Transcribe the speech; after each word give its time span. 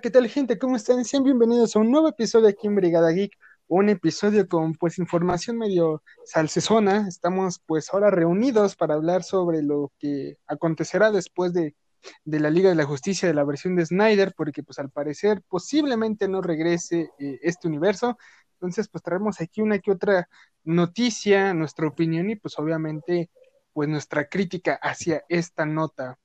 ¿qué 0.00 0.10
tal 0.10 0.28
gente? 0.28 0.58
¿Cómo 0.58 0.74
están? 0.74 1.04
Sean 1.04 1.22
bienvenidos 1.22 1.76
a 1.76 1.78
un 1.78 1.90
nuevo 1.90 2.08
episodio 2.08 2.48
aquí 2.48 2.66
en 2.66 2.74
Brigada 2.74 3.12
Geek, 3.12 3.32
un 3.68 3.88
episodio 3.88 4.48
con 4.48 4.74
pues 4.74 4.98
información 4.98 5.56
medio 5.56 6.02
salsezona. 6.24 7.06
Estamos 7.06 7.60
pues 7.64 7.94
ahora 7.94 8.10
reunidos 8.10 8.74
para 8.74 8.94
hablar 8.94 9.22
sobre 9.22 9.62
lo 9.62 9.92
que 10.00 10.36
acontecerá 10.48 11.12
después 11.12 11.52
de, 11.52 11.76
de 12.24 12.40
la 12.40 12.50
Liga 12.50 12.70
de 12.70 12.74
la 12.74 12.86
Justicia 12.86 13.28
de 13.28 13.34
la 13.34 13.44
versión 13.44 13.76
de 13.76 13.86
Snyder, 13.86 14.34
porque 14.36 14.64
pues 14.64 14.80
al 14.80 14.90
parecer 14.90 15.42
posiblemente 15.48 16.26
no 16.26 16.42
regrese 16.42 17.10
eh, 17.20 17.38
este 17.42 17.68
universo. 17.68 18.18
Entonces 18.54 18.88
pues 18.88 19.04
traemos 19.04 19.40
aquí 19.40 19.60
una 19.60 19.78
que 19.78 19.92
otra 19.92 20.28
noticia, 20.64 21.54
nuestra 21.54 21.86
opinión 21.86 22.30
y 22.30 22.36
pues 22.36 22.58
obviamente 22.58 23.30
pues 23.72 23.88
nuestra 23.88 24.28
crítica 24.28 24.74
hacia 24.82 25.22
esta 25.28 25.64
nota. 25.66 26.18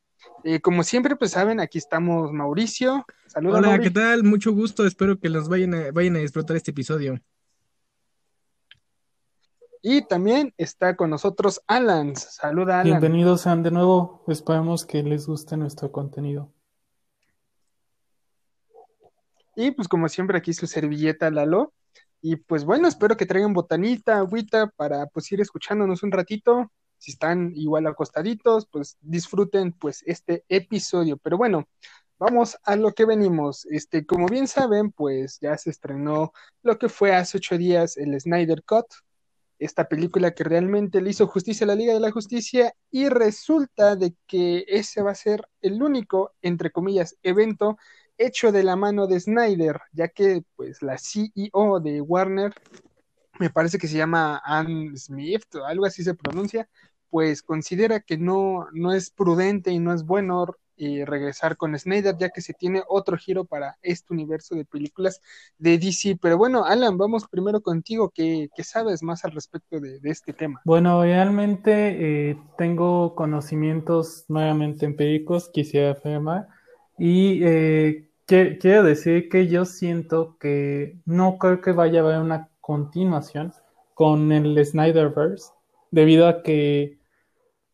Eh, 0.43 0.61
como 0.61 0.83
siempre, 0.83 1.15
pues 1.15 1.31
saben, 1.31 1.59
aquí 1.59 1.77
estamos 1.77 2.31
Mauricio. 2.31 3.05
Saludos. 3.27 3.59
Hola, 3.59 3.79
¿qué 3.79 3.91
tal? 3.91 4.23
Mucho 4.23 4.51
gusto. 4.53 4.85
Espero 4.85 5.19
que 5.19 5.29
los 5.29 5.49
vayan 5.49 5.73
a, 5.73 5.91
vayan 5.91 6.15
a 6.15 6.19
disfrutar 6.19 6.55
este 6.55 6.71
episodio. 6.71 7.19
Y 9.81 10.01
también 10.07 10.53
está 10.57 10.95
con 10.95 11.09
nosotros 11.09 11.61
Alan. 11.67 12.15
Saluda, 12.15 12.81
Alan. 12.81 12.99
Bienvenidos 12.99 13.41
sean 13.41 13.63
de 13.63 13.71
nuevo. 13.71 14.23
Esperamos 14.27 14.85
que 14.85 15.03
les 15.03 15.25
guste 15.27 15.55
nuestro 15.55 15.91
contenido. 15.91 16.51
Y 19.55 19.71
pues 19.71 19.87
como 19.87 20.07
siempre 20.09 20.37
aquí 20.37 20.53
su 20.53 20.67
servilleta 20.67 21.29
Lalo. 21.31 21.73
Y 22.21 22.35
pues 22.35 22.65
bueno, 22.65 22.87
espero 22.87 23.15
que 23.15 23.25
traigan 23.25 23.53
botanita, 23.53 24.17
agüita 24.17 24.67
para 24.67 25.05
pues 25.07 25.31
ir 25.31 25.39
escuchándonos 25.39 26.03
un 26.03 26.11
ratito 26.11 26.71
si 26.99 27.11
están 27.11 27.53
igual 27.55 27.87
acostaditos, 27.87 28.67
pues 28.67 28.97
disfruten 29.01 29.71
pues 29.71 30.03
este 30.05 30.45
episodio. 30.49 31.17
Pero 31.17 31.37
bueno, 31.37 31.67
vamos 32.19 32.57
a 32.63 32.75
lo 32.75 32.93
que 32.93 33.05
venimos. 33.05 33.65
Este, 33.65 34.05
como 34.05 34.27
bien 34.27 34.47
saben, 34.47 34.91
pues 34.91 35.39
ya 35.41 35.57
se 35.57 35.71
estrenó 35.71 36.33
lo 36.61 36.77
que 36.77 36.89
fue 36.89 37.15
hace 37.15 37.37
ocho 37.37 37.57
días 37.57 37.97
el 37.97 38.19
Snyder 38.19 38.63
Cut, 38.63 38.85
esta 39.57 39.87
película 39.89 40.31
que 40.31 40.43
realmente 40.43 41.01
le 41.01 41.09
hizo 41.09 41.27
justicia 41.27 41.65
a 41.65 41.67
la 41.67 41.75
Liga 41.75 41.93
de 41.93 41.99
la 41.99 42.11
Justicia 42.11 42.73
y 42.91 43.09
resulta 43.09 43.95
de 43.95 44.15
que 44.27 44.65
ese 44.67 45.01
va 45.01 45.11
a 45.11 45.15
ser 45.15 45.47
el 45.61 45.81
único, 45.81 46.33
entre 46.41 46.71
comillas, 46.71 47.15
evento 47.23 47.77
hecho 48.17 48.51
de 48.51 48.63
la 48.63 48.75
mano 48.75 49.07
de 49.07 49.19
Snyder, 49.19 49.79
ya 49.93 50.09
que 50.09 50.43
pues 50.55 50.81
la 50.81 50.97
CEO 50.97 51.79
de 51.79 52.01
Warner 52.01 52.53
me 53.39 53.49
parece 53.49 53.77
que 53.77 53.87
se 53.87 53.97
llama 53.97 54.41
Ann 54.43 54.95
Smith 54.97 55.55
o 55.55 55.65
algo 55.65 55.85
así 55.85 56.03
se 56.03 56.13
pronuncia, 56.13 56.69
pues 57.09 57.41
considera 57.41 57.99
que 57.99 58.17
no, 58.17 58.67
no 58.73 58.93
es 58.93 59.09
prudente 59.09 59.71
y 59.71 59.79
no 59.79 59.93
es 59.93 60.03
bueno 60.03 60.45
eh, 60.81 61.03
regresar 61.05 61.57
con 61.57 61.77
Snyder, 61.77 62.15
ya 62.17 62.29
que 62.29 62.39
se 62.39 62.53
tiene 62.53 62.83
otro 62.87 63.17
giro 63.17 63.43
para 63.43 63.77
este 63.81 64.13
universo 64.13 64.55
de 64.55 64.63
películas 64.63 65.21
de 65.57 65.77
DC. 65.77 66.17
Pero 66.21 66.37
bueno, 66.37 66.63
Alan, 66.63 66.97
vamos 66.97 67.27
primero 67.27 67.59
contigo, 67.59 68.13
¿qué, 68.15 68.49
sabes 68.63 69.03
más 69.03 69.25
al 69.25 69.31
respecto 69.31 69.81
de, 69.81 69.99
este 70.03 70.31
tema? 70.31 70.61
Bueno, 70.63 71.03
realmente 71.03 72.29
eh, 72.29 72.37
tengo 72.57 73.13
conocimientos 73.13 74.23
nuevamente 74.29 74.85
empíricos, 74.85 75.49
quisiera 75.49 75.91
afirmar, 75.91 76.47
y 76.97 77.41
eh, 77.43 78.09
quiero 78.25 78.83
decir 78.83 79.27
que 79.27 79.47
yo 79.47 79.65
siento 79.65 80.37
que 80.39 80.97
no 81.03 81.37
creo 81.39 81.59
que 81.59 81.73
vaya 81.73 81.99
a 81.99 82.03
haber 82.05 82.19
una 82.19 82.47
continuación 82.61 83.51
con 83.95 84.31
el 84.31 84.65
Snyderverse, 84.65 85.51
debido 85.91 86.29
a 86.29 86.41
que 86.41 86.98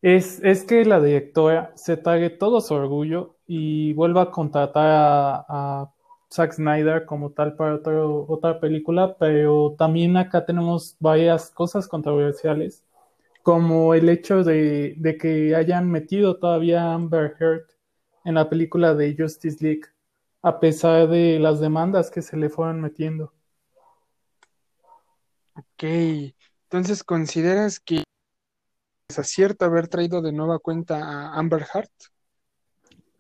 es, 0.06 0.40
es 0.44 0.64
que 0.66 0.86
la 0.86 1.02
directora 1.02 1.72
se 1.76 1.98
trague 1.98 2.30
todo 2.30 2.62
su 2.62 2.76
orgullo 2.76 3.38
y 3.48 3.94
vuelva 3.94 4.24
a 4.24 4.32
contratar 4.32 5.46
a, 5.50 5.92
Zack 6.32 6.54
Snyder 6.54 7.06
como 7.06 7.32
tal 7.32 7.56
para 7.56 7.76
otra 7.78 8.60
película, 8.60 9.16
pero 9.18 9.76
también 9.78 10.18
acá 10.18 10.46
tenemos 10.46 10.96
varias 11.00 11.50
cosas 11.50 11.88
controversiales, 11.88 12.84
como 13.42 13.94
el 13.94 14.10
hecho 14.10 14.44
de, 14.44 14.96
de 14.98 15.18
que 15.18 15.56
hayan 15.56 15.90
metido 15.90 16.38
todavía 16.38 16.84
a 16.84 16.94
Amber 16.94 17.36
Heard 17.40 17.66
en 18.26 18.36
la 18.36 18.50
película 18.50 18.94
de 18.94 19.16
Justice 19.18 19.64
League, 19.64 19.86
a 20.42 20.60
pesar 20.60 21.08
de 21.08 21.40
las 21.40 21.60
demandas 21.60 22.12
que 22.12 22.22
se 22.22 22.38
le 22.38 22.50
fueron 22.50 22.82
metiendo. 22.82 23.34
Ok, 25.56 25.84
entonces 26.64 27.04
consideras 27.04 27.80
que 27.80 28.05
es 29.16 29.20
acierto 29.20 29.64
haber 29.64 29.88
traído 29.88 30.22
de 30.22 30.34
nueva 30.34 30.60
cuenta 30.60 30.98
a 30.98 31.40
Amber 31.40 31.66
Hart? 31.74 31.92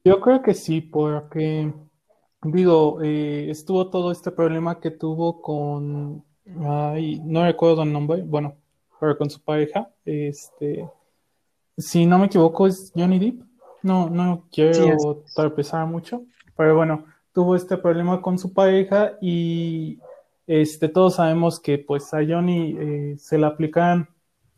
Yo 0.04 0.20
creo 0.20 0.42
que 0.42 0.54
sí, 0.54 0.82
porque 0.82 1.74
digo, 2.44 3.02
eh, 3.02 3.50
estuvo 3.50 3.90
todo 3.90 4.12
este 4.12 4.32
problema 4.32 4.80
que 4.80 4.92
tuvo 4.92 5.42
con, 5.42 6.24
no 6.46 7.44
recuerdo 7.44 7.84
el 7.84 7.94
nombre, 7.94 8.22
bueno, 8.24 8.56
pero 9.00 9.18
con 9.18 9.30
su 9.30 9.42
pareja, 9.42 9.90
este, 10.04 10.88
si 11.78 12.06
no 12.06 12.20
me 12.20 12.26
equivoco 12.26 12.68
es 12.68 12.92
Johnny 12.96 13.20
Depp, 13.20 13.42
no, 13.82 14.10
no 14.10 14.48
quiero 14.52 15.24
tropezar 15.34 15.88
mucho, 15.88 16.24
pero 16.58 16.76
bueno, 16.76 17.06
tuvo 17.34 17.56
este 17.56 17.78
problema 17.78 18.22
con 18.22 18.38
su 18.38 18.54
pareja 18.54 19.14
y 19.22 20.00
este, 20.46 20.90
todos 20.90 21.16
sabemos 21.16 21.60
que 21.60 21.78
pues 21.80 22.14
a 22.14 22.20
Johnny 22.28 22.78
eh, 22.80 23.16
se 23.18 23.38
le 23.38 23.46
aplican 23.46 24.10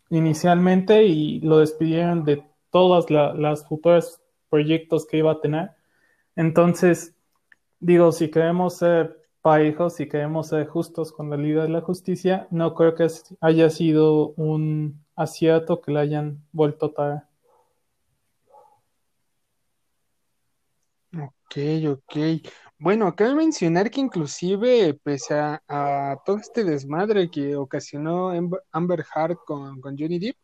inicialmente 0.10 1.04
y 1.06 1.40
lo 1.42 1.60
despidieron 1.60 2.24
de 2.24 2.44
todas 2.72 3.10
las 3.10 3.68
futuras 3.68 4.22
proyectos 4.50 5.06
que 5.06 5.18
iba 5.18 5.32
a 5.32 5.42
tener. 5.42 5.72
Entonces, 6.36 7.16
digo, 7.80 8.12
si 8.12 8.30
queremos 8.30 8.78
ser 8.78 9.28
parejos, 9.42 9.96
si 9.96 10.08
queremos 10.08 10.50
ser 10.50 10.68
justos 10.68 11.12
con 11.12 11.30
la 11.30 11.38
Liga 11.38 11.64
de 11.64 11.70
la 11.70 11.82
Justicia, 11.82 12.48
no 12.52 12.74
creo 12.76 12.96
que 12.96 13.08
haya 13.42 13.70
sido 13.70 14.30
un 14.36 15.04
acierto 15.16 15.82
que 15.82 15.92
le 15.92 16.00
hayan 16.00 16.44
vuelto 16.52 16.92
tarde. 16.92 17.22
Ok, 21.14 21.58
ok. 21.88 22.16
Bueno, 22.80 23.16
cabe 23.16 23.34
mencionar 23.34 23.90
que 23.90 24.00
inclusive, 24.00 24.94
pese 25.04 25.34
a, 25.36 26.22
todo 26.26 26.38
este 26.38 26.64
desmadre 26.64 27.30
que 27.32 27.56
ocasionó 27.56 28.32
Amber 28.72 29.04
Heard 29.16 29.38
con, 29.46 29.82
Johnny 29.82 30.20
Depp, 30.20 30.38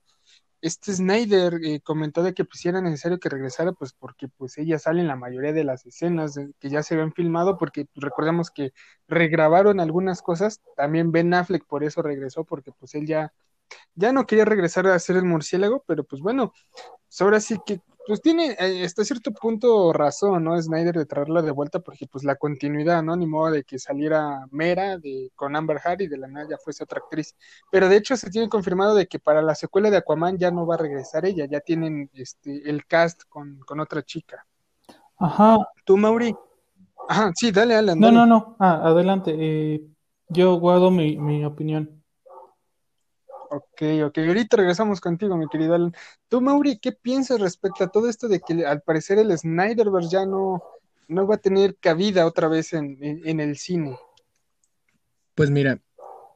este 0.62 0.94
Snyder 0.94 1.56
eh, 1.64 1.82
comentó 1.82 2.24
de 2.24 2.34
que 2.34 2.46
pues 2.46 2.66
era 2.66 2.82
necesario 2.82 3.20
que 3.20 3.30
regresara, 3.30 3.74
pues 3.74 3.94
porque 3.94 4.30
pues 4.30 4.58
ella 4.58 4.80
sale 4.80 5.02
en 5.02 5.08
la 5.08 5.16
mayoría 5.16 5.54
de 5.54 5.64
las 5.64 5.86
escenas 5.86 6.40
que 6.60 6.70
ya 6.70 6.84
se 6.84 6.96
habían 6.96 7.14
filmado, 7.14 7.58
porque 7.58 7.86
pues, 7.86 8.04
recordamos 8.04 8.50
que 8.52 8.74
regrabaron 9.08 9.80
algunas 9.80 10.22
cosas, 10.22 10.62
también 10.76 11.12
Ben 11.12 11.34
Affleck 11.34 11.66
por 11.68 11.84
eso 11.84 12.02
regresó, 12.02 12.46
porque 12.46 12.72
pues 12.72 12.96
él 12.96 13.06
ya, 13.06 13.34
ya 13.96 14.12
no 14.12 14.26
quería 14.26 14.46
regresar 14.46 14.88
a 14.88 15.00
ser 15.00 15.18
el 15.18 15.26
murciélago, 15.26 15.84
pero 15.88 16.04
pues 16.04 16.22
bueno, 16.22 16.54
pues, 16.72 17.22
ahora 17.22 17.40
sí 17.40 17.58
que 17.66 17.80
pues 18.06 18.22
tiene 18.22 18.56
eh, 18.60 18.84
hasta 18.84 19.06
cierto 19.06 19.32
punto 19.32 19.94
razón, 19.94 20.44
¿no? 20.44 20.62
Snyder 20.62 20.96
de 20.96 21.06
traerla 21.06 21.42
de 21.42 21.52
vuelta 21.52 21.80
porque 21.80 22.06
pues 22.06 22.26
la 22.26 22.36
continuidad, 22.36 23.02
¿no? 23.02 23.16
Ni 23.16 23.26
modo 23.26 23.52
de 23.52 23.64
que 23.64 23.80
saliera 23.80 24.46
Mera 24.52 24.98
de, 24.98 25.32
con 25.36 25.56
Amber 25.56 25.80
Heard 25.84 26.02
y 26.02 26.08
de 26.08 26.18
la 26.18 26.28
nada 26.28 26.48
ya 26.50 26.58
fuese 26.58 26.84
otra 26.84 27.00
actriz. 27.00 27.36
Pero 27.72 27.88
de 27.88 27.96
hecho 27.96 28.18
se 28.18 28.30
tiene 28.30 28.50
confirmado 28.50 28.94
de 28.96 29.08
que 29.08 29.20
para 29.20 29.42
la 29.42 29.56
secuela 29.56 29.90
de 29.90 29.98
Aquaman 29.98 30.38
ya 30.38 30.52
no 30.52 30.68
va 30.68 30.76
a 30.76 30.80
regresar 30.80 31.26
ella, 31.26 31.46
ya 31.46 31.62
tienen 31.62 32.10
este 32.14 32.70
el 32.70 32.86
cast 32.86 33.24
con, 33.30 33.60
con 33.60 33.80
otra 33.80 34.04
chica. 34.04 34.46
Ajá. 35.18 35.58
¿Tú, 35.86 35.96
Mauri? 35.96 36.36
Ajá, 37.08 37.32
sí, 37.36 37.52
dale, 37.52 37.76
Alan. 37.76 38.00
No, 38.00 38.12
no, 38.12 38.26
no. 38.26 38.58
Ah, 38.60 38.82
adelante. 38.84 39.34
Eh, 39.38 39.82
yo 40.28 40.56
guardo 40.56 40.92
mi, 40.92 41.18
mi 41.18 41.46
opinión. 41.46 42.03
Ok, 43.56 43.84
ok. 44.06 44.18
Ahorita 44.18 44.58
regresamos 44.58 45.00
contigo, 45.00 45.38
mi 45.38 45.48
querido 45.48 45.76
Alan. 45.76 45.94
Tú, 46.28 46.42
Mauri, 46.42 46.80
¿qué 46.80 46.92
piensas 46.92 47.40
respecto 47.40 47.84
a 47.84 47.88
todo 47.88 48.10
esto 48.10 48.28
de 48.28 48.40
que 48.40 48.66
al 48.66 48.82
parecer 48.82 49.20
el 49.20 49.38
Snyderverse 49.38 50.10
ya 50.10 50.26
no, 50.26 50.64
no 51.08 51.28
va 51.28 51.36
a 51.36 51.38
tener 51.38 51.78
cabida 51.78 52.26
otra 52.26 52.48
vez 52.48 52.74
en, 52.74 53.00
el 53.40 53.58
cine? 53.58 53.96
Pues 55.36 55.52
mira, 55.52 55.80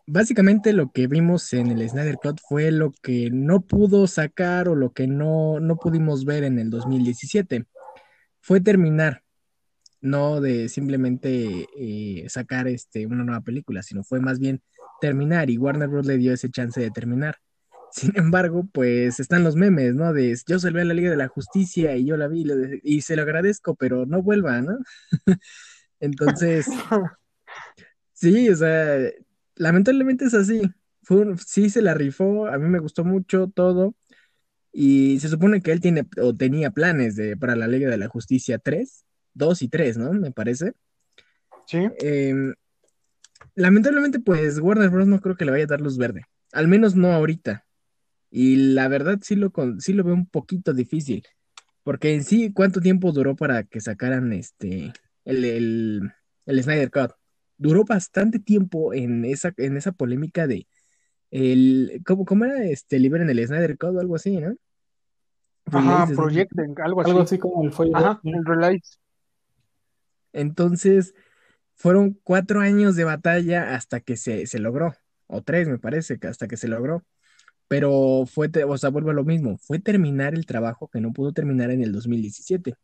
básicamente 0.05 0.73
lo 0.73 0.91
que 0.91 1.07
vimos 1.07 1.51
en 1.53 1.71
el 1.71 1.89
Snyder 1.89 2.17
Cut 2.21 2.39
fue 2.47 2.69
lo 2.69 2.91
que 3.01 3.31
no 3.31 3.61
pudo 3.61 4.05
sacar 4.05 4.69
o 4.69 4.75
lo 4.75 4.91
que 4.91 5.07
no, 5.07 5.59
no 5.59 5.77
pudimos 5.77 6.23
ver 6.23 6.43
en 6.43 6.59
el 6.59 6.69
2017. 6.69 7.65
Fue 8.41 8.61
terminar, 8.61 9.23
no 10.01 10.39
de 10.39 10.69
simplemente 10.69 11.65
eh, 11.75 12.29
sacar 12.29 12.67
este, 12.67 13.07
una 13.07 13.23
nueva 13.23 13.41
película, 13.41 13.81
sino 13.81 14.03
fue 14.03 14.19
más 14.19 14.37
bien 14.37 14.61
terminar 15.01 15.49
y 15.49 15.57
Warner 15.57 15.87
Bros. 15.89 16.05
le 16.05 16.17
dio 16.17 16.33
ese 16.33 16.49
chance 16.49 16.79
de 16.79 16.91
terminar. 16.91 17.37
Sin 17.91 18.11
embargo, 18.17 18.67
pues 18.71 19.19
están 19.19 19.43
los 19.43 19.55
memes, 19.55 19.95
¿no? 19.95 20.13
De 20.13 20.37
yo 20.47 20.59
salvé 20.59 20.81
a 20.81 20.85
la 20.85 20.93
Liga 20.93 21.09
de 21.09 21.17
la 21.17 21.27
Justicia 21.27 21.95
y 21.95 22.05
yo 22.05 22.17
la 22.17 22.27
vi 22.27 22.45
y 22.83 23.01
se 23.01 23.15
lo 23.15 23.23
agradezco, 23.23 23.75
pero 23.75 24.05
no 24.05 24.21
vuelva, 24.21 24.61
¿no? 24.61 24.77
Entonces, 25.99 26.67
sí, 28.13 28.49
o 28.49 28.55
sea, 28.55 28.97
lamentablemente 29.55 30.25
es 30.25 30.33
así. 30.33 30.61
sí 31.45 31.69
se 31.69 31.81
la 31.81 31.93
rifó, 31.93 32.47
a 32.47 32.57
mí 32.57 32.67
me 32.67 32.79
gustó 32.79 33.03
mucho 33.03 33.47
todo. 33.47 33.95
Y 34.71 35.19
se 35.21 35.29
supone 35.29 35.61
que 35.61 35.71
él 35.71 35.81
tiene 35.81 36.07
o 36.21 36.35
tenía 36.35 36.69
planes 36.69 37.15
de, 37.15 37.35
para 37.35 37.55
la 37.55 37.67
Liga 37.67 37.89
de 37.89 37.97
la 37.97 38.09
Justicia 38.09 38.59
3, 38.59 39.05
2 39.33 39.61
y 39.63 39.69
3, 39.69 39.97
¿no? 39.97 40.13
Me 40.13 40.31
parece. 40.31 40.73
Sí. 41.65 41.79
Em, 41.99 42.53
lamentablemente, 43.57 44.19
pues 44.19 44.59
Warner 44.59 44.89
Bros. 44.89 45.07
no 45.07 45.19
creo 45.19 45.35
que 45.35 45.43
le 45.43 45.51
vaya 45.51 45.63
a 45.65 45.67
dar 45.67 45.81
luz 45.81 45.97
verde. 45.97 46.23
Al 46.53 46.67
menos 46.67 46.95
no 46.95 47.11
ahorita. 47.11 47.65
Y 48.29 48.73
la 48.73 48.87
verdad 48.87 49.19
sí 49.21 49.35
lo, 49.35 49.51
con, 49.51 49.81
sí 49.81 49.93
lo 49.93 50.03
veo 50.03 50.13
un 50.13 50.27
poquito 50.27 50.73
difícil. 50.73 51.23
Porque 51.83 52.13
en 52.13 52.23
sí, 52.23 52.53
¿cuánto 52.53 52.79
tiempo 52.81 53.11
duró 53.11 53.35
para 53.35 53.63
que 53.63 53.81
sacaran 53.81 54.31
este 54.31 54.93
el, 55.25 55.43
el, 55.43 56.11
el 56.45 56.63
Snyder 56.63 56.91
Cut? 56.91 57.11
Duró 57.57 57.83
bastante 57.83 58.39
tiempo 58.39 58.93
en 58.93 59.25
esa, 59.25 59.53
en 59.57 59.75
esa 59.75 59.91
polémica 59.91 60.45
de 60.45 60.67
el, 61.31 62.01
¿cómo, 62.05 62.25
cómo 62.25 62.45
era 62.45 62.63
este 62.65 62.99
liberen 62.99 63.29
el 63.29 63.45
Snyder 63.45 63.77
Cut 63.77 63.95
o 63.95 63.99
algo 63.99 64.15
así, 64.15 64.37
¿no? 64.37 64.55
Ajá, 65.65 66.05
Release, 66.05 66.15
Projecten, 66.15 66.75
algo 66.83 67.01
así. 67.01 67.09
Algo 67.09 67.23
así 67.23 67.37
como 67.39 67.63
el 67.63 67.71
fue. 67.71 67.89
Ajá, 67.93 68.21
el 68.23 68.45
release. 68.45 68.97
Entonces, 70.31 71.15
fueron 71.77 72.19
cuatro 72.23 72.59
años 72.59 72.95
de 72.95 73.05
batalla 73.05 73.75
hasta 73.75 74.01
que 74.01 74.17
se, 74.17 74.45
se 74.47 74.59
logró, 74.59 74.93
o 75.27 75.41
tres 75.43 75.69
me 75.69 75.77
parece, 75.79 76.19
que 76.19 76.27
hasta 76.27 76.47
que 76.47 76.57
se 76.57 76.67
logró. 76.67 77.05
Pero 77.69 78.25
fue, 78.25 78.49
o 78.65 78.77
sea, 78.77 78.89
vuelvo 78.89 79.11
a 79.11 79.13
lo 79.13 79.23
mismo, 79.23 79.57
fue 79.57 79.79
terminar 79.79 80.33
el 80.33 80.45
trabajo 80.45 80.89
que 80.89 81.01
no 81.01 81.13
pudo 81.13 81.33
terminar 81.33 81.69
en 81.71 81.81
el 81.81 81.91
2017. 81.91 82.75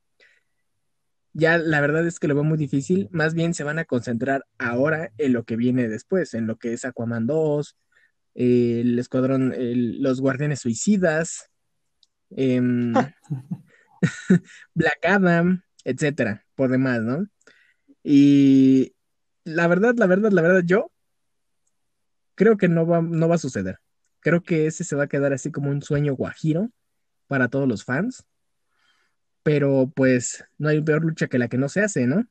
Ya 1.33 1.57
la 1.57 1.81
verdad 1.81 2.05
es 2.05 2.19
que 2.19 2.27
lo 2.27 2.35
veo 2.35 2.43
muy 2.43 2.57
difícil, 2.57 3.09
más 3.11 3.33
bien 3.33 3.53
se 3.53 3.63
van 3.63 3.79
a 3.79 3.85
concentrar 3.85 4.45
ahora 4.59 5.11
en 5.17 5.33
lo 5.33 5.43
que 5.45 5.55
viene 5.55 5.87
después, 5.87 6.33
en 6.35 6.45
lo 6.45 6.57
que 6.57 6.73
es 6.73 6.85
Aquaman 6.85 7.25
2, 7.25 7.75
el 8.35 8.99
Escuadrón, 8.99 9.53
el- 9.53 10.01
los 10.01 10.21
Guardianes 10.21 10.59
Suicidas, 10.59 11.49
em, 12.29 12.93
Black 14.75 14.99
Adam, 15.05 15.63
etcétera, 15.85 16.45
por 16.55 16.69
demás, 16.69 17.01
¿no? 17.01 17.25
Y 18.03 18.94
la 19.45 19.67
verdad, 19.67 19.95
la 19.97 20.07
verdad, 20.07 20.31
la 20.31 20.41
verdad, 20.41 20.61
yo 20.65 20.91
creo 22.35 22.57
que 22.57 22.67
no 22.67 22.85
va, 22.85 23.01
no 23.01 23.27
va 23.27 23.35
a 23.35 23.39
suceder. 23.39 23.79
Creo 24.19 24.44
que 24.44 24.67
ese 24.67 24.83
se 24.83 24.95
va 24.95 25.03
a 25.03 25.07
quedar 25.07 25.33
así 25.33 25.51
como 25.51 25.69
un 25.69 25.81
sueño 25.81 26.15
guajiro 26.15 26.69
para 27.27 27.47
todos 27.50 27.67
los 27.67 27.83
fans. 27.83 28.25
Pero 29.44 29.91
pues 29.94 30.45
no 30.57 30.69
hay 30.69 30.81
peor 30.81 31.03
lucha 31.03 31.27
que 31.27 31.38
la 31.38 31.50
que 31.50 31.57
no 31.57 31.67
se 31.69 31.81
hace, 31.81 32.07
¿no? 32.07 32.25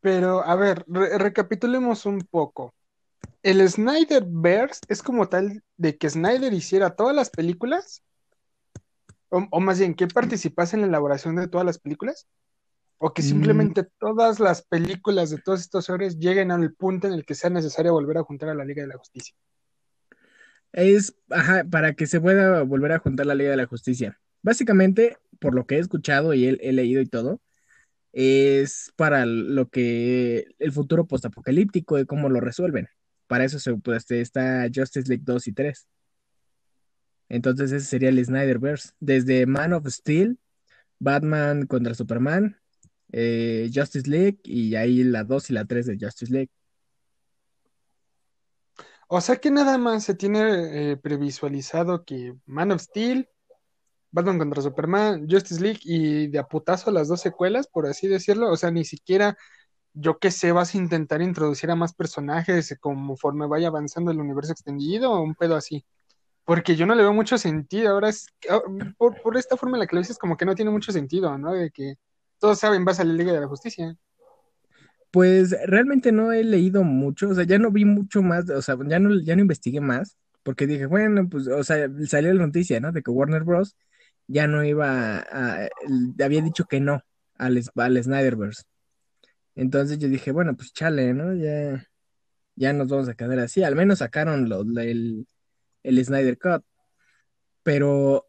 Pero, 0.00 0.44
a 0.44 0.54
ver, 0.54 0.84
re- 0.86 1.18
recapitulemos 1.18 2.06
un 2.06 2.20
poco. 2.20 2.74
El 3.42 3.68
Snyderverse 3.68 4.80
es 4.88 5.02
como 5.02 5.28
tal 5.28 5.62
de 5.76 5.96
que 5.98 6.08
Snyder 6.10 6.52
hiciera 6.52 6.94
todas 6.96 7.14
las 7.14 7.30
películas, 7.30 8.02
o, 9.28 9.46
o 9.50 9.60
más 9.60 9.78
bien 9.78 9.94
que 9.94 10.06
participase 10.06 10.76
en 10.76 10.82
la 10.82 10.88
elaboración 10.88 11.36
de 11.36 11.48
todas 11.48 11.66
las 11.66 11.78
películas, 11.78 12.26
o 12.98 13.12
que 13.12 13.22
Mm. 13.22 13.26
simplemente 13.26 13.86
todas 13.98 14.40
las 14.40 14.62
películas 14.62 15.30
de 15.30 15.38
todos 15.38 15.60
estos 15.60 15.88
héroes 15.88 16.18
lleguen 16.18 16.50
al 16.50 16.74
punto 16.74 17.06
en 17.06 17.12
el 17.12 17.24
que 17.24 17.34
sea 17.34 17.50
necesario 17.50 17.92
volver 17.92 18.18
a 18.18 18.22
juntar 18.22 18.48
a 18.48 18.54
la 18.54 18.64
Liga 18.64 18.82
de 18.82 18.88
la 18.88 18.98
Justicia. 18.98 19.34
Es, 20.72 21.16
ajá, 21.30 21.64
para 21.70 21.94
que 21.94 22.06
se 22.06 22.20
pueda 22.20 22.62
volver 22.62 22.92
a 22.92 22.98
juntar 22.98 23.26
la 23.26 23.34
Liga 23.34 23.50
de 23.50 23.56
la 23.56 23.66
Justicia. 23.66 24.18
Básicamente, 24.42 25.16
por 25.40 25.54
lo 25.54 25.66
que 25.66 25.76
he 25.76 25.78
escuchado 25.78 26.34
y 26.34 26.46
he, 26.46 26.58
he 26.60 26.72
leído 26.72 27.00
y 27.00 27.06
todo, 27.06 27.40
es 28.12 28.92
para 28.96 29.26
lo 29.26 29.68
que 29.68 30.46
el 30.58 30.72
futuro 30.72 31.06
postapocalíptico 31.06 31.98
y 31.98 32.06
cómo 32.06 32.28
lo 32.28 32.40
resuelven. 32.40 32.88
Para 33.26 33.44
eso 33.44 33.58
se, 33.58 33.74
pues, 33.74 34.10
está 34.10 34.68
Justice 34.74 35.08
League 35.08 35.24
2 35.26 35.48
y 35.48 35.52
3. 35.52 35.86
Entonces 37.28 37.72
ese 37.72 37.86
sería 37.86 38.08
el 38.08 38.24
Snyderverse. 38.24 38.90
Desde 39.00 39.46
Man 39.46 39.72
of 39.72 39.86
Steel, 39.88 40.38
Batman 40.98 41.66
contra 41.66 41.94
Superman, 41.94 42.56
eh, 43.18 43.70
Justice 43.74 44.08
League 44.10 44.40
y 44.44 44.74
ahí 44.74 45.02
la 45.02 45.24
2 45.24 45.48
y 45.48 45.54
la 45.54 45.64
3 45.64 45.86
de 45.86 45.98
Justice 45.98 46.30
League. 46.30 46.50
O 49.08 49.20
sea 49.22 49.36
que 49.36 49.50
nada 49.50 49.78
más 49.78 50.04
se 50.04 50.14
tiene 50.14 50.92
eh, 50.92 50.96
previsualizado 50.98 52.04
que 52.04 52.34
Man 52.44 52.72
of 52.72 52.82
Steel, 52.82 53.28
Batman 54.10 54.38
contra 54.38 54.62
Superman, 54.62 55.26
Justice 55.30 55.62
League 55.62 55.80
y 55.84 56.26
de 56.26 56.38
a 56.38 56.44
putazo 56.46 56.90
las 56.90 57.08
dos 57.08 57.22
secuelas, 57.22 57.68
por 57.68 57.86
así 57.86 58.06
decirlo. 58.06 58.50
O 58.50 58.56
sea, 58.58 58.70
ni 58.70 58.84
siquiera, 58.84 59.38
yo 59.94 60.18
qué 60.18 60.30
sé, 60.30 60.52
vas 60.52 60.74
a 60.74 60.78
intentar 60.78 61.22
introducir 61.22 61.70
a 61.70 61.76
más 61.76 61.94
personajes 61.94 62.76
conforme 62.80 63.46
vaya 63.46 63.68
avanzando 63.68 64.10
el 64.10 64.20
universo 64.20 64.52
extendido 64.52 65.12
o 65.12 65.22
un 65.22 65.34
pedo 65.34 65.56
así. 65.56 65.86
Porque 66.44 66.76
yo 66.76 66.86
no 66.86 66.94
le 66.94 67.02
veo 67.02 67.14
mucho 67.14 67.38
sentido. 67.38 67.90
Ahora 67.92 68.10
es, 68.10 68.26
ah, 68.50 68.60
por, 68.98 69.22
por 69.22 69.36
esta 69.38 69.56
forma 69.56 69.76
en 69.78 69.80
la 69.80 69.86
que 69.86 69.96
lo 69.96 70.02
dices, 70.02 70.18
como 70.18 70.36
que 70.36 70.44
no 70.44 70.54
tiene 70.54 70.70
mucho 70.70 70.92
sentido, 70.92 71.38
¿no? 71.38 71.54
De 71.54 71.70
que 71.70 71.96
todos 72.38 72.58
saben, 72.58 72.84
vas 72.84 73.00
a 73.00 73.04
la 73.04 73.12
Liga 73.12 73.32
de 73.32 73.40
la 73.40 73.48
Justicia. 73.48 73.96
Pues 75.10 75.56
realmente 75.66 76.12
no 76.12 76.32
he 76.32 76.44
leído 76.44 76.82
mucho, 76.84 77.30
o 77.30 77.34
sea, 77.34 77.44
ya 77.44 77.58
no 77.58 77.70
vi 77.70 77.84
mucho 77.84 78.22
más, 78.22 78.50
o 78.50 78.60
sea, 78.60 78.76
ya 78.86 78.98
no, 78.98 79.18
ya 79.20 79.34
no 79.34 79.42
investigué 79.42 79.80
más, 79.80 80.18
porque 80.42 80.66
dije, 80.66 80.86
bueno, 80.86 81.28
pues, 81.28 81.48
o 81.48 81.64
sea, 81.64 81.88
salió 82.06 82.34
la 82.34 82.46
noticia, 82.46 82.80
¿no? 82.80 82.92
De 82.92 83.02
que 83.02 83.10
Warner 83.10 83.44
Bros. 83.44 83.76
ya 84.26 84.46
no 84.46 84.64
iba 84.64 85.18
a, 85.20 85.68
había 86.22 86.42
dicho 86.42 86.66
que 86.66 86.80
no 86.80 87.02
al, 87.36 87.62
al 87.76 88.02
Snyderverse. 88.02 88.64
Entonces 89.54 89.98
yo 89.98 90.08
dije, 90.08 90.32
bueno, 90.32 90.54
pues 90.56 90.72
chale, 90.72 91.14
¿no? 91.14 91.34
Ya, 91.34 91.86
ya 92.56 92.72
nos 92.72 92.88
vamos 92.88 93.08
a 93.08 93.14
quedar 93.14 93.38
así, 93.38 93.62
al 93.62 93.76
menos 93.76 94.00
sacaron 94.00 94.48
lo, 94.48 94.62
el, 94.80 95.26
el 95.82 96.04
Snyder 96.04 96.38
Cut, 96.38 96.64
pero 97.62 98.26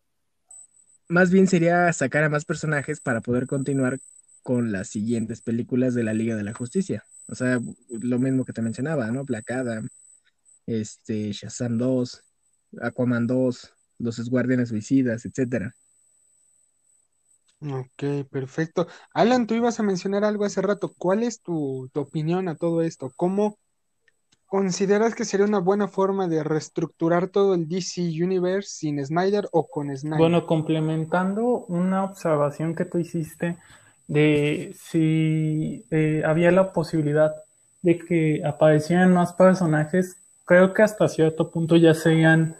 más 1.09 1.31
bien 1.31 1.47
sería 1.47 1.91
sacar 1.93 2.23
a 2.23 2.29
más 2.29 2.45
personajes 2.45 2.99
para 2.99 3.21
poder 3.21 3.47
continuar 3.47 3.99
con 4.43 4.71
las 4.71 4.89
siguientes 4.89 5.41
películas 5.41 5.93
de 5.93 6.03
la 6.03 6.13
Liga 6.13 6.35
de 6.35 6.43
la 6.43 6.53
Justicia. 6.53 7.05
O 7.27 7.35
sea, 7.35 7.59
lo 7.89 8.19
mismo 8.19 8.45
que 8.45 8.53
te 8.53 8.61
mencionaba, 8.61 9.11
¿no? 9.11 9.25
Black 9.25 9.51
Adam, 9.51 9.89
este, 10.65 11.31
Shazam 11.31 11.77
2, 11.77 12.23
Aquaman 12.81 13.27
2, 13.27 13.73
Los 13.99 14.29
Guardianes 14.29 14.69
Suicidas, 14.69 15.25
etcétera. 15.25 15.75
Ok, 17.59 18.27
perfecto. 18.29 18.87
Alan, 19.13 19.47
tú 19.47 19.55
ibas 19.55 19.79
a 19.79 19.83
mencionar 19.83 20.23
algo 20.23 20.45
hace 20.45 20.61
rato. 20.61 20.93
¿Cuál 20.97 21.23
es 21.23 21.41
tu 21.41 21.89
opinión 21.95 22.47
a 22.47 22.55
todo 22.55 22.81
esto? 22.81 23.11
¿Cómo 23.15 23.57
consideras 24.47 25.13
que 25.13 25.25
sería 25.25 25.45
una 25.45 25.59
buena 25.59 25.87
forma 25.87 26.27
de 26.27 26.43
reestructurar 26.43 27.27
todo 27.27 27.53
el 27.53 27.67
DC 27.67 28.01
Universe 28.01 28.69
sin 28.69 29.05
Snyder 29.05 29.47
o 29.51 29.67
con 29.67 29.95
Snyder? 29.95 30.19
Bueno, 30.19 30.45
complementando 30.47 31.65
una 31.67 32.03
observación 32.05 32.73
que 32.73 32.85
tú 32.85 32.97
hiciste 32.97 33.57
de 34.07 34.73
si 34.79 35.85
eh, 35.91 36.23
había 36.25 36.51
la 36.51 36.71
posibilidad 36.71 37.35
de 37.81 37.99
que 37.99 38.41
aparecieran 38.45 39.13
más 39.13 39.33
personajes, 39.33 40.17
creo 40.45 40.73
que 40.73 40.81
hasta 40.81 41.09
cierto 41.09 41.51
punto 41.51 41.75
ya 41.75 41.93
serían 41.93 42.55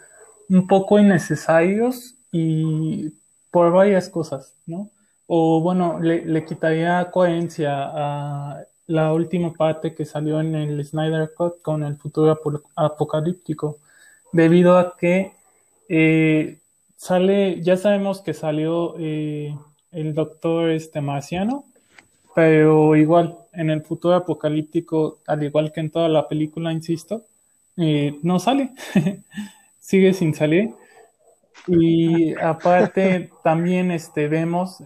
un 0.50 0.66
poco 0.66 0.98
innecesarios 0.98 2.14
y 2.30 3.14
por 3.50 3.72
varias 3.72 4.08
cosas, 4.08 4.54
¿no? 4.66 4.90
O 5.26 5.60
bueno, 5.60 5.98
le, 6.00 6.24
le 6.24 6.44
quitaría 6.44 7.10
coherencia 7.10 7.72
a 7.72 8.62
la 8.88 9.12
última 9.14 9.54
parte 9.54 9.94
que 9.94 10.06
salió 10.06 10.40
en 10.40 10.56
el 10.56 10.84
Snyder 10.84 11.32
Cut 11.36 11.62
con 11.62 11.84
el 11.84 11.96
futuro 11.98 12.32
apo- 12.32 12.62
apocalíptico, 12.76 13.78
debido 14.32 14.78
a 14.78 14.96
que 14.98 15.32
eh, 15.88 16.58
sale, 16.96 17.62
ya 17.62 17.76
sabemos 17.78 18.22
que 18.22 18.34
salió 18.34 18.96
eh, 18.98 19.56
el 19.92 20.14
doctor 20.14 20.70
este 20.70 21.00
marciano, 21.02 21.64
pero 22.34 22.96
igual 22.96 23.38
en 23.52 23.70
el 23.70 23.82
futuro 23.82 24.14
apocalíptico, 24.14 25.18
al 25.26 25.42
igual 25.44 25.72
que 25.72 25.80
en 25.80 25.90
toda 25.90 26.08
la 26.08 26.28
película, 26.28 26.72
insisto, 26.72 27.24
eh, 27.76 28.18
no 28.22 28.38
sale, 28.38 28.72
sigue 29.80 30.14
sin 30.14 30.34
salir. 30.34 30.74
Y 31.66 32.34
aparte 32.38 33.30
también 33.44 33.90
este, 33.90 34.28
vemos 34.28 34.80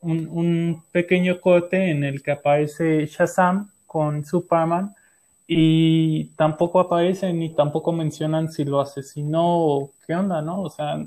un, 0.00 0.82
pequeño 0.92 1.40
corte 1.40 1.90
en 1.90 2.04
el 2.04 2.22
que 2.22 2.32
aparece 2.32 3.06
Shazam 3.06 3.70
con 3.86 4.24
Superman 4.24 4.94
y 5.46 6.26
tampoco 6.36 6.80
aparece 6.80 7.32
ni 7.32 7.54
tampoco 7.54 7.92
mencionan 7.92 8.50
si 8.50 8.64
lo 8.64 8.80
asesinó 8.80 9.42
o 9.44 9.92
qué 10.06 10.14
onda, 10.14 10.42
¿no? 10.42 10.62
O 10.62 10.70
sea, 10.70 11.04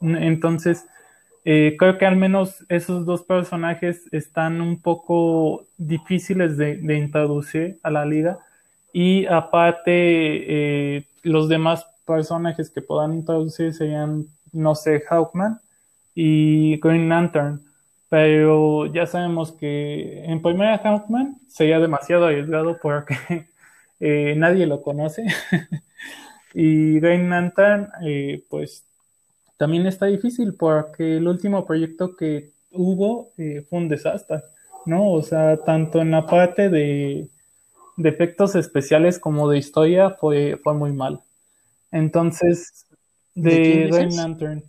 entonces 0.00 0.86
eh, 1.44 1.76
creo 1.78 1.96
que 1.98 2.06
al 2.06 2.16
menos 2.16 2.64
esos 2.68 3.06
dos 3.06 3.22
personajes 3.22 4.02
están 4.12 4.60
un 4.60 4.80
poco 4.80 5.64
difíciles 5.78 6.56
de, 6.56 6.76
de 6.78 6.98
introducir 6.98 7.78
a 7.82 7.90
la 7.90 8.04
liga 8.04 8.38
y 8.98 9.26
aparte 9.26 9.90
eh, 9.92 11.06
los 11.22 11.50
demás 11.50 11.86
personajes 12.06 12.70
que 12.70 12.80
puedan 12.80 13.12
introducir 13.12 13.74
serían, 13.74 14.26
no 14.52 14.74
sé, 14.74 15.02
Hawkman 15.02 15.60
y 16.14 16.80
Green 16.80 17.10
Lantern. 17.10 17.65
Pero 18.16 18.86
ya 18.86 19.04
sabemos 19.04 19.52
que 19.52 20.24
en 20.24 20.40
primera 20.40 20.78
Hawkman 20.78 21.38
sería 21.48 21.78
demasiado 21.78 22.24
arriesgado 22.24 22.78
porque 22.80 23.14
eh, 24.00 24.32
nadie 24.38 24.66
lo 24.66 24.80
conoce. 24.80 25.26
y 26.54 26.98
Green 26.98 27.28
Lantern, 27.28 27.90
eh, 28.06 28.42
pues 28.48 28.86
también 29.58 29.86
está 29.86 30.06
difícil 30.06 30.54
porque 30.54 31.18
el 31.18 31.28
último 31.28 31.66
proyecto 31.66 32.16
que 32.16 32.52
hubo 32.72 33.32
eh, 33.36 33.66
fue 33.68 33.80
un 33.80 33.88
desastre. 33.90 34.40
¿no? 34.86 35.12
O 35.12 35.20
sea, 35.22 35.58
tanto 35.58 36.00
en 36.00 36.12
la 36.12 36.24
parte 36.24 36.70
de, 36.70 37.28
de 37.98 38.08
efectos 38.08 38.54
especiales 38.54 39.18
como 39.18 39.46
de 39.50 39.58
historia 39.58 40.08
fue, 40.08 40.58
fue 40.64 40.72
muy 40.72 40.92
mal. 40.94 41.20
Entonces, 41.90 42.86
¿De 43.34 43.50
de 43.50 43.84
dices? 43.88 44.16
Lantern. 44.16 44.64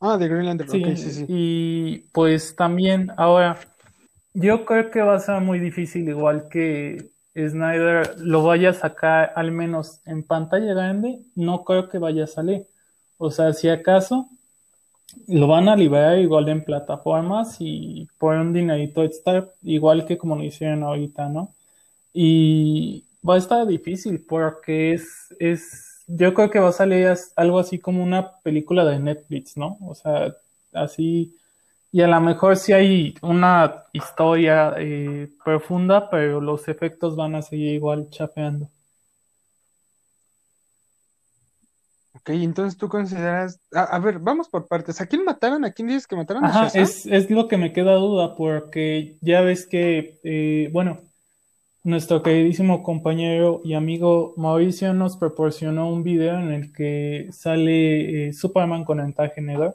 Ah, 0.00 0.16
de 0.16 0.28
Green 0.28 0.46
Lantern, 0.46 0.70
Sí, 0.70 0.96
sí, 0.96 1.10
sí. 1.10 1.24
y 1.28 1.98
pues 2.12 2.54
también, 2.54 3.10
ahora, 3.16 3.58
yo 4.32 4.64
creo 4.64 4.90
que 4.90 5.02
va 5.02 5.16
a 5.16 5.20
ser 5.20 5.40
muy 5.40 5.58
difícil, 5.58 6.08
igual 6.08 6.48
que 6.48 7.10
Snyder 7.34 8.18
lo 8.18 8.42
vaya 8.42 8.70
a 8.70 8.74
sacar 8.74 9.32
al 9.36 9.52
menos 9.52 10.00
en 10.06 10.22
pantalla 10.22 10.72
grande, 10.74 11.20
no 11.34 11.64
creo 11.64 11.88
que 11.88 11.98
vaya 11.98 12.24
a 12.24 12.28
salir. 12.28 12.66
O 13.16 13.30
sea, 13.30 13.52
si 13.52 13.68
acaso 13.68 14.28
lo 15.26 15.46
van 15.46 15.68
a 15.68 15.76
liberar 15.76 16.18
igual 16.18 16.48
en 16.48 16.64
plataformas 16.64 17.56
y 17.60 18.08
por 18.18 18.36
un 18.36 18.52
dinerito 18.52 19.02
extra, 19.02 19.48
igual 19.62 20.04
que 20.04 20.18
como 20.18 20.36
lo 20.36 20.44
hicieron 20.44 20.82
ahorita, 20.82 21.28
¿no? 21.28 21.54
Y 22.12 23.04
va 23.28 23.34
a 23.34 23.38
estar 23.38 23.66
difícil 23.66 24.24
porque 24.26 24.92
es, 24.92 25.34
es, 25.38 25.87
yo 26.08 26.34
creo 26.34 26.50
que 26.50 26.58
va 26.58 26.70
a 26.70 26.72
salir 26.72 27.08
algo 27.36 27.58
así 27.58 27.78
como 27.78 28.02
una 28.02 28.32
película 28.40 28.84
de 28.84 28.98
Netflix, 28.98 29.56
¿no? 29.56 29.78
O 29.82 29.94
sea, 29.94 30.34
así, 30.72 31.36
y 31.92 32.02
a 32.02 32.08
lo 32.08 32.20
mejor 32.20 32.56
sí 32.56 32.72
hay 32.72 33.14
una 33.22 33.84
historia 33.92 34.74
eh, 34.78 35.28
profunda, 35.44 36.10
pero 36.10 36.40
los 36.40 36.66
efectos 36.68 37.14
van 37.16 37.34
a 37.34 37.42
seguir 37.42 37.74
igual 37.74 38.08
chafeando. 38.10 38.68
Ok, 42.14 42.30
entonces 42.30 42.76
tú 42.76 42.88
consideras. 42.88 43.60
A, 43.72 43.84
a 43.84 43.98
ver, 44.00 44.18
vamos 44.18 44.48
por 44.48 44.66
partes. 44.66 45.00
¿A 45.00 45.06
quién 45.06 45.24
mataron? 45.24 45.64
¿A 45.64 45.72
quién 45.72 45.88
dices 45.88 46.06
que 46.06 46.16
mataron? 46.16 46.44
¿A 46.44 46.48
Ajá, 46.48 46.64
Shazam? 46.64 46.82
es, 46.82 47.06
es 47.06 47.30
lo 47.30 47.48
que 47.48 47.56
me 47.56 47.72
queda 47.72 47.94
duda, 47.94 48.34
porque 48.34 49.16
ya 49.20 49.40
ves 49.42 49.66
que, 49.66 50.18
eh, 50.24 50.68
bueno, 50.72 51.00
nuestro 51.88 52.22
queridísimo 52.22 52.82
compañero 52.82 53.62
y 53.64 53.72
amigo 53.72 54.34
Mauricio 54.36 54.92
nos 54.92 55.16
proporcionó 55.16 55.90
un 55.90 56.02
video 56.02 56.38
en 56.38 56.52
el 56.52 56.70
que 56.72 57.28
sale 57.32 58.28
eh, 58.28 58.32
Superman 58.34 58.84
con 58.84 59.00
el 59.00 59.14
traje 59.14 59.40
negro 59.40 59.74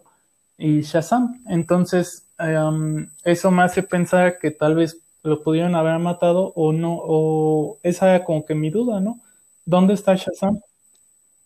y 0.56 0.82
Shazam. 0.82 1.44
Entonces, 1.48 2.28
em, 2.38 3.10
eso 3.24 3.50
me 3.50 3.64
hace 3.64 3.82
pensar 3.82 4.38
que 4.38 4.52
tal 4.52 4.76
vez 4.76 5.02
lo 5.24 5.42
pudieron 5.42 5.74
haber 5.74 5.98
matado 5.98 6.54
o 6.56 6.72
no, 6.72 7.00
o 7.02 7.80
esa 7.82 8.14
era 8.14 8.24
como 8.24 8.46
que 8.46 8.54
mi 8.54 8.70
duda, 8.70 9.00
¿no? 9.00 9.20
¿Dónde 9.66 9.96
está 9.96 10.14
Shazam? 10.14 10.60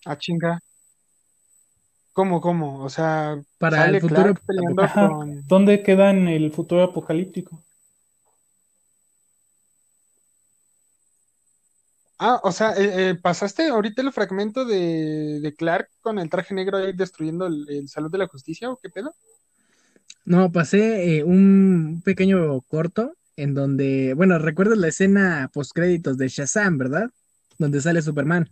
Ah, 0.06 0.18
chinga. 0.18 0.60
¿Cómo, 2.12 2.42
cómo? 2.42 2.84
O 2.84 2.90
sea, 2.90 3.42
Para 3.58 3.78
sale 3.78 3.98
el 3.98 4.02
futuro 4.02 4.22
Clark 4.24 4.42
peleando 4.46 4.82
Ajá, 4.82 5.08
con. 5.08 5.48
¿dónde 5.48 5.82
queda 5.82 6.10
en 6.10 6.28
el 6.28 6.52
futuro 6.52 6.84
apocalíptico? 6.84 7.64
Ah, 12.20 12.40
o 12.44 12.52
sea, 12.52 12.72
eh, 12.76 13.12
eh, 13.12 13.16
¿pasaste 13.16 13.68
ahorita 13.68 14.02
el 14.02 14.12
fragmento 14.12 14.66
de, 14.66 15.40
de 15.40 15.56
Clark 15.56 15.90
con 16.02 16.18
el 16.18 16.30
traje 16.32 16.56
negro 16.56 16.78
ahí 16.78 16.94
destruyendo 16.94 17.46
el, 17.46 17.66
el 17.70 17.88
Salón 17.90 18.12
de 18.12 18.18
la 18.18 18.28
Justicia 18.28 18.72
o 18.72 18.78
qué 18.78 18.90
pedo? 18.90 19.16
No, 20.26 20.52
pasé 20.52 21.18
eh, 21.20 21.24
un 21.24 22.02
pequeño 22.04 22.62
corto 22.64 23.14
en 23.38 23.54
donde, 23.54 24.14
bueno, 24.16 24.38
recuerdas 24.40 24.78
la 24.78 24.90
escena 24.90 25.50
postcréditos 25.54 26.18
de 26.18 26.28
Shazam, 26.28 26.78
¿verdad? 26.78 27.10
Donde 27.58 27.82
sale 27.82 28.02
Superman. 28.02 28.50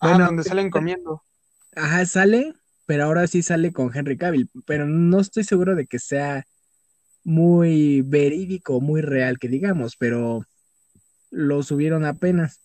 Ah, 0.00 0.18
Bueno, 0.18 0.18
donde 0.18 0.44
salen 0.44 0.68
comiendo. 0.70 1.22
Ajá, 1.74 2.04
sale, 2.06 2.52
pero 2.86 3.04
ahora 3.04 3.26
sí 3.26 3.42
sale 3.42 3.72
con 3.72 3.90
Henry 3.96 4.16
Cavill, 4.18 4.50
pero 4.66 4.86
no 4.86 5.20
estoy 5.20 5.44
seguro 5.44 5.74
de 5.74 5.86
que 5.86 5.98
sea 5.98 6.44
muy 7.24 8.02
verídico, 8.02 8.80
muy 8.80 9.02
real, 9.02 9.38
que 9.38 9.48
digamos, 9.48 9.96
pero 9.98 10.42
lo 11.32 11.62
subieron 11.62 12.04
apenas. 12.04 12.60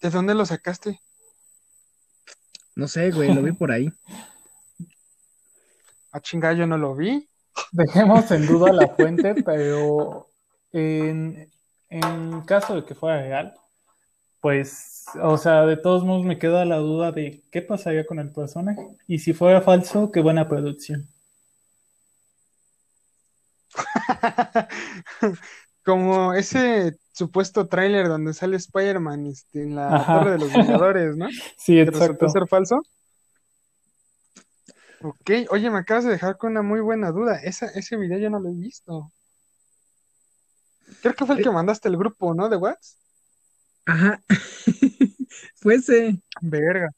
¿De 0.00 0.10
dónde 0.10 0.34
lo 0.34 0.46
sacaste? 0.46 1.00
No 2.76 2.86
sé, 2.86 3.10
güey, 3.10 3.34
lo 3.34 3.42
vi 3.42 3.52
por 3.52 3.72
ahí. 3.72 3.90
Ah, 6.12 6.18
chinga, 6.18 6.52
yo 6.54 6.66
no 6.66 6.76
lo 6.76 6.96
vi. 6.96 7.28
Dejemos 7.70 8.28
en 8.32 8.44
duda 8.44 8.72
la 8.72 8.88
fuente, 8.88 9.44
pero 9.44 10.28
en, 10.72 11.48
en 11.88 12.40
caso 12.40 12.74
de 12.74 12.84
que 12.84 12.96
fuera 12.96 13.22
real, 13.22 13.54
pues, 14.40 15.04
o 15.22 15.38
sea, 15.38 15.66
de 15.66 15.76
todos 15.76 16.04
modos 16.04 16.26
me 16.26 16.36
queda 16.36 16.64
la 16.64 16.78
duda 16.78 17.12
de 17.12 17.44
qué 17.52 17.62
pasaría 17.62 18.06
con 18.06 18.18
el 18.18 18.32
personaje. 18.32 18.88
Y 19.06 19.20
si 19.20 19.34
fuera 19.34 19.60
falso, 19.60 20.10
qué 20.10 20.20
buena 20.20 20.48
producción. 20.48 21.08
Como 25.90 26.34
ese 26.34 26.96
supuesto 27.12 27.66
tráiler 27.66 28.06
donde 28.06 28.32
sale 28.32 28.56
Spider-Man 28.56 29.26
este, 29.26 29.64
en 29.64 29.74
la 29.74 29.96
Ajá. 29.96 30.20
Torre 30.20 30.30
de 30.30 30.38
los 30.38 30.52
Vengadores, 30.52 31.16
¿no? 31.16 31.26
Sí, 31.58 31.74
Que 31.74 31.86
resultó 31.86 32.04
exacto. 32.04 32.28
ser 32.28 32.46
falso. 32.46 32.82
Ok, 35.02 35.30
oye, 35.50 35.68
me 35.68 35.78
acabas 35.78 36.04
de 36.04 36.12
dejar 36.12 36.36
con 36.36 36.52
una 36.52 36.62
muy 36.62 36.78
buena 36.78 37.10
duda. 37.10 37.40
Esa, 37.42 37.66
ese 37.66 37.96
video 37.96 38.20
yo 38.20 38.30
no 38.30 38.38
lo 38.38 38.50
he 38.50 38.54
visto. 38.54 39.10
Creo 41.02 41.16
que 41.16 41.26
fue 41.26 41.34
el 41.34 41.42
que 41.42 41.50
mandaste 41.50 41.88
al 41.88 41.96
grupo, 41.96 42.34
¿no? 42.34 42.48
De 42.48 42.56
Whats. 42.56 42.96
Ajá. 43.84 44.22
Fuese. 45.56 46.22
Verga. 46.40 46.90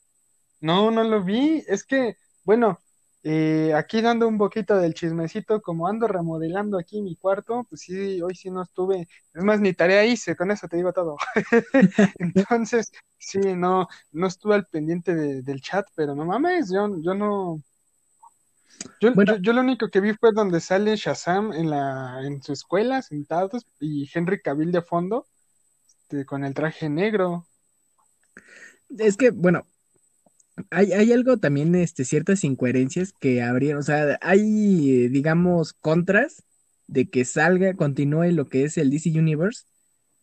No, 0.61 0.91
no 0.91 1.03
lo 1.03 1.25
vi. 1.25 1.65
Es 1.67 1.83
que, 1.83 2.19
bueno, 2.45 2.79
eh, 3.25 3.73
aquí 3.75 4.01
dando 4.03 4.27
un 4.29 4.39
poquito 4.39 4.77
del 4.77 4.95
chismecito, 4.95 5.61
como 5.63 5.87
ando 5.87 6.09
remodelando 6.09 6.79
aquí 6.79 7.03
mi 7.03 7.17
cuarto, 7.17 7.65
pues 7.69 7.83
sí, 7.83 8.21
hoy 8.23 8.35
sí 8.35 8.51
no 8.51 8.63
estuve. 8.63 9.09
Es 9.35 9.45
más, 9.45 9.61
ni 9.61 9.73
tarea 9.75 10.05
hice, 10.05 10.35
con 10.37 10.51
eso 10.51 10.67
te 10.69 10.77
digo 10.77 10.93
todo. 10.93 11.17
Entonces, 12.19 12.91
sí, 13.19 13.39
no, 13.39 13.87
no 14.13 14.27
estuve 14.27 14.55
al 14.57 14.67
pendiente 14.67 15.15
de- 15.15 15.43
del 15.43 15.61
chat, 15.61 15.87
pero 15.95 16.15
no 16.15 16.25
mames, 16.25 16.71
yo, 16.73 16.89
yo 17.01 17.15
no. 17.15 17.63
Yo, 19.01 19.13
Bueno. 19.15 19.35
yo, 19.37 19.39
yo 19.43 19.53
lo 19.53 19.61
único 19.61 19.89
que 19.89 20.01
vi 20.01 20.15
fue 20.15 20.33
donde 20.33 20.61
sale 20.61 20.97
Shazam 20.97 21.53
en 21.53 21.71
la, 21.71 22.21
en 22.25 22.43
su 22.43 22.53
escuela, 22.53 23.03
sentados, 23.03 23.67
y 23.81 24.09
Henry 24.13 24.41
Cavill 24.41 24.73
de 24.73 24.83
fondo, 24.83 25.27
este, 25.87 26.25
con 26.25 26.45
el 26.45 26.55
traje 26.55 26.89
negro. 26.89 27.47
Es 28.99 29.17
que, 29.17 29.31
bueno, 29.31 29.67
hay, 30.71 30.93
hay 30.93 31.13
algo 31.13 31.39
también, 31.39 31.75
este, 31.75 32.05
ciertas 32.05 32.45
incoherencias 32.45 33.13
que 33.13 33.43
habrían, 33.43 33.79
o 33.79 33.83
sea, 33.83 34.19
hay, 34.21 35.09
digamos, 35.09 35.73
contras 35.75 36.43
de 36.87 37.09
que 37.09 37.25
salga, 37.25 37.75
continúe 37.75 38.33
lo 38.33 38.49
que 38.49 38.65
es 38.65 38.77
el 38.79 38.91
DC 38.91 39.11
Universe 39.19 39.65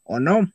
o 0.03 0.19
no. 0.19 0.51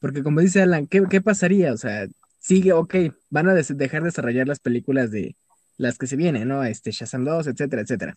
Porque 0.00 0.22
como 0.22 0.40
dice 0.40 0.62
Alan, 0.62 0.86
¿qué, 0.86 1.02
qué 1.10 1.20
pasaría? 1.20 1.72
O 1.72 1.76
sea, 1.76 2.06
sigue, 2.38 2.72
ok, 2.72 2.94
van 3.30 3.48
a 3.48 3.54
des- 3.54 3.76
dejar 3.76 4.02
de 4.02 4.08
desarrollar 4.08 4.46
las 4.46 4.60
películas 4.60 5.10
de 5.10 5.36
las 5.78 5.98
que 5.98 6.06
se 6.06 6.16
vienen, 6.16 6.48
¿no? 6.48 6.64
Este, 6.64 6.90
Shazam 6.90 7.24
2, 7.24 7.46
etcétera, 7.48 7.82
etcétera. 7.82 8.16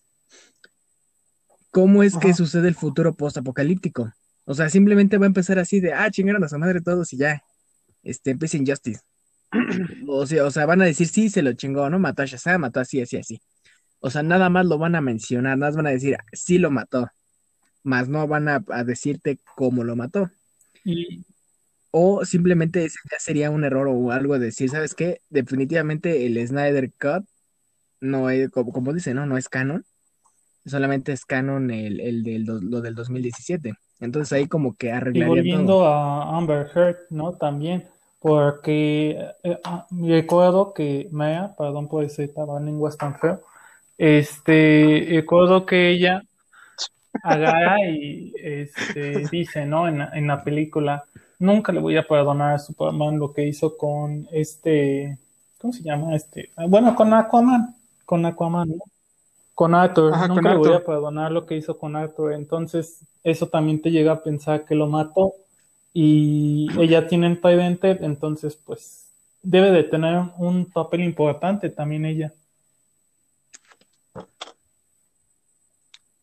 ¿Cómo 1.72 2.04
es 2.04 2.18
que 2.18 2.34
sucede 2.34 2.68
el 2.68 2.76
futuro 2.76 3.16
post-apocalíptico? 3.16 4.12
O 4.46 4.54
sea, 4.56 4.70
simplemente 4.70 5.18
va 5.18 5.26
a 5.26 5.28
empezar 5.28 5.60
así 5.60 5.80
de, 5.80 5.94
ah, 5.94 6.10
chingaron 6.10 6.44
a 6.44 6.50
su 6.50 6.58
madre 6.58 6.82
todos 6.82 7.14
y 7.14 7.18
ya, 7.18 7.44
este, 8.04 8.32
empieza 8.32 8.58
Injustice. 8.58 9.02
O 10.08 10.26
sea, 10.26 10.46
o 10.46 10.52
sea, 10.52 10.66
van 10.66 10.82
a 10.82 10.86
decir, 10.86 11.08
sí, 11.08 11.30
se 11.30 11.42
lo 11.42 11.54
chingó, 11.54 11.90
¿no? 11.90 12.00
Mató 12.00 12.22
a 12.24 12.26
Shazam, 12.26 12.62
mató 12.62 12.80
así, 12.80 13.02
así, 13.02 13.18
así. 13.18 13.42
O 14.00 14.10
sea, 14.10 14.24
nada 14.24 14.50
más 14.50 14.66
lo 14.66 14.78
van 14.78 14.96
a 14.96 15.02
mencionar, 15.02 15.58
nada 15.58 15.70
más 15.72 15.76
van 15.78 15.88
a 15.88 15.92
decir, 15.92 16.18
sí 16.34 16.58
lo 16.60 16.72
mató, 16.72 17.10
más 17.84 18.10
no 18.10 18.28
van 18.28 18.50
a, 18.50 18.64
a 18.70 18.84
decirte 18.84 19.40
cómo 19.56 19.84
lo 19.84 19.96
mató. 19.96 20.30
Y 20.84 21.26
O 21.92 22.24
simplemente 22.26 22.88
ya 23.12 23.20
sería 23.20 23.50
un 23.52 23.64
error 23.64 23.88
o 23.90 24.12
algo 24.12 24.38
de 24.38 24.46
decir, 24.48 24.70
¿sabes 24.70 24.94
qué? 24.96 25.22
Definitivamente 25.30 26.26
el 26.26 26.46
Snyder 26.48 26.92
Cut 27.00 27.26
no 28.02 28.30
es, 28.30 28.50
como, 28.52 28.72
como 28.74 28.94
dice, 28.94 29.14
¿no? 29.14 29.26
No 29.28 29.38
es 29.38 29.50
canon. 29.50 29.86
Solamente 30.66 31.14
es 31.14 31.26
canon 31.26 31.72
el, 31.72 32.00
el 32.02 32.24
del, 32.24 32.46
dos- 32.46 32.64
lo 32.64 32.82
del 32.82 32.96
2017. 32.96 33.74
Entonces 34.00 34.34
ahí 34.34 34.48
como 34.48 34.76
que 34.78 34.90
Y 34.90 34.94
arreglaría 34.94 35.26
volviendo 35.28 35.74
todo. 35.74 35.86
a 35.86 36.38
Amber 36.38 36.68
Heard, 36.76 36.98
¿no? 37.10 37.34
También, 37.38 37.88
porque 38.20 39.12
eh, 39.44 39.60
ah, 39.64 39.88
recuerdo 39.92 40.74
que 40.74 41.08
Maya, 41.12 41.56
perdón 41.58 41.88
por 41.88 42.04
ese 42.04 42.32
lenguas 42.64 42.98
tan 42.98 43.18
feo, 43.20 43.42
este, 43.98 45.08
recuerdo 45.12 45.66
que 45.66 45.90
ella 45.92 46.24
agarra 47.22 47.78
y 47.90 48.34
este, 48.38 49.28
dice, 49.28 49.66
¿no? 49.66 49.88
En, 49.88 50.00
la- 50.00 50.12
en 50.14 50.28
la 50.28 50.44
película, 50.44 51.04
nunca 51.40 51.72
le 51.72 51.80
voy 51.82 51.98
a 51.98 52.08
perdonar 52.08 52.56
a 52.56 52.60
Superman 52.60 53.20
lo 53.20 53.34
que 53.34 53.48
hizo 53.48 53.78
con 53.78 54.28
este, 54.32 55.18
¿cómo 55.60 55.74
se 55.74 55.84
llama? 55.84 56.16
Este, 56.16 56.52
ah, 56.56 56.66
bueno, 56.68 56.96
con 56.96 57.14
Aquaman, 57.14 57.76
con 58.06 58.26
Aquaman, 58.26 58.70
¿no? 58.70 58.84
Con 59.54 59.76
Arthur, 59.76 60.16
Ajá, 60.16 60.28
nunca 60.28 60.42
con 60.42 60.48
le 60.50 60.56
voy 60.56 60.74
a 60.74 60.84
perdonar 60.84 61.32
lo 61.32 61.46
que 61.46 61.56
hizo 61.58 61.78
con 61.78 61.96
Arthur. 61.96 62.34
Entonces, 62.34 63.02
eso 63.24 63.48
también 63.48 63.82
te 63.82 63.92
llega 63.92 64.14
a 64.14 64.24
pensar 64.24 64.66
que 64.66 64.76
lo 64.76 64.88
mató 64.88 65.34
y 65.94 66.68
ella 66.80 67.08
tiene 67.08 67.36
Tridente, 67.36 67.98
entonces, 68.02 68.56
pues, 68.56 69.10
debe 69.42 69.72
de 69.72 69.84
tener 69.84 70.32
un 70.38 70.66
papel 70.66 71.04
importante 71.04 71.70
también 71.70 72.06
ella. 72.06 72.34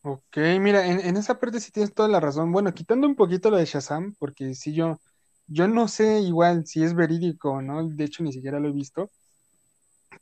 Ok, 0.03 0.37
mira, 0.61 0.87
en, 0.87 1.17
esa 1.17 1.37
parte 1.37 1.59
sí 1.59 1.71
tienes 1.71 1.93
toda 1.93 2.07
la 2.07 2.21
razón. 2.21 2.51
Bueno, 2.53 2.73
quitando 2.73 3.07
un 3.07 3.15
poquito 3.15 3.49
lo 3.49 3.57
de 3.57 3.65
Shazam, 3.65 4.15
porque 4.17 4.55
si 4.55 4.73
yo, 4.73 5.01
yo 5.47 5.67
no 5.67 5.89
sé 5.89 6.21
igual 6.21 6.65
si 6.65 6.81
es 6.81 6.93
verídico 6.93 7.51
o 7.51 7.61
no, 7.61 7.85
de 7.89 8.05
hecho 8.05 8.23
ni 8.23 8.31
siquiera 8.31 8.59
lo 8.59 8.69
he 8.69 8.71
visto, 8.71 9.09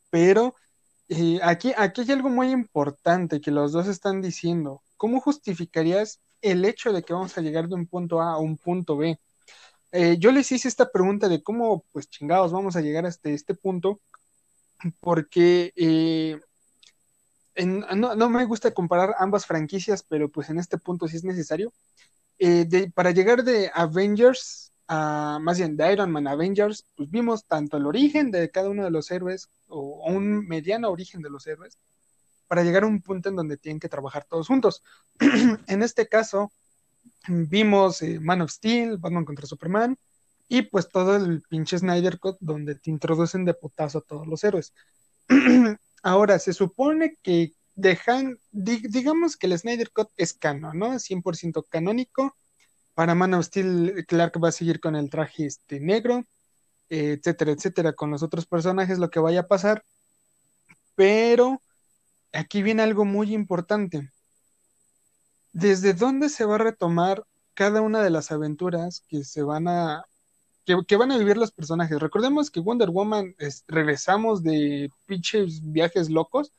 pero 0.09 0.55
eh, 1.07 1.39
aquí, 1.43 1.71
aquí 1.77 2.01
hay 2.01 2.11
algo 2.11 2.29
muy 2.29 2.49
importante 2.49 3.39
que 3.39 3.51
los 3.51 3.73
dos 3.73 3.87
están 3.87 4.21
diciendo. 4.21 4.81
¿Cómo 4.97 5.19
justificarías 5.21 6.19
el 6.41 6.65
hecho 6.65 6.91
de 6.91 7.03
que 7.03 7.13
vamos 7.13 7.37
a 7.37 7.41
llegar 7.41 7.67
de 7.67 7.75
un 7.75 7.85
punto 7.85 8.21
A 8.21 8.33
a 8.33 8.37
un 8.39 8.57
punto 8.57 8.97
B? 8.97 9.19
Eh, 9.97 10.17
yo 10.19 10.33
les 10.33 10.51
hice 10.51 10.67
esta 10.67 10.91
pregunta 10.91 11.29
de 11.29 11.41
cómo, 11.41 11.85
pues 11.93 12.09
chingados, 12.09 12.51
vamos 12.51 12.75
a 12.75 12.81
llegar 12.81 13.05
hasta 13.05 13.29
este 13.29 13.55
punto, 13.55 14.01
porque 14.99 15.71
eh, 15.77 16.37
no, 17.65 18.29
me 18.29 18.43
gusta 18.43 18.73
comparar 18.73 19.15
ambas 19.19 19.45
franquicias, 19.45 20.03
pero 20.03 20.27
pues 20.27 20.49
en 20.49 20.59
este 20.59 20.77
punto 20.77 21.07
sí 21.07 21.15
es 21.15 21.23
necesario. 21.23 21.71
Eh, 22.39 22.91
para 22.93 23.11
llegar 23.11 23.45
de 23.45 23.71
Avengers 23.73 24.73
a, 24.89 25.39
más 25.41 25.59
bien 25.59 25.77
de 25.77 25.93
Iron 25.93 26.11
Man 26.11 26.27
Avengers, 26.27 26.85
pues 26.97 27.09
vimos 27.09 27.45
tanto 27.45 27.77
el 27.77 27.85
origen 27.85 28.31
de 28.31 28.51
cada 28.51 28.69
uno 28.69 28.83
de 28.83 28.91
los 28.91 29.09
héroes, 29.11 29.47
o 29.69 30.03
un 30.11 30.45
mediano 30.45 30.89
origen 30.89 31.21
de 31.21 31.29
los 31.29 31.47
héroes, 31.47 31.77
para 32.47 32.63
llegar 32.63 32.83
a 32.83 32.87
un 32.87 33.01
punto 33.01 33.29
en 33.29 33.37
donde 33.37 33.55
tienen 33.55 33.79
que 33.79 33.87
trabajar 33.87 34.25
todos 34.25 34.47
juntos. 34.47 34.83
En 35.67 35.83
este 35.83 36.09
caso, 36.09 36.51
vimos 37.27 38.01
eh, 38.01 38.19
Man 38.19 38.41
of 38.41 38.51
Steel, 38.51 38.97
Batman 38.97 39.25
contra 39.25 39.45
Superman, 39.47 39.97
y 40.47 40.63
pues 40.63 40.89
todo 40.89 41.15
el 41.15 41.41
pinche 41.49 41.77
Snyder 41.79 42.19
Cut 42.19 42.37
donde 42.39 42.75
te 42.75 42.89
introducen 42.91 43.45
de 43.45 43.53
putazo 43.53 43.99
a 43.99 44.01
todos 44.01 44.27
los 44.27 44.43
héroes. 44.43 44.73
Ahora, 46.03 46.39
se 46.39 46.53
supone 46.53 47.17
que 47.23 47.53
dejan, 47.75 48.39
di- 48.51 48.87
digamos 48.89 49.37
que 49.37 49.47
el 49.47 49.57
Snyder 49.57 49.91
Cut 49.91 50.09
es 50.17 50.33
canon, 50.33 50.77
¿no? 50.79 50.99
100% 50.99 51.63
canónico. 51.63 52.35
Para 52.95 53.15
Man 53.15 53.33
of 53.35 53.45
Steel, 53.45 54.05
Clark 54.07 54.33
va 54.43 54.49
a 54.49 54.53
seguir 54.53 54.79
con 54.79 54.95
el 54.95 55.09
traje 55.09 55.45
este 55.47 55.79
negro, 55.81 56.25
eh, 56.89 57.17
etcétera, 57.19 57.51
etcétera, 57.53 57.93
con 57.93 58.11
los 58.11 58.23
otros 58.23 58.45
personajes, 58.47 58.99
lo 58.99 59.09
que 59.11 59.19
vaya 59.19 59.41
a 59.41 59.47
pasar. 59.47 59.83
Pero 60.95 61.61
aquí 62.33 62.63
viene 62.63 62.83
algo 62.83 63.05
muy 63.05 63.33
importante. 63.33 64.11
¿Desde 65.55 65.93
dónde 65.93 66.27
se 66.29 66.43
va 66.45 66.55
a 66.55 66.57
retomar 66.57 67.23
cada 67.53 67.81
una 67.81 68.03
de 68.03 68.09
las 68.09 68.29
aventuras 68.31 69.03
que 69.07 69.23
se 69.23 69.41
van 69.41 69.67
a 69.69 70.03
que, 70.65 70.97
van 70.97 71.11
a 71.13 71.17
vivir 71.17 71.37
los 71.37 71.51
personajes? 71.51 71.99
Recordemos 71.99 72.51
que 72.51 72.59
Wonder 72.59 72.89
Woman 72.91 73.35
es- 73.39 73.63
regresamos 73.67 74.43
de 74.43 74.89
pinches 75.07 75.61
viajes 75.63 76.09
locos. 76.09 76.51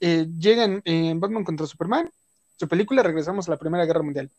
eh, 0.00 0.28
llegan 0.38 0.82
en 0.86 1.20
Batman 1.20 1.44
contra 1.44 1.66
Superman, 1.66 2.10
su 2.58 2.68
película, 2.68 3.02
regresamos 3.02 3.48
a 3.48 3.52
la 3.52 3.58
Primera 3.58 3.86
Guerra 3.86 4.02
Mundial. 4.02 4.30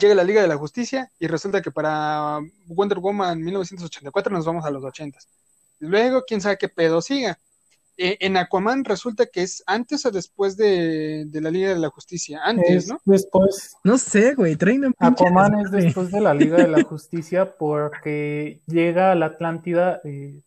Llega 0.00 0.14
la 0.16 0.24
Liga 0.24 0.42
de 0.42 0.48
la 0.48 0.56
Justicia 0.56 1.12
y 1.18 1.28
resulta 1.28 1.62
que 1.62 1.70
para 1.70 2.40
Wonder 2.66 2.98
Woman 2.98 3.40
1984 3.42 4.32
nos 4.32 4.44
vamos 4.46 4.64
a 4.64 4.70
los 4.70 4.84
80. 4.84 5.18
Luego, 5.80 6.24
quién 6.26 6.40
sabe 6.40 6.58
qué 6.58 6.68
pedo 6.68 7.00
siga. 7.02 7.38
Eh, 7.98 8.18
en 8.20 8.36
Aquaman 8.36 8.84
resulta 8.84 9.26
que 9.26 9.42
es 9.42 9.62
antes 9.66 10.04
o 10.04 10.10
después 10.10 10.56
de, 10.56 11.24
de 11.26 11.40
la 11.40 11.50
Liga 11.50 11.70
de 11.70 11.78
la 11.78 11.88
Justicia. 11.88 12.40
Antes, 12.44 12.70
Es 12.70 12.88
¿no? 12.88 13.00
después, 13.04 13.76
No 13.84 13.96
sé, 13.96 14.34
güey, 14.34 14.56
traen 14.56 14.84
un 14.84 14.92
pinche 14.92 15.24
Aquaman 15.24 15.60
es 15.60 15.70
después 15.70 16.10
de 16.10 16.20
la 16.20 16.34
Liga 16.34 16.56
de 16.56 16.68
la 16.68 16.82
Justicia 16.82 17.56
porque 17.56 18.60
llega 18.66 19.12
a 19.12 19.14
la 19.14 19.26
Atlántida 19.26 20.00
eh, 20.04 20.40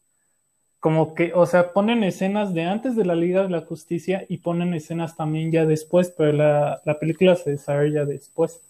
como 0.80 1.13
que, 1.13 1.34
o 1.34 1.45
sea, 1.45 1.74
ponen 1.74 2.04
escenas 2.04 2.54
de 2.54 2.65
antes 2.65 2.95
de 2.95 3.06
la 3.06 3.15
Liga 3.15 3.43
de 3.43 3.50
la 3.50 3.62
Justicia 3.62 4.26
y 4.30 4.38
ponen 4.38 4.74
escenas 4.74 5.17
también 5.17 5.52
ya 5.52 5.65
después, 5.65 6.13
pero 6.17 6.32
la, 6.34 6.82
la 6.86 7.00
película 7.00 7.36
se 7.36 7.52
desarrolla 7.52 8.06
después. 8.06 8.62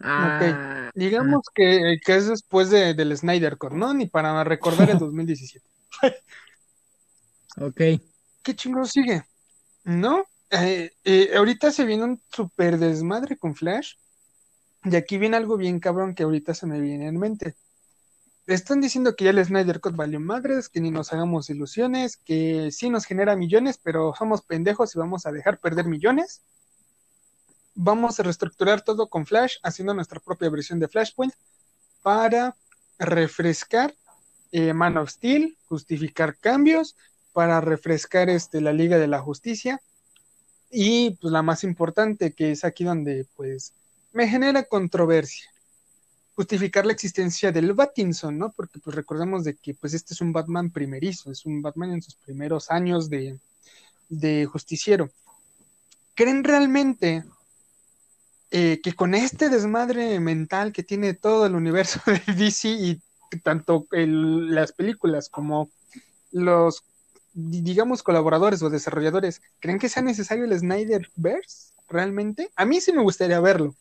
Ah, 0.00 0.90
Digamos 0.94 1.42
que, 1.54 1.98
que 2.04 2.16
es 2.16 2.28
después 2.28 2.70
de, 2.70 2.94
del 2.94 3.16
Snyder 3.16 3.58
Cut, 3.58 3.72
¿no? 3.72 3.92
Ni 3.94 4.06
para 4.06 4.44
recordar 4.44 4.90
el 4.90 4.98
2017. 4.98 5.66
ok. 7.60 7.80
¿Qué 8.42 8.56
chingo 8.56 8.84
sigue? 8.84 9.24
¿No? 9.84 10.24
Eh, 10.50 10.90
eh, 11.04 11.30
ahorita 11.36 11.70
se 11.70 11.84
viene 11.84 12.04
un 12.04 12.22
super 12.30 12.78
desmadre 12.78 13.36
con 13.36 13.54
Flash. 13.54 13.94
Y 14.84 14.94
aquí 14.96 15.18
viene 15.18 15.36
algo 15.36 15.56
bien 15.56 15.80
cabrón 15.80 16.14
que 16.14 16.22
ahorita 16.22 16.54
se 16.54 16.66
me 16.66 16.80
viene 16.80 17.08
en 17.08 17.18
mente. 17.18 17.56
Están 18.46 18.80
diciendo 18.80 19.14
que 19.14 19.24
ya 19.24 19.30
el 19.30 19.44
Snyder 19.44 19.80
Cut 19.80 19.96
valió 19.96 20.20
madres, 20.20 20.68
que 20.70 20.80
ni 20.80 20.90
nos 20.90 21.12
hagamos 21.12 21.50
ilusiones, 21.50 22.16
que 22.16 22.70
sí 22.72 22.88
nos 22.88 23.04
genera 23.04 23.36
millones, 23.36 23.78
pero 23.82 24.14
somos 24.16 24.42
pendejos 24.42 24.94
y 24.94 24.98
vamos 24.98 25.26
a 25.26 25.32
dejar 25.32 25.58
perder 25.58 25.86
millones. 25.86 26.42
Vamos 27.80 28.18
a 28.18 28.24
reestructurar 28.24 28.82
todo 28.82 29.08
con 29.08 29.24
Flash, 29.24 29.58
haciendo 29.62 29.94
nuestra 29.94 30.18
propia 30.18 30.50
versión 30.50 30.80
de 30.80 30.88
Flashpoint 30.88 31.32
para 32.02 32.56
refrescar 32.98 33.94
eh, 34.50 34.72
Man 34.74 34.96
of 34.96 35.10
Steel, 35.10 35.56
justificar 35.68 36.36
cambios, 36.38 36.96
para 37.32 37.60
refrescar 37.60 38.30
este, 38.30 38.60
la 38.60 38.72
Liga 38.72 38.98
de 38.98 39.06
la 39.06 39.20
Justicia. 39.20 39.80
Y 40.72 41.10
pues 41.20 41.30
la 41.30 41.42
más 41.42 41.62
importante, 41.62 42.32
que 42.32 42.50
es 42.50 42.64
aquí 42.64 42.82
donde 42.82 43.26
pues 43.36 43.74
me 44.12 44.26
genera 44.26 44.64
controversia 44.64 45.48
justificar 46.34 46.84
la 46.84 46.92
existencia 46.92 47.52
del 47.52 47.74
Batinson, 47.74 48.38
¿no? 48.38 48.50
Porque 48.50 48.80
pues 48.80 48.96
recordemos 48.96 49.44
de 49.44 49.54
que 49.54 49.74
pues 49.74 49.94
este 49.94 50.14
es 50.14 50.20
un 50.20 50.32
Batman 50.32 50.70
primerizo, 50.70 51.30
es 51.30 51.46
un 51.46 51.62
Batman 51.62 51.92
en 51.92 52.02
sus 52.02 52.16
primeros 52.16 52.72
años 52.72 53.08
de, 53.08 53.38
de 54.08 54.46
justiciero. 54.46 55.10
¿Creen 56.14 56.42
realmente 56.42 57.24
eh, 58.50 58.80
que 58.82 58.92
con 58.94 59.14
este 59.14 59.48
desmadre 59.50 60.20
mental 60.20 60.72
que 60.72 60.82
tiene 60.82 61.14
todo 61.14 61.46
el 61.46 61.54
universo 61.54 62.00
de 62.06 62.34
DC 62.34 62.68
y 62.68 63.02
tanto 63.42 63.86
las 63.90 64.72
películas 64.72 65.28
como 65.28 65.70
los, 66.32 66.82
digamos, 67.34 68.02
colaboradores 68.02 68.62
o 68.62 68.70
desarrolladores, 68.70 69.42
¿creen 69.60 69.78
que 69.78 69.88
sea 69.88 70.02
necesario 70.02 70.44
el 70.44 70.58
Snyderverse 70.58 71.72
realmente? 71.88 72.50
A 72.56 72.64
mí 72.64 72.80
sí 72.80 72.92
me 72.92 73.02
gustaría 73.02 73.40
verlo 73.40 73.74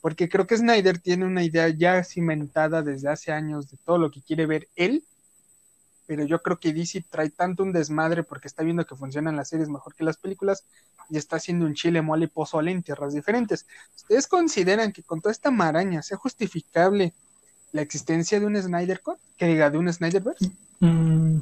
porque 0.00 0.28
creo 0.28 0.46
que 0.46 0.56
Snyder 0.56 0.98
tiene 0.98 1.26
una 1.26 1.44
idea 1.44 1.68
ya 1.68 2.02
cimentada 2.04 2.82
desde 2.82 3.08
hace 3.08 3.32
años 3.32 3.70
de 3.70 3.76
todo 3.84 3.98
lo 3.98 4.10
que 4.10 4.22
quiere 4.22 4.46
ver 4.46 4.68
él, 4.76 5.04
pero 6.10 6.24
yo 6.24 6.42
creo 6.42 6.58
que 6.58 6.72
DC 6.72 7.04
trae 7.08 7.30
tanto 7.30 7.62
un 7.62 7.72
desmadre 7.72 8.24
porque 8.24 8.48
está 8.48 8.64
viendo 8.64 8.84
que 8.84 8.96
funcionan 8.96 9.36
las 9.36 9.48
series 9.48 9.68
mejor 9.68 9.94
que 9.94 10.02
las 10.02 10.16
películas 10.16 10.64
y 11.08 11.16
está 11.16 11.36
haciendo 11.36 11.66
un 11.66 11.74
chile 11.74 12.02
mole 12.02 12.24
y 12.24 12.26
pozole 12.26 12.72
en 12.72 12.82
tierras 12.82 13.14
diferentes. 13.14 13.64
¿Ustedes 13.94 14.26
consideran 14.26 14.90
que 14.90 15.04
con 15.04 15.20
toda 15.20 15.30
esta 15.30 15.52
maraña 15.52 16.02
sea 16.02 16.18
justificable 16.18 17.14
la 17.70 17.82
existencia 17.82 18.40
de 18.40 18.46
un 18.46 18.60
Snyder 18.60 19.00
Cut? 19.02 19.18
Que 19.36 19.46
diga, 19.46 19.70
de 19.70 19.78
un 19.78 19.92
Snyderverse? 19.92 20.50
Mm, 20.80 21.38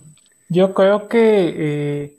yo 0.50 0.74
creo 0.74 1.08
que, 1.08 1.54
eh, 1.56 2.16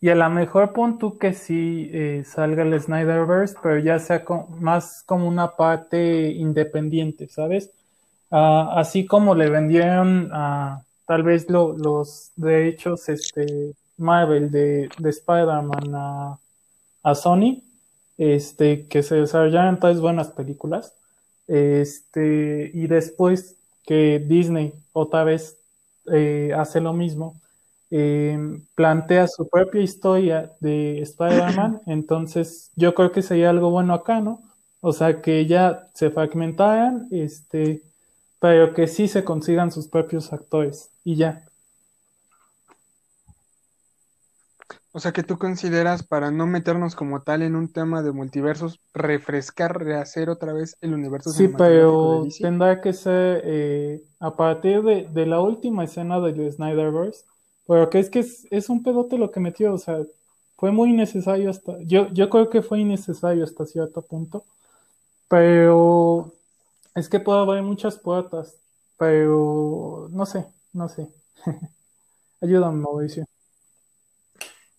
y 0.00 0.08
a 0.08 0.16
lo 0.16 0.28
mejor 0.28 0.72
pon 0.72 0.98
tú 0.98 1.18
que 1.18 1.32
sí 1.34 1.88
eh, 1.92 2.24
salga 2.26 2.64
el 2.64 2.80
Snyderverse, 2.80 3.54
pero 3.62 3.78
ya 3.78 4.00
sea 4.00 4.24
co- 4.24 4.48
más 4.58 5.04
como 5.06 5.28
una 5.28 5.54
parte 5.54 6.32
independiente, 6.32 7.28
¿sabes? 7.28 7.70
Ah, 8.32 8.72
así 8.74 9.06
como 9.06 9.36
le 9.36 9.48
vendieron 9.50 10.30
a 10.32 10.82
tal 11.06 11.22
vez 11.22 11.48
lo- 11.50 11.72
los 11.76 12.32
derechos 12.36 13.08
este, 13.08 13.74
Marvel 13.96 14.50
de, 14.50 14.90
de 14.98 15.10
Spider-Man 15.10 15.94
a, 15.94 16.38
a 17.02 17.14
Sony, 17.14 17.62
este, 18.18 18.86
que 18.88 19.02
se 19.02 19.16
desarrollaran 19.16 19.80
todas 19.80 20.00
buenas 20.00 20.30
películas, 20.30 20.94
este, 21.46 22.70
y 22.74 22.86
después 22.86 23.56
que 23.84 24.20
Disney 24.20 24.74
otra 24.92 25.24
vez 25.24 25.58
eh, 26.12 26.52
hace 26.56 26.80
lo 26.80 26.92
mismo, 26.92 27.40
eh, 27.90 28.38
plantea 28.74 29.28
su 29.28 29.48
propia 29.48 29.82
historia 29.82 30.52
de 30.60 31.00
Spider-Man, 31.02 31.82
entonces 31.86 32.70
yo 32.76 32.94
creo 32.94 33.12
que 33.12 33.22
sería 33.22 33.50
algo 33.50 33.70
bueno 33.70 33.94
acá, 33.94 34.20
¿no? 34.20 34.42
O 34.80 34.92
sea, 34.92 35.20
que 35.22 35.46
ya 35.46 35.88
se 35.94 36.10
fragmentaran, 36.10 37.08
este, 37.12 37.82
pero 38.40 38.74
que 38.74 38.86
sí 38.88 39.08
se 39.08 39.24
consigan 39.24 39.70
sus 39.72 39.88
propios 39.88 40.32
actores 40.32 40.90
y 41.04 41.16
ya. 41.16 41.44
O 44.92 45.00
sea, 45.00 45.12
que 45.12 45.22
tú 45.22 45.38
consideras, 45.38 46.02
para 46.02 46.30
no 46.30 46.46
meternos 46.46 46.94
como 46.96 47.22
tal 47.22 47.42
en 47.42 47.56
un 47.56 47.70
tema 47.72 48.02
de 48.02 48.12
multiversos, 48.12 48.80
refrescar, 48.94 49.78
rehacer 49.82 50.30
otra 50.30 50.52
vez 50.54 50.76
el 50.80 50.94
universo 50.94 51.32
Sí, 51.32 51.48
de 51.48 51.48
pero 51.48 51.96
DC? 52.20 52.40
tendrá 52.40 52.80
que 52.80 52.92
ser 52.92 53.42
eh, 53.44 54.02
a 54.18 54.34
partir 54.36 54.82
de, 54.82 55.06
de 55.08 55.26
la 55.26 55.40
última 55.40 55.84
escena 55.84 56.20
del 56.20 56.50
Snyderverse, 56.52 57.24
pero 57.66 57.88
que 57.90 58.00
es 58.00 58.10
que 58.10 58.18
es, 58.20 58.46
es 58.50 58.68
un 58.68 58.82
pedote 58.82 59.18
lo 59.18 59.30
que 59.30 59.38
metió, 59.40 59.72
o 59.74 59.78
sea, 59.78 60.00
fue 60.56 60.72
muy 60.72 60.90
innecesario 60.90 61.48
hasta, 61.50 61.78
yo, 61.82 62.08
yo 62.12 62.28
creo 62.28 62.50
que 62.50 62.62
fue 62.62 62.80
innecesario 62.80 63.44
hasta 63.44 63.66
cierto 63.66 64.02
punto, 64.02 64.44
pero 65.28 66.32
es 66.94 67.08
que 67.08 67.20
puede 67.20 67.40
haber 67.40 67.62
muchas 67.62 67.98
puertas, 67.98 68.58
pero 68.98 70.08
no 70.12 70.26
sé, 70.26 70.46
no 70.72 70.88
sé. 70.88 71.08
Ayúdame, 72.40 72.80
Mauricio. 72.80 73.26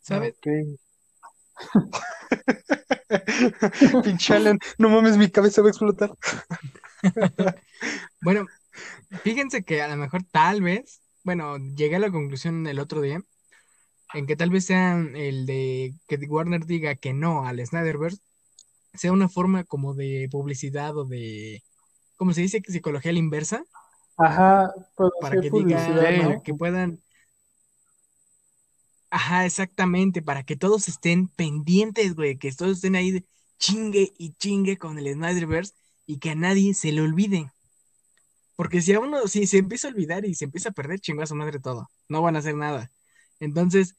¿Sabes? 0.02 0.36
Ok. 0.38 0.48
Pinche 4.04 4.34
Alan, 4.34 4.60
no 4.78 4.90
mames, 4.90 5.18
mi 5.18 5.30
cabeza 5.30 5.62
va 5.62 5.68
a 5.68 5.72
explotar. 5.72 6.12
Bueno, 8.22 8.46
fíjense 9.24 9.64
que 9.64 9.82
a 9.82 9.90
lo 9.90 9.98
mejor 9.98 10.24
tal 10.32 10.62
vez, 10.62 11.02
bueno, 11.24 11.58
llegué 11.58 11.98
a 11.98 12.00
la 12.00 12.12
conclusión 12.12 12.66
el 12.68 12.80
otro 12.80 13.02
día, 13.02 13.22
en 14.14 14.26
que 14.26 14.38
tal 14.38 14.50
vez 14.50 14.66
sea 14.66 14.98
el 14.98 15.46
de 15.46 15.94
que 16.08 16.16
Warner 16.16 16.66
diga 16.66 16.96
que 16.96 17.14
no 17.14 17.46
al 17.46 17.66
Snyderverse, 17.66 18.22
sea 18.94 19.12
una 19.12 19.28
forma 19.28 19.66
como 19.66 19.94
de 19.94 20.30
publicidad 20.32 20.98
o 20.98 21.04
de, 21.04 21.64
¿cómo 22.16 22.34
se 22.34 22.42
dice? 22.42 22.62
Psicología 22.66 23.12
a 23.12 23.14
la 23.14 23.20
inversa, 23.20 23.66
Ajá, 24.18 24.74
para 25.20 25.38
que 25.38 25.50
diga, 25.52 25.78
publicidad, 25.78 26.14
para 26.16 26.38
¿no? 26.38 26.44
que 26.44 26.54
puedan, 26.54 27.02
ajá, 29.10 29.46
exactamente, 29.46 30.22
para 30.22 30.44
que 30.44 30.56
todos 30.58 30.88
estén 30.90 31.28
pendientes, 31.30 32.16
güey, 32.16 32.38
que 32.38 32.52
todos 32.52 32.78
estén 32.78 32.96
ahí 32.96 33.12
de 33.12 33.26
chingue 33.60 34.14
y 34.18 34.34
chingue 34.34 34.78
con 34.78 34.98
el 34.98 35.14
Snyderverse 35.14 35.74
y 36.06 36.20
que 36.20 36.32
a 36.32 36.36
nadie 36.36 36.74
se 36.74 36.92
le 36.92 37.02
olvide. 37.02 37.52
Porque 38.56 38.82
si 38.82 38.94
a 38.94 39.00
uno, 39.00 39.28
si 39.28 39.48
se 39.48 39.58
empieza 39.58 39.88
a 39.88 39.92
olvidar 39.92 40.26
y 40.26 40.36
se 40.36 40.46
empieza 40.46 40.70
a 40.70 40.72
perder, 40.74 41.00
chingó 41.00 41.24
a 41.24 41.26
su 41.28 41.36
madre 41.36 41.60
todo. 41.60 41.90
No 42.08 42.22
van 42.22 42.36
a 42.36 42.40
hacer 42.40 42.56
nada. 42.56 42.92
Entonces, 43.40 43.96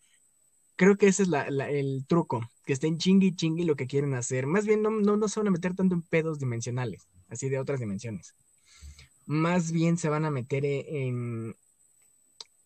creo 0.76 0.96
que 0.96 1.08
ese 1.08 1.24
es 1.24 1.28
la- 1.28 1.50
la- 1.50 1.70
el 1.70 2.06
truco, 2.08 2.42
que 2.64 2.72
estén 2.74 2.98
chingue 2.98 3.28
y 3.28 3.36
chingue 3.36 3.64
lo 3.64 3.76
que 3.76 3.86
quieren 3.88 4.14
hacer. 4.14 4.46
Más 4.46 4.66
bien, 4.66 4.82
no, 4.82 4.90
no, 4.90 5.16
no 5.16 5.28
se 5.28 5.40
van 5.40 5.48
a 5.48 5.52
meter 5.52 5.74
tanto 5.76 5.94
en 5.96 6.02
pedos 6.02 6.38
dimensionales, 6.40 7.08
así 7.28 7.48
de 7.48 7.58
otras 7.60 7.80
dimensiones. 7.80 8.34
Más 9.26 9.72
bien 9.72 9.96
se 9.98 10.08
van 10.08 10.24
a 10.24 10.30
meter 10.30 10.64
e- 10.64 11.06
en, 11.06 11.56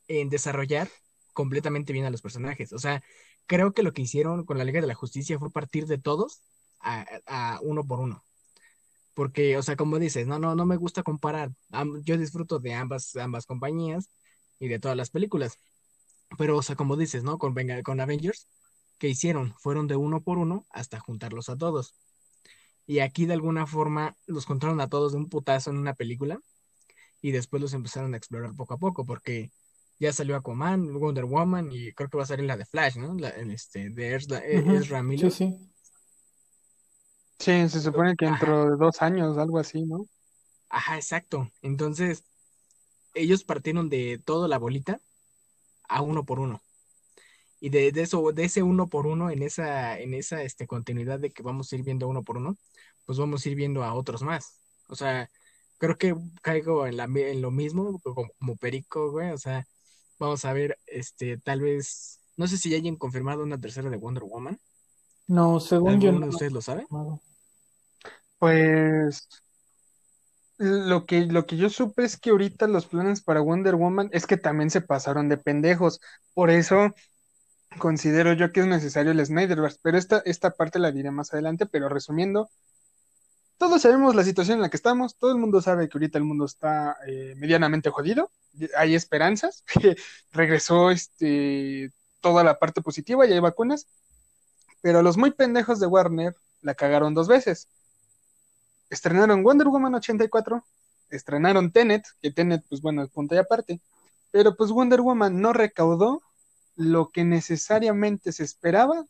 en 0.08 0.28
desarrollar 0.30 0.88
completamente 1.32 1.92
bien 1.92 2.04
a 2.04 2.10
los 2.10 2.22
personajes. 2.22 2.72
O 2.72 2.78
sea, 2.78 3.02
creo 3.46 3.72
que 3.72 3.82
lo 3.82 3.92
que 3.92 4.02
hicieron 4.02 4.44
con 4.44 4.58
la 4.58 4.64
Liga 4.64 4.80
de 4.80 4.86
la 4.86 4.94
Justicia 4.94 5.38
fue 5.38 5.50
partir 5.52 5.86
de 5.86 5.98
todos 5.98 6.42
a, 6.80 7.04
a 7.26 7.60
uno 7.62 7.84
por 7.86 8.00
uno. 8.00 8.24
Porque, 9.14 9.56
o 9.58 9.62
sea, 9.62 9.76
como 9.76 9.98
dices, 9.98 10.26
no, 10.26 10.38
no, 10.38 10.54
no 10.56 10.66
me 10.66 10.76
gusta 10.76 11.02
comparar. 11.04 11.50
Yo 12.04 12.18
disfruto 12.18 12.60
de 12.60 12.74
ambas, 12.74 13.16
ambas 13.16 13.46
compañías 13.46 14.10
y 14.58 14.68
de 14.68 14.78
todas 14.80 14.96
las 14.96 15.10
películas. 15.10 15.58
Pero, 16.38 16.56
o 16.58 16.62
sea, 16.62 16.76
como 16.76 16.96
dices, 16.96 17.24
¿no? 17.24 17.38
Con, 17.38 17.54
con 17.84 18.00
Avengers, 18.00 18.48
¿qué 18.98 19.08
hicieron? 19.08 19.54
Fueron 19.58 19.88
de 19.88 19.96
uno 19.96 20.22
por 20.22 20.38
uno 20.38 20.66
hasta 20.70 21.00
juntarlos 21.00 21.48
a 21.48 21.56
todos. 21.58 21.94
Y 22.88 23.00
aquí 23.00 23.26
de 23.26 23.34
alguna 23.34 23.66
forma 23.66 24.16
los 24.26 24.46
juntaron 24.46 24.80
a 24.80 24.88
todos 24.88 25.12
de 25.12 25.18
un 25.18 25.28
putazo 25.28 25.70
en 25.70 25.76
una 25.76 25.92
película 25.92 26.40
y 27.20 27.32
después 27.32 27.60
los 27.60 27.74
empezaron 27.74 28.14
a 28.14 28.16
explorar 28.16 28.54
poco 28.56 28.72
a 28.72 28.78
poco 28.78 29.04
porque 29.04 29.52
ya 29.98 30.10
salió 30.10 30.36
Aquaman, 30.36 30.98
Wonder 30.98 31.26
Woman 31.26 31.68
y 31.70 31.92
creo 31.92 32.08
que 32.08 32.16
va 32.16 32.22
a 32.22 32.26
salir 32.26 32.46
la 32.46 32.56
de 32.56 32.64
Flash, 32.64 32.96
¿no? 32.96 33.14
La, 33.14 33.28
este, 33.28 33.90
de 33.90 34.14
Ezra, 34.14 34.38
Ezra 34.38 35.02
Miller. 35.02 35.30
Sí, 35.30 35.50
sí. 35.50 35.70
Sí, 37.38 37.68
se 37.68 37.80
supone 37.80 38.16
que 38.16 38.24
Ajá. 38.24 38.36
dentro 38.36 38.70
de 38.70 38.76
dos 38.78 39.02
años, 39.02 39.36
algo 39.36 39.58
así, 39.58 39.82
¿no? 39.82 40.08
Ajá, 40.70 40.96
exacto. 40.96 41.50
Entonces, 41.60 42.24
ellos 43.12 43.44
partieron 43.44 43.90
de 43.90 44.18
toda 44.24 44.48
la 44.48 44.58
bolita 44.58 44.98
a 45.88 46.00
uno 46.00 46.24
por 46.24 46.40
uno. 46.40 46.62
Y 47.60 47.70
de, 47.70 47.92
de 47.92 48.02
eso, 48.02 48.32
de 48.32 48.44
ese 48.44 48.62
uno 48.62 48.88
por 48.88 49.06
uno, 49.06 49.30
en 49.30 49.42
esa, 49.42 49.98
en 49.98 50.14
esa 50.14 50.42
este, 50.42 50.66
continuidad 50.66 51.18
de 51.20 51.32
que 51.32 51.42
vamos 51.42 51.72
a 51.72 51.76
ir 51.76 51.82
viendo 51.84 52.08
uno 52.08 52.22
por 52.22 52.36
uno, 52.38 52.56
pues 53.04 53.18
vamos 53.18 53.44
a 53.44 53.48
ir 53.48 53.56
viendo 53.56 53.82
a 53.84 53.94
otros 53.94 54.22
más. 54.22 54.60
O 54.88 54.94
sea, 54.96 55.28
creo 55.78 55.96
que 55.98 56.14
caigo 56.42 56.86
en, 56.86 56.96
la, 56.96 57.04
en 57.04 57.42
lo 57.42 57.50
mismo, 57.50 58.00
como, 58.00 58.28
como 58.38 58.56
Perico, 58.56 59.10
güey. 59.10 59.30
O 59.30 59.38
sea, 59.38 59.66
vamos 60.18 60.44
a 60.44 60.52
ver, 60.52 60.78
este, 60.86 61.38
tal 61.38 61.60
vez, 61.60 62.20
no 62.36 62.46
sé 62.46 62.58
si 62.58 62.70
ya 62.70 62.76
hayan 62.76 62.96
confirmado 62.96 63.42
una 63.42 63.60
tercera 63.60 63.90
de 63.90 63.96
Wonder 63.96 64.24
Woman. 64.24 64.58
No, 65.26 65.60
según 65.60 66.00
yo 66.00 66.10
¿Alguno 66.10 66.26
de 66.26 66.26
no. 66.26 66.30
ustedes 66.30 66.52
lo 66.52 66.62
sabe? 66.62 66.86
no. 66.90 67.20
Pues 68.38 69.28
lo 70.58 71.06
que, 71.06 71.26
lo 71.26 71.46
que 71.46 71.56
yo 71.56 71.70
supe 71.70 72.04
es 72.04 72.18
que 72.18 72.30
ahorita 72.30 72.66
los 72.66 72.86
planes 72.86 73.22
para 73.22 73.40
Wonder 73.40 73.76
Woman 73.76 74.10
es 74.12 74.26
que 74.26 74.36
también 74.36 74.70
se 74.70 74.80
pasaron 74.80 75.28
de 75.28 75.38
pendejos. 75.38 76.00
Por 76.34 76.50
eso 76.50 76.94
considero 77.78 78.32
yo 78.32 78.52
que 78.52 78.60
es 78.60 78.66
necesario 78.66 79.12
el 79.12 79.24
Snyderverse. 79.24 79.78
Pero 79.82 79.98
esta, 79.98 80.22
esta 80.24 80.50
parte 80.50 80.78
la 80.78 80.92
diré 80.92 81.10
más 81.10 81.32
adelante. 81.32 81.66
Pero 81.66 81.88
resumiendo, 81.88 82.50
todos 83.58 83.82
sabemos 83.82 84.14
la 84.14 84.24
situación 84.24 84.56
en 84.58 84.62
la 84.62 84.70
que 84.70 84.76
estamos. 84.76 85.16
Todo 85.16 85.32
el 85.32 85.38
mundo 85.38 85.62
sabe 85.62 85.88
que 85.88 85.98
ahorita 85.98 86.18
el 86.18 86.24
mundo 86.24 86.44
está 86.44 86.96
eh, 87.06 87.34
medianamente 87.36 87.90
jodido. 87.90 88.30
Hay 88.76 88.94
esperanzas. 88.94 89.64
Regresó 90.32 90.90
este, 90.90 91.92
toda 92.20 92.44
la 92.44 92.58
parte 92.58 92.82
positiva 92.82 93.26
y 93.26 93.32
hay 93.32 93.40
vacunas. 93.40 93.86
Pero 94.82 95.02
los 95.02 95.16
muy 95.16 95.32
pendejos 95.32 95.80
de 95.80 95.86
Warner 95.86 96.36
la 96.62 96.74
cagaron 96.74 97.14
dos 97.14 97.28
veces 97.28 97.68
estrenaron 98.90 99.42
Wonder 99.42 99.68
Woman 99.68 99.94
84, 99.94 100.64
estrenaron 101.10 101.72
Tenet, 101.72 102.04
que 102.20 102.30
Tenet, 102.30 102.64
pues 102.68 102.80
bueno, 102.80 103.02
es 103.02 103.10
punto 103.10 103.34
y 103.34 103.38
aparte, 103.38 103.80
pero 104.30 104.56
pues 104.56 104.70
Wonder 104.70 105.00
Woman 105.00 105.40
no 105.40 105.52
recaudó 105.52 106.22
lo 106.78 107.10
que 107.10 107.24
necesariamente 107.24 108.30
se 108.30 108.44
esperaba 108.44 109.04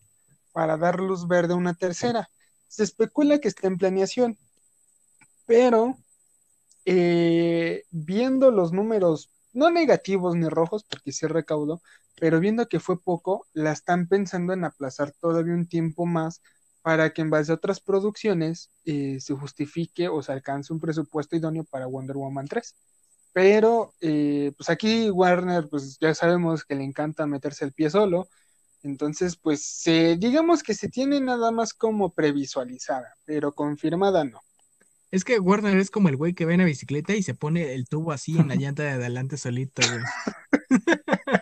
para 0.53 0.79
dar 0.79 1.01
luz 1.01 1.29
verde 1.29 1.53
a 1.53 1.57
una 1.57 1.75
tercera. 1.75 2.31
Se 2.67 2.83
especula 2.83 3.39
que 3.39 3.49
está 3.49 3.69
en 3.69 3.77
planeación, 3.77 4.39
pero 5.47 5.99
eh, 6.87 7.85
viendo 7.91 8.51
los 8.51 8.73
números, 8.73 9.31
no 9.53 9.71
negativos 9.71 10.35
ni 10.35 10.49
rojos, 10.49 10.85
porque 10.85 11.13
sí 11.13 11.27
recaudó, 11.27 11.83
pero 12.19 12.41
viendo 12.41 12.69
que 12.69 12.81
fue 12.81 12.99
poco, 13.01 13.47
la 13.53 13.73
están 13.73 14.09
pensando 14.09 14.55
en 14.55 14.65
aplazar 14.65 15.13
todavía 15.13 15.53
un 15.53 15.69
tiempo 15.69 16.07
más 16.07 16.41
para 16.81 17.13
que 17.13 17.21
en 17.21 17.29
base 17.29 17.53
a 17.53 17.57
otras 17.57 17.81
producciones 17.81 18.71
eh, 18.87 19.19
se 19.21 19.35
justifique 19.35 20.09
o 20.09 20.23
se 20.23 20.33
alcance 20.33 20.73
un 20.73 20.81
presupuesto 20.81 21.37
idóneo 21.37 21.65
para 21.65 21.87
Wonder 21.87 22.17
Woman 22.17 22.49
3. 22.49 22.75
Pero 23.33 23.95
eh, 24.01 24.53
pues 24.57 24.71
aquí 24.71 25.11
Warner, 25.11 25.69
pues 25.69 25.99
ya 26.01 26.15
sabemos 26.15 26.65
que 26.65 26.75
le 26.75 26.85
encanta 26.85 27.27
meterse 27.27 27.65
el 27.65 27.73
pie 27.73 27.91
solo, 27.91 28.29
entonces 28.83 29.37
pues 29.37 29.63
se, 29.65 30.17
digamos 30.17 30.63
que 30.63 30.75
se 30.75 30.89
tiene 30.89 31.21
nada 31.21 31.51
más 31.51 31.75
como 31.75 32.13
previsualizada, 32.13 33.15
pero 33.25 33.53
confirmada 33.53 34.25
no. 34.25 34.41
Es 35.11 35.25
que 35.25 35.39
Warner 35.39 35.79
es 35.79 35.91
como 35.91 36.09
el 36.11 36.17
güey 36.17 36.35
que 36.35 36.45
ve 36.45 36.55
en 36.55 36.61
la 36.61 36.67
bicicleta 36.67 37.15
y 37.15 37.23
se 37.23 37.35
pone 37.35 37.73
el 37.75 37.89
tubo 37.89 38.13
así 38.13 38.37
en 38.39 38.49
la 38.49 38.57
llanta 38.57 38.83
de 38.83 38.91
adelante 38.91 39.39
solito, 39.39 39.83
güey. 39.83 40.03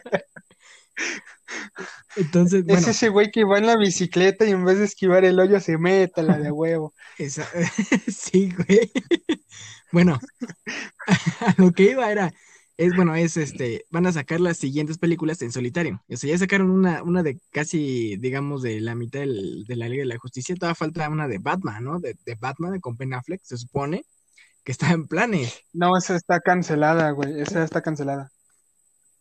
Entonces, 2.16 2.64
bueno, 2.64 2.80
Es 2.80 2.88
ese 2.88 3.08
güey 3.08 3.30
que 3.30 3.44
va 3.44 3.58
en 3.58 3.66
la 3.66 3.76
bicicleta 3.76 4.44
y 4.46 4.50
en 4.50 4.64
vez 4.64 4.78
de 4.78 4.84
esquivar 4.86 5.24
el 5.24 5.38
hoyo 5.38 5.60
se 5.60 5.78
mete 5.78 6.22
la 6.22 6.38
de 6.38 6.50
huevo. 6.50 6.94
esa- 7.18 7.48
sí, 8.08 8.52
güey. 8.56 8.90
Bueno, 9.92 10.18
a 11.40 11.54
lo 11.58 11.72
que 11.72 11.90
iba 11.92 12.10
era, 12.10 12.32
es 12.76 12.94
bueno, 12.96 13.14
es 13.14 13.36
este, 13.36 13.84
van 13.90 14.06
a 14.06 14.12
sacar 14.12 14.40
las 14.40 14.56
siguientes 14.58 14.98
películas 14.98 15.40
en 15.42 15.52
solitario. 15.52 16.02
O 16.08 16.16
sea, 16.16 16.30
ya 16.30 16.38
sacaron 16.38 16.70
una, 16.70 17.02
una 17.02 17.22
de 17.22 17.38
casi, 17.50 18.16
digamos, 18.16 18.62
de 18.62 18.80
la 18.80 18.94
mitad 18.94 19.20
del- 19.20 19.64
de 19.66 19.76
la 19.76 19.88
Liga 19.88 20.02
de 20.02 20.06
la 20.08 20.18
Justicia. 20.18 20.54
Todavía 20.56 20.74
falta 20.74 21.08
una 21.08 21.28
de 21.28 21.38
Batman, 21.38 21.84
¿no? 21.84 22.00
De, 22.00 22.16
de 22.24 22.34
Batman 22.34 22.80
con 22.80 22.96
Ben 22.96 23.14
Affleck, 23.14 23.40
se 23.44 23.56
supone 23.56 24.04
que 24.64 24.72
está 24.72 24.90
en 24.92 25.06
planes. 25.06 25.60
No, 25.72 25.96
esa 25.96 26.16
está 26.16 26.40
cancelada, 26.40 27.10
güey, 27.12 27.40
esa 27.40 27.62
está 27.64 27.82
cancelada. 27.82 28.32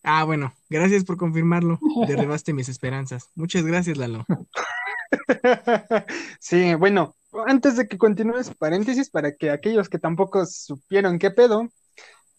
Ah, 0.07 0.23
bueno, 0.23 0.53
gracias 0.69 1.03
por 1.03 1.17
confirmarlo. 1.17 1.79
Derribaste 2.07 2.53
mis 2.53 2.69
esperanzas. 2.69 3.31
Muchas 3.35 3.65
gracias, 3.65 3.97
Lalo. 3.97 4.25
Sí, 6.39 6.75
bueno, 6.75 7.15
antes 7.47 7.77
de 7.77 7.87
que 7.87 7.97
continúes, 7.97 8.53
paréntesis, 8.53 9.09
para 9.09 9.35
que 9.35 9.49
aquellos 9.49 9.89
que 9.89 9.97
tampoco 9.97 10.45
supieron 10.45 11.19
qué 11.19 11.31
pedo, 11.31 11.69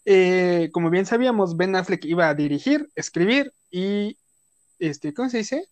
eh, 0.05 0.69
como 0.71 0.89
bien 0.89 1.05
sabíamos, 1.05 1.57
Ben 1.57 1.75
Affleck 1.75 2.05
iba 2.05 2.29
a 2.29 2.35
dirigir, 2.35 2.89
escribir 2.95 3.53
y, 3.69 4.17
este, 4.79 5.13
¿cómo 5.13 5.29
se 5.29 5.39
dice? 5.39 5.65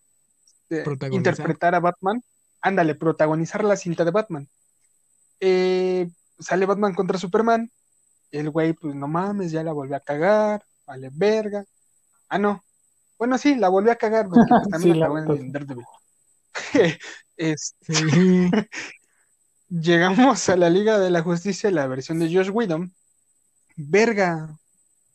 Este, 0.70 0.84
interpretar 1.12 1.76
a 1.76 1.80
Batman. 1.80 2.24
Ándale, 2.62 2.96
protagonizar 2.96 3.64
la 3.64 3.78
cinta 3.78 4.04
de 4.04 4.12
Batman. 4.12 4.50
Eh, 5.40 6.10
sale 6.40 6.66
Batman 6.66 6.96
contra 6.96 7.18
Superman. 7.18 7.72
El 8.32 8.50
güey, 8.50 8.74
pues 8.74 8.96
no 8.96 9.08
mames, 9.08 9.52
ya 9.52 9.64
la 9.64 9.72
volvió 9.72 9.96
a 9.96 10.02
cagar, 10.02 10.66
vale 10.86 11.10
verga. 11.14 11.66
Ah, 12.30 12.38
no. 12.38 12.64
Bueno, 13.18 13.38
sí, 13.38 13.56
la 13.56 13.70
volvió 13.70 13.92
a 13.92 13.96
cagar 13.96 14.28
porque 14.28 14.54
pues, 14.54 14.70
también 14.70 14.94
Sí, 14.96 15.00
la 15.00 15.08
en, 15.08 15.32
en 15.32 15.52
Daredevil. 15.52 15.86
Es- 17.38 17.76
Sí. 17.82 18.50
llegamos 19.70 20.48
a 20.50 20.56
la 20.56 20.70
Liga 20.70 21.00
de 21.00 21.10
la 21.10 21.22
Justicia, 21.22 21.72
la 21.72 21.88
versión 21.88 22.20
de 22.20 22.34
Josh 22.34 22.50
Whedon. 22.50 22.94
Verga, 23.76 24.58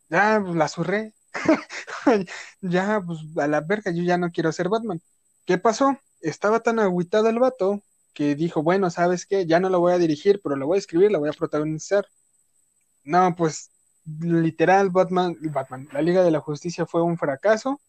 ya 0.08 0.40
pues, 0.42 0.56
la 0.56 0.68
zurré. 0.68 1.14
ya, 2.60 3.00
pues 3.04 3.20
a 3.36 3.46
la 3.46 3.60
verga, 3.60 3.90
yo 3.92 4.02
ya 4.02 4.18
no 4.18 4.30
quiero 4.30 4.52
ser 4.52 4.68
Batman. 4.68 5.00
¿Qué 5.44 5.58
pasó? 5.58 5.98
Estaba 6.20 6.60
tan 6.60 6.78
agüitado 6.78 7.28
el 7.28 7.38
vato 7.38 7.82
que 8.12 8.34
dijo, 8.34 8.62
bueno, 8.62 8.90
¿sabes 8.90 9.24
qué? 9.24 9.46
Ya 9.46 9.60
no 9.60 9.70
lo 9.70 9.80
voy 9.80 9.92
a 9.92 9.98
dirigir, 9.98 10.40
pero 10.42 10.56
lo 10.56 10.66
voy 10.66 10.76
a 10.76 10.80
escribir, 10.80 11.10
lo 11.10 11.20
voy 11.20 11.30
a 11.30 11.32
protagonizar. 11.32 12.06
No, 13.04 13.34
pues 13.36 13.70
literal, 14.20 14.90
Batman, 14.90 15.36
Batman, 15.52 15.88
la 15.92 16.02
Liga 16.02 16.22
de 16.22 16.30
la 16.30 16.40
Justicia 16.40 16.86
fue 16.86 17.02
un 17.02 17.18
fracaso. 17.18 17.80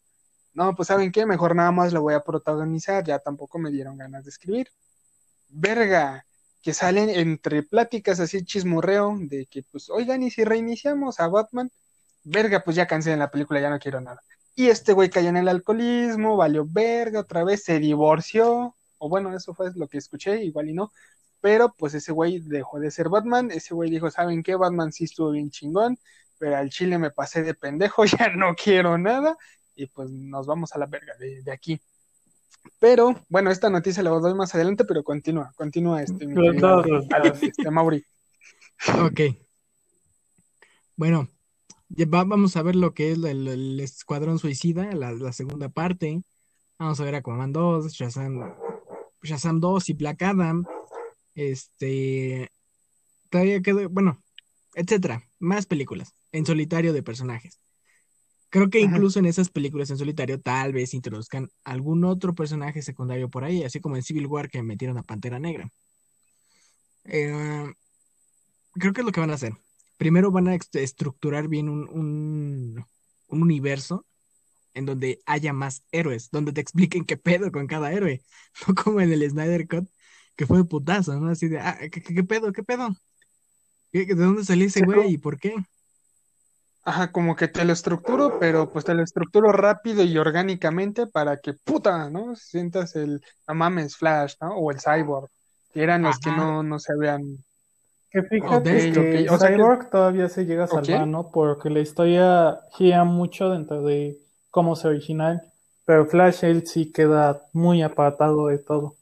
no, 0.53 0.75
pues 0.75 0.87
saben 0.87 1.11
qué, 1.11 1.25
mejor 1.25 1.55
nada 1.55 1.71
más 1.71 1.93
lo 1.93 2.01
voy 2.01 2.13
a 2.13 2.23
protagonizar, 2.23 3.03
ya 3.05 3.19
tampoco 3.19 3.59
me 3.59 3.71
dieron 3.71 3.97
ganas 3.97 4.25
de 4.25 4.29
escribir. 4.31 4.69
Verga, 5.49 6.25
que 6.61 6.73
salen 6.73 7.09
entre 7.09 7.63
pláticas 7.63 8.19
así 8.19 8.43
chismorreo 8.43 9.17
de 9.19 9.45
que 9.47 9.63
pues, 9.63 9.89
oigan, 9.89 10.23
y 10.23 10.31
si 10.31 10.43
reiniciamos 10.43 11.19
a 11.19 11.27
Batman, 11.27 11.71
verga, 12.23 12.61
pues 12.63 12.75
ya 12.75 12.87
cansé 12.87 13.13
en 13.13 13.19
la 13.19 13.31
película, 13.31 13.59
ya 13.59 13.69
no 13.69 13.79
quiero 13.79 14.01
nada. 14.01 14.21
Y 14.55 14.67
este 14.67 14.93
güey 14.93 15.09
cayó 15.09 15.29
en 15.29 15.37
el 15.37 15.47
alcoholismo, 15.47 16.37
valió 16.37 16.65
verga 16.67 17.21
otra 17.21 17.43
vez, 17.43 17.63
se 17.63 17.79
divorció, 17.79 18.75
o 18.97 19.09
bueno, 19.09 19.35
eso 19.35 19.53
fue 19.53 19.71
lo 19.75 19.87
que 19.87 19.97
escuché, 19.97 20.43
igual 20.43 20.69
y 20.69 20.73
no, 20.73 20.91
pero 21.41 21.73
pues 21.77 21.93
ese 21.95 22.11
güey 22.11 22.39
dejó 22.39 22.79
de 22.79 22.91
ser 22.91 23.09
Batman, 23.09 23.51
ese 23.51 23.73
güey 23.73 23.89
dijo, 23.89 24.09
¿saben 24.09 24.43
qué? 24.43 24.55
Batman 24.55 24.93
sí 24.93 25.05
estuvo 25.05 25.31
bien 25.31 25.49
chingón, 25.49 25.97
pero 26.37 26.55
al 26.55 26.69
chile 26.69 26.97
me 26.97 27.11
pasé 27.11 27.43
de 27.43 27.53
pendejo, 27.53 28.05
ya 28.05 28.29
no 28.35 28.55
quiero 28.55 28.97
nada, 28.97 29.37
y 29.75 29.87
pues 29.87 30.09
nos 30.09 30.45
vamos 30.45 30.73
a 30.73 30.79
la 30.79 30.85
verga 30.85 31.13
de, 31.19 31.51
aquí. 31.51 31.81
Pero, 32.79 33.15
bueno, 33.27 33.49
esta 33.49 33.69
noticia 33.71 34.03
la 34.03 34.11
doy 34.11 34.35
más 34.35 34.53
adelante, 34.53 34.85
pero 34.85 35.03
continúa, 35.03 35.51
continúa 35.55 36.03
este, 36.03 36.27
este 37.41 37.71
Mauri. 37.71 38.05
Ok. 39.03 39.21
Bueno, 40.95 41.27
vamos 42.07 42.55
a 42.55 42.61
ver 42.61 42.75
lo 42.75 42.93
que 42.93 43.11
es 43.11 43.17
el, 43.17 43.79
Escuadrón 43.79 44.37
Suicida, 44.37 44.91
la, 44.93 45.33
segunda 45.33 45.69
parte. 45.69 46.21
Vamos 46.77 46.99
a 46.99 47.03
ver 47.03 47.15
Aquaman 47.15 47.51
2, 47.51 47.91
Shazam, 47.91 48.55
Shazam 49.23 49.59
2 49.59 49.89
y 49.89 49.93
Black 49.93 50.21
Adam. 50.21 50.65
Este. 51.49 52.51
Todavía 53.29 53.61
quedó, 53.61 53.89
bueno, 53.89 54.21
etcétera. 54.75 55.23
Más 55.39 55.65
películas 55.65 56.13
en 56.31 56.45
solitario 56.45 56.93
de 56.93 57.03
personajes. 57.03 57.59
Creo 58.49 58.69
que 58.69 58.81
incluso 58.81 59.17
en 59.19 59.25
esas 59.25 59.49
películas 59.49 59.89
en 59.89 59.97
solitario 59.97 60.41
tal 60.41 60.73
vez 60.73 60.93
introduzcan 60.93 61.49
algún 61.63 62.03
otro 62.03 62.35
personaje 62.35 62.81
secundario 62.81 63.29
por 63.29 63.45
ahí, 63.45 63.63
así 63.63 63.79
como 63.79 63.95
en 63.95 64.03
Civil 64.03 64.27
War 64.27 64.49
que 64.49 64.61
metieron 64.61 64.97
a 64.97 65.03
Pantera 65.03 65.39
Negra. 65.39 65.71
Eh, 67.05 67.73
creo 68.73 68.91
que 68.91 69.01
es 69.01 69.05
lo 69.05 69.13
que 69.13 69.21
van 69.21 69.31
a 69.31 69.35
hacer. 69.35 69.53
Primero 69.97 70.31
van 70.31 70.49
a 70.49 70.55
estructurar 70.55 71.47
bien 71.47 71.69
un, 71.69 71.87
un, 71.89 72.85
universo 73.29 74.05
en 74.73 74.85
donde 74.85 75.21
haya 75.25 75.53
más 75.53 75.83
héroes, 75.93 76.29
donde 76.29 76.51
te 76.51 76.59
expliquen 76.59 77.05
qué 77.05 77.15
pedo 77.15 77.53
con 77.53 77.67
cada 77.67 77.93
héroe, 77.93 78.21
no 78.67 78.75
como 78.75 78.99
en 78.99 79.13
el 79.13 79.29
Snyder 79.29 79.65
Cut, 79.67 79.87
que 80.35 80.45
fue 80.45 80.59
de 80.59 80.65
putazo, 80.65 81.19
¿no? 81.19 81.31
Así 81.31 81.47
de, 81.47 81.59
ah, 81.59 81.77
¿qué, 81.79 82.01
qué 82.01 82.23
pedo? 82.23 82.51
¿Qué 82.51 82.63
pedo? 82.63 82.89
¿De 83.91 84.05
dónde 84.15 84.45
salió 84.45 84.65
ese 84.65 84.85
güey 84.85 85.13
y 85.13 85.17
por 85.17 85.37
qué? 85.37 85.55
Ajá, 86.83 87.11
como 87.11 87.35
que 87.35 87.47
te 87.47 87.63
lo 87.63 87.73
estructuro, 87.73 88.39
pero 88.39 88.71
pues 88.71 88.85
te 88.85 88.95
lo 88.95 89.03
estructuro 89.03 89.51
rápido 89.51 90.03
y 90.03 90.17
orgánicamente 90.17 91.05
para 91.05 91.37
que 91.37 91.53
puta, 91.53 92.09
¿no? 92.09 92.35
Sientas 92.35 92.95
el 92.95 93.21
amames 93.45 93.97
Flash, 93.97 94.35
¿no? 94.41 94.55
O 94.55 94.71
el 94.71 94.79
Cyborg, 94.79 95.29
que 95.73 95.83
eran 95.83 96.01
los 96.01 96.17
que 96.19 96.31
no, 96.31 96.63
no 96.63 96.79
se 96.79 96.93
habían. 96.93 97.37
Que 98.09 98.23
fíjate 98.23 98.91
que 98.91 99.27
Cyborg 99.27 99.91
todavía 99.91 100.27
se 100.27 100.45
llega 100.45 100.63
a 100.63 100.67
salvar, 100.67 101.07
¿no? 101.07 101.31
Porque 101.31 101.69
la 101.69 101.81
historia 101.81 102.59
gira 102.71 103.03
mucho 103.03 103.49
dentro 103.49 103.83
de 103.83 104.17
cómo 104.49 104.73
es 104.73 104.83
original, 104.83 105.41
pero 105.85 106.07
Flash 106.07 106.43
él 106.45 106.65
sí 106.65 106.91
queda 106.91 107.43
muy 107.53 107.83
apartado 107.83 108.47
de 108.47 108.57
todo. 108.57 108.95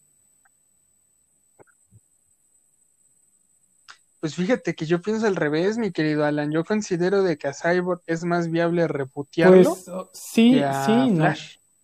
Pues 4.20 4.36
fíjate 4.36 4.76
que 4.76 4.86
yo 4.86 5.02
pienso 5.02 5.28
al 5.28 5.36
revés, 5.36 5.78
mi 5.78 5.92
querido 5.92 6.26
Alan. 6.26 6.52
Yo 6.52 6.66
considero 6.66 7.24
de 7.24 7.38
que 7.38 7.48
a 7.48 7.54
Cyborg 7.54 8.02
es 8.06 8.26
más 8.26 8.52
viable 8.52 8.88
reputearlo. 8.88 9.76
Pues 9.76 9.88
oh, 9.88 10.10
sí, 10.12 10.62
sí, 10.86 11.12
no. 11.12 11.34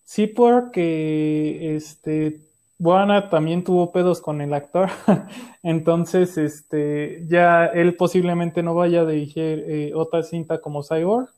Sí, 0.04 0.28
porque 0.28 1.76
este 1.76 2.42
Buana 2.78 3.30
también 3.30 3.64
tuvo 3.64 3.92
pedos 3.92 4.22
con 4.22 4.42
el 4.42 4.54
actor. 4.54 4.90
Entonces, 5.64 6.38
este, 6.38 7.24
ya 7.28 7.66
él 7.68 7.96
posiblemente 7.96 8.62
no 8.62 8.76
vaya 8.76 9.02
a 9.02 9.06
dirigir 9.06 9.64
eh, 9.68 9.92
otra 9.96 10.24
cinta 10.24 10.60
como 10.60 10.84
Cyborg. 10.84 11.30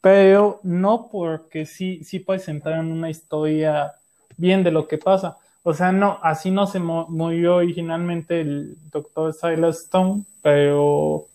Pero 0.00 0.60
no 0.62 1.08
porque 1.10 1.66
sí, 1.66 2.04
sí 2.04 2.20
presentar 2.20 2.78
una 2.78 3.10
historia 3.10 3.94
bien 4.36 4.62
de 4.62 4.70
lo 4.70 4.86
que 4.86 4.98
pasa. 4.98 5.36
O 5.68 5.74
sea, 5.74 5.92
no, 5.92 6.18
así 6.22 6.50
no 6.50 6.66
se 6.66 6.78
movió 6.80 7.56
originalmente 7.56 8.40
el 8.40 8.78
doctor 8.90 9.34
Silas 9.34 9.82
Stone, 9.82 10.24
pero 10.40 11.26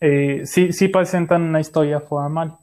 eh, 0.00 0.42
sí, 0.44 0.74
sí 0.74 0.88
presentan 0.88 1.40
una 1.42 1.60
historia 1.60 2.00
formal. 2.00 2.58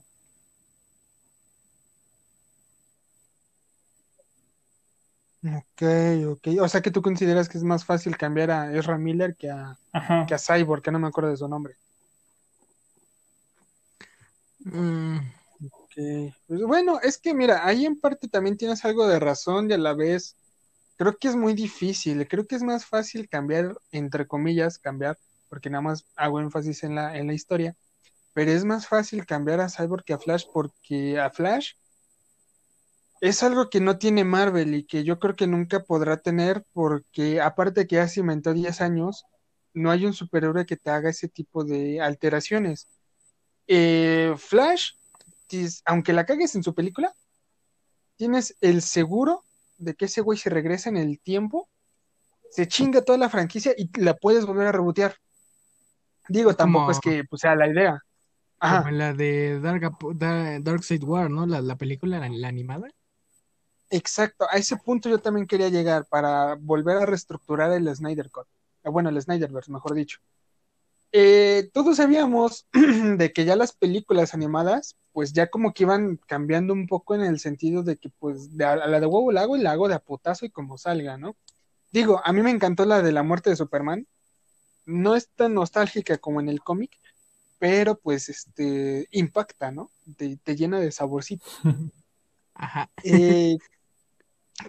Ok, 5.42 5.82
ok. 6.28 6.48
O 6.60 6.68
sea 6.68 6.80
que 6.82 6.90
tú 6.90 7.00
consideras 7.02 7.48
que 7.48 7.56
es 7.58 7.64
más 7.64 7.84
fácil 7.84 8.16
cambiar 8.16 8.50
a 8.50 8.72
Ezra 8.74 8.98
Miller 8.98 9.34
que 9.36 9.50
a, 9.50 9.78
que 10.28 10.34
a 10.34 10.38
Cyborg, 10.38 10.82
que 10.82 10.90
no 10.92 10.98
me 10.98 11.08
acuerdo 11.08 11.30
de 11.30 11.36
su 11.38 11.48
nombre. 11.48 11.74
Mm, 14.64 15.18
pues 16.46 16.62
bueno, 16.62 17.00
es 17.02 17.18
que 17.18 17.34
mira, 17.34 17.66
ahí 17.66 17.84
en 17.86 17.98
parte 17.98 18.28
también 18.28 18.56
tienes 18.56 18.84
algo 18.84 19.06
de 19.06 19.18
razón 19.18 19.70
y 19.70 19.74
a 19.74 19.78
la 19.78 19.94
vez 19.94 20.36
creo 21.00 21.16
que 21.16 21.28
es 21.28 21.34
muy 21.34 21.54
difícil, 21.54 22.28
creo 22.28 22.46
que 22.46 22.56
es 22.56 22.62
más 22.62 22.84
fácil 22.84 23.26
cambiar, 23.26 23.74
entre 23.90 24.26
comillas, 24.26 24.78
cambiar, 24.78 25.16
porque 25.48 25.70
nada 25.70 25.80
más 25.80 26.04
hago 26.14 26.40
énfasis 26.40 26.84
en 26.84 26.94
la, 26.94 27.16
en 27.16 27.26
la 27.26 27.32
historia, 27.32 27.74
pero 28.34 28.50
es 28.50 28.66
más 28.66 28.86
fácil 28.86 29.24
cambiar 29.24 29.62
a 29.62 29.70
Cyborg 29.70 30.04
que 30.04 30.12
a 30.12 30.18
Flash 30.18 30.44
porque 30.52 31.18
a 31.18 31.30
Flash 31.30 31.72
es 33.22 33.42
algo 33.42 33.70
que 33.70 33.80
no 33.80 33.96
tiene 33.96 34.24
Marvel 34.24 34.74
y 34.74 34.84
que 34.84 35.02
yo 35.02 35.18
creo 35.18 35.34
que 35.36 35.46
nunca 35.46 35.80
podrá 35.80 36.18
tener 36.18 36.66
porque 36.74 37.40
aparte 37.40 37.86
que 37.86 37.96
ya 37.96 38.06
se 38.06 38.20
inventó 38.20 38.52
10 38.52 38.82
años, 38.82 39.24
no 39.72 39.90
hay 39.90 40.04
un 40.04 40.12
superhéroe 40.12 40.66
que 40.66 40.76
te 40.76 40.90
haga 40.90 41.08
ese 41.08 41.28
tipo 41.28 41.64
de 41.64 42.02
alteraciones. 42.02 42.88
Eh, 43.66 44.34
Flash, 44.36 44.90
aunque 45.86 46.12
la 46.12 46.26
cagues 46.26 46.54
en 46.56 46.62
su 46.62 46.74
película, 46.74 47.14
tienes 48.18 48.54
el 48.60 48.82
seguro 48.82 49.46
de 49.80 49.94
que 49.94 50.04
ese 50.04 50.20
güey 50.20 50.38
se 50.38 50.50
regresa 50.50 50.88
en 50.90 50.96
el 50.96 51.20
tiempo, 51.20 51.68
se 52.50 52.68
chinga 52.68 53.02
toda 53.02 53.18
la 53.18 53.28
franquicia 53.28 53.74
y 53.76 53.90
la 54.00 54.14
puedes 54.14 54.46
volver 54.46 54.68
a 54.68 54.72
rebotear. 54.72 55.16
Digo, 56.28 56.54
tampoco 56.54 56.90
es 56.92 57.00
que 57.00 57.24
pues, 57.24 57.40
sea 57.40 57.56
la 57.56 57.68
idea. 57.68 58.00
Como 58.58 58.90
la 58.90 59.14
de 59.14 59.58
Dark, 59.60 60.84
Side 60.84 61.04
War, 61.04 61.30
¿no? 61.30 61.46
La, 61.46 61.76
película, 61.76 62.28
la, 62.28 62.48
animada. 62.48 62.88
Exacto, 63.88 64.46
a 64.48 64.56
ese 64.56 64.76
punto 64.76 65.08
yo 65.08 65.18
también 65.18 65.46
quería 65.46 65.68
llegar 65.68 66.04
para 66.06 66.54
volver 66.54 66.98
a 66.98 67.06
reestructurar 67.06 67.72
el 67.72 67.92
Snyder 67.94 68.30
Cut. 68.30 68.46
Ah, 68.84 68.90
bueno, 68.90 69.08
el 69.08 69.20
Snyderverse, 69.20 69.72
mejor 69.72 69.94
dicho. 69.94 70.20
Eh, 71.12 71.70
todos 71.72 71.96
sabíamos 71.96 72.66
de 72.72 73.32
que 73.32 73.44
ya 73.44 73.56
las 73.56 73.72
películas 73.72 74.34
animadas, 74.34 74.96
pues 75.12 75.32
ya 75.32 75.48
como 75.48 75.72
que 75.72 75.82
iban 75.82 76.18
cambiando 76.26 76.72
un 76.72 76.86
poco 76.86 77.14
en 77.14 77.22
el 77.22 77.40
sentido 77.40 77.82
de 77.82 77.96
que, 77.96 78.10
pues, 78.10 78.48
a 78.60 78.76
la 78.76 79.00
de 79.00 79.06
huevo 79.06 79.32
la 79.32 79.42
hago 79.42 79.56
y 79.56 79.60
la 79.60 79.72
hago 79.72 79.88
de 79.88 79.94
a 79.94 80.02
y 80.42 80.50
como 80.50 80.78
salga, 80.78 81.16
¿no? 81.16 81.36
Digo, 81.92 82.20
a 82.24 82.32
mí 82.32 82.42
me 82.42 82.50
encantó 82.50 82.84
la 82.84 83.02
de 83.02 83.12
la 83.12 83.24
muerte 83.24 83.50
de 83.50 83.56
Superman. 83.56 84.06
No 84.86 85.16
es 85.16 85.28
tan 85.28 85.54
nostálgica 85.54 86.18
como 86.18 86.40
en 86.40 86.48
el 86.48 86.62
cómic, 86.62 86.92
pero 87.58 87.98
pues, 87.98 88.28
este, 88.28 89.08
impacta, 89.10 89.72
¿no? 89.72 89.90
Te, 90.16 90.56
llena 90.56 90.78
de 90.78 90.92
saborcito. 90.92 91.44
Ajá. 92.54 92.90
Eh, 93.02 93.56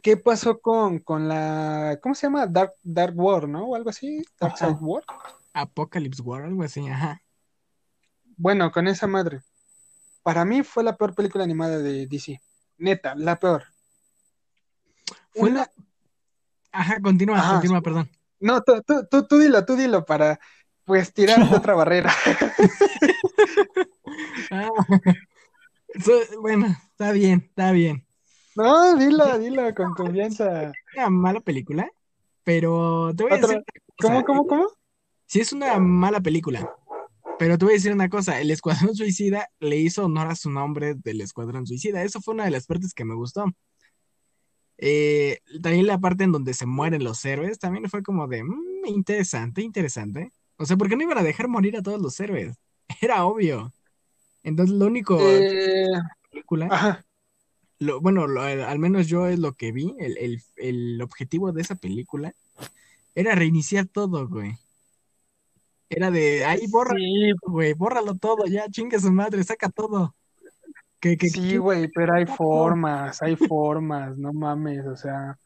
¿Qué 0.02 0.18
pasó 0.18 0.60
con, 0.60 1.00
con 1.00 1.28
la, 1.28 2.00
¿cómo 2.02 2.16
se 2.16 2.28
llama? 2.28 2.48
Dark, 2.48 2.74
Dark 2.82 3.14
War, 3.16 3.48
¿no? 3.48 3.68
O 3.68 3.76
algo 3.76 3.90
así, 3.90 4.24
Dark 4.40 4.58
Side 4.58 4.78
War. 4.80 5.04
Apocalypse 5.54 6.22
War, 6.22 6.44
algo 6.44 6.64
así, 6.64 6.88
ajá. 6.88 7.22
Bueno, 8.38 8.72
con 8.72 8.88
esa 8.88 9.08
madre. 9.08 9.42
Para 10.24 10.46
mí 10.46 10.64
fue 10.64 10.84
la 10.84 10.98
peor 10.98 11.16
película 11.16 11.44
animada 11.44 11.80
de 11.80 12.08
DC. 12.08 12.42
Neta, 12.78 13.16
la 13.16 13.40
peor. 13.40 13.66
Fue 15.34 15.52
la... 15.52 15.70
Ajá, 16.72 17.02
continúa, 17.02 17.52
continúa, 17.52 17.82
perdón. 17.82 18.10
No, 18.40 18.62
tú, 18.62 18.82
tú, 19.10 19.28
tú, 19.28 19.38
dilo, 19.38 19.66
tú 19.66 19.76
dilo 19.76 20.06
para, 20.06 20.40
pues, 20.86 21.14
tirar 21.14 21.40
otra 21.54 21.76
barrera. 21.76 22.14
Ah, 24.52 24.70
bueno, 26.42 26.68
está 26.68 27.14
bien, 27.14 27.46
está 27.48 27.72
bien. 27.72 28.06
No, 28.56 28.98
dilo, 28.98 29.40
dilo 29.40 29.74
con 29.74 29.94
confianza. 29.94 30.72
Una 30.96 31.10
mala 31.10 31.40
película, 31.40 31.90
pero 32.44 33.14
te 33.16 33.24
voy 33.24 33.34
a 33.34 33.38
decir. 33.38 33.64
¿Cómo, 34.02 34.26
cómo, 34.26 34.46
cómo? 34.46 34.68
Sí 35.32 35.40
es 35.40 35.54
una 35.54 35.80
mala 35.80 36.20
película, 36.20 36.76
pero 37.40 37.58
te 37.58 37.64
voy 37.64 37.76
a 37.76 37.78
decir 37.78 37.94
una 37.94 38.10
cosa, 38.10 38.42
el 38.42 38.52
Escuadrón 38.52 38.94
Suicida 38.98 39.48
le 39.62 39.78
hizo 39.78 40.04
honor 40.04 40.28
a 40.28 40.36
su 40.36 40.50
nombre 40.50 40.94
del 40.96 41.22
Escuadrón 41.22 41.66
Suicida. 41.66 42.04
Eso 42.04 42.20
fue 42.20 42.34
una 42.34 42.44
de 42.44 42.52
las 42.52 42.66
partes 42.68 42.94
que 42.94 43.06
me 43.06 43.16
gustó. 43.16 43.46
Eh, 44.78 45.40
también 45.64 45.88
la 45.88 46.00
parte 46.00 46.26
en 46.26 46.34
donde 46.34 46.54
se 46.54 46.66
mueren 46.66 47.06
los 47.06 47.24
héroes 47.24 47.60
también 47.60 47.90
fue 47.90 48.04
como 48.04 48.28
de 48.28 48.44
mm, 48.44 48.88
interesante, 48.88 49.62
interesante. 49.62 50.34
O 50.58 50.66
sea, 50.66 50.76
¿por 50.76 50.90
qué 50.90 50.98
no 50.98 51.04
iban 51.04 51.18
a 51.18 51.24
dejar 51.24 51.48
morir 51.48 51.78
a 51.78 51.82
todos 51.82 52.02
los 52.02 52.20
héroes? 52.20 52.58
Era 53.02 53.24
obvio. 53.24 53.72
Entonces, 54.44 54.76
lo 54.76 54.88
único 54.88 55.18
eh, 55.18 55.88
película. 56.30 57.06
lo, 57.80 58.02
bueno, 58.02 58.28
lo- 58.28 58.42
al 58.42 58.80
menos 58.80 59.08
yo 59.08 59.28
es 59.28 59.40
lo 59.40 59.54
que 59.54 59.72
vi, 59.72 59.96
el, 59.98 60.18
el- 60.18 60.44
el 60.58 61.02
objetivo 61.02 61.54
de 61.54 61.62
esa 61.62 61.76
película 61.76 62.34
era 63.16 63.34
reiniciar 63.34 63.86
todo, 63.86 64.28
güey. 64.28 64.58
Era 65.94 66.10
de, 66.10 66.46
ahí 66.46 66.68
borra, 66.68 66.96
Sí, 66.96 67.34
güey, 67.42 67.74
bórralo 67.74 68.16
todo, 68.16 68.46
ya, 68.46 68.66
chingue 68.70 68.98
su 68.98 69.12
madre, 69.12 69.44
saca 69.44 69.68
todo. 69.68 70.16
Que, 71.02 71.18
que, 71.18 71.30
sí, 71.30 71.58
güey, 71.58 71.90
pero 71.90 72.14
hay 72.14 72.26
formas, 72.26 73.22
hay 73.22 73.36
formas, 73.36 74.18
no 74.18 74.32
mames, 74.32 74.86
o 74.86 74.96
sea, 74.96 75.38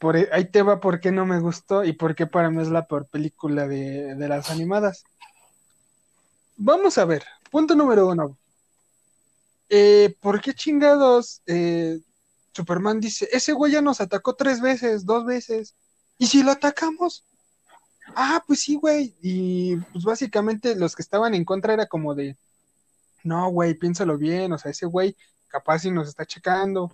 por, 0.00 0.16
e- 0.16 0.28
ahí 0.32 0.50
te 0.50 0.62
va 0.62 0.80
por 0.80 0.98
qué 0.98 1.12
no 1.12 1.26
me 1.26 1.38
gustó 1.38 1.84
y 1.84 1.92
por 1.92 2.16
qué 2.16 2.26
para 2.26 2.50
mí 2.50 2.60
es 2.60 2.70
la 2.70 2.88
peor 2.88 3.06
película 3.06 3.68
de, 3.68 4.16
de 4.16 4.28
las 4.28 4.50
animadas. 4.50 5.04
Vamos 6.56 6.98
a 6.98 7.04
ver, 7.04 7.22
punto 7.48 7.76
número 7.76 8.08
uno. 8.08 8.36
Eh, 9.68 10.16
¿por 10.20 10.40
qué 10.40 10.54
chingados 10.54 11.40
eh, 11.46 12.00
Superman 12.52 12.98
dice, 12.98 13.28
ese 13.30 13.52
güey 13.52 13.70
ya 13.70 13.80
nos 13.80 14.00
atacó 14.00 14.34
tres 14.34 14.60
veces, 14.60 15.06
dos 15.06 15.24
veces, 15.24 15.76
y 16.18 16.26
si 16.26 16.42
lo 16.42 16.50
atacamos? 16.50 17.24
Ah, 18.14 18.42
pues 18.46 18.60
sí, 18.60 18.76
güey, 18.76 19.14
y 19.22 19.76
pues 19.76 20.04
básicamente 20.04 20.74
los 20.74 20.96
que 20.96 21.02
estaban 21.02 21.34
en 21.34 21.44
contra 21.44 21.74
era 21.74 21.86
como 21.86 22.14
de, 22.14 22.36
no, 23.22 23.50
güey, 23.50 23.74
piénsalo 23.74 24.16
bien, 24.18 24.52
o 24.52 24.58
sea, 24.58 24.70
ese 24.70 24.86
güey 24.86 25.16
capaz 25.48 25.80
si 25.80 25.90
nos 25.90 26.08
está 26.08 26.26
checando, 26.26 26.92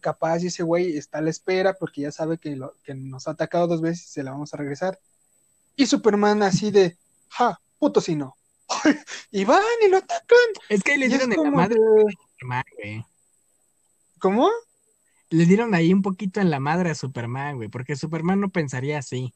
capaz 0.00 0.40
si 0.40 0.48
ese 0.48 0.62
güey 0.62 0.96
está 0.96 1.18
a 1.18 1.22
la 1.22 1.30
espera 1.30 1.74
porque 1.74 2.02
ya 2.02 2.12
sabe 2.12 2.38
que, 2.38 2.56
lo, 2.56 2.74
que 2.82 2.94
nos 2.94 3.28
ha 3.28 3.32
atacado 3.32 3.66
dos 3.66 3.80
veces 3.80 4.06
y 4.06 4.10
se 4.10 4.22
la 4.22 4.32
vamos 4.32 4.52
a 4.52 4.56
regresar. 4.56 4.98
Y 5.76 5.86
Superman 5.86 6.42
así 6.42 6.70
de, 6.70 6.98
ja, 7.28 7.60
puto 7.78 8.00
si 8.00 8.16
no. 8.16 8.36
y 9.30 9.44
van 9.44 9.62
y 9.84 9.88
lo 9.88 9.98
atacan. 9.98 10.38
es 10.68 10.82
que 10.82 10.92
ahí 10.92 10.98
le 10.98 11.08
dieron 11.08 11.32
en 11.32 11.42
la 11.42 11.50
madre 11.50 11.76
güey. 11.78 13.04
¿cómo? 14.18 14.50
Le 15.30 15.46
dieron 15.46 15.74
ahí 15.74 15.92
un 15.92 16.02
poquito 16.02 16.40
en 16.40 16.50
la 16.50 16.60
madre 16.60 16.90
a 16.90 16.94
Superman, 16.94 17.56
güey, 17.56 17.68
porque 17.68 17.96
Superman 17.96 18.40
no 18.40 18.50
pensaría 18.50 18.98
así. 18.98 19.34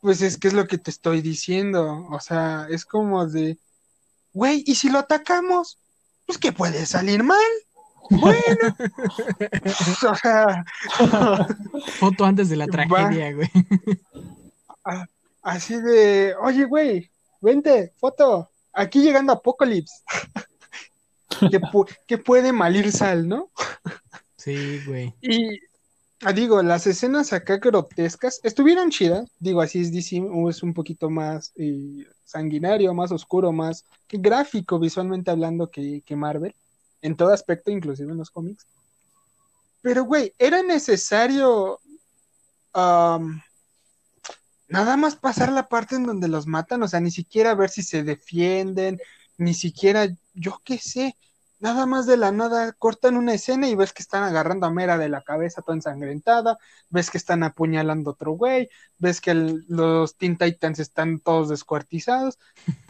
Pues 0.00 0.22
es 0.22 0.38
que 0.38 0.48
es 0.48 0.54
lo 0.54 0.66
que 0.66 0.78
te 0.78 0.90
estoy 0.90 1.20
diciendo. 1.20 2.06
O 2.10 2.20
sea, 2.20 2.66
es 2.70 2.84
como 2.84 3.26
de, 3.26 3.58
güey, 4.32 4.62
¿y 4.66 4.74
si 4.76 4.88
lo 4.90 4.98
atacamos? 4.98 5.78
Pues 6.26 6.38
que 6.38 6.52
puede 6.52 6.86
salir 6.86 7.22
mal. 7.22 7.38
Bueno, 8.08 8.36
o 10.10 10.14
sea, 10.14 10.64
Foto 11.98 12.24
antes 12.24 12.48
de 12.48 12.56
la 12.56 12.66
Va. 12.66 12.70
tragedia, 12.70 13.32
güey. 13.32 13.50
así 15.42 15.80
de, 15.80 16.34
oye, 16.40 16.64
güey, 16.64 17.10
vente, 17.40 17.92
foto, 17.98 18.48
aquí 18.72 19.00
llegando 19.02 19.32
Apocalypse. 19.32 20.02
que, 21.50 21.60
pu- 21.60 21.88
que 22.06 22.18
puede 22.18 22.52
malir 22.52 22.92
sal, 22.92 23.26
¿no? 23.28 23.50
Sí, 24.36 24.80
güey. 24.86 25.12
Y 25.20 25.58
ah, 26.22 26.32
digo, 26.32 26.62
las 26.62 26.86
escenas 26.86 27.32
acá 27.32 27.58
grotescas 27.58 28.40
estuvieron 28.42 28.90
chidas. 28.90 29.28
Digo, 29.38 29.60
así 29.60 29.80
es 29.80 29.92
DC, 29.92 30.22
es 30.48 30.62
un 30.62 30.74
poquito 30.74 31.10
más 31.10 31.52
eh, 31.56 32.06
sanguinario, 32.24 32.94
más 32.94 33.12
oscuro, 33.12 33.52
más 33.52 33.84
gráfico 34.08 34.78
visualmente 34.78 35.30
hablando 35.30 35.70
que, 35.70 36.02
que 36.04 36.16
Marvel, 36.16 36.54
en 37.02 37.16
todo 37.16 37.32
aspecto, 37.32 37.70
inclusive 37.70 38.10
en 38.10 38.18
los 38.18 38.30
cómics. 38.30 38.66
Pero, 39.82 40.04
güey, 40.04 40.34
era 40.38 40.62
necesario 40.62 41.80
nada 44.68 44.96
más 44.96 45.16
pasar 45.16 45.50
la 45.52 45.68
parte 45.68 45.96
en 45.96 46.04
donde 46.04 46.28
los 46.28 46.46
matan, 46.46 46.82
o 46.82 46.88
sea, 46.88 47.00
ni 47.00 47.10
siquiera 47.10 47.54
ver 47.54 47.70
si 47.70 47.82
se 47.82 48.02
defienden, 48.02 49.00
ni 49.38 49.54
siquiera, 49.54 50.08
yo 50.34 50.60
qué 50.64 50.78
sé, 50.78 51.16
nada 51.58 51.86
más 51.86 52.06
de 52.06 52.16
la 52.18 52.32
nada 52.32 52.72
cortan 52.72 53.16
una 53.16 53.32
escena 53.34 53.66
y 53.68 53.74
ves 53.74 53.92
que 53.92 54.02
están 54.02 54.22
agarrando 54.22 54.66
a 54.66 54.70
Mera 54.70 54.98
de 54.98 55.08
la 55.08 55.22
cabeza 55.22 55.62
toda 55.62 55.74
ensangrentada, 55.76 56.58
ves 56.90 57.10
que 57.10 57.18
están 57.18 57.42
apuñalando 57.42 58.10
a 58.10 58.12
otro 58.12 58.32
güey, 58.32 58.68
ves 58.98 59.20
que 59.20 59.30
el- 59.30 59.64
los 59.68 60.16
Teen 60.16 60.36
Titans 60.36 60.78
están 60.78 61.18
todos 61.20 61.48
descuartizados. 61.48 62.38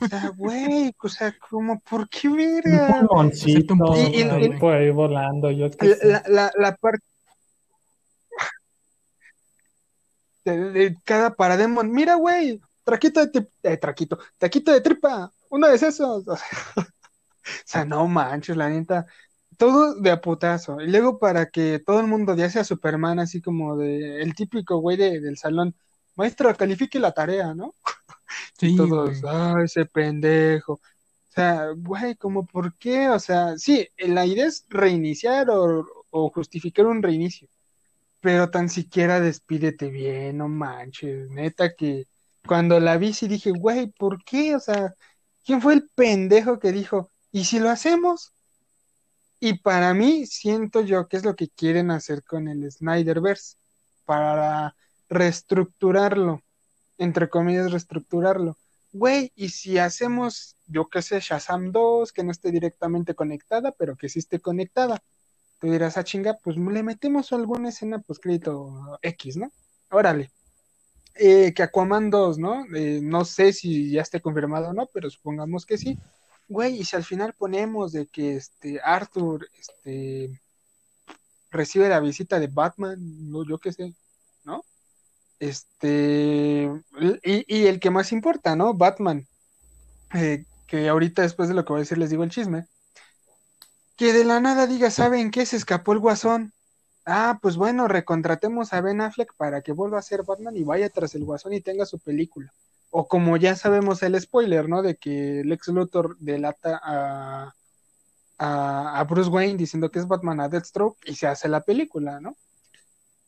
O 0.00 0.06
sea, 0.08 0.30
güey, 0.36 0.94
o 1.00 1.08
sea, 1.08 1.34
como, 1.48 1.78
¿por 1.80 2.08
qué 2.08 2.28
verga? 2.28 3.00
Un 3.02 3.06
pulmoncito 3.08 3.74
Y- 3.94 4.18
y- 4.18 4.22
ahí 4.22 4.44
y- 4.46 4.58
por 4.58 4.74
ahí 4.74 4.90
volando, 4.90 5.50
yo 5.50 5.70
qué 5.70 5.94
sé. 5.94 6.06
La, 6.06 6.22
la, 6.26 6.52
la 6.56 6.74
parte 6.76 7.04
de, 10.44 10.56
de 10.72 10.96
cada 11.04 11.34
parademon, 11.34 11.90
mira, 11.90 12.14
güey, 12.16 12.60
traquito 12.84 13.24
de 13.26 13.48
eh, 13.64 13.76
traquito, 13.76 14.18
taquito 14.38 14.72
de 14.72 14.80
tripa, 14.80 15.30
uno 15.50 15.68
de 15.68 15.74
esos. 15.76 15.98
O 16.00 16.20
sea, 16.22 16.36
sea, 17.66 17.84
no 17.84 18.06
manches, 18.08 18.56
la 18.56 18.68
neta, 18.68 19.06
todo 19.58 19.94
de 19.96 20.10
a 20.10 20.20
putazo. 20.20 20.80
Y 20.80 20.88
luego 20.90 21.18
para 21.18 21.46
que 21.50 21.78
todo 21.80 22.00
el 22.00 22.06
mundo 22.06 22.34
ya 22.36 22.50
sea 22.50 22.64
Superman, 22.64 23.18
así 23.20 23.40
como 23.42 23.76
de 23.76 24.22
el 24.22 24.34
típico 24.34 24.78
güey 24.78 24.96
de- 24.96 25.20
del 25.20 25.36
salón, 25.38 25.74
maestro, 26.16 26.54
califique 26.56 26.98
la 27.00 27.12
tarea, 27.12 27.54
¿no? 27.54 27.74
Sí, 28.58 28.74
todos, 28.74 29.22
güey. 29.22 29.24
ay, 29.24 29.64
ese 29.64 29.86
pendejo. 29.86 30.74
O 30.74 30.80
sea, 31.30 31.68
güey, 31.76 32.16
como 32.16 32.46
por 32.46 32.76
qué? 32.78 33.08
O 33.10 33.18
sea, 33.20 33.56
sí, 33.58 33.88
la 33.98 34.26
idea 34.26 34.46
es 34.46 34.66
reiniciar 34.68 35.50
o, 35.50 35.84
o 36.10 36.30
justificar 36.30 36.86
un 36.86 37.02
reinicio, 37.02 37.48
pero 38.20 38.50
tan 38.50 38.68
siquiera 38.68 39.20
despídete 39.20 39.90
bien, 39.90 40.38
no 40.38 40.48
manches, 40.48 41.30
neta 41.30 41.74
que 41.76 42.06
cuando 42.46 42.80
la 42.80 42.96
vi 42.98 43.12
sí 43.14 43.28
dije, 43.28 43.52
güey, 43.52 43.88
¿por 43.92 44.24
qué? 44.24 44.56
O 44.56 44.60
sea, 44.60 44.94
¿quién 45.44 45.60
fue 45.62 45.74
el 45.74 45.88
pendejo 45.90 46.58
que 46.58 46.72
dijo, 46.72 47.12
¿y 47.32 47.44
si 47.44 47.58
lo 47.58 47.70
hacemos? 47.70 48.32
Y 49.40 49.58
para 49.58 49.92
mí, 49.94 50.26
siento 50.26 50.80
yo 50.80 51.08
que 51.08 51.16
es 51.18 51.24
lo 51.24 51.36
que 51.36 51.48
quieren 51.48 51.90
hacer 51.90 52.22
con 52.24 52.48
el 52.48 52.70
Snyderverse, 52.70 53.56
para 54.06 54.74
reestructurarlo, 55.10 56.42
entre 56.96 57.28
comillas, 57.28 57.70
reestructurarlo. 57.70 58.56
Güey, 58.92 59.30
y 59.34 59.50
si 59.50 59.76
hacemos, 59.76 60.56
yo 60.66 60.88
qué 60.88 61.02
sé, 61.02 61.20
Shazam 61.20 61.70
2, 61.70 62.12
que 62.12 62.24
no 62.24 62.30
esté 62.30 62.50
directamente 62.50 63.14
conectada, 63.14 63.72
pero 63.72 63.96
que 63.96 64.08
sí 64.08 64.20
esté 64.20 64.40
conectada. 64.40 65.02
Tú 65.60 65.70
dirás, 65.70 65.98
ah, 65.98 66.04
chinga, 66.04 66.38
pues 66.42 66.56
le 66.56 66.82
metemos 66.82 67.32
alguna 67.32 67.68
escena 67.68 68.02
crédito 68.18 68.98
X, 69.02 69.36
¿no? 69.36 69.52
Órale. 69.90 70.30
Eh, 71.14 71.52
que 71.54 71.62
Aquaman 71.62 72.10
2, 72.10 72.38
¿no? 72.38 72.64
Eh, 72.74 73.00
no 73.02 73.24
sé 73.24 73.52
si 73.52 73.90
ya 73.90 74.02
esté 74.02 74.20
confirmado 74.20 74.68
o 74.68 74.72
no, 74.72 74.86
pero 74.92 75.10
supongamos 75.10 75.66
que 75.66 75.78
sí. 75.78 75.98
Güey, 76.48 76.80
y 76.80 76.84
si 76.84 76.96
al 76.96 77.04
final 77.04 77.34
ponemos 77.34 77.92
de 77.92 78.06
que 78.06 78.36
este 78.36 78.80
Arthur 78.80 79.48
este 79.58 80.40
recibe 81.50 81.88
la 81.88 82.00
visita 82.00 82.38
de 82.38 82.46
Batman, 82.48 82.96
no, 83.30 83.44
yo 83.44 83.58
qué 83.58 83.72
sé, 83.72 83.94
¿no? 84.44 84.62
Este, 85.40 86.70
y, 87.24 87.56
y 87.56 87.66
el 87.66 87.80
que 87.80 87.90
más 87.90 88.12
importa, 88.12 88.56
¿no? 88.56 88.74
Batman, 88.74 89.26
eh, 90.14 90.44
que 90.66 90.88
ahorita 90.88 91.22
después 91.22 91.48
de 91.48 91.54
lo 91.54 91.64
que 91.64 91.72
voy 91.72 91.80
a 91.80 91.82
decir 91.82 91.98
les 91.98 92.10
digo 92.10 92.24
el 92.24 92.30
chisme, 92.30 92.66
que 93.96 94.12
de 94.12 94.24
la 94.24 94.40
nada 94.40 94.66
diga, 94.66 94.90
¿saben 94.90 95.30
qué? 95.30 95.46
Se 95.46 95.56
escapó 95.56 95.92
el 95.92 95.98
guasón. 95.98 96.52
Ah, 97.06 97.38
pues 97.40 97.56
bueno, 97.56 97.88
recontratemos 97.88 98.72
a 98.72 98.80
Ben 98.80 99.00
Affleck 99.00 99.34
para 99.36 99.62
que 99.62 99.72
vuelva 99.72 99.98
a 99.98 100.02
ser 100.02 100.22
Batman 100.24 100.56
y 100.56 100.64
vaya 100.64 100.90
tras 100.90 101.14
el 101.14 101.24
guasón 101.24 101.52
y 101.54 101.60
tenga 101.60 101.86
su 101.86 101.98
película. 101.98 102.52
O 102.98 103.08
como 103.08 103.36
ya 103.36 103.54
sabemos 103.56 104.02
el 104.02 104.18
spoiler, 104.18 104.70
¿no? 104.70 104.80
De 104.80 104.96
que 104.96 105.42
Lex 105.44 105.68
Luthor 105.68 106.16
delata 106.18 106.80
a, 106.82 107.54
a, 108.38 109.04
Bruce 109.04 109.28
Wayne 109.28 109.58
diciendo 109.58 109.90
que 109.90 109.98
es 109.98 110.08
Batman 110.08 110.40
a 110.40 110.48
Deathstroke 110.48 110.98
y 111.04 111.14
se 111.14 111.26
hace 111.26 111.46
la 111.46 111.60
película, 111.60 112.20
¿no? 112.20 112.38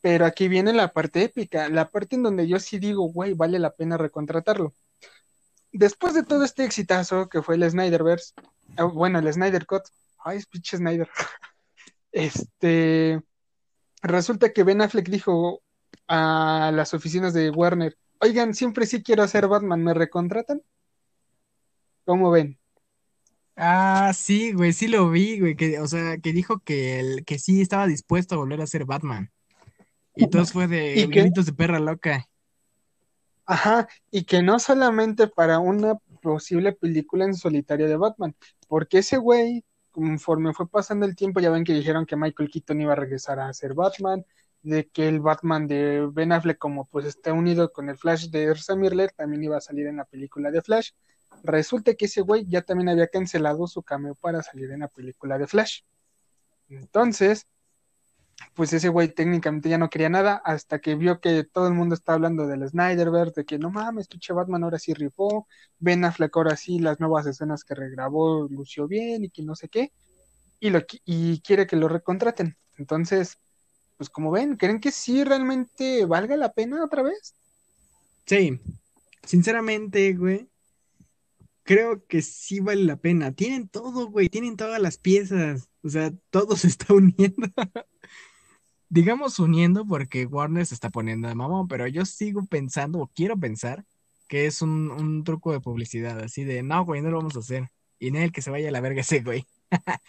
Pero 0.00 0.24
aquí 0.24 0.48
viene 0.48 0.72
la 0.72 0.94
parte 0.94 1.22
épica, 1.22 1.68
la 1.68 1.90
parte 1.90 2.16
en 2.16 2.22
donde 2.22 2.48
yo 2.48 2.58
sí 2.60 2.78
digo, 2.78 3.12
güey, 3.12 3.34
vale 3.34 3.58
la 3.58 3.74
pena 3.74 3.98
recontratarlo. 3.98 4.72
Después 5.70 6.14
de 6.14 6.22
todo 6.22 6.44
este 6.44 6.64
exitazo 6.64 7.28
que 7.28 7.42
fue 7.42 7.56
el 7.56 7.70
Snyderverse, 7.70 8.32
eh, 8.78 8.82
bueno, 8.84 9.18
el 9.18 9.30
Snyder 9.30 9.66
Cut, 9.66 9.82
ay, 10.20 10.38
es 10.38 10.46
pinche 10.46 10.78
Snyder, 10.78 11.10
este, 12.12 13.20
resulta 14.00 14.50
que 14.50 14.64
Ben 14.64 14.80
Affleck 14.80 15.10
dijo 15.10 15.60
a 16.06 16.70
las 16.72 16.94
oficinas 16.94 17.34
de 17.34 17.50
Warner, 17.50 17.98
oigan, 18.20 18.54
siempre 18.54 18.86
sí 18.86 19.02
quiero 19.02 19.22
hacer 19.22 19.48
Batman, 19.48 19.82
¿me 19.82 19.94
recontratan? 19.94 20.62
¿Cómo 22.04 22.30
ven? 22.30 22.58
Ah, 23.56 24.12
sí, 24.14 24.52
güey, 24.52 24.72
sí 24.72 24.86
lo 24.86 25.10
vi, 25.10 25.40
güey, 25.40 25.56
que, 25.56 25.80
o 25.80 25.86
sea, 25.86 26.18
que 26.18 26.32
dijo 26.32 26.60
que, 26.60 27.00
el, 27.00 27.24
que 27.24 27.38
sí 27.38 27.60
estaba 27.60 27.86
dispuesto 27.86 28.34
a 28.34 28.38
volver 28.38 28.60
a 28.60 28.66
ser 28.66 28.84
Batman. 28.84 29.30
Y 30.14 30.24
entonces 30.24 30.52
fue 30.52 30.68
de 30.68 31.06
gritos 31.06 31.46
de 31.46 31.52
perra 31.52 31.78
loca. 31.78 32.28
Ajá, 33.46 33.88
y 34.10 34.24
que 34.24 34.42
no 34.42 34.58
solamente 34.58 35.26
para 35.26 35.58
una 35.58 35.94
posible 36.20 36.72
película 36.72 37.24
en 37.24 37.34
solitario 37.34 37.88
de 37.88 37.96
Batman, 37.96 38.36
porque 38.68 38.98
ese 38.98 39.16
güey, 39.16 39.64
conforme 39.90 40.52
fue 40.52 40.68
pasando 40.68 41.06
el 41.06 41.16
tiempo, 41.16 41.40
ya 41.40 41.50
ven 41.50 41.64
que 41.64 41.72
dijeron 41.72 42.04
que 42.04 42.16
Michael 42.16 42.50
Keaton 42.50 42.80
iba 42.80 42.92
a 42.92 42.96
regresar 42.96 43.40
a 43.40 43.52
ser 43.54 43.74
Batman, 43.74 44.24
de 44.62 44.88
que 44.88 45.08
el 45.08 45.20
Batman 45.20 45.66
de 45.66 46.08
Ben 46.12 46.32
Affleck, 46.32 46.58
como 46.58 46.86
pues 46.86 47.06
está 47.06 47.32
unido 47.32 47.72
con 47.72 47.88
el 47.88 47.96
Flash 47.96 48.28
de 48.30 48.50
Ezra 48.50 48.76
Miller, 48.76 49.12
también 49.12 49.44
iba 49.44 49.56
a 49.56 49.60
salir 49.60 49.86
en 49.86 49.96
la 49.96 50.04
película 50.04 50.50
de 50.50 50.62
Flash. 50.62 50.90
Resulta 51.42 51.94
que 51.94 52.06
ese 52.06 52.20
güey 52.20 52.46
ya 52.48 52.62
también 52.62 52.88
había 52.88 53.06
cancelado 53.08 53.66
su 53.66 53.82
cameo 53.82 54.14
para 54.14 54.42
salir 54.42 54.70
en 54.70 54.80
la 54.80 54.88
película 54.88 55.38
de 55.38 55.46
Flash. 55.46 55.82
Entonces, 56.68 57.46
pues 58.54 58.72
ese 58.72 58.88
güey 58.88 59.08
técnicamente 59.08 59.68
ya 59.68 59.78
no 59.78 59.90
quería 59.90 60.08
nada 60.08 60.40
hasta 60.44 60.80
que 60.80 60.94
vio 60.94 61.20
que 61.20 61.44
todo 61.44 61.68
el 61.68 61.74
mundo 61.74 61.94
está 61.94 62.14
hablando 62.14 62.46
del 62.46 62.68
Snyderverse, 62.68 63.40
de 63.40 63.44
que 63.44 63.58
no 63.58 63.70
mames, 63.70 64.08
pinche 64.08 64.32
Batman 64.32 64.64
ahora 64.64 64.78
sí 64.78 64.94
rifó, 64.94 65.46
Ben 65.78 66.04
Affleck 66.04 66.36
ahora 66.36 66.56
sí 66.56 66.78
las 66.78 67.00
nuevas 67.00 67.26
escenas 67.26 67.64
que 67.64 67.74
regrabó 67.74 68.48
lució 68.48 68.86
bien 68.88 69.24
y 69.24 69.30
que 69.30 69.42
no 69.42 69.54
sé 69.54 69.68
qué, 69.68 69.92
y, 70.60 70.70
lo, 70.70 70.80
y 71.04 71.40
quiere 71.40 71.66
que 71.66 71.76
lo 71.76 71.88
recontraten. 71.88 72.56
Entonces, 72.76 73.38
pues 73.98 74.08
como 74.08 74.30
ven, 74.30 74.56
¿creen 74.56 74.80
que 74.80 74.92
sí 74.92 75.24
realmente 75.24 76.06
valga 76.06 76.36
la 76.36 76.52
pena 76.52 76.82
otra 76.82 77.02
vez? 77.02 77.34
Sí, 78.24 78.58
sinceramente, 79.24 80.14
güey, 80.14 80.48
creo 81.64 82.06
que 82.06 82.22
sí 82.22 82.60
vale 82.60 82.84
la 82.84 82.96
pena. 82.96 83.32
Tienen 83.32 83.68
todo, 83.68 84.08
güey, 84.08 84.30
tienen 84.30 84.56
todas 84.56 84.80
las 84.80 84.96
piezas, 84.96 85.68
o 85.82 85.90
sea, 85.90 86.12
todo 86.30 86.56
se 86.56 86.68
está 86.68 86.94
uniendo. 86.94 87.48
digamos 88.88 89.38
uniendo 89.38 89.84
porque 89.86 90.24
Warner 90.24 90.64
se 90.64 90.74
está 90.74 90.90
poniendo 90.90 91.28
de 91.28 91.34
mamón, 91.34 91.68
pero 91.68 91.86
yo 91.86 92.06
sigo 92.06 92.46
pensando 92.46 93.00
o 93.00 93.08
quiero 93.08 93.36
pensar 93.36 93.84
que 94.28 94.46
es 94.46 94.62
un, 94.62 95.24
truco 95.24 95.52
de 95.52 95.60
publicidad, 95.60 96.20
así 96.20 96.44
de, 96.44 96.62
no, 96.62 96.84
güey, 96.84 97.02
no 97.02 97.10
lo 97.10 97.18
vamos 97.18 97.36
a 97.36 97.40
hacer. 97.40 97.68
Y 97.98 98.08
en 98.08 98.16
el 98.16 98.32
que 98.32 98.42
se 98.42 98.50
vaya 98.50 98.68
a 98.68 98.72
la 98.72 98.80
verga 98.80 99.00
ese, 99.00 99.20
güey. 99.20 99.46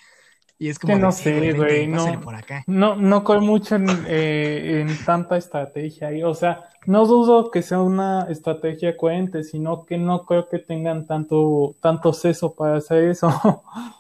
y 0.60 0.68
es 0.68 0.78
como... 0.78 0.93
Que 0.93 0.99
no 0.99 1.12
sé, 1.14 1.53
güey, 1.53 1.88
no, 1.88 2.20
por 2.20 2.36
acá. 2.36 2.66
no, 2.68 2.97
no 2.97 3.24
creo 3.24 3.39
mucho 3.39 3.78
en, 3.78 3.88
eh, 4.07 4.82
en 4.82 5.05
tanta 5.05 5.38
estrategia. 5.38 6.10
O 6.28 6.36
sea, 6.36 6.70
no 6.86 7.05
dudo 7.05 7.49
que 7.49 7.62
sea 7.62 7.80
una 7.80 8.28
estrategia 8.30 8.97
coherente, 8.97 9.45
sino 9.45 9.86
que 9.86 9.97
no 9.97 10.26
creo 10.26 10.49
que 10.49 10.60
tengan 10.60 11.07
tanto, 11.07 11.78
tanto 11.82 12.12
seso 12.12 12.53
para 12.53 12.76
hacer 12.76 13.05
eso. 13.05 13.30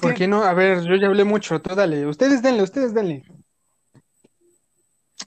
¿Por 0.00 0.14
qué 0.14 0.28
no? 0.28 0.42
A 0.42 0.54
ver, 0.54 0.84
yo 0.84 0.94
ya 0.96 1.08
hablé 1.08 1.24
mucho, 1.24 1.60
tú 1.60 1.74
dale. 1.74 2.06
Ustedes 2.06 2.42
denle, 2.42 2.62
ustedes 2.62 2.94
denle. 2.94 3.24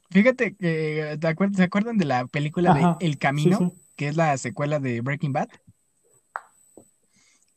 Fíjate 0.09 0.55
que, 0.55 1.17
¿se 1.53 1.63
acuerdan 1.63 1.97
de 1.97 2.05
la 2.05 2.27
película 2.27 2.73
de 2.73 3.05
El 3.05 3.17
Camino? 3.17 3.73
Que 3.95 4.07
es 4.07 4.15
la 4.15 4.37
secuela 4.37 4.79
de 4.79 5.01
Breaking 5.01 5.33
Bad. 5.33 5.49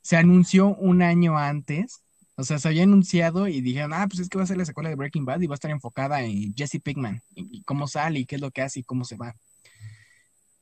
Se 0.03 0.15
anunció 0.15 0.75
un 0.75 1.01
año 1.01 1.37
antes, 1.37 2.03
o 2.35 2.43
sea, 2.43 2.59
se 2.59 2.67
había 2.67 2.83
anunciado 2.83 3.47
y 3.47 3.61
dijeron, 3.61 3.93
ah, 3.93 4.05
pues 4.07 4.19
es 4.19 4.29
que 4.29 4.37
va 4.37 4.43
a 4.43 4.47
ser 4.47 4.57
la 4.57 4.65
secuela 4.65 4.89
de 4.89 4.95
Breaking 4.95 5.25
Bad 5.25 5.41
y 5.41 5.47
va 5.47 5.53
a 5.53 5.55
estar 5.55 5.71
enfocada 5.71 6.21
en 6.21 6.53
Jesse 6.53 6.79
Pinkman, 6.83 7.21
y 7.33 7.63
cómo 7.63 7.87
sale 7.87 8.19
y 8.19 8.25
qué 8.25 8.35
es 8.35 8.41
lo 8.41 8.51
que 8.51 8.61
hace 8.61 8.81
y 8.81 8.83
cómo 8.83 9.05
se 9.05 9.17
va. 9.17 9.33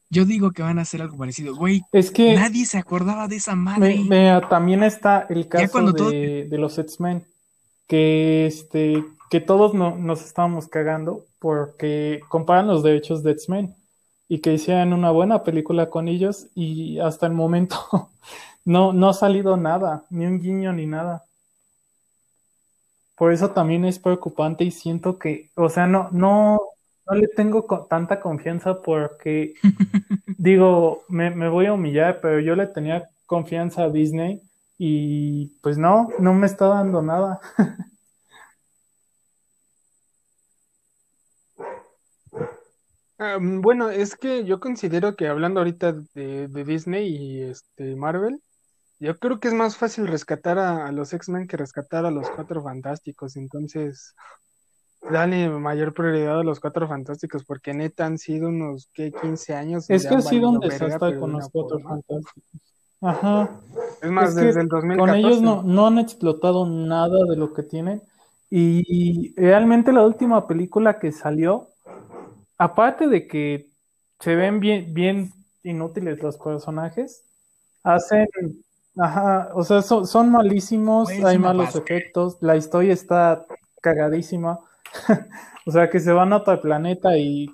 Yo 0.09 0.25
digo 0.25 0.51
que 0.51 0.61
van 0.61 0.77
a 0.77 0.81
hacer 0.81 1.01
algo 1.01 1.17
parecido. 1.17 1.55
Güey, 1.55 1.83
es 1.93 2.11
que 2.11 2.35
nadie 2.35 2.65
se 2.65 2.77
acordaba 2.77 3.29
de 3.29 3.37
esa 3.37 3.55
madre. 3.55 4.03
también 4.49 4.83
está 4.83 5.25
el 5.29 5.47
caso 5.47 5.91
de, 5.93 6.47
los 6.51 6.77
X-Men, 6.77 7.25
que, 7.87 8.45
este, 8.45 9.05
que 9.29 9.39
todos 9.39 9.73
nos 9.73 10.25
estábamos 10.25 10.67
cagando 10.67 11.25
porque 11.39 12.19
comparan 12.27 12.67
los 12.67 12.83
derechos 12.83 13.23
de 13.23 13.31
X-Men 13.31 13.73
y 14.27 14.39
que 14.39 14.53
hicieran 14.53 14.91
una 14.91 15.11
buena 15.11 15.43
película 15.43 15.89
con 15.89 16.09
ellos 16.09 16.47
y 16.55 16.99
hasta 16.99 17.25
el 17.25 17.33
momento 17.33 18.09
no, 18.65 18.93
no 18.93 19.09
ha 19.09 19.13
salido 19.13 19.57
nada, 19.57 20.05
ni 20.09 20.25
un 20.25 20.39
guiño 20.39 20.73
ni 20.73 20.85
nada. 20.85 21.25
Por 23.15 23.33
eso 23.33 23.51
también 23.51 23.85
es 23.85 23.99
preocupante 23.99 24.63
y 24.63 24.71
siento 24.71 25.19
que, 25.19 25.51
o 25.55 25.69
sea, 25.69 25.85
no, 25.85 26.09
no, 26.11 26.59
no 27.05 27.15
le 27.15 27.27
tengo 27.27 27.65
tanta 27.89 28.19
confianza 28.19 28.81
porque 28.81 29.53
digo, 30.37 31.03
me, 31.07 31.49
voy 31.49 31.67
a 31.67 31.73
humillar, 31.73 32.19
pero 32.21 32.39
yo 32.39 32.55
le 32.55 32.67
tenía 32.67 33.09
confianza 33.25 33.83
a 33.83 33.89
Disney 33.89 34.41
y 34.77 35.47
pues 35.61 35.77
no, 35.77 36.09
no 36.19 36.33
me 36.33 36.47
está 36.47 36.67
dando 36.67 37.01
nada. 37.01 37.39
Mm, 43.19 43.61
bueno, 43.61 43.89
es 43.89 44.15
que 44.15 44.45
yo 44.45 44.59
considero 44.59 45.15
que 45.15 45.27
hablando 45.27 45.59
ahorita 45.59 45.93
de, 46.13 46.47
Disney 46.65 47.07
y 47.07 47.41
este 47.43 47.95
Marvel, 47.95 48.41
yo 49.01 49.17
creo 49.17 49.39
que 49.39 49.47
es 49.47 49.53
más 49.53 49.75
fácil 49.77 50.07
rescatar 50.07 50.59
a, 50.59 50.87
a 50.87 50.91
los 50.91 51.11
X-Men 51.11 51.47
que 51.47 51.57
rescatar 51.57 52.05
a 52.05 52.11
los 52.11 52.29
Cuatro 52.29 52.61
Fantásticos. 52.61 53.35
Entonces, 53.35 54.15
dale 55.09 55.49
mayor 55.49 55.93
prioridad 55.93 56.39
a 56.39 56.43
los 56.43 56.59
cuatro 56.59 56.87
fantásticos, 56.87 57.43
porque 57.43 57.73
neta 57.73 58.05
han 58.05 58.17
sido 58.17 58.49
unos 58.49 58.89
¿qué? 58.93 59.11
15 59.11 59.53
años. 59.55 59.89
Es 59.89 60.05
que 60.05 60.15
ha 60.15 60.21
sido 60.21 60.49
un 60.49 60.59
desastre 60.59 61.17
con 61.17 61.31
los 61.31 61.49
cuatro 61.49 61.79
fantásticos. 61.79 62.43
Ajá. 63.01 63.49
Es 64.01 64.11
más, 64.11 64.35
desde 64.35 64.61
el 64.61 64.67
2014. 64.67 64.97
Con 64.97 65.09
ellos 65.15 65.41
no, 65.41 65.63
no 65.63 65.87
han 65.87 65.97
explotado 65.97 66.67
nada 66.67 67.25
de 67.27 67.35
lo 67.35 67.53
que 67.53 67.63
tienen. 67.63 68.03
Y 68.49 69.33
realmente 69.35 69.91
la 69.91 70.05
última 70.05 70.47
película 70.47 70.99
que 70.99 71.11
salió, 71.11 71.69
aparte 72.57 73.07
de 73.07 73.27
que 73.27 73.69
se 74.19 74.35
ven 74.35 74.59
bien, 74.59 74.93
bien 74.93 75.33
inútiles 75.63 76.21
los 76.21 76.37
personajes, 76.37 77.23
hacen, 77.81 78.27
ajá, 78.97 79.49
o 79.53 79.63
sea, 79.63 79.81
son, 79.81 80.07
son 80.07 80.31
malísimos, 80.31 81.09
hay 81.09 81.37
malos 81.37 81.75
efectos, 81.75 82.37
la 82.41 82.55
historia 82.55 82.93
está 82.93 83.45
cagadísima. 83.81 84.59
o 85.65 85.71
sea, 85.71 85.89
que 85.89 85.99
se 85.99 86.11
van 86.11 86.33
a 86.33 86.37
otro 86.37 86.59
planeta 86.61 87.17
y, 87.17 87.49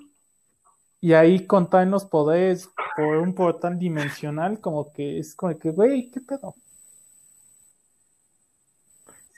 y 1.00 1.12
ahí 1.12 1.46
contan 1.46 1.90
los 1.90 2.04
poderes 2.04 2.70
por 2.96 3.16
un 3.18 3.34
portal 3.34 3.78
dimensional, 3.78 4.60
como 4.60 4.92
que 4.92 5.18
es 5.18 5.34
como 5.34 5.56
que, 5.58 5.70
güey, 5.70 6.10
¿qué 6.10 6.20
pedo? 6.20 6.54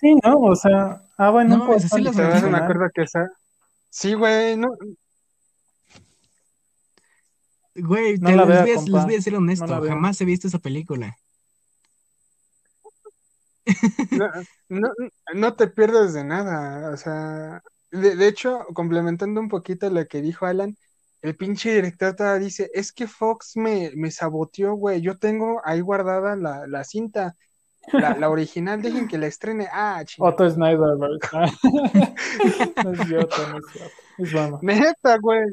Sí, 0.01 0.15
¿no? 0.25 0.39
O 0.39 0.57
sea, 0.57 1.03
ah, 1.19 1.31
bueno, 1.31 1.59
no, 1.59 1.67
pues 1.67 1.89
sí 1.89 2.03
me 2.03 2.57
acuerdo 2.57 2.89
que 2.95 3.03
esa... 3.03 3.31
Sí, 3.91 4.15
güey, 4.15 4.57
no... 4.57 4.71
Güey, 7.75 8.19
no 8.19 8.31
les, 8.31 8.47
voy 8.47 8.57
a, 8.57 8.65
les, 8.65 8.91
voy 8.91 9.15
a, 9.15 9.23
ser 9.23 9.37
honesto, 9.37 9.67
jamás 9.67 10.21
he 10.21 10.25
visto 10.25 10.49
esa 10.49 10.59
película. 10.59 11.17
No, 14.11 14.31
no, 14.69 14.89
no, 15.35 15.55
te 15.55 15.67
pierdes 15.69 16.15
de 16.15 16.25
nada, 16.25 16.91
o 16.91 16.97
sea, 16.97 17.63
de, 17.91 18.29
hecho, 18.29 18.67
complementando 18.75 19.41
un 19.41 19.49
poquito 19.49 19.91
lo 19.91 20.07
que 20.07 20.23
dijo 20.23 20.47
Alan, 20.47 20.77
el 21.23 21.37
pinche 21.37 21.75
director 21.75 22.15
todavía 22.15 22.47
dice, 22.47 22.71
es 22.75 22.93
que 22.93 23.07
Fox 23.07 23.57
me, 23.57 23.91
me 23.95 24.11
saboteó, 24.11 24.75
güey, 24.75 25.01
yo 25.01 25.19
tengo 25.19 25.61
ahí 25.65 25.81
guardada 25.81 26.37
la, 26.37 26.67
la 26.67 26.85
cinta, 26.85 27.37
la, 27.93 28.17
la, 28.17 28.29
original, 28.31 28.81
dejen 28.83 29.09
que 29.09 29.19
la 29.19 29.27
estrene. 29.27 29.69
Ah, 29.73 30.03
chingada. 30.05 30.33
Otto 30.33 30.49
Snyder, 30.49 30.79
no 30.99 31.15
es 31.15 31.23
no 33.09 33.21
es. 33.21 33.65
Es 34.19 34.33
bueno. 34.33 34.59
Neta, 34.63 35.19
güey. 35.19 35.47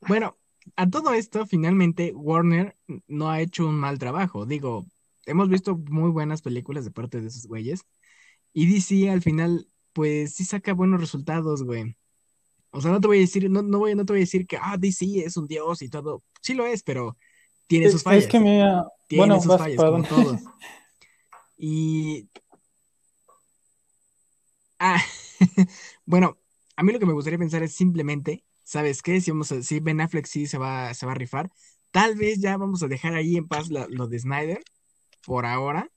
Bueno, 0.00 0.36
a 0.76 0.88
todo 0.88 1.12
esto, 1.14 1.46
finalmente, 1.46 2.12
Warner 2.14 2.76
no 3.06 3.30
ha 3.30 3.40
hecho 3.40 3.66
un 3.66 3.76
mal 3.76 3.98
trabajo. 3.98 4.46
Digo, 4.46 4.86
hemos 5.26 5.48
visto 5.48 5.76
muy 5.76 6.10
buenas 6.10 6.42
películas 6.42 6.84
de 6.84 6.90
parte 6.90 7.20
de 7.20 7.28
esos 7.28 7.46
güeyes. 7.46 7.84
Y 8.52 8.72
DC 8.72 9.10
al 9.10 9.22
final, 9.22 9.66
pues 9.92 10.34
sí 10.34 10.44
saca 10.44 10.74
buenos 10.74 11.00
resultados, 11.00 11.62
güey. 11.62 11.96
O 12.70 12.80
sea, 12.80 12.90
no 12.90 13.00
te 13.00 13.06
voy 13.06 13.18
a 13.18 13.20
decir, 13.20 13.50
no, 13.50 13.62
no, 13.62 13.78
voy, 13.78 13.94
no 13.94 14.04
te 14.04 14.14
voy 14.14 14.20
a 14.20 14.24
decir 14.24 14.46
que, 14.46 14.56
ah, 14.56 14.76
DC 14.78 15.24
es 15.24 15.36
un 15.36 15.46
dios 15.46 15.82
y 15.82 15.88
todo. 15.88 16.22
Sí 16.40 16.54
lo 16.54 16.66
es, 16.66 16.82
pero 16.82 17.16
tiene 17.66 17.90
sus 17.90 18.02
fallas. 18.02 18.24
Es 18.24 18.30
que 18.30 18.40
me... 18.40 18.62
Tiene 19.08 19.26
bueno, 19.26 19.40
sus 19.40 19.56
fallas, 19.56 19.76
como 19.76 20.02
todo. 20.02 20.38
Y... 21.64 22.28
Ah, 24.80 25.00
bueno, 26.06 26.36
a 26.74 26.82
mí 26.82 26.92
lo 26.92 26.98
que 26.98 27.06
me 27.06 27.12
gustaría 27.12 27.38
pensar 27.38 27.62
es 27.62 27.72
simplemente, 27.72 28.42
¿sabes 28.72 29.02
qué? 29.02 29.20
Si, 29.20 29.30
vamos 29.30 29.52
a, 29.52 29.62
si 29.62 29.80
Ben 29.80 30.00
Affleck 30.00 30.26
sí 30.26 30.46
se 30.46 30.58
va, 30.58 30.94
se 30.94 31.06
va 31.06 31.12
a 31.12 31.16
rifar, 31.16 31.50
tal 31.90 32.16
vez 32.16 32.40
ya 32.40 32.56
vamos 32.56 32.82
a 32.82 32.88
dejar 32.88 33.14
ahí 33.14 33.36
en 33.36 33.48
paz 33.48 33.68
lo 33.70 34.06
de 34.08 34.18
Snyder 34.18 34.62
por 35.24 35.46
ahora 35.46 35.90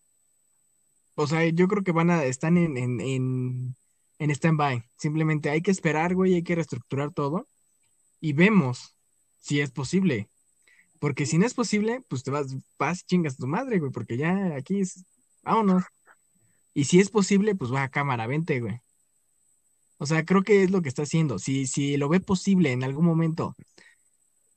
o 1.16 1.28
sea, 1.28 1.48
yo 1.48 1.68
creo 1.68 1.84
que 1.84 1.94
van 1.94 2.10
a, 2.12 2.24
están 2.26 2.58
en, 2.58 2.78
en, 2.78 3.00
en, 3.00 3.76
en 4.20 4.32
stand-by. 4.32 4.84
Simplemente 4.98 5.50
hay 5.50 5.62
que 5.62 5.72
esperar, 5.72 6.14
güey, 6.14 6.36
hay 6.36 6.44
que 6.44 6.56
reestructurar 6.56 7.14
todo 7.14 7.48
y 8.20 8.34
vemos 8.34 8.96
si 9.40 9.62
es 9.62 9.72
posible. 9.72 10.30
Porque 11.00 11.26
si 11.26 11.38
no 11.38 11.46
es 11.46 11.54
posible, 11.54 12.02
pues 12.10 12.24
te 12.24 12.32
vas, 12.32 12.56
vas 12.78 13.06
chingas 13.06 13.38
tu 13.38 13.48
madre, 13.48 13.80
güey, 13.80 13.92
porque 13.92 14.18
ya 14.18 14.56
aquí 14.56 14.82
es, 14.82 15.06
vámonos. 15.44 15.86
Y 16.74 16.86
si 16.86 17.00
es 17.00 17.10
posible, 17.10 17.56
pues 17.56 17.74
va 17.74 17.84
a 17.84 17.90
cámara, 17.90 18.28
vente, 18.28 18.60
güey. 18.60 18.82
O 19.98 20.06
sea, 20.06 20.26
creo 20.26 20.44
que 20.44 20.64
es 20.64 20.72
lo 20.72 20.82
que 20.82 20.90
está 20.90 21.04
haciendo. 21.04 21.40
Si, 21.40 21.68
si 21.68 21.98
lo 21.98 22.10
ve 22.10 22.20
posible 22.20 22.72
en 22.72 22.84
algún 22.84 23.06
momento 23.06 23.56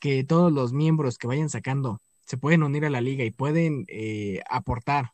que 0.01 0.24
todos 0.24 0.53
los 0.53 0.72
miembros 0.72 1.18
que 1.18 1.26
vayan 1.26 1.51
sacando 1.51 2.01
se 2.24 2.36
pueden 2.36 2.62
unir 2.62 2.84
a 2.84 2.91
la 2.91 3.01
liga 3.01 3.24
y 3.24 3.30
pueden 3.30 3.84
eh, 3.89 4.43
aportar 4.51 5.12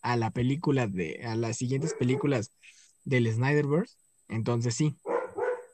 a 0.00 0.16
la 0.16 0.30
película 0.30 0.86
de, 0.86 1.20
a 1.24 1.36
las 1.36 1.56
siguientes 1.56 1.94
películas 1.94 2.52
del 3.04 3.30
Snyderverse, 3.30 3.96
entonces 4.28 4.74
sí. 4.74 4.96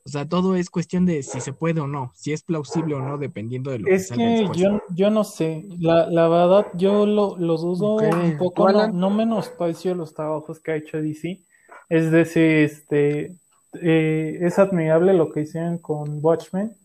O 0.05 0.09
sea, 0.09 0.27
todo 0.27 0.57
es 0.57 0.71
cuestión 0.71 1.05
de 1.05 1.23
si 1.23 1.41
se 1.41 1.53
puede 1.53 1.81
o 1.81 1.87
no, 1.87 2.13
si 2.17 2.33
es 2.33 2.43
plausible 2.43 2.95
o 2.95 3.01
no, 3.01 3.19
dependiendo 3.19 3.71
de 3.71 3.81
lo 3.81 3.89
es 3.89 4.03
que 4.03 4.09
salga 4.09 4.25
que 4.25 4.31
después. 4.39 4.59
yo, 4.59 4.83
yo 4.95 5.11
no 5.11 5.25
sé, 5.25 5.65
la, 5.79 6.09
la 6.11 6.27
verdad 6.29 6.67
yo 6.75 7.07
lo, 7.07 7.37
lo 7.37 7.57
dudo 7.57 7.97
un 7.97 8.39
poco, 8.39 8.67
¿Tú, 8.67 8.73
no, 8.73 8.89
no 8.89 9.11
menosprecio 9.11 9.95
los 9.95 10.15
trabajos 10.15 10.59
que 10.59 10.73
ha 10.73 10.77
hecho 10.77 11.01
DC, 11.01 11.41
es 11.89 12.11
decir, 12.11 12.43
este, 12.43 13.37
eh, 13.75 14.39
es 14.43 14.59
admirable 14.59 15.15
lo 15.15 15.33
que 15.33 15.43
hicieron 15.43 15.79
con 15.79 16.19
Watchmen, 16.23 16.77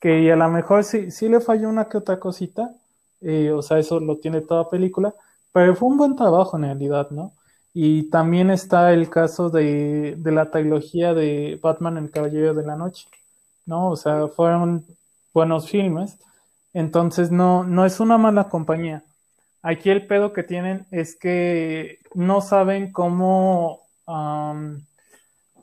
que 0.00 0.32
a 0.32 0.36
lo 0.36 0.48
mejor 0.48 0.84
sí, 0.84 1.10
sí 1.10 1.28
le 1.28 1.40
falló 1.40 1.68
una 1.68 1.88
que 1.88 1.98
otra 1.98 2.18
cosita, 2.18 2.74
eh, 3.20 3.50
o 3.52 3.62
sea, 3.62 3.78
eso 3.78 4.00
lo 4.00 4.18
tiene 4.18 4.40
toda 4.40 4.70
película, 4.70 5.14
pero 5.52 5.76
fue 5.76 5.88
un 5.88 5.98
buen 5.98 6.16
trabajo 6.16 6.56
en 6.56 6.64
realidad, 6.64 7.10
¿no? 7.10 7.32
Y 7.74 8.10
también 8.10 8.50
está 8.50 8.92
el 8.92 9.08
caso 9.10 9.50
de, 9.50 10.16
de 10.18 10.32
la 10.32 10.50
trilogía 10.50 11.14
de 11.14 11.58
Batman 11.62 11.96
el 11.98 12.10
Caballero 12.10 12.54
de 12.54 12.66
la 12.66 12.76
Noche, 12.76 13.08
¿no? 13.66 13.90
O 13.90 13.96
sea, 13.96 14.28
fueron 14.28 14.84
buenos 15.32 15.70
filmes, 15.70 16.18
entonces 16.72 17.30
no, 17.30 17.64
no 17.64 17.84
es 17.86 18.00
una 18.00 18.18
mala 18.18 18.48
compañía. 18.48 19.04
Aquí 19.62 19.90
el 19.90 20.06
pedo 20.06 20.32
que 20.32 20.42
tienen 20.42 20.86
es 20.90 21.16
que 21.16 22.00
no 22.14 22.40
saben 22.40 22.92
cómo 22.92 23.82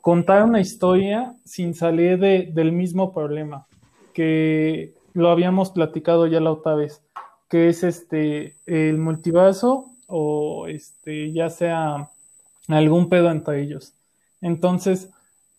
contar 0.00 0.44
una 0.44 0.60
historia 0.60 1.34
sin 1.44 1.74
salir 1.74 2.18
de- 2.18 2.50
del 2.52 2.72
mismo 2.72 3.12
problema, 3.12 3.66
que 4.14 4.94
lo 5.14 5.30
habíamos 5.30 5.70
platicado 5.70 6.26
ya 6.26 6.40
la 6.40 6.52
otra 6.52 6.74
vez, 6.74 7.02
que 7.48 7.68
es 7.68 7.82
este 7.84 8.56
el 8.66 8.98
multiverso 8.98 9.86
o 10.06 10.66
este 10.68 11.32
ya 11.32 11.50
sea 11.50 12.10
algún 12.68 13.08
pedo 13.08 13.30
entre 13.30 13.62
ellos. 13.62 13.94
Entonces, 14.40 15.10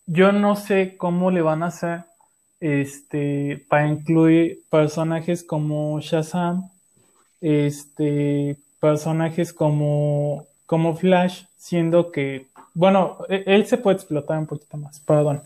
yo 0.06 0.32
no 0.32 0.56
sé 0.56 0.96
cómo 0.96 1.30
le 1.30 1.42
van 1.42 1.62
a 1.62 1.66
hacer 1.66 2.04
este 2.60 3.64
para 3.68 3.88
incluir 3.88 4.62
personajes 4.70 5.44
como 5.44 6.00
Shazam, 6.00 6.70
este 7.40 8.56
personajes 8.80 9.52
como 9.52 10.46
como 10.66 10.94
Flash, 10.96 11.44
siendo 11.56 12.10
que 12.12 12.46
bueno, 12.74 13.18
e- 13.28 13.44
él 13.46 13.66
se 13.66 13.78
puede 13.78 13.96
explotar 13.96 14.38
un 14.38 14.46
poquito 14.46 14.76
más, 14.76 15.00
perdón. 15.00 15.42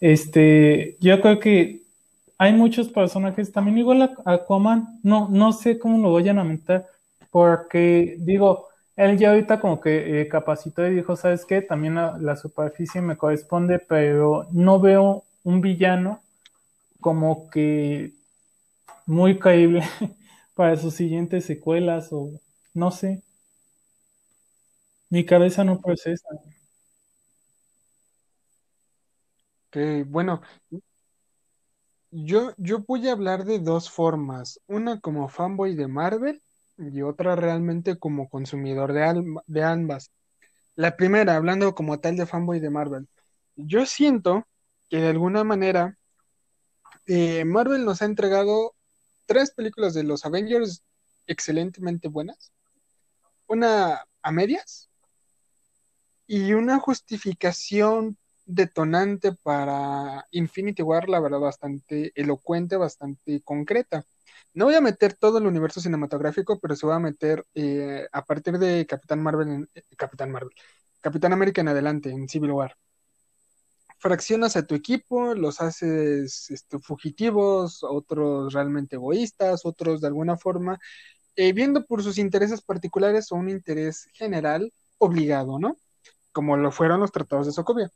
Este, 0.00 0.96
yo 1.00 1.20
creo 1.20 1.40
que 1.40 1.82
hay 2.38 2.52
muchos 2.54 2.88
personajes, 2.88 3.52
también 3.52 3.78
igual 3.78 4.02
a 4.02 4.32
Aquaman, 4.32 5.00
no, 5.02 5.28
no 5.30 5.52
sé 5.52 5.78
cómo 5.78 5.98
lo 5.98 6.12
vayan 6.14 6.38
a 6.38 6.44
meter, 6.44 6.86
porque 7.30 8.16
digo, 8.20 8.68
él 8.96 9.18
ya 9.18 9.30
ahorita 9.30 9.60
como 9.60 9.80
que 9.80 10.22
eh, 10.22 10.28
capacitó 10.28 10.86
y 10.86 10.94
dijo, 10.96 11.16
¿sabes 11.16 11.44
qué? 11.46 11.62
También 11.62 11.96
la, 11.96 12.16
la 12.20 12.36
superficie 12.36 13.02
me 13.02 13.16
corresponde, 13.16 13.78
pero 13.80 14.46
no 14.52 14.80
veo 14.80 15.24
un 15.44 15.60
villano 15.60 16.22
como 17.00 17.50
que 17.50 18.14
muy 19.06 19.38
caíble 19.38 19.82
para 20.54 20.76
sus 20.76 20.94
siguientes 20.94 21.44
secuelas 21.46 22.08
o 22.12 22.30
no 22.74 22.90
sé. 22.92 23.22
Mi 25.10 25.24
cabeza 25.26 25.64
no 25.64 25.80
procesa. 25.82 26.28
Que 29.70 30.04
bueno, 30.04 30.40
yo, 32.10 32.52
yo 32.56 32.80
voy 32.86 33.08
a 33.08 33.12
hablar 33.12 33.44
de 33.44 33.58
dos 33.58 33.90
formas, 33.90 34.60
una 34.66 35.00
como 35.00 35.28
fanboy 35.28 35.74
de 35.74 35.88
Marvel 35.88 36.42
y 36.78 37.02
otra 37.02 37.36
realmente 37.36 37.98
como 37.98 38.28
consumidor 38.28 38.92
de, 38.92 39.02
alma- 39.04 39.42
de 39.46 39.62
ambas. 39.64 40.10
La 40.76 40.96
primera, 40.96 41.36
hablando 41.36 41.74
como 41.74 42.00
tal 42.00 42.16
de 42.16 42.26
fanboy 42.26 42.60
de 42.60 42.70
Marvel, 42.70 43.08
yo 43.56 43.84
siento 43.86 44.46
que 44.88 44.98
de 44.98 45.08
alguna 45.08 45.44
manera 45.44 45.98
eh, 47.06 47.44
Marvel 47.44 47.84
nos 47.84 48.02
ha 48.02 48.06
entregado 48.06 48.74
tres 49.26 49.50
películas 49.50 49.94
de 49.94 50.04
los 50.04 50.24
Avengers 50.24 50.82
excelentemente 51.26 52.08
buenas, 52.08 52.52
una 53.46 54.04
a 54.22 54.32
medias 54.32 54.88
y 56.26 56.52
una 56.52 56.78
justificación 56.78 58.16
detonante 58.48 59.32
para 59.34 60.26
Infinity 60.32 60.82
War, 60.82 61.08
la 61.08 61.20
verdad, 61.20 61.40
bastante 61.40 62.12
elocuente, 62.16 62.76
bastante 62.76 63.42
concreta. 63.42 64.04
No 64.54 64.66
voy 64.66 64.74
a 64.76 64.80
meter 64.82 65.14
todo 65.14 65.38
el 65.38 65.46
universo 65.46 65.80
cinematográfico, 65.80 66.58
pero 66.60 66.76
se 66.76 66.86
va 66.86 66.96
a 66.96 67.00
meter 67.00 67.46
eh, 67.54 68.08
a 68.12 68.24
partir 68.24 68.58
de 68.58 68.86
Capitán 68.86 69.22
Marvel, 69.22 69.48
en- 69.50 69.70
eh, 69.74 69.82
Capitán 69.96 70.32
Marvel, 70.32 70.52
Capitán 71.00 71.32
América 71.34 71.60
en 71.62 71.68
adelante, 71.68 72.10
en 72.10 72.28
Civil 72.28 72.52
War. 72.52 72.76
Fraccionas 73.98 74.56
a 74.56 74.64
tu 74.66 74.74
equipo, 74.76 75.34
los 75.34 75.60
haces 75.60 76.50
este, 76.50 76.78
fugitivos, 76.78 77.82
otros 77.82 78.52
realmente 78.54 78.94
egoístas, 78.96 79.62
otros 79.66 80.00
de 80.00 80.06
alguna 80.08 80.36
forma, 80.36 80.78
eh, 81.36 81.52
viendo 81.54 81.86
por 81.86 82.02
sus 82.04 82.18
intereses 82.18 82.62
particulares 82.62 83.32
o 83.32 83.36
un 83.36 83.50
interés 83.50 84.08
general 84.14 84.72
obligado, 84.98 85.58
¿no? 85.60 85.76
Como 86.32 86.56
lo 86.58 86.72
fueron 86.72 87.00
los 87.00 87.12
tratados 87.12 87.46
de 87.46 87.52
Sokovia. 87.52 87.90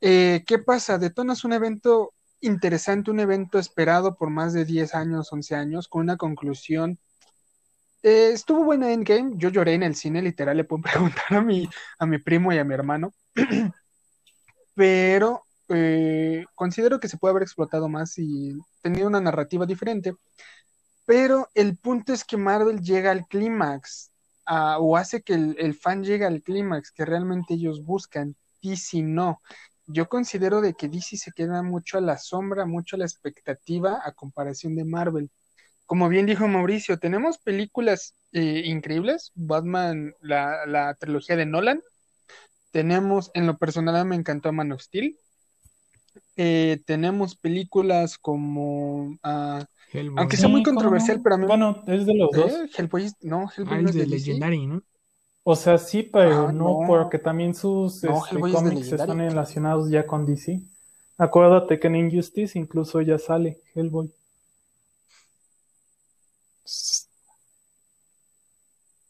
Eh, 0.00 0.44
¿qué 0.46 0.58
pasa? 0.58 0.98
Detonas 0.98 1.44
un 1.44 1.52
evento 1.52 2.12
interesante, 2.40 3.10
un 3.10 3.20
evento 3.20 3.58
esperado 3.58 4.16
por 4.16 4.30
más 4.30 4.52
de 4.52 4.64
10 4.64 4.94
años, 4.94 5.32
11 5.32 5.54
años, 5.54 5.88
con 5.88 6.02
una 6.02 6.16
conclusión. 6.16 6.98
Eh, 8.02 8.32
estuvo 8.32 8.64
buena 8.64 8.92
Endgame, 8.92 9.32
yo 9.36 9.48
lloré 9.48 9.74
en 9.74 9.82
el 9.82 9.94
cine, 9.94 10.20
literal, 10.20 10.56
le 10.58 10.64
puedo 10.64 10.82
preguntar 11.22 11.38
a 11.38 11.40
mi, 11.40 11.68
a 11.98 12.06
mi 12.06 12.18
primo 12.18 12.52
y 12.52 12.58
a 12.58 12.64
mi 12.64 12.74
hermano, 12.74 13.14
pero 14.74 15.44
eh, 15.68 16.44
considero 16.54 17.00
que 17.00 17.08
se 17.08 17.16
puede 17.16 17.32
haber 17.32 17.42
explotado 17.42 17.88
más 17.88 18.18
y 18.18 18.52
tenido 18.82 19.08
una 19.08 19.20
narrativa 19.20 19.66
diferente. 19.66 20.14
Pero 21.06 21.48
el 21.54 21.76
punto 21.76 22.12
es 22.12 22.24
que 22.24 22.36
Marvel 22.36 22.80
llega 22.80 23.10
al 23.10 23.26
clímax, 23.26 24.10
o 24.46 24.96
hace 24.96 25.22
que 25.22 25.34
el, 25.34 25.56
el 25.58 25.74
fan 25.74 26.04
llegue 26.04 26.26
al 26.26 26.42
clímax 26.42 26.92
que 26.92 27.04
realmente 27.04 27.54
ellos 27.54 27.84
buscan. 27.84 28.36
DC 28.62 29.02
no. 29.02 29.40
Yo 29.86 30.08
considero 30.08 30.60
de 30.60 30.74
que 30.74 30.88
DC 30.88 31.16
se 31.16 31.32
queda 31.32 31.62
mucho 31.62 31.98
a 31.98 32.00
la 32.00 32.18
sombra, 32.18 32.64
mucho 32.66 32.96
a 32.96 33.00
la 33.00 33.04
expectativa 33.04 34.00
a 34.04 34.12
comparación 34.12 34.76
de 34.76 34.84
Marvel. 34.84 35.30
Como 35.86 36.08
bien 36.08 36.24
dijo 36.26 36.48
Mauricio, 36.48 36.98
tenemos 36.98 37.38
películas 37.38 38.14
eh, 38.32 38.62
increíbles, 38.64 39.32
Batman, 39.34 40.14
la, 40.20 40.64
la 40.66 40.94
trilogía 40.94 41.36
de 41.36 41.44
Nolan, 41.46 41.82
tenemos, 42.70 43.30
en 43.34 43.46
lo 43.46 43.58
personal 43.58 44.04
me 44.06 44.16
encantó 44.16 44.52
Man 44.52 44.72
of 44.72 44.80
Steel, 44.82 45.16
Eh, 46.36 46.80
tenemos 46.86 47.36
películas 47.36 48.18
como, 48.18 49.16
ah, 49.22 49.64
aunque 50.16 50.36
sea 50.36 50.48
muy 50.48 50.60
Sí, 50.60 50.64
¿cómo 50.64 50.76
controversial, 50.76 51.20
pero 51.22 51.34
a 51.36 51.38
mí, 51.38 51.46
Bueno, 51.46 51.84
es 51.86 52.06
de 52.06 52.14
los 52.14 52.30
dos. 52.32 52.52
¿eh? 52.52 52.70
Hellboy, 52.76 53.12
no, 53.22 53.50
Hellboy 53.56 53.78
Ah, 53.78 53.82
no 53.82 53.88
es 53.90 53.94
de. 53.94 54.06
Legendary, 54.06 54.66
¿no? 54.66 54.82
O 55.46 55.54
sea, 55.56 55.76
sí, 55.78 56.02
pero 56.02 56.48
Ah, 56.48 56.52
no, 56.52 56.80
no. 56.80 56.86
porque 56.86 57.18
también 57.18 57.54
sus 57.54 58.02
No, 58.02 58.16
este, 58.24 58.36
es 58.36 58.40
cómics 58.40 58.54
Legendary. 58.62 59.00
están 59.02 59.18
relacionados 59.18 59.90
ya 59.90 60.06
con 60.06 60.24
DC. 60.24 60.60
Acuérdate 61.18 61.78
que 61.78 61.86
en 61.86 61.96
Injustice 61.96 62.58
incluso 62.58 63.00
ya 63.02 63.18
sale 63.18 63.60
Hellboy. 63.74 64.10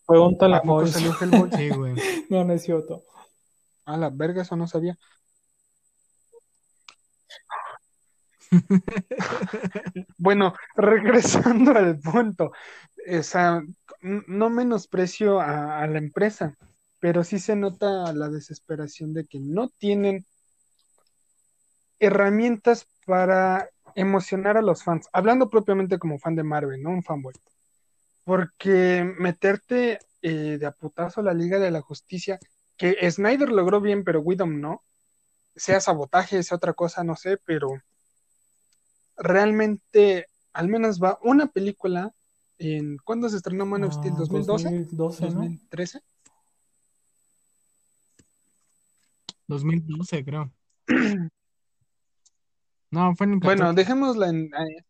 Pregúntale 0.06 0.56
¿A 0.56 0.62
salió 0.86 1.14
Hellboy? 1.18 1.50
Sí, 1.56 1.68
güey. 1.70 1.94
No, 2.28 2.44
no 2.44 2.52
es 2.52 2.62
cierto. 2.62 3.04
A 3.86 3.96
la 3.96 4.10
verga, 4.10 4.42
eso 4.42 4.56
no 4.56 4.66
sabía. 4.66 4.98
Bueno, 10.18 10.54
regresando 10.76 11.72
al 11.72 11.98
punto, 11.98 12.52
no 14.00 14.50
menosprecio 14.50 15.40
a, 15.40 15.82
a 15.82 15.86
la 15.86 15.98
empresa, 15.98 16.56
pero 17.00 17.24
sí 17.24 17.38
se 17.38 17.56
nota 17.56 18.12
la 18.12 18.28
desesperación 18.28 19.12
de 19.12 19.26
que 19.26 19.40
no 19.40 19.68
tienen 19.68 20.24
herramientas 21.98 22.86
para 23.06 23.68
emocionar 23.94 24.56
a 24.56 24.62
los 24.62 24.82
fans, 24.82 25.08
hablando 25.12 25.48
propiamente 25.48 25.98
como 25.98 26.18
fan 26.18 26.34
de 26.34 26.42
Marvel, 26.42 26.82
no 26.82 26.90
un 26.90 27.02
fanboy, 27.02 27.34
porque 28.24 29.04
meterte 29.18 29.98
eh, 30.22 30.58
de 30.58 30.66
a 30.66 30.72
putazo 30.72 31.20
a 31.20 31.24
la 31.24 31.34
Liga 31.34 31.58
de 31.58 31.70
la 31.70 31.80
Justicia, 31.80 32.38
que 32.76 32.96
Snyder 33.10 33.50
logró 33.50 33.80
bien, 33.80 34.04
pero 34.04 34.20
Whedon 34.20 34.60
no, 34.60 34.82
sea 35.54 35.80
sabotaje, 35.80 36.42
sea 36.42 36.56
otra 36.56 36.72
cosa, 36.72 37.04
no 37.04 37.14
sé, 37.16 37.38
pero 37.44 37.68
realmente 39.16 40.28
al 40.52 40.68
menos 40.68 41.00
va 41.02 41.18
una 41.22 41.46
película 41.46 42.12
en 42.58 42.96
¿cuándo 42.98 43.28
se 43.28 43.36
estrenó 43.36 43.66
Man 43.66 43.84
of 43.84 43.94
Steel? 43.94 44.14
Ah, 44.14 44.18
2012, 44.18 44.64
2012, 44.64 45.24
¿no? 45.30 45.34
2013. 45.34 46.02
2012, 49.46 50.24
creo. 50.24 50.52
No, 52.90 53.12
fue 53.16 53.26
en 53.26 53.40
Bueno, 53.40 53.62
14. 53.62 53.76
dejémosla 53.76 54.28
en 54.28 54.44
eh, 54.44 54.84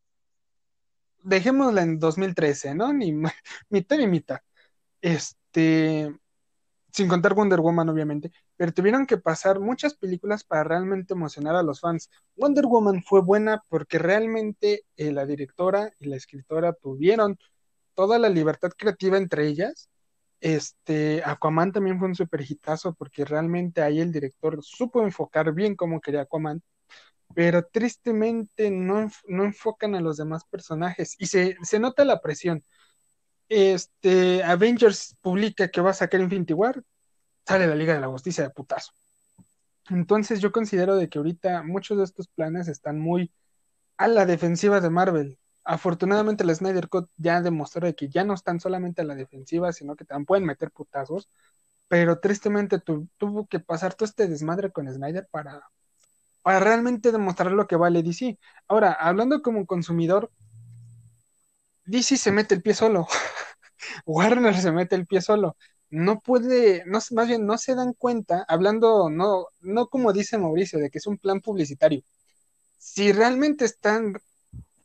dejémosla 1.22 1.82
en 1.82 1.98
2013, 1.98 2.74
¿no? 2.74 2.92
Ni 2.92 3.12
mitad 3.70 3.98
y 3.98 4.06
mitad. 4.06 4.40
Este 5.00 6.14
sin 6.94 7.08
contar 7.08 7.34
Wonder 7.34 7.60
Woman, 7.60 7.88
obviamente, 7.88 8.30
pero 8.56 8.72
tuvieron 8.72 9.04
que 9.04 9.16
pasar 9.16 9.58
muchas 9.58 9.94
películas 9.94 10.44
para 10.44 10.62
realmente 10.62 11.12
emocionar 11.12 11.56
a 11.56 11.64
los 11.64 11.80
fans. 11.80 12.08
Wonder 12.36 12.66
Woman 12.66 13.02
fue 13.02 13.20
buena 13.20 13.64
porque 13.68 13.98
realmente 13.98 14.84
eh, 14.96 15.10
la 15.10 15.26
directora 15.26 15.92
y 15.98 16.06
la 16.06 16.14
escritora 16.14 16.72
tuvieron 16.72 17.36
toda 17.94 18.18
la 18.18 18.28
libertad 18.28 18.72
creativa 18.76 19.16
entre 19.18 19.46
ellas. 19.48 19.88
Este, 20.40 21.22
Aquaman 21.24 21.72
también 21.72 21.98
fue 21.98 22.08
un 22.08 22.14
super 22.14 22.42
hitazo 22.42 22.94
porque 22.94 23.24
realmente 23.24 23.82
ahí 23.82 24.00
el 24.00 24.12
director 24.12 24.58
supo 24.62 25.02
enfocar 25.02 25.52
bien 25.54 25.74
cómo 25.76 26.00
quería 26.00 26.22
Aquaman, 26.22 26.62
pero 27.34 27.64
tristemente 27.64 28.70
no, 28.70 29.10
no 29.26 29.44
enfocan 29.44 29.94
a 29.94 30.00
los 30.00 30.18
demás 30.18 30.44
personajes 30.44 31.16
y 31.18 31.26
se, 31.26 31.56
se 31.62 31.78
nota 31.78 32.04
la 32.04 32.20
presión 32.20 32.64
este, 33.48 34.42
Avengers 34.42 35.16
publica 35.20 35.68
que 35.68 35.80
va 35.80 35.90
a 35.90 35.94
sacar 35.94 36.20
Infinity 36.20 36.52
War, 36.52 36.82
sale 37.46 37.66
la 37.66 37.74
Liga 37.74 37.94
de 37.94 38.00
la 38.00 38.08
Justicia 38.08 38.44
de 38.44 38.50
putazo. 38.50 38.92
Entonces 39.90 40.40
yo 40.40 40.50
considero 40.50 40.96
de 40.96 41.08
que 41.08 41.18
ahorita 41.18 41.62
muchos 41.62 41.98
de 41.98 42.04
estos 42.04 42.28
planes 42.28 42.68
están 42.68 42.98
muy 42.98 43.32
a 43.96 44.08
la 44.08 44.26
defensiva 44.26 44.80
de 44.80 44.90
Marvel. 44.90 45.38
Afortunadamente 45.64 46.44
la 46.44 46.54
Snyder 46.54 46.88
Cut 46.88 47.08
ya 47.16 47.40
demostró 47.40 47.86
de 47.86 47.94
que 47.94 48.08
ya 48.08 48.24
no 48.24 48.34
están 48.34 48.60
solamente 48.60 49.02
a 49.02 49.04
la 49.04 49.14
defensiva, 49.14 49.72
sino 49.72 49.96
que 49.96 50.04
también 50.04 50.26
pueden 50.26 50.44
meter 50.44 50.70
putazos, 50.70 51.28
pero 51.88 52.20
tristemente 52.20 52.80
tuvo 52.80 53.46
que 53.46 53.60
pasar 53.60 53.94
todo 53.94 54.06
este 54.06 54.28
desmadre 54.28 54.72
con 54.72 54.92
Snyder 54.92 55.26
para, 55.30 55.70
para 56.42 56.60
realmente 56.60 57.12
demostrar 57.12 57.52
lo 57.52 57.66
que 57.66 57.76
vale 57.76 58.02
DC. 58.02 58.38
Ahora, 58.68 58.92
hablando 58.92 59.42
como 59.42 59.66
consumidor, 59.66 60.30
DC 61.86 62.16
se 62.16 62.32
mete 62.32 62.54
el 62.54 62.62
pie 62.62 62.74
solo. 62.74 63.06
Warner 64.06 64.56
se 64.56 64.72
mete 64.72 64.96
el 64.96 65.06
pie 65.06 65.20
solo. 65.22 65.56
No 65.90 66.20
puede, 66.20 66.84
no, 66.86 66.98
más 67.12 67.28
bien 67.28 67.46
no 67.46 67.56
se 67.58 67.74
dan 67.74 67.92
cuenta, 67.94 68.44
hablando, 68.48 69.10
no, 69.10 69.46
no 69.60 69.88
como 69.88 70.12
dice 70.12 70.38
Mauricio, 70.38 70.78
de 70.78 70.90
que 70.90 70.98
es 70.98 71.06
un 71.06 71.18
plan 71.18 71.40
publicitario. 71.40 72.02
Si 72.78 73.12
realmente 73.12 73.64
están 73.64 74.14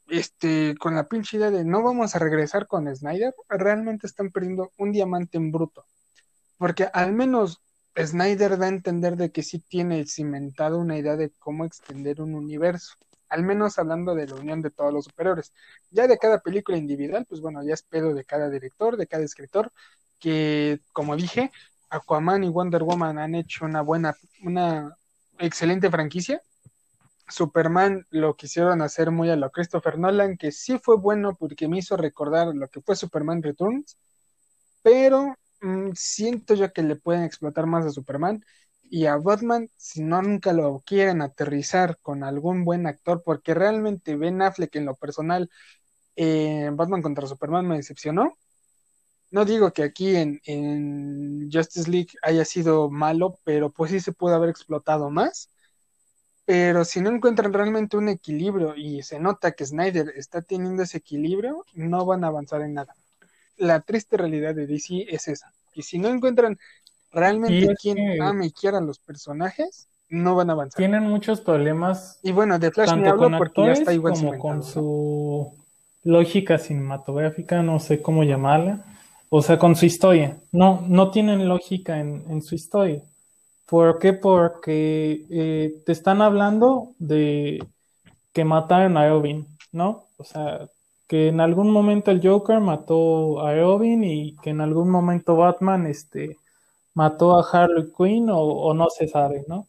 este, 0.09 0.75
con 0.77 0.95
la 0.95 1.07
pinche 1.07 1.37
idea 1.37 1.51
de 1.51 1.63
no 1.65 1.83
vamos 1.83 2.15
a 2.15 2.19
regresar 2.19 2.67
con 2.67 2.93
Snyder, 2.93 3.33
realmente 3.49 4.07
están 4.07 4.31
perdiendo 4.31 4.71
un 4.77 4.91
diamante 4.91 5.37
en 5.37 5.51
bruto. 5.51 5.85
Porque 6.57 6.89
al 6.93 7.13
menos 7.13 7.61
Snyder 7.97 8.57
da 8.57 8.67
a 8.67 8.69
entender 8.69 9.17
de 9.17 9.31
que 9.31 9.43
sí 9.43 9.59
tiene 9.59 10.05
cimentado 10.05 10.79
una 10.79 10.97
idea 10.97 11.15
de 11.15 11.31
cómo 11.39 11.65
extender 11.65 12.21
un 12.21 12.35
universo 12.35 12.95
al 13.29 13.43
menos 13.43 13.79
hablando 13.79 14.15
de 14.15 14.27
la 14.27 14.35
unión 14.35 14.61
de 14.61 14.71
todos 14.71 14.91
los 14.91 15.05
superiores. 15.05 15.53
Ya 15.91 16.07
de 16.07 16.17
cada 16.17 16.39
película 16.39 16.77
individual, 16.77 17.25
pues 17.29 17.41
bueno, 17.41 17.63
ya 17.63 17.73
es 17.73 17.83
pedo 17.83 18.13
de 18.13 18.25
cada 18.25 18.49
director, 18.49 18.97
de 18.97 19.07
cada 19.07 19.23
escritor, 19.23 19.71
que 20.19 20.81
como 20.91 21.15
dije, 21.15 21.51
Aquaman 21.89 22.43
y 22.43 22.49
Wonder 22.49 22.83
Woman 22.83 23.19
han 23.19 23.35
hecho 23.35 23.65
una 23.65 23.81
buena, 23.81 24.15
una 24.43 24.95
excelente 25.37 25.89
franquicia. 25.89 26.41
Superman 27.29 28.05
lo 28.09 28.35
quisieron 28.35 28.81
hacer 28.81 29.11
muy 29.11 29.29
a 29.29 29.35
lo 29.35 29.51
Christopher 29.51 29.97
Nolan, 29.97 30.37
que 30.37 30.51
sí 30.51 30.79
fue 30.79 30.97
bueno 30.97 31.35
porque 31.35 31.67
me 31.67 31.79
hizo 31.79 31.97
recordar 31.97 32.47
lo 32.55 32.67
que 32.69 32.81
fue 32.81 32.95
Superman 32.95 33.43
Returns, 33.43 33.97
pero 34.81 35.35
mm, 35.61 35.91
siento 35.95 36.55
yo 36.55 36.71
que 36.73 36.83
le 36.83 36.95
pueden 36.95 37.23
explotar 37.23 37.65
más 37.67 37.85
a 37.85 37.91
Superman 37.91 38.43
y 38.89 39.05
a 39.05 39.17
Batman, 39.17 39.69
si 39.77 40.01
no 40.03 40.21
nunca 40.21 40.53
lo 40.53 40.81
quieren 40.85 41.21
aterrizar 41.21 41.99
con 42.01 42.23
algún 42.23 42.65
buen 42.65 42.87
actor, 42.87 43.21
porque 43.23 43.53
realmente 43.53 44.15
Ben 44.15 44.41
Affleck 44.41 44.75
en 44.75 44.85
lo 44.85 44.95
personal, 44.95 45.49
eh, 46.15 46.69
Batman 46.73 47.01
contra 47.01 47.27
Superman 47.27 47.67
me 47.67 47.77
decepcionó. 47.77 48.37
No 49.31 49.45
digo 49.45 49.71
que 49.73 49.83
aquí 49.83 50.15
en, 50.15 50.41
en, 50.45 51.49
Justice 51.51 51.89
League 51.89 52.09
haya 52.23 52.45
sido 52.45 52.89
malo, 52.89 53.39
pero 53.43 53.71
pues 53.71 53.91
sí 53.91 53.99
se 53.99 54.11
puede 54.11 54.35
haber 54.35 54.49
explotado 54.49 55.09
más. 55.11 55.49
Pero 56.49 56.83
si 56.83 56.99
no 56.99 57.11
encuentran 57.11 57.53
realmente 57.53 57.95
un 57.95 58.09
equilibrio 58.09 58.75
y 58.75 59.03
se 59.03 59.19
nota 59.19 59.51
que 59.51 59.67
Snyder 59.67 60.13
está 60.15 60.41
teniendo 60.41 60.81
ese 60.81 60.97
equilibrio, 60.97 61.63
no 61.75 62.07
van 62.07 62.23
a 62.23 62.27
avanzar 62.29 62.61
en 62.61 62.73
nada. 62.73 62.95
La 63.57 63.81
triste 63.81 64.17
realidad 64.17 64.55
de 64.55 64.65
DC 64.65 65.05
es 65.09 65.27
esa. 65.27 65.53
Y 65.75 65.83
si 65.83 65.99
no 65.99 66.07
encuentran 66.07 66.57
realmente 67.11 67.75
quien 67.79 68.19
ama 68.19 68.47
y 68.47 68.51
quiera 68.51 68.79
a 68.79 68.81
los 68.81 68.97
personajes, 68.97 69.89
no 70.09 70.33
van 70.33 70.49
a 70.49 70.53
avanzar. 70.53 70.77
Tienen 70.77 71.03
muchos 71.03 71.39
problemas. 71.39 72.19
Y 72.23 72.31
bueno, 72.31 72.57
de 72.57 72.71
Flash 72.71 72.89
tanto 72.89 73.15
con 73.15 73.35
actores 73.35 73.81
como 74.01 74.39
con 74.39 74.63
su 74.63 75.53
lógica 76.03 76.57
cinematográfica, 76.57 77.61
no 77.61 77.79
sé 77.79 78.01
cómo 78.01 78.23
llamarla. 78.23 78.83
O 79.29 79.43
sea, 79.43 79.59
con 79.59 79.75
su 79.75 79.85
historia. 79.85 80.37
No, 80.51 80.83
no 80.87 81.11
tienen 81.11 81.47
lógica 81.47 81.99
en, 81.99 82.41
su 82.41 82.55
historia. 82.55 83.03
¿Por 83.69 83.99
qué? 83.99 84.13
Porque 84.13 85.25
eh, 85.29 85.81
te 85.85 85.91
están 85.91 86.21
hablando 86.21 86.95
de 86.97 87.59
que 88.33 88.43
mataron 88.43 88.97
a 88.97 89.07
Robin, 89.09 89.47
¿no? 89.71 90.05
O 90.17 90.23
sea, 90.23 90.67
que 91.07 91.27
en 91.29 91.39
algún 91.41 91.71
momento 91.71 92.11
el 92.11 92.21
Joker 92.25 92.59
mató 92.59 93.41
a 93.41 93.55
Robin 93.55 94.03
y 94.03 94.35
que 94.37 94.51
en 94.51 94.61
algún 94.61 94.89
momento 94.89 95.35
Batman, 95.35 95.87
este, 95.87 96.37
mató 96.93 97.37
a 97.39 97.47
Harley 97.49 97.91
Quinn 97.97 98.29
o, 98.31 98.73
no 98.73 98.89
se 98.89 99.07
sabe, 99.07 99.45
¿no? 99.47 99.67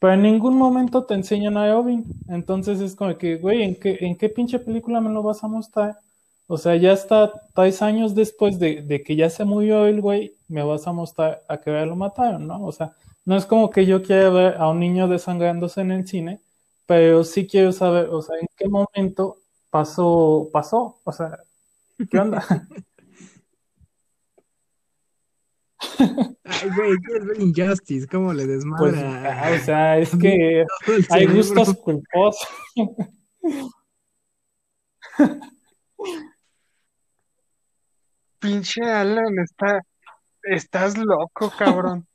Pero 0.00 0.14
en 0.14 0.22
ningún 0.22 0.56
momento 0.56 1.04
te 1.04 1.14
enseñan 1.14 1.56
a 1.56 1.72
Robin. 1.72 2.04
Entonces 2.28 2.80
es 2.80 2.96
como 2.96 3.16
que, 3.18 3.36
güey, 3.36 3.62
¿en 3.62 3.76
qué, 3.76 3.98
¿en 4.00 4.16
qué 4.16 4.28
pinche 4.28 4.58
película 4.58 5.00
me 5.00 5.10
lo 5.10 5.22
vas 5.22 5.44
a 5.44 5.48
mostrar? 5.48 5.98
O 6.48 6.58
sea, 6.58 6.76
ya 6.76 6.92
está 6.92 7.32
tres 7.54 7.82
años 7.82 8.14
después 8.14 8.58
de, 8.58 9.02
que 9.04 9.16
ya 9.16 9.30
se 9.30 9.44
murió 9.44 9.86
el 9.86 10.00
güey, 10.00 10.34
me 10.48 10.62
vas 10.62 10.86
a 10.86 10.92
mostrar 10.92 11.42
a 11.48 11.58
que 11.58 11.70
lo 11.70 11.96
mataron, 11.96 12.46
¿no? 12.46 12.64
O 12.64 12.72
sea, 12.72 12.92
no 13.24 13.36
es 13.36 13.46
como 13.46 13.70
que 13.70 13.86
yo 13.86 14.02
quiera 14.02 14.30
ver 14.30 14.56
a 14.56 14.68
un 14.68 14.80
niño 14.80 15.08
desangrándose 15.08 15.80
en 15.80 15.92
el 15.92 16.06
cine, 16.06 16.40
pero 16.86 17.24
sí 17.24 17.46
quiero 17.46 17.72
saber, 17.72 18.08
o 18.10 18.22
sea, 18.22 18.36
en 18.40 18.48
qué 18.56 18.68
momento 18.68 19.38
pasó, 19.70 20.48
pasó, 20.52 21.00
o 21.04 21.12
sea, 21.12 21.38
¿qué 22.10 22.18
onda? 22.18 22.44
Ay, 26.44 26.70
güey, 26.76 26.96
¿qué 27.06 27.16
es 27.16 27.38
Injustice? 27.38 28.06
¿Cómo 28.06 28.32
le 28.32 28.46
desmadra? 28.46 28.78
Pues, 29.48 29.62
o 29.62 29.64
sea, 29.64 29.98
es 29.98 30.16
que 30.16 30.64
hay 31.10 31.26
gustos 31.26 31.74
culposos. 31.78 32.48
Pinche 38.38 38.82
Alan, 38.82 39.38
está, 39.38 39.80
estás 40.42 40.96
loco, 40.98 41.52
cabrón. 41.56 42.06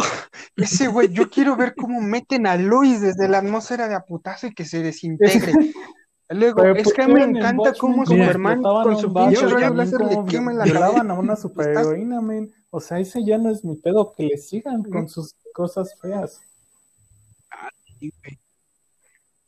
Ese 0.56 0.88
güey, 0.88 1.12
yo 1.12 1.30
quiero 1.30 1.56
ver 1.56 1.74
cómo 1.74 2.00
meten 2.00 2.46
a 2.46 2.56
Luis 2.56 3.00
desde 3.00 3.28
la 3.28 3.38
atmósfera 3.38 3.88
de 3.88 3.94
aputazo 3.94 4.46
y 4.46 4.54
que 4.54 4.64
se 4.64 4.82
desintegre. 4.82 5.52
Luego, 6.30 6.64
es 6.64 6.92
que 6.92 7.08
me 7.08 7.24
encanta 7.24 7.72
cómo 7.74 8.06
Superman 8.06 8.62
con 8.62 8.96
su 8.96 9.12
pinche 9.12 9.46
rayo 9.48 9.74
láser 9.74 10.00
le 10.02 10.24
quema 10.26 10.52
la 10.52 10.64
cabeza. 10.64 11.00
a 11.00 11.14
una 11.14 11.34
superheroína, 11.36 12.20
men. 12.20 12.52
O 12.70 12.80
sea, 12.80 13.00
ese 13.00 13.24
ya 13.24 13.36
no 13.36 13.50
es 13.50 13.64
mi 13.64 13.74
pedo, 13.74 14.12
que 14.16 14.22
le 14.22 14.38
sigan 14.38 14.84
con 14.84 15.08
sus 15.08 15.34
cosas 15.52 15.98
feas. 16.00 16.40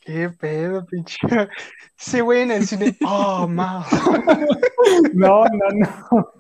Qué 0.04 0.30
pedo, 0.30 0.84
pinche. 0.86 1.18
Sí, 1.96 2.20
güey 2.20 2.42
en 2.42 2.50
el 2.50 2.66
cine. 2.66 2.96
Oh, 3.06 3.46
ma. 3.46 3.86
No, 5.14 5.44
no, 5.44 5.68
no. 5.70 6.32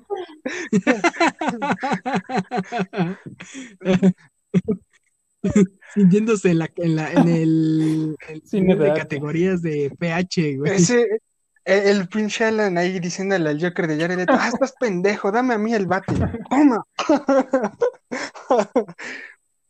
Sintiéndose 5.94 6.50
en, 6.50 6.58
la, 6.58 6.68
en, 6.76 6.96
la, 6.96 7.12
en 7.12 7.28
el, 7.28 8.16
cine 8.44 8.74
de 8.74 8.92
categorías 8.92 9.62
de 9.62 9.92
PH, 9.96 10.56
güey. 10.56 10.74
Ese, 10.74 11.20
el, 11.64 12.08
pinche 12.08 12.44
Alan 12.44 12.76
ahí 12.78 12.98
diciéndole 12.98 13.50
al 13.50 13.62
Joker 13.62 13.86
de 13.86 14.00
Jared 14.00 14.26
ah, 14.28 14.48
estás 14.52 14.74
pendejo, 14.78 15.30
dame 15.30 15.54
a 15.54 15.58
mí 15.58 15.72
el 15.72 15.86
bate. 15.86 16.12
Toma. 16.50 16.84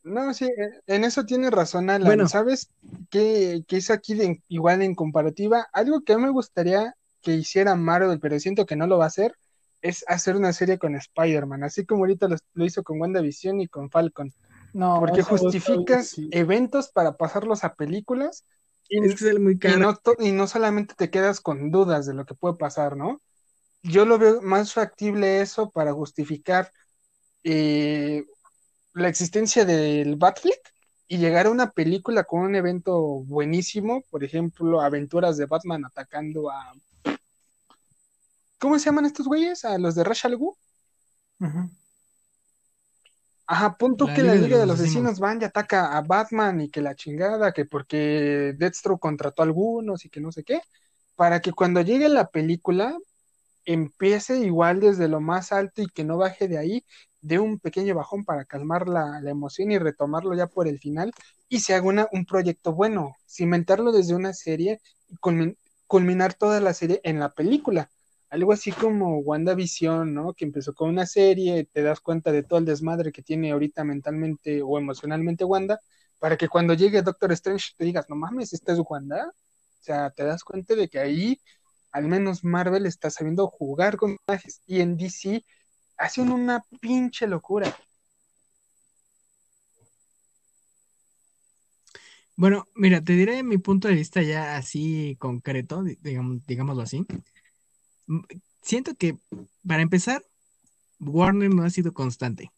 No, 0.05 0.35
sí, 0.35 0.47
eh, 0.47 0.81
en 0.87 1.05
eso 1.05 1.25
tiene 1.25 1.51
razón 1.51 1.91
Alan. 1.91 2.07
Bueno. 2.07 2.29
¿Sabes 2.29 2.71
qué, 3.11 3.65
qué 3.67 3.77
hizo 3.77 3.93
aquí 3.93 4.43
igual 4.49 4.83
en 4.83 4.95
comparativa? 4.95 5.69
Algo 5.73 6.03
que 6.03 6.13
a 6.13 6.19
mí 6.19 6.25
me 6.25 6.31
gustaría 6.31 6.95
que 7.23 7.35
hiciera 7.35 7.75
Marvel, 7.77 8.19
pero 8.21 8.39
siento 8.41 8.67
que 8.67 8.77
no 8.77 8.87
lo 8.87 8.99
va 8.99 9.05
a 9.05 9.09
hacer, 9.09 9.35
es 9.81 10.05
hacer 10.09 10.37
una 10.37 10.53
serie 10.53 10.79
con 10.79 10.95
Spider-Man, 10.95 11.65
así 11.65 11.85
como 11.87 12.03
ahorita 12.03 12.29
lo, 12.29 12.65
hizo 12.65 12.83
con 12.83 13.01
WandaVision 13.01 13.61
y 13.61 13.69
con 13.69 13.91
Falcon. 13.91 14.33
No, 14.73 14.99
porque 15.01 15.23
justificas 15.23 16.17
eventos 16.31 16.89
para 16.89 17.17
pasarlos 17.17 17.63
a 17.63 17.75
películas 17.75 18.45
y, 18.89 19.01
no, 20.33 20.47
solamente 20.47 20.95
te 20.95 21.11
quedas 21.11 21.41
con 21.41 21.71
dudas 21.71 22.07
de 22.07 22.15
lo 22.15 22.25
que 22.25 22.35
puede 22.35 22.55
pasar, 22.55 22.97
¿no? 22.97 23.21
Yo 23.83 24.05
lo 24.05 24.19
veo 24.19 24.41
más 24.43 24.73
factible 24.73 25.41
eso 25.41 25.71
para 25.71 25.93
justificar 25.93 26.71
eh, 27.43 28.25
la 28.95 29.09
existencia 29.09 29.65
del 29.65 30.17
Batfleck 30.17 30.73
y 31.09 31.19
llegar 31.19 31.47
a 31.47 31.51
una 31.51 31.71
película 31.71 32.25
con 32.25 32.41
un 32.41 32.55
evento 32.55 32.99
buenísimo, 33.01 34.03
por 34.11 34.25
ejemplo, 34.25 34.81
aventuras 34.81 35.37
de 35.37 35.47
Batman 35.47 35.85
atacando 35.85 36.51
a... 36.51 36.75
¿Cómo 38.59 38.79
se 38.79 38.87
llaman 38.87 39.07
estos 39.07 39.27
güeyes? 39.27 39.65
¿A 39.65 39.77
los 39.79 39.95
de 39.95 40.05
Rachel 40.05 40.37
Gu? 40.37 40.57
Ajá, 43.47 43.77
punto 43.77 44.07
La 44.07 44.15
que 44.15 44.23
la 44.23 44.35
Liga 44.35 44.43
de 44.43 44.49
Liga 44.49 44.59
de 44.61 44.67
los. 44.67 44.81
Vecinos 44.81 45.19
van 45.19 45.43
y 45.43 45.45
ataca 45.45 45.97
a 45.97 46.01
Batman 46.01 46.61
y 46.61 46.71
que 46.71 46.81
la 46.81 46.95
chingada, 46.95 47.53
que 47.53 47.65
porque 47.65 48.55
Deathstroke 48.57 49.01
contrató 49.01 49.43
a 49.43 49.47
algunos 49.47 50.05
y 50.05 50.09
que 50.09 50.21
no 50.21 50.33
sé 50.33 50.45
qué, 50.45 50.61
para 51.17 51.41
que 51.41 51.53
cuando 51.53 51.81
llegue 51.83 52.09
la 52.09 52.31
película 52.31 52.97
empiece 53.65 54.39
igual 54.39 54.81
desde 54.81 55.09
lo 55.09 55.21
más 55.21 55.53
alto 55.53 55.83
y 55.83 55.87
que 55.87 56.05
no 56.05 56.17
baje 56.17 56.49
de 56.49 56.59
ahí, 56.59 56.85
de 57.23 57.39
un 57.41 57.59
pequeño 57.61 57.95
bajón 57.95 58.25
para 58.25 58.45
calmar 58.45 58.89
la, 58.89 59.21
la 59.23 59.31
emoción 59.31 59.71
y 59.73 59.79
retomarlo 59.79 60.35
ya 60.37 60.47
por 60.49 60.69
el 60.69 60.79
final 60.81 61.13
y 61.49 61.61
se 61.61 61.75
haga 61.75 61.87
una- 61.89 62.09
un 62.13 62.27
proyecto 62.27 62.73
bueno, 62.75 63.17
cimentarlo 63.29 63.93
desde 63.93 64.15
una 64.15 64.33
serie 64.35 64.81
y 65.09 65.17
culmin- 65.17 65.57
culminar 65.87 66.35
toda 66.35 66.61
la 66.61 66.75
serie 66.75 67.01
en 67.05 67.21
la 67.21 67.33
película. 67.35 67.91
Algo 68.31 68.53
así 68.53 68.73
como 68.73 69.19
WandaVision, 69.21 70.15
¿no? 70.15 70.33
Que 70.35 70.45
empezó 70.47 70.75
con 70.75 70.89
una 70.91 71.07
serie, 71.07 71.69
te 71.73 71.83
das 71.83 72.01
cuenta 72.01 72.33
de 72.33 72.43
todo 72.43 72.59
el 72.59 72.65
desmadre 72.65 73.13
que 73.13 73.23
tiene 73.23 73.53
ahorita 73.53 73.85
mentalmente 73.85 74.63
o 74.63 74.79
emocionalmente 74.79 75.45
Wanda, 75.45 75.81
para 76.19 76.37
que 76.37 76.49
cuando 76.49 76.73
llegue 76.75 77.03
Doctor 77.03 77.33
Strange 77.33 77.73
te 77.77 77.85
digas, 77.85 78.07
no 78.09 78.17
mames, 78.17 78.53
esta 78.55 78.73
es 78.73 78.81
Wanda. 78.89 79.29
O 79.29 79.85
sea, 79.85 80.11
te 80.11 80.25
das 80.25 80.45
cuenta 80.45 80.75
de 80.75 80.89
que 80.89 80.99
ahí 80.99 81.41
al 81.91 82.05
menos 82.09 82.45
Marvel 82.45 82.87
está 82.87 83.11
sabiendo 83.11 83.47
jugar 83.49 83.97
con 83.97 84.17
personajes 84.25 84.63
y 84.67 84.81
en 84.81 84.97
DC 84.97 85.45
hacen 85.97 86.31
una 86.33 86.63
pinche 86.81 87.27
locura. 87.27 87.75
Bueno, 92.37 92.67
mira, 92.75 93.03
te 93.03 93.13
diré 93.15 93.43
mi 93.43 93.59
punto 93.59 93.89
de 93.89 93.95
vista 93.95 94.23
ya 94.23 94.57
así 94.57 95.17
concreto, 95.19 95.83
di- 95.83 95.97
digam- 96.03 96.43
digámoslo 96.47 96.83
así. 96.83 97.07
M- 98.09 98.23
Siento 98.63 98.95
que, 98.95 99.19
para 99.67 99.83
empezar, 99.83 100.25
Warner 101.01 101.51
no 101.55 101.65
ha 101.65 101.71
sido 101.71 101.95
constante. 101.95 102.53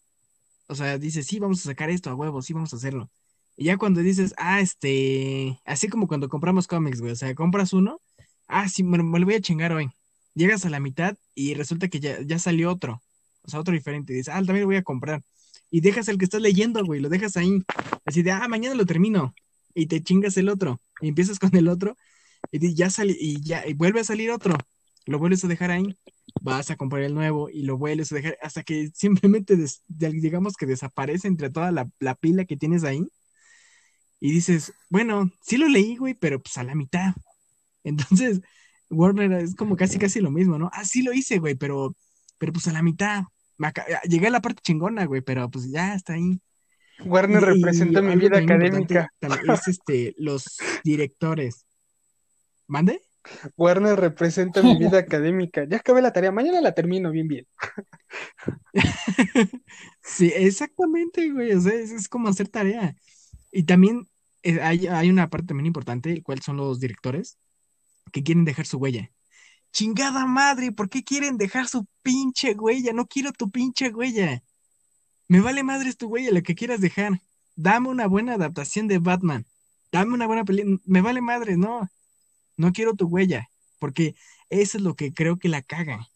O 0.68 0.76
sea, 0.76 0.98
dice, 0.98 1.22
sí, 1.24 1.40
vamos 1.40 1.60
a 1.62 1.70
sacar 1.70 1.90
esto 1.90 2.10
a 2.10 2.16
huevo, 2.16 2.42
sí, 2.42 2.54
vamos 2.54 2.74
a 2.74 2.76
hacerlo. 2.78 3.10
Y 3.56 3.66
ya 3.66 3.78
cuando 3.78 4.02
dices, 4.02 4.34
ah, 4.38 4.60
este, 4.62 5.60
así 5.66 5.88
como 5.88 6.08
cuando 6.08 6.30
compramos 6.30 6.68
cómics, 6.68 7.00
güey, 7.02 7.12
o 7.14 7.16
sea, 7.16 7.34
compras 7.36 7.74
uno, 7.74 8.02
ah, 8.48 8.68
sí, 8.70 8.84
me, 8.84 9.02
me 9.04 9.20
lo 9.20 9.26
voy 9.26 9.36
a 9.36 9.42
chingar 9.42 9.72
hoy. 9.74 9.90
Llegas 10.34 10.66
a 10.66 10.70
la 10.70 10.80
mitad 10.80 11.18
y 11.36 11.54
resulta 11.54 11.88
que 11.88 12.00
ya, 12.00 12.22
ya 12.22 12.40
salió 12.40 12.72
otro, 12.72 13.02
o 13.44 13.50
sea, 13.50 13.60
otro 13.60 13.74
diferente. 13.74 14.12
Dices, 14.12 14.28
ah, 14.34 14.38
también 14.38 14.60
lo 14.62 14.66
voy 14.66 14.76
a 14.76 14.82
comprar. 14.82 15.22
Y 15.70 15.80
dejas 15.80 16.08
el 16.08 16.18
que 16.18 16.24
estás 16.24 16.40
leyendo, 16.42 16.84
güey, 16.84 17.00
lo 17.00 17.08
dejas 17.08 17.36
ahí. 17.36 17.62
Así 18.04 18.22
de, 18.22 18.32
ah, 18.32 18.48
mañana 18.48 18.74
lo 18.74 18.86
termino. 18.86 19.34
Y 19.74 19.86
te 19.86 20.02
chingas 20.02 20.36
el 20.36 20.48
otro. 20.48 20.80
Y 21.00 21.08
empiezas 21.08 21.38
con 21.38 21.54
el 21.56 21.68
otro. 21.68 21.96
Y 22.52 22.74
ya 22.74 22.90
sale, 22.90 23.16
y 23.18 23.40
ya, 23.42 23.64
vuelve 23.76 24.00
a 24.00 24.04
salir 24.04 24.30
otro. 24.30 24.56
Lo 25.06 25.18
vuelves 25.18 25.44
a 25.44 25.48
dejar 25.48 25.70
ahí. 25.70 25.96
Vas 26.42 26.70
a 26.70 26.76
comprar 26.76 27.02
el 27.02 27.14
nuevo 27.14 27.50
y 27.50 27.62
lo 27.64 27.78
vuelves 27.78 28.12
a 28.12 28.16
dejar 28.16 28.38
hasta 28.42 28.62
que 28.62 28.90
simplemente, 28.94 29.56
des- 29.56 29.82
de- 29.88 30.10
digamos 30.12 30.54
que 30.56 30.66
desaparece 30.66 31.28
entre 31.28 31.50
toda 31.50 31.72
la, 31.72 31.88
la 32.00 32.14
pila 32.14 32.44
que 32.44 32.56
tienes 32.56 32.84
ahí. 32.84 33.06
Y 34.20 34.32
dices, 34.32 34.72
bueno, 34.88 35.30
sí 35.42 35.56
lo 35.56 35.68
leí, 35.68 35.96
güey, 35.96 36.14
pero 36.14 36.40
pues 36.42 36.56
a 36.58 36.64
la 36.64 36.74
mitad. 36.74 37.14
Entonces, 37.84 38.40
Warner 38.90 39.32
es 39.34 39.54
como 39.56 39.76
casi 39.76 39.98
casi 39.98 40.20
lo 40.20 40.30
mismo, 40.30 40.58
¿no? 40.58 40.70
Ah, 40.72 40.84
sí 40.84 41.02
lo 41.02 41.12
hice, 41.12 41.38
güey, 41.38 41.54
pero, 41.56 41.96
pero 42.38 42.52
pues 42.52 42.68
a 42.68 42.72
la 42.72 42.82
mitad. 42.82 43.24
Aca- 43.58 43.86
Llegué 44.04 44.26
a 44.26 44.30
la 44.30 44.40
parte 44.40 44.62
chingona, 44.62 45.04
güey, 45.06 45.20
pero 45.20 45.50
pues 45.50 45.70
ya 45.70 45.94
está 45.94 46.14
ahí. 46.14 46.40
Warner 47.04 47.42
Y- 47.42 47.44
y 47.44 47.54
representa 47.54 48.02
mi 48.02 48.16
vida 48.16 48.38
académica. 48.38 49.08
es 49.52 49.68
este, 49.68 50.14
los 50.18 50.56
directores. 50.84 51.66
¿Mande? 52.66 53.02
Warner 53.56 53.98
representa 53.98 54.62
mi 54.62 54.76
vida 54.78 54.98
académica. 54.98 55.64
Ya 55.68 55.78
acabé 55.78 56.02
la 56.02 56.12
tarea, 56.12 56.30
mañana 56.30 56.60
la 56.60 56.72
termino 56.74 57.10
bien, 57.10 57.26
bien. 57.28 57.46
Sí, 60.02 60.32
exactamente, 60.34 61.30
güey. 61.30 61.52
O 61.52 61.60
sea, 61.60 61.72
es, 61.74 61.90
es 61.90 62.08
como 62.08 62.28
hacer 62.28 62.48
tarea. 62.48 62.94
Y 63.50 63.64
también 63.64 64.06
eh, 64.42 64.60
hay, 64.60 64.86
hay 64.86 65.08
una 65.10 65.30
parte 65.30 65.46
también 65.48 65.66
importante, 65.66 66.12
el 66.12 66.22
cual 66.22 66.40
son 66.42 66.56
los 66.56 66.80
directores 66.80 67.38
que 68.12 68.22
quieren 68.22 68.44
dejar 68.44 68.66
su 68.66 68.78
huella. 68.78 69.10
Chingada 69.74 70.24
madre, 70.24 70.70
¿por 70.70 70.88
qué 70.88 71.02
quieren 71.02 71.36
dejar 71.36 71.66
su 71.66 71.84
pinche 72.00 72.54
huella? 72.54 72.92
No 72.92 73.08
quiero 73.08 73.32
tu 73.32 73.50
pinche 73.50 73.92
huella. 73.92 74.40
Me 75.26 75.40
vale 75.40 75.64
madres 75.64 75.96
tu 75.96 76.06
huella, 76.06 76.30
lo 76.30 76.44
que 76.44 76.54
quieras 76.54 76.80
dejar. 76.80 77.20
Dame 77.56 77.88
una 77.88 78.06
buena 78.06 78.34
adaptación 78.34 78.86
de 78.86 79.00
Batman. 79.00 79.44
Dame 79.90 80.14
una 80.14 80.28
buena 80.28 80.44
película. 80.44 80.78
Me 80.84 81.00
vale 81.00 81.20
madres, 81.20 81.58
no. 81.58 81.90
No 82.56 82.72
quiero 82.72 82.94
tu 82.94 83.08
huella. 83.08 83.48
Porque 83.80 84.14
eso 84.48 84.78
es 84.78 84.84
lo 84.84 84.94
que 84.94 85.12
creo 85.12 85.38
que 85.38 85.48
la 85.48 85.60
caga. 85.60 86.08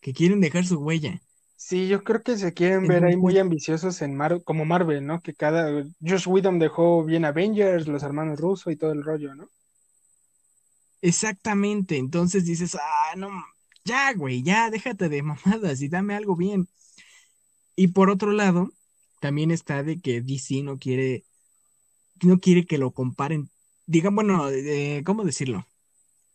Que 0.00 0.12
quieren 0.12 0.40
dejar 0.40 0.64
su 0.64 0.78
huella. 0.78 1.20
Sí, 1.56 1.88
yo 1.88 2.04
creo 2.04 2.22
que 2.22 2.36
se 2.36 2.54
quieren 2.54 2.86
ver 2.86 3.04
ahí 3.04 3.16
muy 3.16 3.36
ambiciosos 3.38 4.02
en 4.02 4.14
Mar 4.14 4.44
como 4.44 4.64
Marvel, 4.64 5.04
¿no? 5.04 5.20
Que 5.20 5.34
cada 5.34 5.84
Josh 6.00 6.28
Whedon 6.28 6.60
dejó 6.60 7.02
bien 7.02 7.24
Avengers, 7.24 7.88
los 7.88 8.04
hermanos 8.04 8.38
Russo 8.38 8.70
y 8.70 8.76
todo 8.76 8.92
el 8.92 9.02
rollo, 9.02 9.34
¿no? 9.34 9.48
Exactamente, 11.04 11.98
entonces 11.98 12.46
dices, 12.46 12.74
ah, 12.76 13.14
no, 13.16 13.28
ya, 13.84 14.12
güey, 14.14 14.42
ya, 14.42 14.70
déjate 14.70 15.08
de 15.10 15.22
mamadas 15.22 15.82
y 15.82 15.88
dame 15.88 16.14
algo 16.14 16.34
bien. 16.34 16.66
Y 17.76 17.88
por 17.88 18.10
otro 18.10 18.32
lado, 18.32 18.70
también 19.20 19.50
está 19.50 19.82
de 19.82 20.00
que 20.00 20.20
DC 20.22 20.62
no 20.62 20.78
quiere, 20.78 21.24
no 22.22 22.38
quiere 22.40 22.66
que 22.66 22.78
lo 22.78 22.92
comparen, 22.92 23.50
digan, 23.86 24.14
bueno, 24.14 24.50
eh, 24.50 25.02
¿cómo 25.06 25.24
decirlo? 25.24 25.66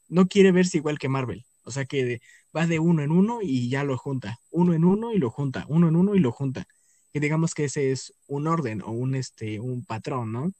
No 0.09 0.27
quiere 0.27 0.51
verse 0.51 0.77
igual 0.79 0.99
que 0.99 1.09
Marvel, 1.09 1.45
o 1.63 1.71
sea 1.71 1.85
que 1.85 2.05
de- 2.05 2.21
va 2.57 2.67
de 2.67 2.79
uno 2.79 3.03
en 3.03 3.11
uno 3.11 3.39
y 3.43 3.69
ya 3.69 3.83
lo 3.83 3.97
junta, 3.97 4.39
uno 4.51 4.73
en 4.75 4.85
uno 4.85 5.13
y 5.13 5.19
lo 5.19 5.31
junta, 5.31 5.65
uno 5.69 5.89
en 5.89 5.95
uno 5.97 6.15
y 6.15 6.19
lo 6.19 6.31
junta. 6.33 6.67
Que 7.13 7.19
digamos 7.21 7.55
que 7.55 7.65
ese 7.65 7.91
es 7.91 8.13
un 8.27 8.47
orden 8.47 8.81
o 8.83 8.91
un, 8.91 9.15
este, 9.15 9.59
un 9.61 9.85
patrón, 9.85 10.31
¿no? 10.33 10.51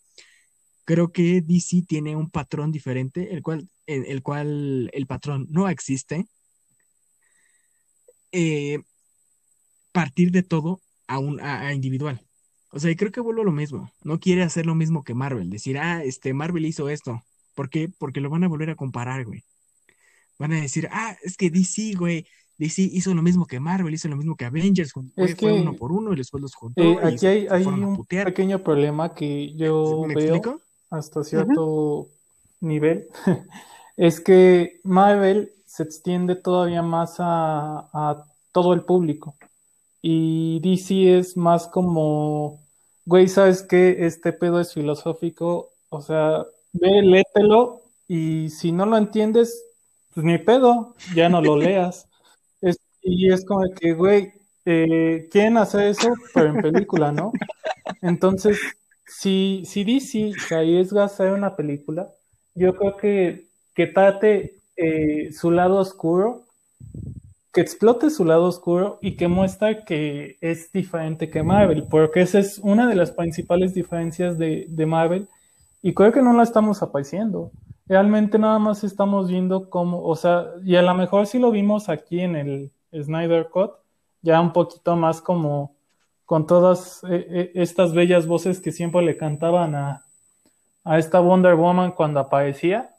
Creo 0.89 1.11
que 1.11 1.41
DC 1.41 1.83
tiene 1.87 2.15
un 2.15 2.31
patrón 2.31 2.71
diferente, 2.71 3.31
el 3.31 3.43
cual, 3.43 3.69
en 3.85 4.05
el 4.07 4.23
cual 4.23 4.89
el 4.91 5.05
patrón 5.05 5.45
no 5.51 5.69
existe. 5.69 6.25
Eh, 8.31 8.79
partir 9.91 10.31
de 10.31 10.41
todo 10.41 10.81
a 11.05 11.19
un 11.19 11.39
a, 11.41 11.67
a 11.67 11.73
individual. 11.75 12.25
O 12.71 12.79
sea, 12.79 12.89
y 12.89 12.95
creo 12.95 13.11
que 13.11 13.21
vuelvo 13.21 13.43
a 13.43 13.45
lo 13.45 13.51
mismo. 13.51 13.91
No 14.03 14.19
quiere 14.19 14.41
hacer 14.41 14.65
lo 14.65 14.73
mismo 14.73 15.03
que 15.03 15.13
Marvel. 15.13 15.51
Decir, 15.51 15.77
ah, 15.77 16.03
este 16.03 16.33
Marvel 16.33 16.65
hizo 16.65 16.89
esto. 16.89 17.21
¿Por 17.53 17.69
qué? 17.69 17.87
Porque 17.99 18.19
lo 18.19 18.31
van 18.31 18.45
a 18.45 18.47
volver 18.47 18.71
a 18.71 18.75
comparar, 18.75 19.25
güey. 19.25 19.43
Van 20.39 20.53
a 20.53 20.59
decir, 20.59 20.89
ah, 20.91 21.15
es 21.21 21.37
que 21.37 21.51
DC, 21.51 21.93
güey, 21.99 22.25
DC 22.57 22.81
hizo 22.81 23.13
lo 23.13 23.21
mismo 23.21 23.45
que 23.45 23.59
Marvel, 23.59 23.93
hizo 23.93 24.07
lo 24.07 24.17
mismo 24.17 24.35
que 24.35 24.45
Avengers, 24.45 24.91
fue, 24.91 25.03
Es 25.17 25.35
fue 25.35 25.51
que, 25.51 25.53
uno 25.53 25.75
por 25.75 25.91
uno 25.91 26.13
y 26.13 26.15
después 26.15 26.41
los 26.41 26.55
juntó 26.55 26.81
Eh, 26.81 26.97
aquí 27.03 27.27
hay, 27.27 27.47
hay 27.47 27.63
un 27.63 28.03
pequeño 28.07 28.63
problema 28.63 29.13
que 29.13 29.53
yo 29.53 30.05
¿Me 30.07 30.15
veo 30.15 30.33
explico? 30.33 30.63
Hasta 30.89 31.23
cierto 31.23 32.09
nivel. 32.61 33.07
Es 33.97 34.21
que 34.21 34.79
Marvel 34.83 35.51
se 35.65 35.83
extiende 35.83 36.35
todavía 36.35 36.81
más 36.81 37.17
a, 37.19 37.89
a 37.93 38.25
todo 38.53 38.73
el 38.73 38.83
público. 38.85 39.35
Y 40.01 40.59
DC 40.61 41.19
es 41.19 41.35
más 41.37 41.67
como, 41.67 42.61
güey, 43.05 43.27
¿sabes 43.27 43.63
qué? 43.63 44.05
Este 44.05 44.31
pedo 44.33 44.59
es 44.61 44.73
filosófico. 44.73 45.71
O 45.89 46.01
sea, 46.01 46.45
ve, 46.73 47.01
léetelo 47.01 47.81
y 48.07 48.49
si 48.49 48.71
no 48.71 48.85
lo 48.85 48.97
entiendes, 48.97 49.61
pues 50.13 50.25
ni 50.25 50.37
pedo, 50.37 50.95
ya 51.15 51.29
no 51.29 51.41
lo 51.41 51.57
leas. 51.57 52.07
Es- 52.61 52.79
y 53.01 53.31
es 53.31 53.45
como 53.45 53.63
que, 53.79 53.93
güey, 53.93 54.33
eh, 54.65 55.27
quieren 55.31 55.57
hacer 55.57 55.87
eso, 55.87 56.09
pero 56.33 56.49
en 56.49 56.61
película, 56.61 57.11
¿no? 57.11 57.31
Entonces, 58.01 58.59
si, 59.09 59.63
si 59.65 59.83
DC 59.83 60.33
se 60.39 60.55
arriesga 60.55 61.01
a 61.01 61.05
hacer 61.05 61.31
una 61.31 61.55
película, 61.55 62.09
yo 62.53 62.75
creo 62.75 62.95
que, 62.97 63.47
que 63.73 63.87
trate 63.87 64.59
eh, 64.77 65.31
su 65.33 65.51
lado 65.51 65.77
oscuro, 65.77 66.45
que 67.51 67.61
explote 67.61 68.11
su 68.11 68.23
lado 68.25 68.45
oscuro 68.45 68.99
y 69.01 69.15
que 69.15 69.27
muestre 69.27 69.83
que 69.83 70.37
es 70.41 70.71
diferente 70.71 71.29
que 71.29 71.41
Marvel, 71.41 71.87
porque 71.89 72.21
esa 72.21 72.39
es 72.39 72.59
una 72.59 72.87
de 72.87 72.95
las 72.95 73.11
principales 73.11 73.73
diferencias 73.73 74.37
de, 74.37 74.67
de 74.69 74.85
Marvel 74.85 75.27
y 75.81 75.93
creo 75.93 76.11
que 76.11 76.21
no 76.21 76.33
la 76.33 76.43
estamos 76.43 76.83
apareciendo. 76.83 77.51
Realmente 77.87 78.37
nada 78.37 78.59
más 78.59 78.83
estamos 78.83 79.29
viendo 79.29 79.69
cómo, 79.69 80.03
o 80.03 80.15
sea, 80.15 80.45
y 80.63 80.75
a 80.75 80.83
lo 80.83 80.93
mejor 80.93 81.25
sí 81.25 81.39
lo 81.39 81.49
vimos 81.49 81.89
aquí 81.89 82.19
en 82.19 82.35
el 82.35 82.71
Snyder 82.93 83.49
Cut, 83.49 83.71
ya 84.21 84.39
un 84.39 84.53
poquito 84.53 84.95
más 84.95 85.21
como 85.21 85.78
con 86.29 86.45
todas 86.45 87.03
eh, 87.05 87.25
eh, 87.27 87.51
estas 87.55 87.91
bellas 87.91 88.27
voces 88.27 88.59
que 88.59 88.71
siempre 88.71 89.01
le 89.01 89.17
cantaban 89.17 89.73
a, 89.73 90.05
a 90.83 90.99
esta 90.99 91.19
Wonder 91.19 91.55
Woman 91.55 91.93
cuando 91.93 92.19
aparecía. 92.19 92.91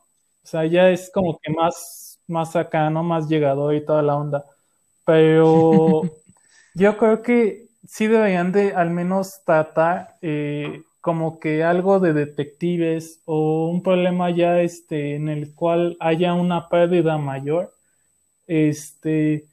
O 0.43 0.49
sea, 0.49 0.67
ya 0.67 0.91
es 0.91 1.13
como 1.15 1.39
que 1.39 1.53
más, 1.53 2.21
más 2.27 2.57
acá, 2.57 2.91
¿no? 2.91 3.05
Más 3.05 3.29
llegador 3.29 3.77
y 3.77 3.85
toda 3.87 4.03
la 4.03 4.17
onda. 4.17 4.45
Pero 5.05 6.03
yo 6.75 6.97
creo 6.99 7.23
que 7.23 7.69
sí 7.87 8.09
deberían 8.09 8.51
de 8.51 8.75
al 8.75 8.91
menos 8.91 9.45
tratar 9.45 10.17
eh, 10.23 10.83
como 11.01 11.39
que 11.39 11.63
algo 11.63 12.01
de 12.01 12.13
detectives 12.13 13.23
o 13.27 13.69
un 13.69 13.85
problema 13.85 14.31
ya 14.33 14.61
este 14.61 15.15
en 15.15 15.29
el 15.29 15.55
cual 15.55 15.97
haya 16.01 16.35
una 16.35 16.69
pérdida 16.69 17.17
mayor. 17.17 17.73
Este 18.49 19.47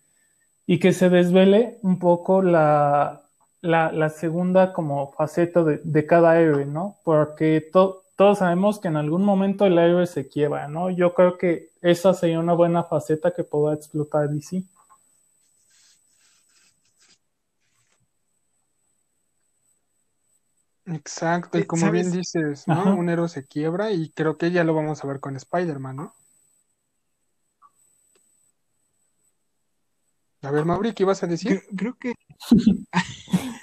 y 0.66 0.80
que 0.80 0.94
se 0.94 1.12
desvele 1.12 1.78
un 1.84 2.00
poco 2.00 2.42
la, 2.42 3.27
la, 3.68 3.92
la 3.92 4.10
segunda 4.10 4.74
como 4.74 5.12
faceta 5.14 5.64
de, 5.64 5.80
de 5.84 6.06
cada 6.08 6.40
héroe, 6.40 6.66
¿no? 6.66 6.98
Porque 7.04 7.62
to- 7.72 8.04
todos 8.16 8.40
sabemos 8.40 8.80
que 8.80 8.88
en 8.88 8.98
algún 8.98 9.24
momento 9.24 9.66
el 9.66 9.78
héroe 9.78 10.08
se 10.08 10.28
quiebra, 10.28 10.68
¿no? 10.68 10.90
Yo 10.90 11.14
creo 11.14 11.38
que 11.38 11.70
esa 11.82 12.14
sería 12.14 12.40
una 12.40 12.54
buena 12.54 12.84
faceta 12.84 13.32
que 13.34 13.44
pueda 13.44 13.76
explotar 13.76 14.30
DC. 14.30 14.64
Exacto, 20.88 21.58
y 21.58 21.62
Eh, 21.62 21.68
como 21.68 21.92
bien 21.92 22.12
dices, 22.12 22.68
¿no? 22.68 22.74
Ajá. 22.82 22.94
Un 22.96 23.10
héroe 23.10 23.30
se 23.30 23.46
quiebra 23.46 23.92
y 23.92 24.10
creo 24.10 24.38
que 24.38 24.50
ya 24.52 24.64
lo 24.64 24.74
vamos 24.74 25.04
a 25.04 25.08
ver 25.08 25.20
con 25.20 25.36
Spider-Man, 25.36 25.96
¿no? 25.98 26.16
A 30.42 30.52
ver, 30.52 30.66
Mauri, 30.66 30.94
¿qué 30.94 31.04
ibas 31.04 31.24
a 31.24 31.28
decir? 31.28 31.62
Creo, 31.68 31.78
creo 31.78 31.98
que 32.00 32.14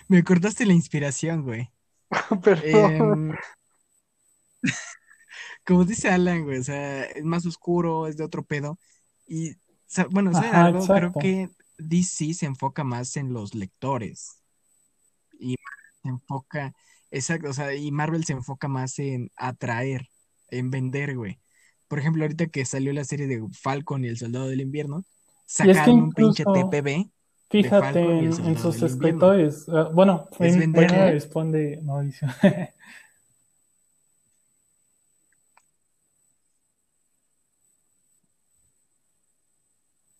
me 0.09 0.22
cortaste 0.22 0.66
la 0.66 0.72
inspiración, 0.72 1.42
güey. 1.42 1.70
Perdón. 2.42 3.30
Em, 3.32 3.36
como 5.66 5.84
dice 5.84 6.09
Alan, 6.09 6.44
güey, 6.44 6.59
o 6.59 6.64
sea, 6.64 7.05
es 7.05 7.24
más 7.24 7.46
oscuro, 7.46 8.07
es 8.07 8.16
de 8.16 8.24
otro 8.24 8.44
pedo. 8.44 8.78
Y, 9.26 9.57
bueno, 10.11 10.32
¿saben 10.32 10.50
Ajá, 10.50 10.64
algo? 10.66 10.86
Creo 10.86 11.12
que 11.12 11.50
DC 11.78 12.34
se 12.34 12.46
enfoca 12.46 12.84
más 12.84 13.16
en 13.16 13.32
los 13.32 13.55
lectores. 13.55 14.42
Y 15.38 15.57
se 16.02 16.09
enfoca, 16.09 16.74
exacto, 17.11 17.50
o 17.50 17.52
sea, 17.52 17.74
y 17.74 17.90
Marvel 17.90 18.24
se 18.24 18.34
enfoca 18.34 18.68
más 18.68 18.98
en 18.98 19.30
atraer, 19.36 20.09
en 20.48 20.70
vender, 20.70 21.16
güey. 21.16 21.40
Por 21.88 21.98
ejemplo, 21.98 22.24
ahorita 22.24 22.46
que 22.46 22.64
salió 22.64 22.92
la 22.92 23.05
serie 23.05 23.26
de 23.26 23.42
Falcon 23.52 24.05
y 24.05 24.09
el 24.09 24.18
Soldado 24.18 24.48
del 24.48 24.61
Invierno, 24.61 25.05
Y 25.46 25.48
es 25.48 25.57
que 25.57 25.74
sacaron 25.74 26.02
un 26.02 26.12
pinche 26.12 26.44
TPB. 26.44 27.11
Fíjate 27.62 28.18
en, 28.18 28.59
sus 28.59 28.82
escritores. 28.82 29.68
Ah, 29.68 29.88
bueno, 29.92 30.28
Es 30.40 30.55
en- 30.55 30.61
vender, 30.61 30.90
bueno, 30.90 31.07
¿eh? 31.07 31.11
responde 31.12 31.80
Mauricio. 31.84 32.26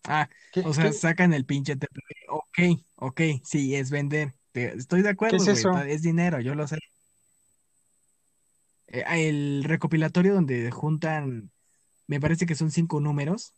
Ah, 0.05 0.29
¿Qué, 0.53 0.61
O 0.61 0.73
sea, 0.73 0.85
qué- 0.85 0.93
sacan 0.93 1.33
el 1.33 1.45
pinche 1.45 1.77
TPB. 1.77 2.29
Ok, 2.29 2.81
ok, 2.97 3.21
sí, 3.43 3.75
es 3.75 3.91
vender. 3.91 4.33
Te- 4.53 4.75
estoy 4.77 5.03
de 5.03 5.09
acuerdo, 5.09 5.37
es 5.39 5.49
eso? 5.49 5.77
Es 5.79 6.03
dinero, 6.03 6.41
yo 6.41 6.55
lo 6.55 6.69
sé. 6.69 6.79
Eh, 8.89 9.05
el 9.29 9.65
recopilatorio 9.65 10.35
donde 10.35 10.71
juntan, 10.71 11.51
me 12.07 12.21
parece 12.21 12.47
que 12.47 12.55
son 12.55 12.71
cinco 12.71 13.01
números, 13.01 13.55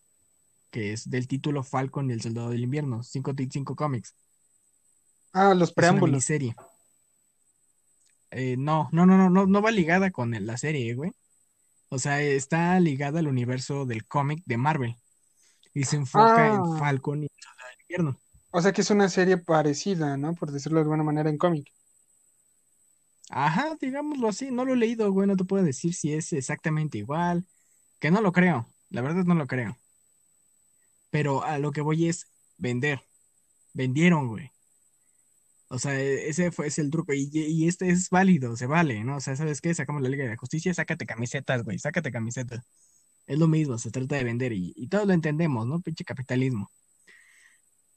que 0.70 0.92
es 0.92 1.08
del 1.10 1.28
título 1.28 1.62
Falcon 1.62 2.10
y 2.10 2.14
el 2.14 2.20
Soldado 2.22 2.50
del 2.50 2.62
Invierno, 2.64 3.02
cinco, 3.02 3.34
ti- 3.34 3.48
cinco 3.50 3.76
cómics. 3.76 4.14
Ah, 5.32 5.54
los 5.54 5.70
Es 5.70 5.72
una 5.72 5.74
preámbulos. 5.74 6.12
miniserie. 6.12 6.54
Eh, 8.30 8.56
no, 8.58 8.88
no, 8.92 9.06
no, 9.06 9.30
no, 9.30 9.46
no, 9.46 9.62
va 9.62 9.70
ligada 9.70 10.10
con 10.10 10.32
la 10.46 10.56
serie, 10.56 10.94
güey. 10.94 11.12
O 11.88 11.98
sea, 11.98 12.20
está 12.20 12.78
ligada 12.80 13.20
al 13.20 13.28
universo 13.28 13.86
del 13.86 14.06
cómic 14.06 14.42
de 14.46 14.56
Marvel. 14.56 14.96
Y 15.74 15.84
se 15.84 15.96
enfoca 15.96 16.48
en 16.48 16.60
Ah. 16.60 16.76
Falcon 16.78 17.22
y 17.22 17.26
el 17.26 17.30
Soldado 17.42 17.68
del 17.70 17.80
Invierno. 17.82 18.20
O 18.50 18.60
sea 18.60 18.72
que 18.72 18.80
es 18.80 18.90
una 18.90 19.08
serie 19.08 19.36
parecida, 19.38 20.16
¿no? 20.16 20.34
Por 20.34 20.50
decirlo 20.50 20.78
de 20.78 20.82
alguna 20.84 21.02
manera 21.04 21.30
en 21.30 21.38
cómic. 21.38 21.72
Ajá, 23.30 23.76
digámoslo 23.80 24.28
así, 24.28 24.50
no 24.50 24.64
lo 24.64 24.72
he 24.74 24.76
leído, 24.76 25.10
güey, 25.12 25.26
no 25.28 25.36
te 25.36 25.44
puedo 25.44 25.64
decir 25.64 25.94
si 25.94 26.12
es 26.14 26.32
exactamente 26.32 26.98
igual, 26.98 27.44
que 27.98 28.10
no 28.10 28.20
lo 28.20 28.32
creo, 28.32 28.72
la 28.90 29.02
verdad 29.02 29.24
no 29.24 29.34
lo 29.34 29.46
creo. 29.46 29.76
Pero 31.10 31.44
a 31.44 31.58
lo 31.58 31.72
que 31.72 31.80
voy 31.80 32.08
es 32.08 32.26
vender, 32.58 33.02
vendieron, 33.72 34.28
güey. 34.28 34.50
O 35.68 35.78
sea, 35.78 35.98
e- 36.00 36.28
ese 36.28 36.50
fue 36.52 36.68
ese 36.68 36.82
el 36.82 36.90
truco 36.90 37.12
y, 37.12 37.28
y 37.32 37.68
este 37.68 37.88
es 37.88 38.10
válido, 38.10 38.56
se 38.56 38.66
vale, 38.66 39.02
¿no? 39.04 39.16
O 39.16 39.20
sea, 39.20 39.34
¿sabes 39.36 39.60
qué? 39.60 39.74
Sacamos 39.74 40.02
la 40.02 40.08
Liga 40.08 40.24
de 40.24 40.30
la 40.30 40.36
Justicia, 40.36 40.72
sácate 40.74 41.06
camisetas, 41.06 41.64
güey, 41.64 41.78
sácate 41.78 42.12
camisetas. 42.12 42.64
Es 43.26 43.38
lo 43.38 43.48
mismo, 43.48 43.76
se 43.78 43.90
trata 43.90 44.16
de 44.16 44.24
vender 44.24 44.52
y, 44.52 44.72
y 44.76 44.88
todos 44.88 45.06
lo 45.06 45.12
entendemos, 45.12 45.66
¿no? 45.66 45.80
Pinche 45.80 46.04
capitalismo. 46.04 46.70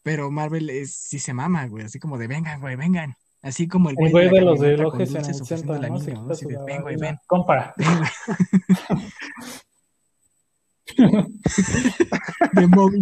Pero 0.02 0.32
Marvel 0.32 0.70
es, 0.70 0.96
sí 0.96 1.20
se 1.20 1.34
mama, 1.34 1.68
güey, 1.68 1.86
así 1.86 2.00
como 2.00 2.18
de 2.18 2.28
vengan, 2.28 2.60
güey, 2.62 2.76
vengan. 2.76 3.16
Así 3.42 3.68
como 3.68 3.90
el 3.90 3.96
güey 3.96 4.12
güey 4.12 4.30
de 4.30 4.42
los 4.42 4.60
relojes 4.60 5.12
en 5.12 5.26
el 5.26 5.36
centro, 5.46 5.80
güey, 6.82 6.96
ven. 6.98 7.18
Compra. 7.28 7.74
ven. 7.78 7.88
De 12.54 12.66
güey. 12.66 13.00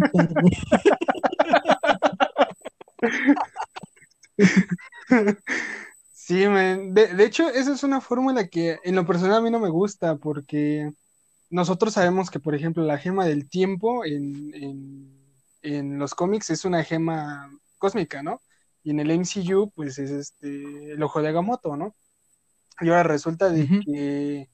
Sí, 6.12 6.46
man. 6.46 6.94
De, 6.94 7.14
de 7.14 7.24
hecho, 7.24 7.48
esa 7.48 7.72
es 7.72 7.82
una 7.82 8.00
fórmula 8.00 8.48
que 8.48 8.78
en 8.84 8.94
lo 8.94 9.06
personal 9.06 9.38
a 9.38 9.40
mí 9.40 9.50
no 9.50 9.58
me 9.60 9.70
gusta 9.70 10.16
porque 10.16 10.92
nosotros 11.50 11.94
sabemos 11.94 12.30
que, 12.30 12.40
por 12.40 12.54
ejemplo, 12.54 12.82
la 12.84 12.98
gema 12.98 13.24
del 13.24 13.48
tiempo 13.48 14.04
en, 14.04 14.54
en, 14.54 15.18
en 15.62 15.98
los 15.98 16.14
cómics 16.14 16.50
es 16.50 16.64
una 16.64 16.84
gema 16.84 17.50
cósmica, 17.78 18.22
¿no? 18.22 18.42
Y 18.82 18.90
en 18.90 19.00
el 19.00 19.10
MCU, 19.10 19.70
pues 19.74 19.98
es 19.98 20.10
este 20.10 20.92
el 20.92 21.02
ojo 21.02 21.22
de 21.22 21.28
Agamotto, 21.28 21.76
¿no? 21.76 21.94
Y 22.80 22.88
ahora 22.88 23.02
resulta 23.02 23.48
de 23.50 23.66
que 23.66 24.48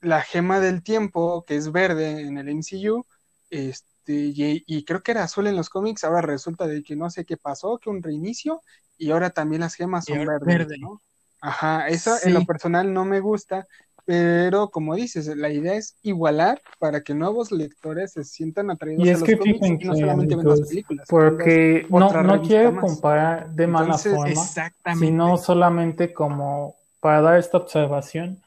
la 0.00 0.22
gema 0.22 0.60
del 0.60 0.82
tiempo, 0.82 1.44
que 1.44 1.56
es 1.56 1.72
verde 1.72 2.22
en 2.22 2.38
el 2.38 2.48
MCU, 2.48 3.04
este, 3.50 4.14
y, 4.14 4.64
y 4.66 4.84
creo 4.84 5.02
que 5.02 5.12
era 5.12 5.24
azul 5.24 5.46
en 5.46 5.56
los 5.56 5.70
cómics, 5.70 6.04
ahora 6.04 6.22
resulta 6.22 6.66
de 6.66 6.82
que 6.82 6.96
no 6.96 7.10
sé 7.10 7.24
qué 7.24 7.36
pasó, 7.36 7.78
que 7.78 7.90
un 7.90 8.02
reinicio, 8.02 8.62
y 8.96 9.10
ahora 9.10 9.30
también 9.30 9.60
las 9.60 9.74
gemas 9.74 10.04
son 10.06 10.24
verdes, 10.26 10.46
verde. 10.46 10.78
¿no? 10.78 11.00
Ajá, 11.40 11.88
eso 11.88 12.14
en 12.22 12.34
lo 12.34 12.44
personal 12.44 12.92
no 12.92 13.04
me 13.04 13.20
gusta, 13.20 13.66
pero 14.04 14.70
como 14.70 14.94
dices, 14.94 15.26
la 15.36 15.50
idea 15.50 15.74
es 15.74 15.98
igualar 16.02 16.62
para 16.78 17.02
que 17.02 17.14
nuevos 17.14 17.52
lectores 17.52 18.12
se 18.12 18.24
sientan 18.24 18.70
atraídos 18.70 19.06
Y 19.06 19.10
a 19.10 19.12
es 19.12 19.20
los 19.20 19.28
que 19.28 19.38
cómics 19.38 19.66
y 19.68 19.84
no 19.84 19.94
solamente 19.94 20.34
ven 20.34 20.48
las 20.48 20.60
películas. 20.62 21.06
Porque 21.10 21.86
no, 21.90 22.22
no 22.22 22.42
quiero 22.42 22.72
más. 22.72 22.84
comparar 22.86 23.50
de 23.50 23.66
mala 23.66 23.84
Entonces, 23.96 24.14
forma, 24.14 24.94
sino 24.98 25.36
solamente 25.36 26.12
como 26.14 26.76
para 27.00 27.20
dar 27.20 27.38
esta 27.38 27.58
observación, 27.58 28.42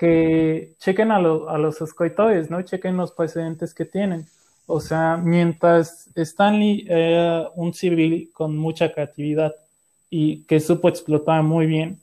que 0.00 0.72
chequen 0.78 1.10
a, 1.12 1.16
a 1.16 1.58
los 1.58 1.82
escritores, 1.82 2.48
¿no? 2.50 2.62
Chequen 2.62 2.96
los 2.96 3.12
precedentes 3.12 3.74
que 3.74 3.84
tienen. 3.84 4.24
O 4.64 4.80
sea, 4.80 5.18
mientras 5.18 6.08
Stanley 6.14 6.86
era 6.88 7.50
un 7.54 7.74
civil 7.74 8.30
con 8.32 8.56
mucha 8.56 8.94
creatividad 8.94 9.54
y 10.08 10.44
que 10.44 10.58
supo 10.58 10.88
explotar 10.88 11.42
muy 11.42 11.66
bien, 11.66 12.00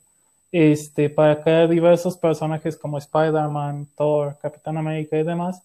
este, 0.52 1.10
para 1.10 1.42
crear 1.42 1.68
diversos 1.68 2.16
personajes 2.16 2.76
como 2.76 2.98
Spider-Man, 2.98 3.88
Thor, 3.96 4.36
Capitán 4.40 4.76
América 4.76 5.18
y 5.18 5.24
demás, 5.24 5.60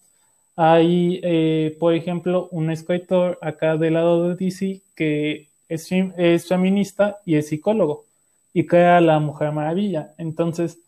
hay, 0.56 1.20
eh, 1.22 1.76
por 1.78 1.94
ejemplo, 1.94 2.48
un 2.50 2.68
escritor 2.72 3.38
acá 3.42 3.76
del 3.76 3.94
lado 3.94 4.28
de 4.28 4.34
DC 4.34 4.80
que 4.96 5.46
es, 5.68 5.88
es 5.92 6.48
feminista 6.48 7.20
y 7.24 7.36
es 7.36 7.46
psicólogo 7.46 8.06
y 8.52 8.66
crea 8.66 9.00
la 9.00 9.20
Mujer 9.20 9.52
Maravilla. 9.52 10.14
Entonces, 10.18 10.78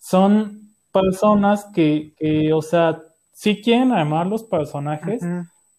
son 0.00 0.69
personas 0.92 1.66
que, 1.74 2.14
que, 2.18 2.52
o 2.52 2.62
sea, 2.62 3.02
sí 3.32 3.60
quieren 3.62 3.92
armar 3.92 4.26
los 4.26 4.44
personajes, 4.44 5.30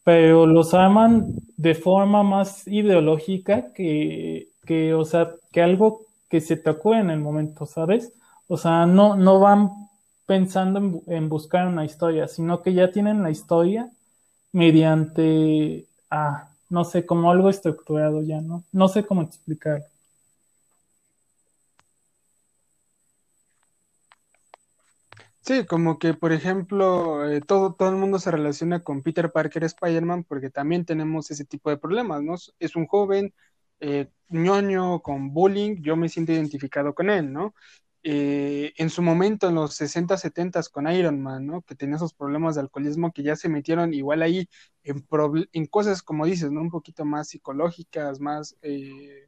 pero 0.03 0.45
los 0.47 0.73
arman 0.73 1.35
de 1.57 1.75
forma 1.75 2.23
más 2.23 2.67
ideológica 2.67 3.71
que, 3.73 4.49
que, 4.65 4.93
o 4.93 5.05
sea, 5.05 5.35
que 5.51 5.61
algo 5.61 6.01
que 6.29 6.41
se 6.41 6.57
te 6.57 6.69
ocurre 6.71 6.99
en 6.99 7.09
el 7.11 7.19
momento, 7.19 7.65
¿sabes? 7.65 8.13
O 8.47 8.57
sea, 8.57 8.85
no, 8.85 9.15
no 9.15 9.39
van 9.39 9.69
pensando 10.25 10.79
en, 10.79 11.01
en 11.07 11.29
buscar 11.29 11.67
una 11.67 11.85
historia, 11.85 12.27
sino 12.27 12.61
que 12.61 12.73
ya 12.73 12.91
tienen 12.91 13.21
la 13.23 13.31
historia 13.31 13.91
mediante, 14.53 15.87
ah, 16.09 16.49
no 16.69 16.83
sé, 16.85 17.05
como 17.05 17.31
algo 17.31 17.49
estructurado 17.49 18.21
ya, 18.23 18.41
¿no? 18.41 18.63
No 18.71 18.87
sé 18.87 19.05
cómo 19.05 19.21
explicarlo. 19.23 19.85
Sí, 25.43 25.65
como 25.65 25.97
que, 25.97 26.13
por 26.13 26.31
ejemplo, 26.33 27.27
eh, 27.29 27.41
todo, 27.41 27.73
todo 27.73 27.89
el 27.89 27.95
mundo 27.95 28.19
se 28.19 28.29
relaciona 28.29 28.83
con 28.83 29.01
Peter 29.01 29.31
Parker 29.31 29.63
Spider-Man 29.63 30.23
porque 30.23 30.51
también 30.51 30.85
tenemos 30.85 31.31
ese 31.31 31.45
tipo 31.45 31.69
de 31.71 31.77
problemas, 31.77 32.21
¿no? 32.21 32.35
Es 32.59 32.75
un 32.75 32.85
joven 32.85 33.33
eh, 33.79 34.07
ñoño 34.29 35.01
con 35.01 35.33
bullying, 35.33 35.77
yo 35.81 35.95
me 35.95 36.09
siento 36.09 36.31
identificado 36.31 36.93
con 36.93 37.09
él, 37.09 37.33
¿no? 37.33 37.55
Eh, 38.03 38.73
en 38.77 38.89
su 38.91 39.01
momento, 39.01 39.49
en 39.49 39.55
los 39.55 39.73
60, 39.75 40.15
70 40.17 40.61
con 40.71 40.87
Iron 40.91 41.19
Man, 41.21 41.47
¿no? 41.47 41.63
Que 41.63 41.75
tenía 41.75 41.95
esos 41.95 42.13
problemas 42.13 42.55
de 42.55 42.61
alcoholismo 42.61 43.11
que 43.11 43.23
ya 43.23 43.35
se 43.35 43.49
metieron 43.49 43.93
igual 43.95 44.21
ahí 44.21 44.47
en, 44.83 45.05
en 45.53 45.65
cosas, 45.67 46.03
como 46.03 46.25
dices, 46.27 46.51
¿no? 46.51 46.61
Un 46.61 46.69
poquito 46.71 47.03
más 47.05 47.29
psicológicas, 47.29 48.19
más, 48.19 48.55
eh, 48.61 49.27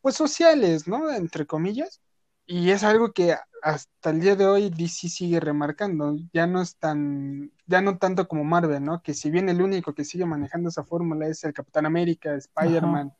pues 0.00 0.16
sociales, 0.16 0.86
¿no? 0.88 1.10
Entre 1.10 1.46
comillas. 1.46 2.00
Y 2.46 2.70
es 2.70 2.82
algo 2.82 3.12
que 3.12 3.36
hasta 3.62 4.10
el 4.10 4.20
día 4.20 4.36
de 4.36 4.46
hoy 4.46 4.70
DC 4.70 5.08
sigue 5.08 5.40
remarcando. 5.40 6.16
Ya 6.32 6.46
no 6.46 6.60
es 6.60 6.76
tan, 6.76 7.52
ya 7.66 7.80
no 7.80 7.98
tanto 7.98 8.26
como 8.28 8.44
Marvel, 8.44 8.84
¿no? 8.84 9.02
Que 9.02 9.14
si 9.14 9.30
bien 9.30 9.48
el 9.48 9.62
único 9.62 9.94
que 9.94 10.04
sigue 10.04 10.26
manejando 10.26 10.68
esa 10.68 10.84
fórmula 10.84 11.26
es 11.28 11.44
el 11.44 11.52
Capitán 11.52 11.86
América, 11.86 12.34
Spider-Man 12.34 13.12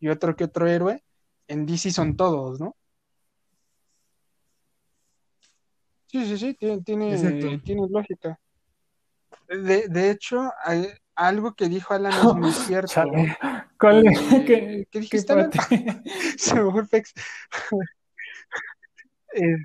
y 0.00 0.08
otro 0.08 0.34
que 0.34 0.44
otro 0.44 0.66
héroe, 0.66 1.04
en 1.46 1.66
DC 1.66 1.90
son 1.90 2.16
todos, 2.16 2.60
¿no? 2.60 2.76
Sí, 6.06 6.26
sí, 6.26 6.38
sí, 6.38 6.54
tiene, 6.54 6.82
tiene, 6.82 7.58
tiene 7.58 7.88
lógica. 7.88 8.38
De, 9.48 9.88
de 9.88 10.10
hecho, 10.10 10.50
hay, 10.62 10.88
algo 11.14 11.54
que 11.54 11.68
dijo 11.68 11.94
Alan 11.94 12.12
es 12.12 12.34
muy 12.34 12.52
cierto. 12.52 13.02
¿Cuál, 13.78 14.06
eh, 14.06 14.44
¿qué, 14.46 14.88
¿Qué 14.90 15.00
dijiste? 15.00 15.34
Se 16.38 16.54
me 16.54 16.86
fue. 16.86 17.02
eh, 19.34 19.56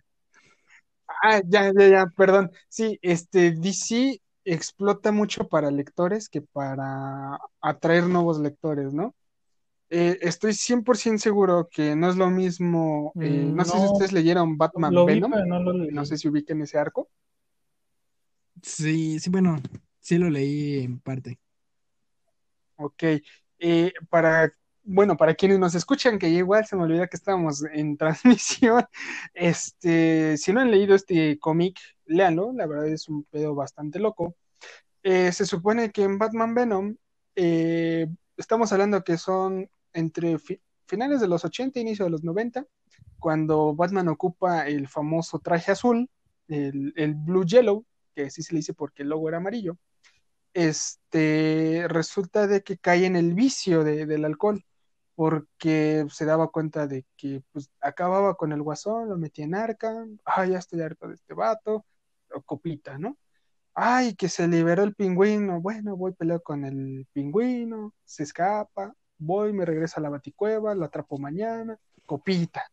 ah, 1.24 1.42
ya, 1.46 1.72
ya, 1.74 1.88
ya, 1.88 2.06
perdón. 2.16 2.52
Sí, 2.70 3.00
este, 3.02 3.52
DC 3.52 4.22
explota 4.46 5.12
mucho 5.12 5.48
para 5.48 5.72
lectores 5.72 6.30
que 6.30 6.42
para 6.42 7.38
atraer 7.62 8.06
nuevos 8.06 8.40
lectores, 8.40 8.94
¿no? 8.94 9.14
Eh, 9.90 10.18
estoy 10.22 10.52
100% 10.54 11.18
seguro 11.20 11.70
que 11.72 11.96
no 11.96 12.10
es 12.10 12.18
lo 12.18 12.30
mismo. 12.30 13.14
Eh, 13.22 13.30
no, 13.30 13.56
no, 13.56 13.66
sé 13.66 13.78
si 13.78 13.86
ustedes 13.86 14.12
leyeron 14.12 14.58
Batman 14.58 14.94
Venom. 15.06 15.32
Vi, 15.32 15.50
no, 15.50 15.60
no, 15.60 16.06
sé 16.06 16.18
si 16.18 16.28
ubiquen 16.28 16.62
ese 16.62 16.78
arco. 16.78 17.10
Sí, 18.62 19.20
sí, 19.20 19.30
bueno, 19.30 19.58
sí 20.00 20.18
lo 20.18 20.30
leí 20.30 20.84
en 20.84 21.00
parte. 21.00 21.40
Ok. 22.78 23.04
Eh, 23.60 23.94
para, 24.10 24.52
bueno, 24.88 25.18
para 25.18 25.36
quienes 25.36 25.60
nos 25.60 25.76
escuchan, 25.76 26.18
que 26.18 26.30
igual 26.30 26.66
se 26.66 26.76
me 26.76 26.84
olvida 26.84 27.08
que 27.08 27.18
estábamos 27.18 27.64
en 27.74 27.98
transmisión, 27.98 28.86
este, 29.34 30.38
si 30.38 30.54
no 30.54 30.62
han 30.62 30.72
leído 30.72 30.96
este 30.96 31.38
cómic, 31.40 31.78
léanlo, 32.06 32.54
la 32.54 32.66
verdad 32.66 32.88
es 32.88 33.10
un 33.10 33.24
pedo 33.26 33.54
bastante 33.54 34.00
loco. 34.00 34.36
se 35.04 35.46
supone 35.46 35.92
que 35.92 36.04
en 36.04 36.18
Batman 36.18 36.56
Venom 36.56 36.96
estamos 38.38 38.72
hablando 38.72 39.04
que 39.04 39.18
son 39.18 39.70
entre 39.94 40.40
fi 40.40 40.62
finales 40.88 41.20
de 41.20 41.28
los 41.28 41.44
80 41.44 41.80
e 41.80 41.82
inicio 41.82 42.06
de 42.06 42.12
los 42.12 42.24
90, 42.24 42.66
cuando 43.20 43.76
Batman 43.76 44.08
ocupa 44.08 44.68
el 44.68 44.88
famoso 44.88 45.40
traje 45.40 45.74
azul, 45.74 46.10
el, 46.48 46.94
el, 46.96 47.14
Blue 47.14 47.46
Yellow, 47.46 47.86
que 48.16 48.28
así 48.28 48.42
se 48.42 48.54
le 48.54 48.60
dice 48.60 48.74
porque 48.74 49.04
el 49.04 49.10
logo 49.10 49.28
era 49.28 49.38
amarillo, 49.38 49.78
este, 50.54 51.86
resulta 51.90 52.48
de 52.48 52.64
que 52.64 52.78
cae 52.78 53.06
en 53.06 53.18
el 53.18 53.34
vicio 53.34 53.84
de, 53.84 54.06
del 54.06 54.24
alcohol, 54.24 54.64
porque 55.18 56.06
se 56.12 56.26
daba 56.26 56.50
cuenta 56.52 56.86
de 56.86 57.04
que 57.18 57.42
pues, 57.52 57.72
acababa 57.82 58.36
con 58.36 58.52
el 58.52 58.62
guasón, 58.62 59.10
lo 59.10 59.18
metía 59.18 59.46
en 59.46 59.56
arca, 59.56 60.06
ay, 60.24 60.52
ya 60.52 60.60
estoy 60.60 60.82
harto 60.82 61.08
de 61.08 61.16
este 61.16 61.34
vato, 61.34 61.84
o 62.32 62.42
copita, 62.44 63.00
¿no? 63.00 63.18
Ay, 63.74 64.16
que 64.16 64.30
se 64.30 64.48
liberó 64.48 64.84
el 64.84 64.94
pingüino, 64.96 65.60
bueno, 65.60 65.98
voy 65.98 66.12
a 66.12 66.16
pelear 66.16 66.44
con 66.44 66.66
el 66.66 67.08
pingüino, 67.14 67.96
se 68.06 68.24
escapa, 68.24 68.94
voy, 69.18 69.54
me 69.54 69.66
regreso 69.66 70.00
a 70.00 70.04
la 70.04 70.10
baticueva, 70.12 70.76
lo 70.76 70.86
atrapo 70.86 71.18
mañana, 71.18 71.80
copita. 72.06 72.64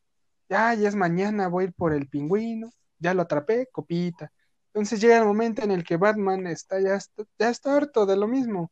Ya, 0.51 0.75
ya 0.75 0.89
es 0.89 0.97
mañana, 0.97 1.49
voy 1.49 1.65
a 1.65 1.69
ir 1.69 1.75
por 1.75 1.95
el 1.95 2.09
pingüino, 2.11 2.71
ya 2.99 3.15
lo 3.15 3.23
atrapé, 3.23 3.69
copita. 3.73 4.31
Entonces 4.75 5.01
llega 5.01 5.17
el 5.17 5.25
momento 5.25 5.63
en 5.63 5.71
el 5.71 5.83
que 5.83 5.97
Batman 5.97 6.47
está 6.47 6.79
ya, 6.79 6.97
está, 6.97 7.25
ya 7.39 7.49
está 7.49 7.77
harto 7.77 8.05
de 8.05 8.17
lo 8.17 8.29
mismo. 8.29 8.71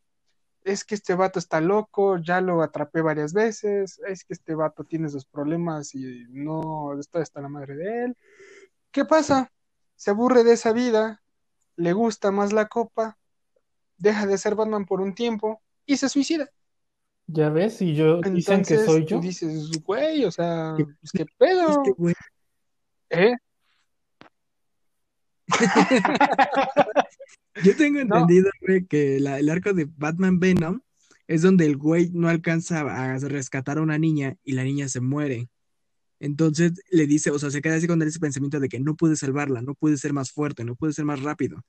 Es 0.65 0.85
que 0.85 0.95
este 0.95 1.15
vato 1.15 1.39
está 1.39 1.61
loco, 1.61 2.19
ya 2.19 2.41
lo 2.41 2.63
atrapé 2.63 3.03
varias 3.03 3.33
veces, 3.33 4.01
es 4.07 4.25
que 4.25 4.35
este 4.35 4.55
vato 4.55 4.85
tiene 4.85 5.09
sus 5.09 5.25
problemas 5.25 5.95
y 5.95 6.27
no 6.31 6.99
estoy 6.99 7.23
hasta 7.23 7.41
la 7.41 7.49
madre 7.49 7.77
de 7.77 8.05
él. 8.05 8.17
¿Qué 8.91 9.05
pasa? 9.05 9.51
Se 9.97 10.11
aburre 10.11 10.45
de 10.45 10.53
esa 10.53 10.73
vida, 10.73 11.23
le 11.77 11.93
gusta 11.93 12.31
más 12.31 12.53
la 12.53 12.69
copa, 12.69 13.19
deja 13.97 14.27
de 14.27 14.39
ser 14.39 14.55
Batman 14.55 14.85
por 14.85 15.01
un 15.01 15.15
tiempo 15.15 15.61
y 15.87 15.97
se 15.97 16.09
suicida. 16.09 16.49
Ya 17.27 17.49
ves, 17.49 17.81
y 17.81 17.95
yo 17.95 18.17
Entonces, 18.17 18.35
dicen 18.35 18.63
que 18.65 18.79
soy 18.85 19.05
yo. 19.05 19.17
Tú 19.17 19.23
dices, 19.23 19.71
güey, 19.83 20.25
o 20.25 20.31
sea, 20.31 20.75
¿qué, 20.77 20.85
pues, 20.85 21.13
¿qué 21.13 21.27
pedo? 21.39 21.83
Este 21.83 22.15
¿Eh? 23.11 23.37
yo 27.65 27.77
tengo 27.77 28.01
entendido, 28.01 28.51
güey, 28.61 28.87
que 28.87 29.21
la, 29.21 29.39
el 29.39 29.51
arco 29.51 29.73
de 29.73 29.89
Batman 29.97 30.41
Venom 30.41 30.81
es 31.27 31.43
donde 31.43 31.67
el 31.67 31.77
güey 31.77 32.11
no 32.13 32.29
alcanza 32.29 32.81
a 32.81 33.19
rescatar 33.19 33.79
a 33.79 33.83
una 33.83 33.99
niña 33.99 34.37
y 34.45 34.53
la 34.53 34.65
niña 34.65 34.89
se 34.89 35.01
muere. 35.01 35.49
Entonces 36.21 36.73
le 36.91 37.07
dice, 37.07 37.31
o 37.31 37.39
sea, 37.39 37.51
se 37.51 37.63
queda 37.63 37.77
así 37.77 37.87
con 37.87 38.01
ese 38.03 38.21
pensamiento 38.21 38.61
de 38.61 38.69
que 38.69 38.79
no 38.79 38.95
puede 38.95 39.17
salvarla, 39.17 39.61
no 39.61 39.75
puede 39.75 39.97
ser 39.97 40.13
más 40.13 40.31
fuerte, 40.31 40.65
no 40.65 40.77
puede 40.77 40.93
ser 40.93 41.05
más 41.05 41.21
rápido. 41.21 41.63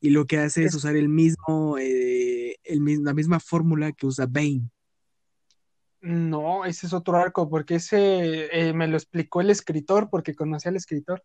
Y 0.00 0.10
lo 0.10 0.26
que 0.26 0.38
hace 0.38 0.62
es, 0.62 0.68
es 0.68 0.74
usar 0.76 0.94
el 0.94 1.08
mismo, 1.08 1.76
eh, 1.78 2.56
el, 2.62 3.02
la 3.02 3.14
misma 3.14 3.40
fórmula 3.40 3.92
que 3.92 4.06
usa 4.06 4.26
Bane. 4.26 4.70
No, 6.00 6.64
ese 6.64 6.86
es 6.86 6.92
otro 6.92 7.16
arco, 7.16 7.50
porque 7.50 7.76
ese 7.76 8.48
eh, 8.52 8.72
me 8.72 8.86
lo 8.86 8.96
explicó 8.96 9.40
el 9.40 9.50
escritor, 9.50 10.08
porque 10.10 10.34
conocí 10.34 10.68
al 10.68 10.76
escritor. 10.76 11.22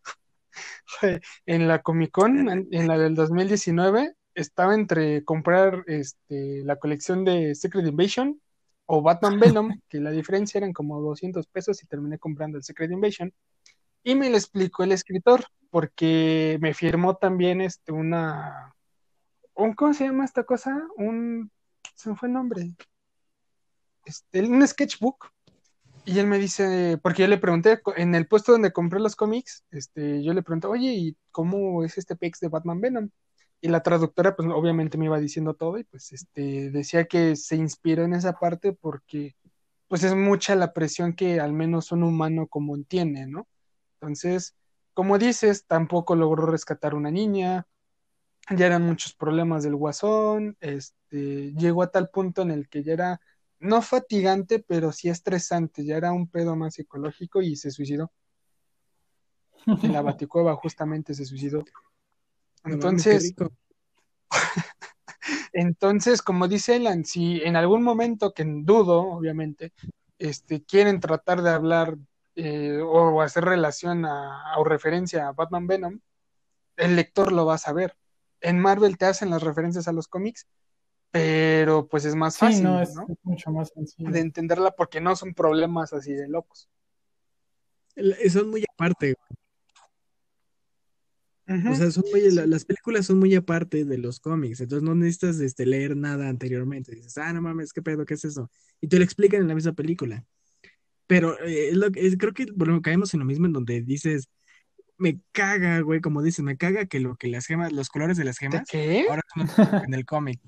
En 1.46 1.68
la 1.68 1.82
Comic 1.82 2.10
Con, 2.10 2.48
en, 2.48 2.88
la 2.88 2.98
del 2.98 3.14
2019, 3.14 4.14
estaba 4.34 4.74
entre 4.74 5.24
comprar 5.24 5.84
este, 5.86 6.62
la 6.64 6.76
colección 6.76 7.24
de 7.24 7.54
Secret 7.54 7.86
Invasion 7.86 8.40
o 8.86 9.02
Batman 9.02 9.40
Venom, 9.40 9.80
que 9.88 10.00
la 10.00 10.10
diferencia 10.10 10.58
eran 10.58 10.72
como 10.72 11.00
200 11.00 11.46
pesos 11.46 11.82
y 11.82 11.86
terminé 11.86 12.18
comprando 12.18 12.58
el 12.58 12.64
Secret 12.64 12.90
Invasion. 12.90 13.32
Y 14.02 14.14
me 14.14 14.28
lo 14.30 14.36
explicó 14.36 14.84
el 14.84 14.92
escritor, 14.92 15.44
porque 15.70 16.58
me 16.60 16.74
firmó 16.74 17.16
también 17.16 17.60
este, 17.60 17.92
una... 17.92 18.74
Un, 19.54 19.74
¿Cómo 19.74 19.94
se 19.94 20.04
llama 20.04 20.24
esta 20.24 20.44
cosa? 20.44 20.86
Un... 20.96 21.50
Se 21.94 22.10
me 22.10 22.16
fue 22.16 22.28
el 22.28 22.34
nombre 22.34 22.74
este, 24.04 24.42
un 24.42 24.66
sketchbook 24.66 25.32
y 26.04 26.18
él 26.18 26.26
me 26.26 26.38
dice, 26.38 26.98
porque 27.02 27.22
yo 27.22 27.28
le 27.28 27.38
pregunté, 27.38 27.80
en 27.96 28.14
el 28.14 28.26
puesto 28.26 28.52
donde 28.52 28.72
compré 28.72 29.00
los 29.00 29.16
cómics, 29.16 29.64
este, 29.70 30.22
yo 30.22 30.34
le 30.34 30.42
pregunté, 30.42 30.66
oye, 30.66 30.92
¿y 30.92 31.16
cómo 31.30 31.82
es 31.84 31.98
este 31.98 32.16
pex 32.16 32.40
de 32.40 32.48
Batman 32.48 32.80
Venom? 32.80 33.10
Y 33.60 33.68
la 33.68 33.82
traductora, 33.82 34.36
pues 34.36 34.48
obviamente 34.52 34.98
me 34.98 35.06
iba 35.06 35.18
diciendo 35.18 35.54
todo 35.54 35.78
y 35.78 35.84
pues 35.84 36.12
este, 36.12 36.70
decía 36.70 37.06
que 37.06 37.36
se 37.36 37.56
inspiró 37.56 38.04
en 38.04 38.14
esa 38.14 38.34
parte 38.34 38.72
porque 38.72 39.34
pues 39.88 40.04
es 40.04 40.14
mucha 40.14 40.54
la 40.56 40.72
presión 40.72 41.14
que 41.14 41.40
al 41.40 41.52
menos 41.52 41.92
un 41.92 42.02
humano 42.02 42.46
común 42.48 42.84
tiene, 42.84 43.26
¿no? 43.26 43.48
Entonces, 43.94 44.54
como 44.92 45.18
dices, 45.18 45.66
tampoco 45.66 46.16
logró 46.16 46.46
rescatar 46.46 46.94
una 46.94 47.10
niña, 47.10 47.66
ya 48.50 48.66
eran 48.66 48.82
muchos 48.82 49.14
problemas 49.14 49.62
del 49.62 49.76
guasón, 49.76 50.56
este, 50.60 51.52
llegó 51.54 51.82
a 51.82 51.90
tal 51.90 52.10
punto 52.10 52.42
en 52.42 52.50
el 52.50 52.68
que 52.68 52.82
ya 52.82 52.92
era 52.92 53.20
no 53.64 53.80
fatigante, 53.80 54.58
pero 54.58 54.92
sí 54.92 55.08
estresante, 55.08 55.84
ya 55.84 55.96
era 55.96 56.12
un 56.12 56.28
pedo 56.28 56.54
más 56.54 56.74
psicológico 56.74 57.40
y 57.40 57.56
se 57.56 57.70
suicidó. 57.70 58.12
En 59.66 59.92
la 59.92 60.02
baticueva 60.02 60.54
justamente 60.56 61.14
se 61.14 61.24
suicidó. 61.24 61.64
Entonces, 62.64 63.34
entonces, 65.52 66.20
como 66.20 66.46
dice 66.46 66.76
Elan, 66.76 67.04
si 67.06 67.40
en 67.42 67.56
algún 67.56 67.82
momento, 67.82 68.34
que 68.34 68.44
dudo, 68.44 69.00
obviamente, 69.00 69.72
este, 70.18 70.62
quieren 70.62 71.00
tratar 71.00 71.40
de 71.40 71.50
hablar 71.50 71.96
eh, 72.36 72.80
o 72.82 73.22
hacer 73.22 73.44
relación 73.44 74.04
a, 74.04 74.58
o 74.58 74.64
referencia 74.64 75.28
a 75.28 75.32
Batman 75.32 75.66
Venom, 75.66 76.00
el 76.76 76.96
lector 76.96 77.32
lo 77.32 77.46
va 77.46 77.54
a 77.54 77.58
saber. 77.58 77.96
En 78.40 78.60
Marvel 78.60 78.98
te 78.98 79.06
hacen 79.06 79.30
las 79.30 79.42
referencias 79.42 79.88
a 79.88 79.92
los 79.92 80.06
cómics, 80.06 80.46
pero 81.14 81.86
pues 81.86 82.04
es 82.06 82.16
más 82.16 82.36
fácil, 82.36 82.56
sí, 82.56 82.62
no, 82.64 82.82
es, 82.82 82.92
¿no? 82.96 83.06
es, 83.08 83.18
mucho 83.22 83.52
más 83.52 83.68
sencillo. 83.72 84.10
De 84.10 84.18
entenderla 84.18 84.72
porque 84.72 85.00
no 85.00 85.14
son 85.14 85.32
problemas 85.32 85.92
así 85.92 86.12
de 86.12 86.26
locos. 86.26 86.68
Son 88.28 88.50
muy 88.50 88.64
aparte. 88.68 89.14
Uh 91.46 91.52
-huh. 91.52 91.70
O 91.70 91.74
sea, 91.76 91.92
son 91.92 92.02
muy, 92.10 92.28
la, 92.32 92.46
las 92.46 92.64
películas 92.64 93.06
son 93.06 93.20
muy 93.20 93.32
aparte 93.36 93.84
de 93.84 93.96
los 93.96 94.18
cómics, 94.18 94.60
entonces 94.60 94.82
no 94.82 94.96
necesitas 94.96 95.38
este, 95.38 95.66
leer 95.66 95.96
nada 95.96 96.28
anteriormente. 96.28 96.92
Dices, 96.96 97.16
ah, 97.18 97.32
no 97.32 97.40
mames, 97.40 97.72
qué 97.72 97.80
pedo, 97.80 98.04
qué 98.04 98.14
es 98.14 98.24
eso. 98.24 98.50
Y 98.80 98.88
te 98.88 98.98
lo 98.98 99.04
explican 99.04 99.40
en 99.40 99.46
la 99.46 99.54
misma 99.54 99.72
película. 99.72 100.24
Pero 101.06 101.38
eh, 101.44 101.68
es 101.68 101.76
lo, 101.76 101.86
es, 101.94 102.16
creo 102.18 102.32
que 102.32 102.46
bueno, 102.56 102.82
caemos 102.82 103.14
en 103.14 103.20
lo 103.20 103.26
mismo 103.26 103.46
en 103.46 103.52
donde 103.52 103.82
dices, 103.82 104.30
me 104.98 105.20
caga, 105.30 105.78
güey, 105.78 106.00
como 106.00 106.22
dices, 106.22 106.42
me 106.42 106.56
caga 106.56 106.86
que 106.86 106.98
lo 106.98 107.14
que 107.14 107.28
las 107.28 107.46
gemas, 107.46 107.72
los 107.72 107.88
colores 107.88 108.16
de 108.16 108.24
las 108.24 108.36
gemas, 108.36 108.64
¿Qué? 108.68 109.06
ahora 109.08 109.22
son 109.32 109.84
en 109.84 109.94
el 109.94 110.04
cómic. 110.04 110.40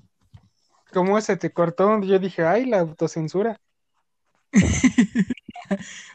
¿Cómo 0.93 1.19
se 1.21 1.37
te 1.37 1.51
cortó? 1.51 2.01
Yo 2.01 2.19
dije, 2.19 2.43
ay, 2.43 2.65
la 2.65 2.79
autocensura. 2.79 3.59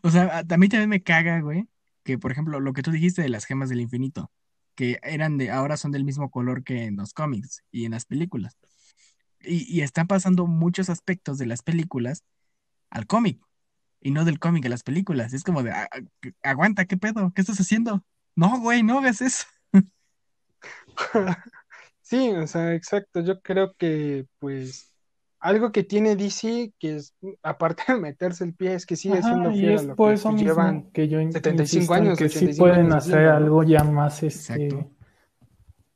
o 0.03 0.11
sea, 0.11 0.39
a 0.49 0.57
mí 0.57 0.69
también 0.69 0.89
me 0.89 1.03
caga, 1.03 1.41
güey, 1.41 1.69
que 2.03 2.19
por 2.19 2.33
ejemplo, 2.33 2.61
lo 2.61 2.73
que 2.73 2.83
tú 2.83 2.91
dijiste 2.91 3.23
de 3.23 3.29
las 3.29 3.45
gemas 3.45 3.69
del 3.69 3.81
infinito, 3.81 4.31
que 4.75 4.99
eran 5.03 5.39
de, 5.39 5.51
ahora 5.51 5.77
son 5.77 5.93
del 5.93 6.05
mismo 6.05 6.31
color 6.31 6.65
que 6.65 6.85
en 6.85 6.97
los 6.97 7.13
cómics 7.13 7.63
y 7.71 7.85
en 7.85 7.93
las 7.93 8.07
películas. 8.07 8.57
Y, 9.41 9.65
y 9.73 9.83
están 9.83 10.07
pasando 10.07 10.47
muchos 10.47 10.89
aspectos 10.89 11.39
de 11.39 11.47
las 11.47 11.63
películas 11.63 12.25
al 12.91 13.07
cómic 13.07 13.41
y 14.01 14.11
no 14.11 14.25
del 14.25 14.39
cómic 14.39 14.67
a 14.67 14.69
las 14.69 14.83
películas. 14.83 15.33
Es 15.33 15.45
como 15.45 15.63
de, 15.63 15.73
aguanta, 16.43 16.87
¿qué 16.87 16.97
pedo? 16.97 17.33
¿Qué 17.35 17.41
estás 17.41 17.61
haciendo? 17.61 18.05
No, 18.35 18.61
güey, 18.61 18.83
no 18.83 18.99
hagas 18.99 19.21
eso. 19.21 19.45
Sí, 22.13 22.31
o 22.33 22.47
sea, 22.47 22.75
exacto. 22.75 23.21
Yo 23.21 23.41
creo 23.41 23.73
que, 23.79 24.27
pues, 24.39 24.93
algo 25.41 25.73
que 25.73 25.83
tiene 25.83 26.15
DC, 26.15 26.75
que 26.79 26.97
es, 26.97 27.15
aparte 27.43 27.85
de 27.89 27.99
meterse 27.99 28.45
el 28.45 28.55
pie, 28.55 28.75
es 28.75 28.85
que 28.85 28.97
sigue 28.97 29.15
Ajá, 29.15 29.31
siendo 29.31 29.51
y 29.51 29.61
fiel 29.61 29.71
a 29.71 29.75
es 29.77 29.85
lo 29.85 29.97
por 29.97 30.09
que 30.11 30.15
eso 30.15 30.29
pues, 30.29 30.43
mismo 30.43 30.53
llevan 30.53 30.91
que 30.93 31.09
yo 31.09 31.21
in- 31.21 31.33
75 31.33 31.59
insisto 31.59 31.95
en 31.97 32.05
años, 32.05 32.19
que 32.19 32.29
sí 32.29 32.37
85 32.49 32.65
pueden 32.65 32.87
años 32.87 32.95
hacer 32.97 33.29
algo 33.29 33.63
ya 33.65 33.83
más 33.83 34.23
este 34.23 34.69
Exacto. 34.69 34.91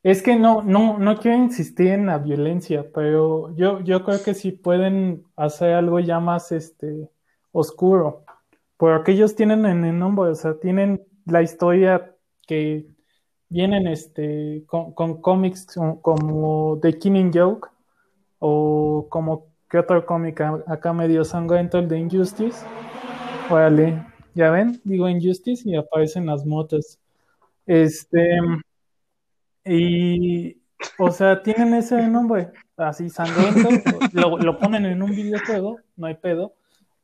es 0.03 0.21
que 0.23 0.35
no 0.35 0.63
no 0.63 0.97
no 0.97 1.17
quiero 1.17 1.37
insistir 1.37 1.87
en 1.87 2.05
la 2.07 2.17
violencia 2.17 2.85
pero 2.93 3.55
yo 3.55 3.81
yo 3.81 4.03
creo 4.03 4.23
que 4.23 4.33
sí 4.33 4.51
pueden 4.51 5.23
hacer 5.35 5.73
algo 5.73 5.99
ya 5.99 6.19
más 6.19 6.51
este 6.51 7.09
oscuro 7.51 8.23
porque 8.77 9.11
ellos 9.11 9.35
tienen 9.35 9.65
en 9.65 9.85
el 9.85 9.99
nombre 9.99 10.29
o 10.31 10.35
sea 10.35 10.59
tienen 10.59 11.05
la 11.25 11.41
historia 11.41 12.15
que 12.47 12.87
vienen 13.49 13.87
este 13.87 14.63
con, 14.65 14.93
con 14.93 15.21
cómics 15.21 15.67
como, 16.01 16.79
The 16.81 16.97
Killing 16.97 17.31
Joke 17.33 17.69
o 18.39 19.07
como 19.09 19.47
que 19.69 19.79
otro 19.79 20.05
cómic 20.05 20.41
acá 20.41 20.93
medio 20.93 21.23
sangriento 21.23 21.79
el 21.79 21.87
de 21.87 21.99
Injustice 21.99 22.65
Órale, 23.49 24.05
ya 24.35 24.51
ven, 24.51 24.81
digo 24.83 25.07
Injustice 25.07 25.69
y 25.69 25.75
aparecen 25.75 26.25
las 26.25 26.45
motos. 26.45 26.99
Este, 27.65 28.39
y, 29.63 30.57
o 30.99 31.11
sea, 31.11 31.41
tienen 31.41 31.73
ese 31.73 32.07
nombre, 32.07 32.51
así 32.75 33.09
sangriento, 33.09 33.69
lo, 34.13 34.37
lo 34.37 34.59
ponen 34.59 34.85
en 34.85 35.01
un 35.01 35.11
videojuego, 35.11 35.79
no 35.95 36.07
hay 36.07 36.15
pedo. 36.15 36.53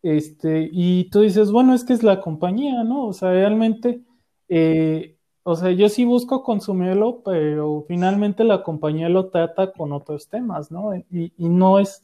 Este, 0.02 0.70
y 0.72 1.10
tú 1.10 1.22
dices, 1.22 1.50
bueno, 1.50 1.74
es 1.74 1.86
que 1.86 1.94
es 1.94 2.04
la 2.04 2.20
compañía, 2.20 2.84
¿no? 2.84 3.08
O 3.08 3.14
sea, 3.14 3.32
realmente, 3.32 4.02
eh, 4.50 5.13
o 5.44 5.56
sea, 5.56 5.72
yo 5.72 5.90
sí 5.90 6.06
busco 6.06 6.44
consumirlo, 6.44 7.22
pero 7.24 7.84
finalmente 7.88 8.46
la 8.46 8.64
compañía 8.64 9.10
lo 9.10 9.30
trata 9.30 9.74
con 9.74 9.92
otros 9.92 10.30
temas, 10.30 10.72
¿no? 10.72 10.96
Y, 10.96 11.34
no 11.38 11.80
es, 11.80 12.02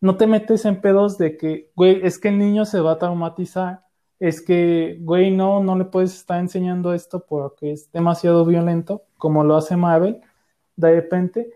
no 0.00 0.16
te 0.16 0.26
metes 0.26 0.64
en 0.64 0.80
pedos 0.80 1.16
de 1.16 1.36
que, 1.36 1.70
güey, 1.76 2.00
es 2.04 2.18
que 2.18 2.28
el 2.28 2.38
niño 2.38 2.64
se 2.64 2.80
va 2.80 2.92
a 2.92 2.98
traumatizar, 2.98 3.84
es 4.18 4.42
que, 4.42 4.98
güey, 5.02 5.30
no, 5.30 5.62
no 5.62 5.78
le 5.78 5.84
puedes 5.84 6.14
estar 6.16 6.40
enseñando 6.40 6.92
esto 6.92 7.24
porque 7.26 7.72
es 7.72 7.90
demasiado 7.92 8.44
violento, 8.44 9.04
como 9.18 9.44
lo 9.44 9.56
hace 9.56 9.76
Marvel, 9.76 10.20
de 10.76 10.92
repente. 10.94 11.52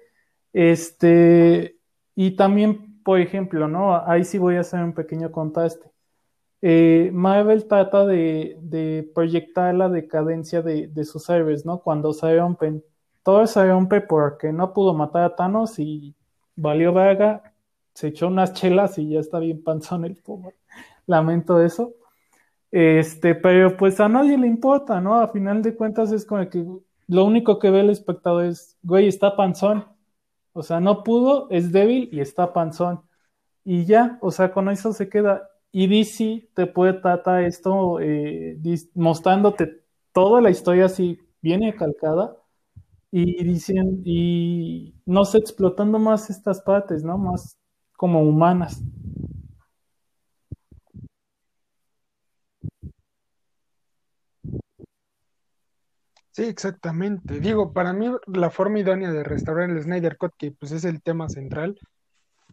Este, 0.53 1.79
y 2.15 2.37
también, 2.37 3.03
por 3.03 3.21
ejemplo, 3.21 3.69
¿no? 3.69 3.97
Ahí 4.07 4.25
sí 4.25 4.39
voy 4.39 4.57
a 4.57 4.61
hacer 4.61 4.83
un 4.83 4.95
pequeño 4.95 5.33
contraste. 5.33 5.94
Eh, 6.67 7.11
Marvel 7.13 7.67
trata 7.69 8.07
de, 8.07 9.11
proyectar 9.15 9.75
la 9.75 9.91
decadencia 9.91 10.63
de, 10.63 11.05
sus 11.05 11.29
héroes, 11.29 11.67
¿no? 11.67 11.81
Cuando 11.81 12.15
se 12.15 12.39
rompen. 12.39 12.83
Todo 13.23 13.47
se 13.47 13.67
rompe 13.67 14.01
porque 14.01 14.51
no 14.51 14.73
pudo 14.73 14.95
matar 14.95 15.25
a 15.25 15.37
Thanos 15.37 15.79
y 15.79 16.15
valió 16.57 16.95
verga, 16.95 17.55
se 17.93 18.09
echó 18.09 18.29
unas 18.29 18.55
chelas 18.55 18.99
y 18.99 19.11
ya 19.11 19.21
está 19.21 19.41
bien 19.41 19.63
panzón 19.63 20.07
el 20.07 20.17
pobre. 20.17 20.57
Lamento 21.07 21.61
eso. 21.63 21.93
Este, 22.71 23.35
pero 23.35 23.77
pues 23.77 24.01
a 24.01 24.09
nadie 24.09 24.39
le 24.39 24.47
importa, 24.47 25.03
¿no? 25.03 25.17
A 25.21 25.29
final 25.29 25.61
de 25.63 25.77
cuentas 25.77 26.13
es 26.13 26.25
como 26.25 26.49
que 26.49 26.65
lo 27.09 27.25
único 27.27 27.59
que 27.59 27.71
ve 27.71 27.81
el 27.81 27.91
espectador 27.91 28.47
es, 28.47 28.79
güey, 28.83 29.09
está 29.09 29.37
panzón. 29.37 29.85
O 30.55 30.63
sea, 30.63 30.81
no 30.81 31.03
pudo, 31.05 31.49
es 31.51 31.73
débil 31.73 32.09
y 32.11 32.21
está 32.21 32.55
panzón. 32.55 33.03
Y 33.65 33.85
ya, 33.85 34.19
o 34.23 34.31
sea, 34.31 34.53
con 34.53 34.71
eso 34.71 34.95
se 34.95 35.11
queda. 35.11 35.51
Y 35.75 35.89
DC 35.89 36.49
te 36.55 36.67
puede 36.67 36.95
tratar 36.95 37.43
esto 37.43 37.99
eh, 38.01 38.57
mostrándote 38.95 39.83
toda 40.13 40.41
la 40.41 40.51
historia 40.51 40.85
así, 40.87 41.19
bien 41.43 41.63
calcada, 41.73 42.37
y 43.13 43.45
diciendo, 43.45 44.03
y 44.05 44.95
no 45.07 45.25
sé, 45.25 45.39
explotando 45.39 45.99
más 45.99 46.31
estas 46.31 46.63
partes, 46.63 47.05
¿no? 47.05 47.19
Más 47.19 47.59
como 47.97 48.23
humanas. 48.23 48.83
Sí, 56.33 56.43
exactamente. 56.45 57.39
Digo, 57.41 57.73
para 57.73 57.93
mí 57.93 58.09
la 58.27 58.51
forma 58.51 58.81
idónea 58.81 59.13
de 59.13 59.23
restaurar 59.23 59.71
el 59.71 59.81
Snyder 59.83 60.17
Cut, 60.19 60.33
que 60.37 60.51
pues 60.51 60.73
es 60.73 60.85
el 60.85 61.01
tema 61.03 61.29
central, 61.29 61.79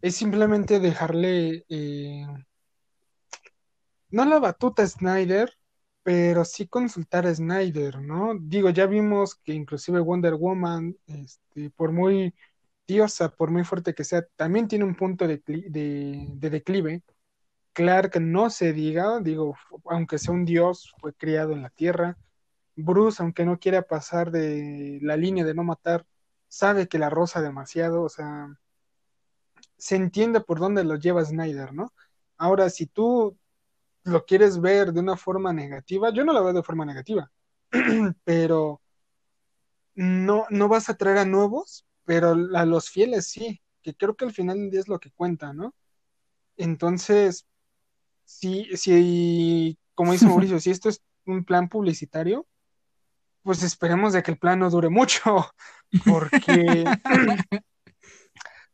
es 0.01 0.15
simplemente 0.17 0.79
dejarle, 0.79 1.65
eh, 1.69 2.27
no 4.11 4.25
la 4.25 4.39
batuta 4.39 4.85
Snyder, 4.87 5.53
pero 6.03 6.45
sí 6.45 6.67
consultar 6.67 7.27
a 7.27 7.33
Snyder, 7.35 8.01
¿no? 8.01 8.33
Digo, 8.39 8.69
ya 8.69 8.85
vimos 8.87 9.35
que 9.35 9.53
inclusive 9.53 9.99
Wonder 9.99 10.35
Woman, 10.35 10.95
este, 11.07 11.69
por 11.71 11.91
muy 11.91 12.33
diosa, 12.87 13.29
por 13.29 13.51
muy 13.51 13.63
fuerte 13.63 13.93
que 13.93 14.03
sea, 14.03 14.23
también 14.35 14.67
tiene 14.67 14.85
un 14.85 14.95
punto 14.95 15.27
de, 15.27 15.41
de, 15.45 16.27
de 16.33 16.49
declive. 16.49 17.03
Clark 17.73 18.19
no 18.21 18.49
se 18.49 18.73
diga, 18.73 19.19
digo, 19.21 19.55
aunque 19.85 20.17
sea 20.19 20.33
un 20.33 20.45
dios, 20.45 20.93
fue 20.99 21.13
criado 21.13 21.53
en 21.53 21.61
la 21.63 21.69
tierra. 21.69 22.17
Bruce, 22.75 23.21
aunque 23.23 23.45
no 23.45 23.59
quiera 23.59 23.83
pasar 23.83 24.31
de 24.31 24.99
la 25.01 25.17
línea 25.17 25.45
de 25.45 25.53
no 25.55 25.63
matar, 25.63 26.05
sabe 26.49 26.87
que 26.87 26.99
la 26.99 27.09
roza 27.09 27.41
demasiado, 27.41 28.03
o 28.03 28.09
sea, 28.09 28.49
se 29.77 29.95
entiende 29.95 30.41
por 30.41 30.59
dónde 30.59 30.83
lo 30.83 30.95
lleva 30.95 31.25
Snyder, 31.25 31.73
¿no? 31.73 31.93
Ahora, 32.37 32.69
si 32.69 32.87
tú 32.87 33.37
lo 34.03 34.25
quieres 34.25 34.59
ver 34.59 34.91
de 34.93 34.99
una 34.99 35.17
forma 35.17 35.53
negativa, 35.53 36.11
yo 36.11 36.23
no 36.23 36.33
la 36.33 36.41
veo 36.41 36.53
de 36.53 36.63
forma 36.63 36.85
negativa, 36.85 37.31
pero 38.23 38.81
no, 39.95 40.45
no 40.49 40.67
vas 40.67 40.89
a 40.89 40.95
traer 40.97 41.19
a 41.19 41.25
nuevos, 41.25 41.85
pero 42.05 42.31
a 42.31 42.65
los 42.65 42.89
fieles 42.89 43.27
sí, 43.27 43.61
que 43.81 43.95
creo 43.95 44.15
que 44.15 44.25
al 44.25 44.31
final 44.33 44.57
del 44.57 44.71
día 44.71 44.79
es 44.79 44.87
lo 44.87 44.99
que 44.99 45.11
cuenta, 45.11 45.53
¿no? 45.53 45.75
Entonces, 46.57 47.45
si, 48.25 48.65
si, 48.77 49.77
como 49.95 50.13
dice 50.13 50.27
Mauricio, 50.27 50.59
si 50.59 50.71
esto 50.71 50.89
es 50.89 51.01
un 51.25 51.43
plan 51.45 51.69
publicitario, 51.69 52.47
pues 53.43 53.63
esperemos 53.63 54.13
de 54.13 54.23
que 54.23 54.31
el 54.31 54.37
plan 54.37 54.59
no 54.59 54.69
dure 54.69 54.89
mucho, 54.89 55.51
porque 56.05 56.85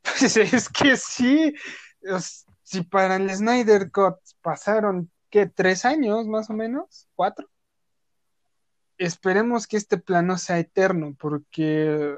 pues 0.03 0.37
es 0.37 0.69
que 0.69 0.97
sí, 0.97 1.53
es- 2.01 2.45
si 2.63 2.81
para 2.81 3.15
el 3.15 3.29
Snyder 3.33 3.91
Cut 3.91 4.17
pasaron, 4.41 5.09
¿Tres 5.45 5.85
años 5.85 6.27
más 6.27 6.49
o 6.49 6.53
menos? 6.53 7.07
¿Cuatro? 7.15 7.47
Esperemos 8.97 9.67
que 9.67 9.77
este 9.77 9.97
plan 9.97 10.25
no 10.25 10.37
sea 10.37 10.57
eterno, 10.57 11.15
porque 11.19 12.17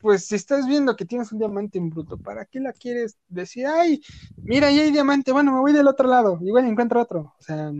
pues 0.00 0.26
si 0.26 0.34
estás 0.34 0.66
viendo 0.66 0.96
que 0.96 1.04
tienes 1.04 1.32
un 1.32 1.38
diamante 1.38 1.78
en 1.78 1.90
bruto, 1.90 2.16
¿para 2.16 2.44
qué 2.44 2.60
la 2.60 2.72
quieres 2.72 3.18
decir? 3.28 3.66
Ay, 3.66 4.02
mira, 4.36 4.68
ahí 4.68 4.78
hay 4.78 4.90
diamante, 4.90 5.32
bueno, 5.32 5.52
me 5.52 5.60
voy 5.60 5.72
del 5.72 5.88
otro 5.88 6.08
lado, 6.08 6.38
igual 6.42 6.66
encuentro 6.66 7.00
otro. 7.00 7.34
O 7.38 7.42
sea, 7.42 7.72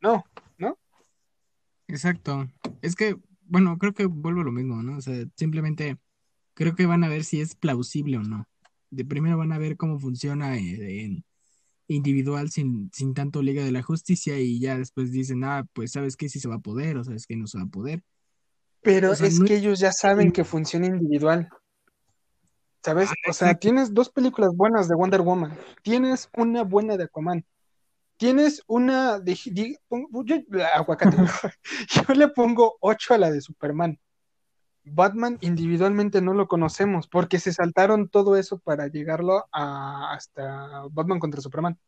no, 0.00 0.24
¿no? 0.58 0.78
Exacto. 1.86 2.48
Es 2.82 2.96
que, 2.96 3.16
bueno, 3.42 3.76
creo 3.78 3.92
que 3.92 4.06
vuelvo 4.06 4.40
a 4.40 4.44
lo 4.44 4.52
mismo, 4.52 4.82
¿no? 4.82 4.96
O 4.96 5.00
sea, 5.00 5.24
simplemente 5.36 5.98
creo 6.54 6.74
que 6.74 6.86
van 6.86 7.04
a 7.04 7.08
ver 7.08 7.24
si 7.24 7.40
es 7.40 7.54
plausible 7.54 8.18
o 8.18 8.22
no. 8.22 8.46
De 8.90 9.04
primero 9.04 9.36
van 9.36 9.52
a 9.52 9.58
ver 9.58 9.76
cómo 9.76 9.98
funciona 9.98 10.56
eh, 10.56 11.04
en 11.04 11.24
individual 11.88 12.50
sin, 12.50 12.90
sin 12.92 13.14
tanto 13.14 13.42
Liga 13.42 13.64
de 13.64 13.72
la 13.72 13.82
Justicia 13.82 14.38
y 14.38 14.60
ya 14.60 14.78
después 14.78 15.12
dicen, 15.12 15.44
ah, 15.44 15.66
pues 15.72 15.92
sabes 15.92 16.16
que 16.16 16.28
sí 16.28 16.40
se 16.40 16.48
va 16.48 16.56
a 16.56 16.60
poder 16.60 16.96
o 16.96 17.04
sabes 17.04 17.26
que 17.26 17.36
no 17.36 17.46
se 17.46 17.58
va 17.58 17.64
a 17.64 17.68
poder. 17.68 18.02
Pero 18.82 19.12
O 19.12 19.14
sea, 19.14 19.26
es 19.26 19.40
no- 19.40 19.46
que 19.46 19.56
ellos 19.56 19.78
ya 19.80 19.92
saben 19.92 20.32
que 20.32 20.44
funciona 20.44 20.86
individual. 20.86 21.48
¿Sabes? 22.82 23.08
O 23.28 23.32
sea, 23.32 23.54
tienes 23.54 23.94
dos 23.94 24.10
películas 24.10 24.50
buenas 24.54 24.88
de 24.88 24.94
Wonder 24.94 25.22
Woman. 25.22 25.56
Tienes 25.82 26.28
una 26.36 26.64
buena 26.64 26.98
de 26.98 27.04
Aquaman. 27.04 27.44
Tienes 28.18 28.62
una 28.66 29.18
de... 29.20 29.34
yo, 29.34 30.36
aguacate. 30.74 31.16
Yo 31.88 32.14
le 32.14 32.28
pongo 32.28 32.76
8 32.80 33.14
a 33.14 33.18
la 33.18 33.30
de 33.30 33.40
Superman. 33.40 33.98
Batman 34.84 35.38
individualmente 35.40 36.20
no 36.20 36.34
lo 36.34 36.46
conocemos 36.46 37.08
porque 37.08 37.38
se 37.38 37.52
saltaron 37.52 38.08
todo 38.08 38.36
eso 38.36 38.58
para 38.58 38.86
llegarlo 38.88 39.46
a 39.50 40.12
hasta 40.14 40.84
Batman 40.90 41.20
contra 41.20 41.40
Superman. 41.40 41.78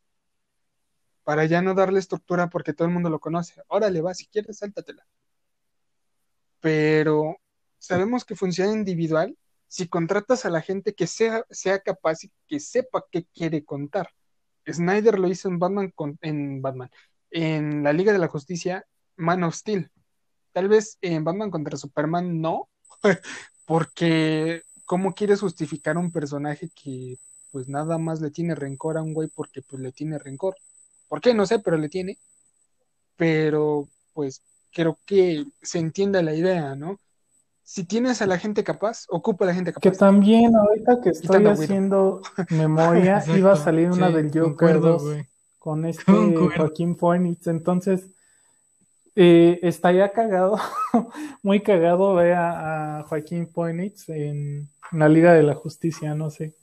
Para 1.23 1.45
ya 1.45 1.61
no 1.61 1.73
darle 1.73 1.99
estructura 1.99 2.49
porque 2.49 2.73
todo 2.73 2.87
el 2.87 2.93
mundo 2.93 3.09
lo 3.09 3.19
conoce. 3.19 3.61
Órale, 3.67 4.01
va, 4.01 4.13
si 4.13 4.27
quieres, 4.27 4.57
sáltatela. 4.59 5.05
Pero 6.59 7.37
sabemos 7.77 8.25
que 8.25 8.35
funciona 8.35 8.71
individual 8.71 9.37
si 9.67 9.87
contratas 9.87 10.45
a 10.45 10.49
la 10.49 10.61
gente 10.61 10.93
que 10.93 11.07
sea, 11.07 11.45
sea 11.49 11.79
capaz 11.79 12.23
y 12.23 12.31
que 12.47 12.59
sepa 12.59 13.03
qué 13.11 13.25
quiere 13.25 13.63
contar. 13.65 14.09
Snyder 14.65 15.19
lo 15.19 15.27
hizo 15.27 15.49
en 15.49 15.59
Batman 15.59 15.91
con, 15.91 16.17
en 16.21 16.61
Batman. 16.61 16.89
En 17.29 17.83
la 17.83 17.93
Liga 17.93 18.13
de 18.13 18.19
la 18.19 18.27
Justicia, 18.27 18.85
Man 19.17 19.43
of 19.43 19.55
Steel. 19.55 19.91
Tal 20.53 20.69
vez 20.69 20.97
en 21.01 21.23
Batman 21.23 21.51
contra 21.51 21.77
Superman 21.77 22.41
no, 22.41 22.69
porque 23.65 24.63
¿cómo 24.85 25.13
quieres 25.13 25.41
justificar 25.41 25.97
un 25.97 26.11
personaje 26.11 26.69
que 26.75 27.17
pues 27.51 27.67
nada 27.67 27.97
más 27.97 28.21
le 28.21 28.31
tiene 28.31 28.55
rencor 28.55 28.97
a 28.97 29.01
un 29.01 29.13
güey 29.13 29.29
porque 29.29 29.61
pues 29.61 29.81
le 29.81 29.91
tiene 29.91 30.17
rencor? 30.17 30.55
¿Por 31.07 31.21
qué? 31.21 31.33
No 31.33 31.45
sé, 31.45 31.59
pero 31.59 31.77
le 31.77 31.89
tiene. 31.89 32.17
Pero 33.15 33.87
pues 34.13 34.41
creo 34.71 34.99
que 35.05 35.45
se 35.61 35.79
entiende 35.79 36.21
la 36.23 36.33
idea, 36.33 36.75
¿no? 36.75 36.99
si 37.67 37.83
tienes 37.83 38.21
a 38.21 38.27
la 38.27 38.37
gente 38.37 38.63
capaz, 38.63 39.03
ocupa 39.09 39.43
a 39.43 39.49
la 39.49 39.53
gente 39.53 39.73
capaz. 39.73 39.81
Que 39.81 39.91
también 39.91 40.55
ahorita 40.55 41.01
que 41.01 41.09
estoy 41.09 41.45
haciendo 41.47 42.21
memoria, 42.49 43.17
Exacto, 43.17 43.37
iba 43.37 43.51
a 43.51 43.55
salir 43.57 43.91
una 43.91 44.07
sí, 44.07 44.13
del 44.13 44.31
2 44.31 45.03
güey. 45.03 45.27
con 45.59 45.83
este. 45.83 46.09
Joaquín 46.55 46.95
Phoenix. 46.95 47.45
Entonces, 47.47 48.09
eh, 49.19 49.59
estaría 49.63 50.11
cagado, 50.11 50.57
muy 51.41 51.61
cagado 51.61 52.13
ver 52.13 52.33
a, 52.33 52.99
a 52.99 53.03
Joaquín 53.03 53.49
Phoenix 53.49 54.07
en 54.09 54.69
la 54.91 55.09
Liga 55.09 55.33
de 55.33 55.41
la 55.41 55.55
Justicia, 55.55 56.13
no 56.13 56.29
sé. 56.29 56.55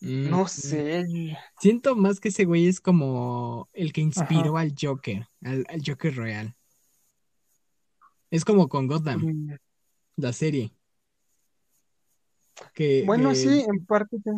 Mm, 0.00 0.30
No 0.30 0.44
mm. 0.44 0.48
sé. 0.48 1.38
Siento 1.60 1.96
más 1.96 2.18
que 2.20 2.28
ese 2.28 2.44
güey 2.46 2.66
es 2.66 2.80
como 2.80 3.68
el 3.72 3.92
que 3.92 4.00
inspiró 4.00 4.56
al 4.56 4.72
Joker, 4.80 5.28
al, 5.44 5.66
al 5.68 5.82
Joker 5.86 6.14
real. 6.16 6.54
Es 8.30 8.44
como 8.44 8.68
con 8.68 8.86
Gotham, 8.86 9.20
Mm, 9.26 9.52
la 10.16 10.32
serie. 10.32 10.72
Que, 12.74 13.04
Bueno, 13.06 13.30
que- 13.30 13.34
sí, 13.36 13.64
en 13.68 13.84
parte. 13.84 14.18
te- 14.18 14.30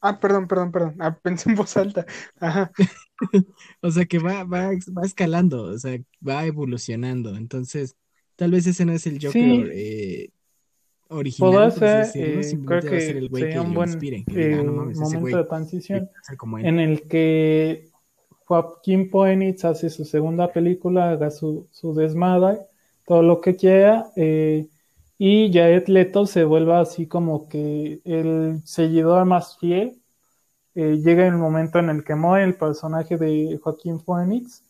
Ah, 0.00 0.18
perdón, 0.18 0.48
perdón, 0.48 0.72
perdón. 0.72 0.96
Ah, 0.98 1.16
pensé 1.22 1.50
en 1.50 1.56
voz 1.56 1.76
alta. 1.76 2.06
Ajá. 2.40 2.70
o 3.82 3.90
sea, 3.90 4.04
que 4.06 4.18
va, 4.18 4.44
va, 4.44 4.70
va 4.96 5.02
escalando, 5.04 5.64
o 5.64 5.78
sea, 5.78 5.98
va 6.26 6.46
evolucionando. 6.46 7.36
Entonces, 7.36 7.96
tal 8.36 8.50
vez 8.52 8.66
ese 8.66 8.84
no 8.84 8.92
es 8.92 9.06
el 9.06 9.14
Joker 9.22 9.32
Sí. 9.32 9.64
eh, 9.72 10.30
original, 11.08 11.64
así 11.64 11.78
ser, 11.80 12.02
eh, 12.14 12.58
creo 12.64 12.78
a 12.78 12.82
ser 12.82 13.16
el 13.16 13.22
que 13.24 13.28
güey 13.28 13.42
que 13.42 13.48
sería 13.48 13.62
un 13.62 13.68
lo 13.70 13.74
buen 13.74 13.88
inspire, 13.90 14.24
que 14.24 14.32
diga, 14.36 14.60
"Ah, 14.60 14.62
no 14.62 14.72
eh, 14.72 14.74
mames, 14.76 14.92
ese 14.92 15.02
momento 15.02 15.20
güey 15.20 15.34
de 15.34 15.44
transición 15.44 15.98
quiere 15.98 16.12
ser 16.22 16.36
como 16.36 16.58
él". 16.58 16.66
en 16.66 16.78
el 16.78 17.02
que 17.02 17.90
Joaquín 18.46 19.10
Phoenix 19.10 19.64
hace 19.64 19.90
su 19.90 20.04
segunda 20.04 20.52
película, 20.52 21.10
haga 21.10 21.30
su, 21.30 21.66
su 21.70 21.94
desmadre, 21.94 22.58
todo 23.06 23.22
lo 23.22 23.40
que 23.40 23.56
quiera, 23.56 24.10
eh, 24.16 24.66
y 25.22 25.52
Jared 25.52 25.86
Leto 25.88 26.26
se 26.26 26.44
vuelva 26.44 26.80
así 26.80 27.06
como 27.06 27.48
que 27.50 28.00
el 28.06 28.62
seguidor 28.64 29.26
más 29.26 29.58
fiel. 29.58 30.00
Eh, 30.74 30.98
llega 31.04 31.26
el 31.26 31.34
momento 31.36 31.78
en 31.80 31.90
el 31.90 32.04
que 32.04 32.14
muere 32.16 32.44
el 32.44 32.56
personaje 32.56 33.16
de 33.18 33.58
Joaquín 33.62 34.00
Phoenix 34.00 34.62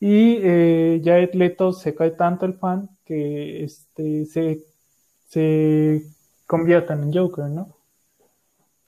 y 0.00 0.38
eh, 0.42 1.02
Jared 1.04 1.34
Leto 1.34 1.72
se 1.72 1.94
cae 1.94 2.12
tanto 2.12 2.46
el 2.46 2.54
fan 2.54 2.90
que 3.04 3.64
este, 3.64 4.26
se, 4.26 4.64
se 5.28 6.02
convierten 6.46 7.02
en 7.04 7.12
Joker, 7.14 7.46
¿no? 7.46 7.76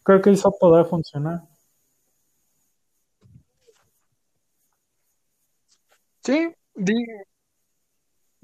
Creo 0.05 0.23
que 0.23 0.31
eso 0.31 0.55
podrá 0.61 0.85
funcionar. 0.85 1.43
Sí, 6.25 6.55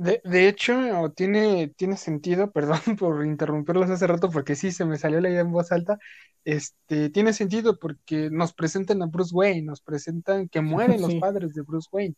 de, 0.03 0.21
de 0.25 0.49
hecho, 0.49 1.13
tiene, 1.15 1.69
tiene 1.77 1.97
sentido, 1.97 2.51
perdón 2.53 2.97
por 2.99 3.25
interrumpirlos 3.27 3.91
hace 3.91 4.07
rato, 4.07 4.31
porque 4.31 4.57
sí 4.57 4.73
se 4.73 4.85
me 4.85 4.97
salió 4.99 5.21
la 5.21 5.29
idea 5.31 5.41
en 5.43 5.53
voz 5.53 5.71
alta. 5.73 5.99
Este, 6.45 7.11
tiene 7.11 7.33
sentido 7.35 7.79
porque 7.79 8.31
nos 8.31 8.55
presentan 8.55 9.03
a 9.03 9.07
Bruce 9.07 9.35
Wayne, 9.35 9.63
nos 9.63 9.83
presentan 9.83 10.49
que 10.49 10.63
mueren 10.63 11.03
los 11.03 11.11
Sí. 11.13 11.19
padres 11.21 11.53
de 11.55 11.63
Bruce 11.63 11.89
Wayne. 11.93 12.15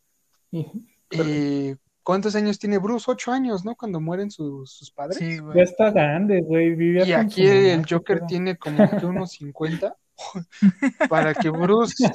Y- 0.52 0.66
Eh, 1.10 1.76
¿cuántos 2.02 2.34
años 2.36 2.59
tiene 2.59 2.78
Bruce? 2.78 3.10
Ocho 3.10 3.32
años, 3.32 3.64
¿no? 3.64 3.74
Cuando 3.74 4.00
mueren 4.00 4.30
sus, 4.30 4.72
sus 4.72 4.90
padres. 4.90 5.18
Sí, 5.18 5.38
Ya 5.54 5.62
está 5.62 5.90
grande, 5.90 6.40
güey. 6.40 6.74
Vivía 6.74 7.04
Y 7.04 7.12
aquí 7.12 7.46
el 7.46 7.84
Joker 7.88 8.22
tiene 8.26 8.56
como 8.56 8.88
que 8.88 9.04
unos 9.04 9.32
50 9.32 9.94
para 11.10 11.34
que 11.34 11.50
Bruce, 11.50 12.10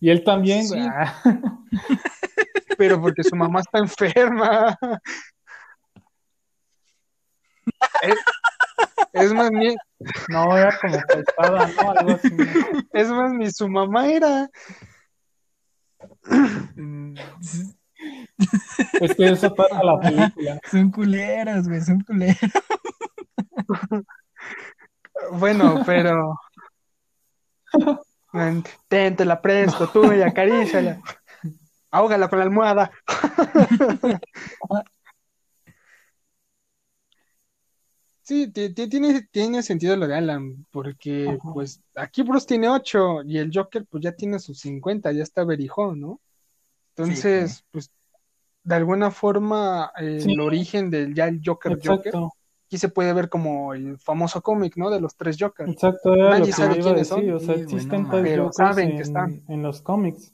Y 0.00 0.10
él 0.10 0.24
también, 0.24 0.66
Sí. 0.66 0.74
güey. 0.74 0.88
Pero 2.82 3.00
porque 3.00 3.22
su 3.22 3.36
mamá 3.36 3.60
está 3.60 3.78
enferma. 3.78 4.76
Es, 8.02 8.16
es 9.12 9.32
más, 9.32 9.52
ni, 9.52 9.76
No, 10.28 10.58
era 10.58 10.76
como 10.80 10.98
pesada, 11.06 11.68
¿no? 11.68 11.90
Algo 11.92 12.10
así. 12.10 12.28
es 12.92 13.08
más, 13.08 13.32
ni 13.34 13.52
su 13.52 13.68
mamá 13.68 14.08
era. 14.08 14.50
Mm, 16.74 17.14
Es 19.00 19.14
que 19.14 19.28
eso 19.28 19.52
trata 19.54 19.80
la 19.84 20.00
película. 20.00 20.60
Son 20.68 20.90
culeras, 20.90 21.68
güey, 21.68 21.80
son 21.82 22.00
culeras. 22.00 22.36
Bueno, 25.30 25.84
pero. 25.86 26.34
Ten, 28.88 29.14
te 29.14 29.24
la 29.24 29.40
presto, 29.40 29.88
tú 29.88 30.12
y 30.12 30.22
acaríciala. 30.22 31.00
Ahógala 31.92 32.28
con 32.28 32.38
la 32.38 32.44
almohada. 32.46 32.90
Sí, 38.24 38.46
ti- 38.52 38.72
ti- 38.72 38.88
tiene, 38.88 39.22
tiene 39.32 39.62
sentido 39.64 39.96
lo 39.96 40.06
de 40.06 40.14
Alan, 40.14 40.64
porque 40.70 41.28
Ajá. 41.40 41.52
pues 41.52 41.82
aquí 41.96 42.22
Bruce 42.22 42.46
tiene 42.46 42.68
8 42.68 43.22
y 43.24 43.38
el 43.38 43.50
Joker 43.52 43.84
pues 43.90 44.02
ya 44.04 44.12
tiene 44.12 44.38
sus 44.38 44.60
50, 44.60 45.10
ya 45.12 45.24
está 45.24 45.44
verijón, 45.44 46.00
¿no? 46.00 46.20
Entonces, 46.96 47.64
pues 47.72 47.90
de 48.62 48.74
alguna 48.76 49.10
forma 49.10 49.90
eh, 49.98 50.20
Sí. 50.20 50.32
el 50.32 50.40
origen 50.40 50.88
del 50.88 51.14
ya 51.14 51.26
el 51.26 51.40
Joker 51.44 51.72
Joker, 51.84 52.06
Exacto, 52.14 52.32
aquí 52.68 52.78
se 52.78 52.88
puede 52.90 53.12
ver 53.12 53.28
como 53.28 53.74
el 53.74 53.98
famoso 53.98 54.40
cómic, 54.40 54.76
¿no? 54.76 54.88
De 54.88 55.00
los 55.00 55.16
tres 55.16 55.36
Jokers. 55.38 55.72
exacto, 55.72 56.14
era 56.14 56.30
Nadie 56.30 56.38
lo 56.40 56.46
que 56.46 56.52
sabe 56.52 56.78
quiénes 56.80 57.08
son. 57.08 57.18
decir. 57.20 57.34
O 57.34 57.40
sea, 57.40 57.54
existen 57.56 58.02
no 58.04 58.10
tres 58.10 58.38
Jokers 58.38 58.56
saben 58.56 58.96
que 58.96 59.02
están. 59.02 59.42
en 59.48 59.62
los 59.64 59.82
cómics. 59.82 60.32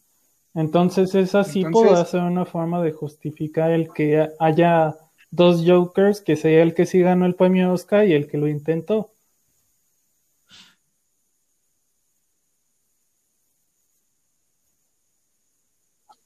Entonces, 0.54 1.14
esa 1.14 1.44
sí 1.44 1.62
Entonces- 1.62 1.90
podrá 1.90 2.04
ser 2.04 2.22
una 2.22 2.44
forma 2.44 2.82
de 2.82 2.92
justificar 2.92 3.70
el 3.70 3.92
que 3.92 4.28
haya 4.38 4.94
dos 5.30 5.62
Jokers, 5.66 6.20
que 6.20 6.36
sea 6.36 6.62
el 6.62 6.74
que 6.74 6.86
sí 6.86 7.00
ganó 7.00 7.26
el 7.26 7.34
premio 7.34 7.72
Oscar 7.72 8.06
y 8.06 8.12
el 8.14 8.28
que 8.28 8.38
lo 8.38 8.48
intentó. 8.48 9.10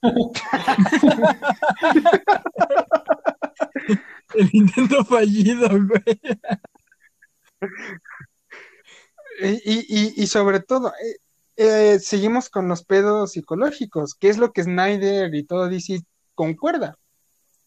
El 4.35 4.49
intento 4.53 5.03
fallido, 5.05 5.67
güey. 5.69 6.19
Y, 9.41 9.85
y, 9.87 10.13
y 10.23 10.27
sobre 10.27 10.59
todo, 10.59 10.91
eh, 11.55 11.99
seguimos 11.99 12.49
con 12.49 12.67
los 12.67 12.83
pedos 12.83 13.31
psicológicos, 13.33 14.15
que 14.15 14.29
es 14.29 14.37
lo 14.37 14.51
que 14.51 14.63
Snyder 14.63 15.33
y 15.35 15.43
todo 15.43 15.67
DC 15.69 16.01
concuerda. 16.35 16.97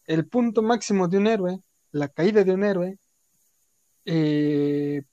El 0.05 0.27
punto 0.27 0.61
máximo 0.61 1.07
de 1.07 1.17
un 1.17 1.27
héroe, 1.27 1.59
la 1.91 2.07
caída 2.07 2.43
de 2.43 2.53
un 2.53 2.63
héroe, 2.63 2.97
eh, 4.05 5.03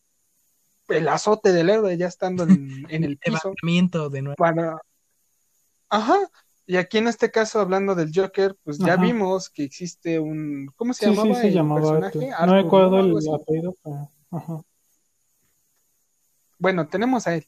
el 0.88 1.08
azote 1.08 1.52
del 1.52 1.70
héroe 1.70 1.96
ya 1.96 2.06
estando 2.06 2.44
en, 2.44 2.86
en 2.90 3.04
el 3.04 3.18
piso 3.18 3.48
Levantamiento 3.48 4.10
de 4.10 4.22
nuevo. 4.22 4.36
para... 4.36 4.78
Ajá, 5.88 6.18
y 6.66 6.76
aquí 6.76 6.98
en 6.98 7.08
este 7.08 7.30
caso 7.30 7.60
hablando 7.60 7.94
del 7.94 8.10
Joker, 8.14 8.56
pues 8.64 8.78
ya 8.78 8.96
vimos 8.96 9.50
que 9.50 9.64
existe 9.64 10.18
un... 10.18 10.70
¿Cómo 10.76 10.94
se 10.94 11.06
Sí, 11.06 11.10
sí, 11.10 11.16
llamaba 11.16 11.40
se 11.40 11.48
el 11.48 11.54
llamaba 11.54 11.80
personaje? 11.80 12.32
Arthur. 12.32 12.46
No 12.46 12.62
recuerdo 12.62 13.00
el 13.00 13.34
apellido, 13.34 13.76
pero... 13.82 14.10
Ajá. 14.30 14.62
Bueno, 16.58 16.88
tenemos 16.88 17.26
a 17.26 17.34
él. 17.34 17.46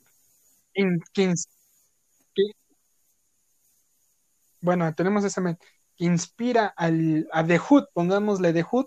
In- 0.76 1.00
que 1.12 1.30
ins- 1.30 1.48
que- 2.34 2.52
bueno, 4.60 4.92
tenemos 4.94 5.24
men 5.38 5.58
que 5.96 6.04
inspira 6.04 6.66
al, 6.76 7.26
a 7.32 7.44
The 7.44 7.58
Hood, 7.58 7.84
pongámosle 7.94 8.52
The 8.52 8.62
Hood, 8.62 8.86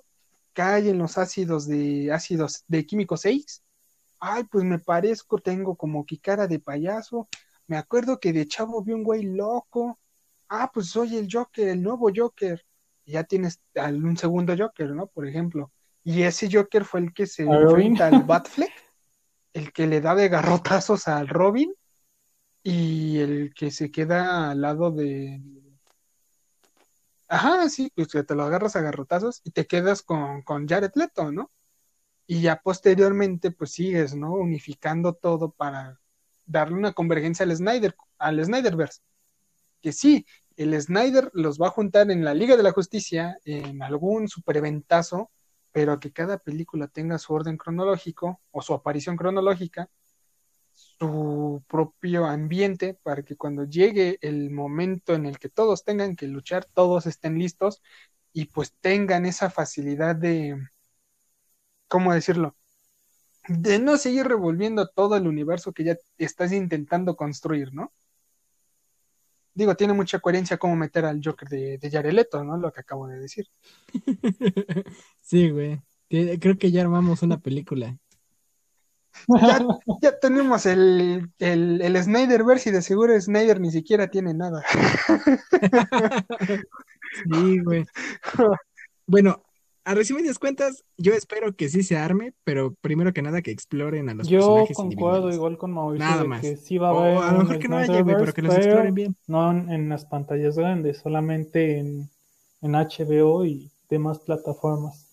cae 0.53 0.89
en 0.89 0.99
los 0.99 1.17
ácidos 1.17 1.67
de 1.67 2.11
ácidos 2.11 2.63
de 2.67 2.85
químico 2.85 3.17
6. 3.17 3.63
Ay, 4.19 4.43
pues 4.43 4.63
me 4.63 4.77
parezco, 4.79 5.37
tengo 5.39 5.75
como 5.75 6.05
que 6.05 6.19
cara 6.19 6.45
de 6.47 6.59
payaso. 6.59 7.27
Me 7.67 7.77
acuerdo 7.77 8.19
que 8.19 8.33
de 8.33 8.45
chavo 8.47 8.83
vi 8.83 8.93
un 8.93 9.03
güey 9.03 9.23
loco. 9.23 9.97
Ah, 10.49 10.69
pues 10.73 10.89
soy 10.89 11.17
el 11.17 11.27
Joker, 11.31 11.69
el 11.69 11.81
nuevo 11.81 12.09
Joker. 12.15 12.63
Y 13.05 13.13
ya 13.13 13.23
tienes 13.23 13.59
al- 13.75 14.03
un 14.03 14.17
segundo 14.17 14.53
Joker, 14.57 14.91
¿no? 14.91 15.07
Por 15.07 15.27
ejemplo. 15.27 15.71
Y 16.03 16.21
ese 16.23 16.49
Joker 16.51 16.83
fue 16.85 16.99
el 16.99 17.13
que 17.13 17.25
se 17.25 17.43
enfrenta 17.43 18.07
al 18.07 18.23
Batfleck, 18.25 18.71
el 19.53 19.71
que 19.71 19.87
le 19.87 20.01
da 20.01 20.13
de 20.15 20.29
garrotazos 20.29 21.07
al 21.07 21.27
Robin 21.27 21.73
y 22.69 23.17
el 23.19 23.53
que 23.55 23.71
se 23.71 23.89
queda 23.89 24.51
al 24.51 24.61
lado 24.61 24.91
de... 24.91 25.41
Ajá, 27.27 27.67
sí, 27.67 27.91
pues 27.95 28.09
que 28.09 28.23
te 28.23 28.35
lo 28.35 28.43
agarras 28.43 28.75
a 28.75 28.81
garrotazos 28.81 29.41
y 29.43 29.51
te 29.51 29.65
quedas 29.65 30.03
con, 30.03 30.43
con 30.43 30.67
Jared 30.67 30.91
Leto, 30.93 31.31
¿no? 31.31 31.49
Y 32.27 32.41
ya 32.41 32.61
posteriormente, 32.61 33.49
pues 33.49 33.71
sigues, 33.71 34.15
¿no? 34.15 34.33
Unificando 34.33 35.13
todo 35.13 35.51
para 35.51 35.99
darle 36.45 36.75
una 36.75 36.93
convergencia 36.93 37.43
al 37.43 37.55
Snyder, 37.55 37.95
al 38.19 38.43
Snyderverse. 38.45 39.01
Que 39.81 39.91
sí, 39.91 40.27
el 40.55 40.79
Snyder 40.79 41.31
los 41.33 41.59
va 41.59 41.67
a 41.67 41.71
juntar 41.71 42.11
en 42.11 42.23
la 42.23 42.35
Liga 42.35 42.55
de 42.55 42.63
la 42.63 42.71
Justicia, 42.71 43.39
en 43.45 43.81
algún 43.81 44.27
superventazo, 44.27 45.31
pero 45.71 45.99
que 45.99 46.11
cada 46.11 46.37
película 46.37 46.87
tenga 46.87 47.17
su 47.17 47.33
orden 47.33 47.57
cronológico 47.57 48.41
o 48.51 48.61
su 48.61 48.75
aparición 48.75 49.17
cronológica 49.17 49.89
su 50.79 51.63
propio 51.67 52.25
ambiente 52.25 52.93
para 53.03 53.23
que 53.23 53.35
cuando 53.35 53.65
llegue 53.65 54.17
el 54.21 54.49
momento 54.49 55.13
en 55.13 55.25
el 55.25 55.39
que 55.39 55.49
todos 55.49 55.83
tengan 55.83 56.15
que 56.15 56.27
luchar, 56.27 56.65
todos 56.65 57.05
estén 57.05 57.37
listos 57.37 57.81
y 58.33 58.45
pues 58.45 58.73
tengan 58.81 59.25
esa 59.25 59.49
facilidad 59.49 60.15
de, 60.15 60.57
¿cómo 61.87 62.13
decirlo? 62.13 62.55
De 63.47 63.79
no 63.79 63.97
seguir 63.97 64.27
revolviendo 64.27 64.87
todo 64.87 65.17
el 65.17 65.27
universo 65.27 65.73
que 65.73 65.83
ya 65.83 65.97
estás 66.17 66.53
intentando 66.53 67.15
construir, 67.15 67.73
¿no? 67.73 67.91
Digo, 69.53 69.75
tiene 69.75 69.93
mucha 69.93 70.19
coherencia 70.19 70.57
cómo 70.57 70.75
meter 70.75 71.03
al 71.05 71.19
Joker 71.23 71.49
de, 71.49 71.77
de 71.77 71.91
Jared 71.91 72.27
¿no? 72.45 72.57
Lo 72.57 72.71
que 72.71 72.79
acabo 72.81 73.07
de 73.07 73.19
decir. 73.19 73.47
sí, 75.21 75.49
güey. 75.49 75.81
Creo 76.07 76.57
que 76.57 76.71
ya 76.71 76.81
armamos 76.81 77.23
una 77.23 77.39
película. 77.39 77.97
Ya, 80.01 80.19
tenemos 80.19 80.65
el, 80.65 81.29
el, 81.39 81.81
el 81.81 82.03
Snyderverse 82.03 82.69
y 82.69 82.73
de 82.73 82.81
seguro 82.81 83.19
Snyder 83.19 83.59
ni 83.59 83.71
siquiera 83.71 84.07
tiene 84.07 84.33
nada. 84.33 84.63
sí, 87.31 87.59
güey. 87.59 87.85
Bueno, 89.05 89.43
a 89.89 89.95
resumidas 89.95 90.37
cuentas, 90.37 90.83
yo 90.97 91.13
espero 91.13 91.55
que 91.55 91.67
sí 91.67 91.81
se 91.81 91.97
arme, 91.97 92.33
pero 92.43 92.75
primero 92.81 93.11
que 93.11 93.23
nada 93.23 93.41
que 93.41 93.49
exploren 93.49 94.07
a 94.09 94.13
los 94.13 94.27
yo 94.27 94.39
personajes 94.39 94.77
Yo 94.77 94.83
concuerdo 94.83 95.31
igual 95.31 95.57
con 95.57 95.71
Mauricio 95.71 96.07
nada 96.07 96.23
más. 96.25 96.41
que 96.41 96.57
sí 96.57 96.77
va 96.77 96.89
a 96.89 96.91
haber 96.91 97.17
a 97.17 97.31
lo 97.31 97.39
mejor 97.39 97.59
que 97.59 97.67
no 97.67 97.77
haya, 97.77 98.01
güey, 98.01 98.15
pero 98.15 98.33
que 98.33 98.41
los 98.43 98.55
exploren 98.55 98.93
bien. 98.93 99.15
No 99.25 99.51
en, 99.51 99.89
las 99.89 100.05
pantallas 100.05 100.55
grandes, 100.57 100.99
solamente 100.99 101.79
en, 101.79 102.09
en 102.61 102.71
HBO 102.73 103.45
y 103.45 103.71
demás 103.89 104.19
plataformas. 104.19 105.08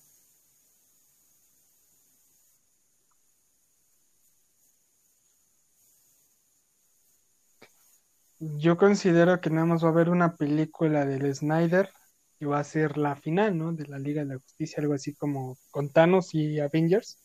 Yo 8.39 8.77
considero 8.77 9.41
que 9.41 9.51
nada 9.51 9.67
más 9.67 9.83
va 9.83 9.89
a 9.89 9.91
haber 9.93 10.11
una 10.11 10.37
película 10.37 11.07
del 11.07 11.35
Snyder 11.35 11.91
y 12.39 12.45
va 12.45 12.59
a 12.61 12.65
ser 12.65 12.99
la 12.99 13.17
final, 13.17 13.57
¿no? 13.57 13.73
De 13.73 13.87
la 13.87 13.99
Liga 13.99 14.23
de 14.25 14.35
la 14.35 14.39
Justicia, 14.41 14.81
algo 14.83 14.95
así 14.95 15.15
como 15.15 15.59
con 15.71 15.91
Thanos 15.91 16.35
y 16.35 16.61
Avengers. 16.61 17.19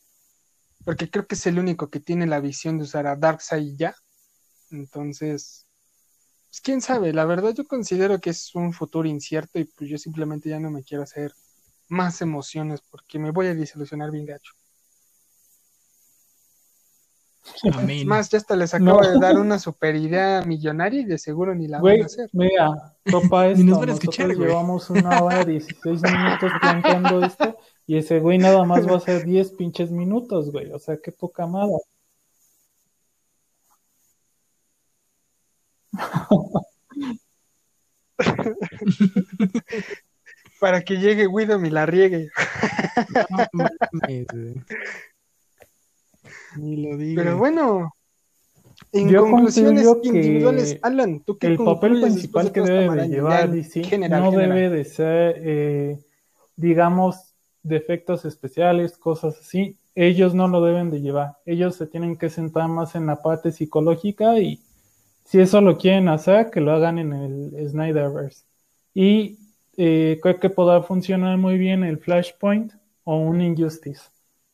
Porque 0.85 1.09
creo 1.09 1.27
que 1.27 1.35
es 1.35 1.47
el 1.47 1.59
único 1.59 1.89
que 1.89 1.99
tiene 2.01 2.27
la 2.27 2.39
visión 2.41 2.77
de 2.77 2.85
usar 2.85 3.07
a 3.07 3.15
Darkseid 3.17 3.75
ya. 3.77 3.95
Entonces, 4.71 5.67
pues 6.49 6.61
quién 6.61 6.81
sabe, 6.81 7.13
la 7.13 7.25
verdad 7.25 7.53
yo 7.55 7.65
considero 7.67 8.19
que 8.21 8.31
es 8.31 8.55
un 8.55 8.73
futuro 8.73 9.07
incierto 9.09 9.59
y 9.59 9.65
pues 9.65 9.89
yo 9.89 9.97
simplemente 9.97 10.49
ya 10.49 10.59
no 10.59 10.71
me 10.71 10.83
quiero 10.83 11.03
hacer 11.03 11.33
más 11.89 12.21
emociones 12.21 12.81
porque 12.81 13.19
me 13.19 13.31
voy 13.31 13.47
a 13.47 13.55
desilusionar 13.55 14.11
bien 14.11 14.25
gacho. 14.27 14.53
Más, 18.05 18.29
ya 18.29 18.37
hasta 18.37 18.55
les 18.55 18.73
acabo 18.73 19.01
de 19.01 19.19
dar 19.19 19.37
una 19.37 19.57
super 19.59 19.95
idea 19.95 20.43
millonaria 20.45 21.01
y 21.01 21.05
de 21.05 21.17
seguro 21.17 21.55
ni 21.55 21.67
la 21.67 21.81
van 21.81 22.01
a 22.01 22.05
hacer. 22.05 22.29
Mira, 22.33 22.95
topa 23.05 23.47
esto. 23.47 23.63
Nosotros 23.63 24.37
llevamos 24.37 24.89
una 24.89 25.21
hora 25.23 25.43
16 25.43 26.01
minutos 26.01 26.51
planteando 26.61 27.25
esto 27.25 27.57
y 27.87 27.97
ese 27.97 28.19
güey 28.19 28.37
nada 28.37 28.63
más 28.63 28.87
va 28.87 28.97
a 28.97 28.99
ser 28.99 29.25
10 29.25 29.51
pinches 29.51 29.91
minutos, 29.91 30.51
güey. 30.51 30.71
O 30.71 30.79
sea, 30.79 30.97
qué 30.97 31.11
poca 31.11 31.47
madre. 31.47 31.77
Para 40.59 40.81
que 40.83 40.97
llegue 40.97 41.27
Guido 41.27 41.63
y 41.65 41.69
la 41.71 41.85
riegue. 41.87 42.29
Pero 46.55 47.37
bueno, 47.37 47.93
en 48.91 49.13
conclusiones 49.13 49.87
individuales, 50.03 50.79
Alan, 50.81 51.21
¿tú 51.21 51.37
qué 51.37 51.47
El 51.47 51.57
papel 51.57 52.01
principal 52.01 52.51
que 52.51 52.61
debe 52.61 52.95
de 52.95 53.07
llevar 53.07 53.49
no 54.09 54.31
debe 54.31 54.69
de 54.69 54.85
ser, 54.85 55.35
eh, 55.39 55.99
digamos, 56.55 57.33
defectos 57.63 58.25
especiales, 58.25 58.97
cosas 58.97 59.37
así. 59.39 59.77
Ellos 59.93 60.33
no 60.33 60.47
lo 60.47 60.63
deben 60.63 60.89
de 60.89 61.01
llevar. 61.01 61.37
Ellos 61.45 61.75
se 61.75 61.87
tienen 61.87 62.17
que 62.17 62.29
sentar 62.29 62.67
más 62.67 62.95
en 62.95 63.05
la 63.05 63.21
parte 63.21 63.51
psicológica 63.51 64.39
y 64.39 64.61
si 65.25 65.39
eso 65.39 65.61
lo 65.61 65.77
quieren 65.77 66.07
hacer, 66.09 66.49
que 66.49 66.61
lo 66.61 66.71
hagan 66.71 66.97
en 66.97 67.13
el 67.13 67.69
Snyderverse. 67.69 68.45
Y 68.93 69.37
eh, 69.77 70.19
creo 70.21 70.39
que 70.39 70.49
podrá 70.49 70.81
funcionar 70.81 71.37
muy 71.37 71.57
bien 71.57 71.83
el 71.83 71.97
Flashpoint 71.97 72.73
o 73.03 73.17
un 73.17 73.41
Injustice. 73.41 74.01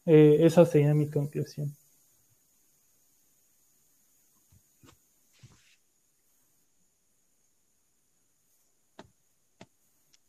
Eh, 0.05 0.37
esa 0.41 0.65
sería 0.65 0.93
mi 0.93 1.09
conclusión. 1.09 1.75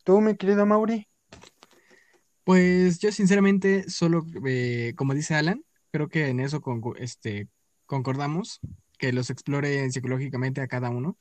¿Tú, 0.09 0.23
mi 0.23 0.35
querido 0.39 0.65
Mauri? 0.65 1.07
Pues 2.45 2.99
yo 2.99 3.13
sinceramente 3.13 3.91
solo, 3.91 4.25
eh, 4.47 4.95
como 4.97 5.13
dice 5.13 5.35
Alan, 5.35 5.63
creo 5.91 6.09
que 6.09 6.29
en 6.29 6.41
eso 6.41 6.63
con, 6.63 6.81
este, 6.97 7.49
concordamos, 7.85 8.61
que 8.99 9.13
los 9.13 9.29
exploren 9.29 9.93
psicológicamente 9.93 10.63
a 10.63 10.67
cada 10.67 10.89
uno 10.89 11.19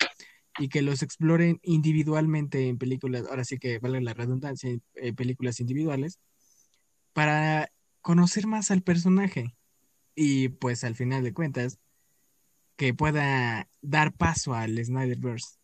y 0.57 0.69
que 0.69 0.81
los 0.81 1.03
exploren 1.03 1.59
individualmente 1.63 2.69
en 2.69 2.77
películas, 2.77 3.25
ahora 3.29 3.43
sí 3.43 3.57
que 3.57 3.77
vale 3.79 3.99
la 3.99 4.13
redundancia, 4.13 4.79
en 4.95 5.15
películas 5.15 5.59
individuales, 5.59 6.21
para 7.11 7.69
conocer 7.99 8.47
más 8.47 8.71
al 8.71 8.83
personaje 8.83 9.53
y 10.15 10.47
pues 10.47 10.85
al 10.85 10.95
final 10.95 11.25
de 11.25 11.33
cuentas 11.33 11.77
que 12.77 12.93
pueda 12.93 13.67
dar 13.81 14.13
paso 14.13 14.53
al 14.53 14.81
Snyderverse. 14.81 15.56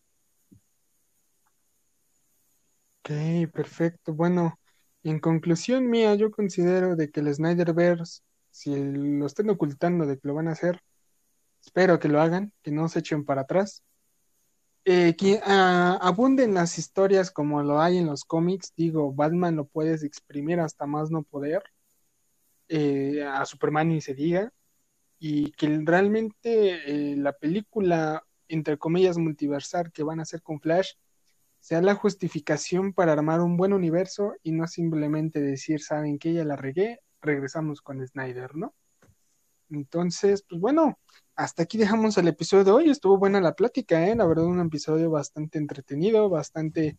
Ok, 3.06 3.52
perfecto. 3.54 4.14
Bueno, 4.14 4.58
en 5.04 5.20
conclusión 5.20 5.90
mía, 5.90 6.16
yo 6.16 6.32
considero 6.32 6.96
de 6.96 7.12
que 7.12 7.20
el 7.20 7.34
Snyderverse, 7.34 8.22
si 8.50 8.74
lo 8.76 9.26
estén 9.26 9.50
ocultando 9.50 10.06
de 10.06 10.18
que 10.18 10.28
lo 10.28 10.36
van 10.36 10.48
a 10.48 10.54
hacer, 10.54 10.80
espero 11.62 12.00
que 12.00 12.08
lo 12.10 12.22
hagan, 12.22 12.54
que 12.64 12.72
no 12.72 12.88
se 12.90 13.00
echen 13.00 13.26
para 13.26 13.42
atrás. 13.42 13.84
Eh, 14.86 15.16
que 15.18 15.40
ah, 15.46 15.98
abunden 16.02 16.54
las 16.54 16.78
historias 16.78 17.32
como 17.32 17.64
lo 17.64 17.82
hay 17.82 17.98
en 17.98 18.08
los 18.08 18.24
cómics. 18.26 18.74
Digo, 18.76 19.14
Batman 19.14 19.58
lo 19.58 19.66
puedes 19.66 20.04
exprimir 20.04 20.60
hasta 20.62 20.86
más 20.86 21.12
no 21.12 21.24
poder. 21.24 21.64
Eh, 22.70 23.24
a 23.24 23.46
Superman 23.46 23.92
y 23.92 24.02
se 24.02 24.14
diga, 24.14 24.52
y 25.20 25.52
que 25.54 25.68
realmente 25.86 27.12
eh, 27.14 27.16
la 27.18 27.34
película, 27.34 28.26
entre 28.48 28.78
comillas, 28.78 29.18
multiversal 29.18 29.92
que 29.92 30.04
van 30.04 30.20
a 30.20 30.24
hacer 30.24 30.42
con 30.42 30.60
Flash, 30.62 30.94
sea 31.64 31.82
la 31.82 31.96
justificación 31.96 32.92
para 32.92 33.14
armar 33.14 33.40
un 33.40 33.56
buen 33.56 33.72
universo 33.72 34.34
y 34.44 34.52
no 34.52 34.68
simplemente 34.68 35.40
decir, 35.40 35.82
saben 35.82 36.20
que 36.20 36.34
ya 36.34 36.44
la 36.44 36.58
regué, 36.58 37.00
regresamos 37.22 37.82
con 37.82 38.06
Snyder, 38.06 38.54
¿no? 38.54 38.76
Entonces, 39.70 40.44
pues 40.48 40.60
bueno, 40.60 41.00
hasta 41.38 41.64
aquí 41.64 41.78
dejamos 41.78 42.18
el 42.18 42.28
episodio 42.28 42.66
de 42.66 42.72
hoy. 42.72 42.90
Estuvo 42.90 43.18
buena 43.18 43.40
la 43.40 43.56
plática, 43.56 44.06
¿eh? 44.06 44.14
La 44.14 44.26
verdad, 44.26 44.44
un 44.44 44.60
episodio 44.60 45.10
bastante 45.10 45.58
entretenido, 45.58 46.28
bastante, 46.28 46.98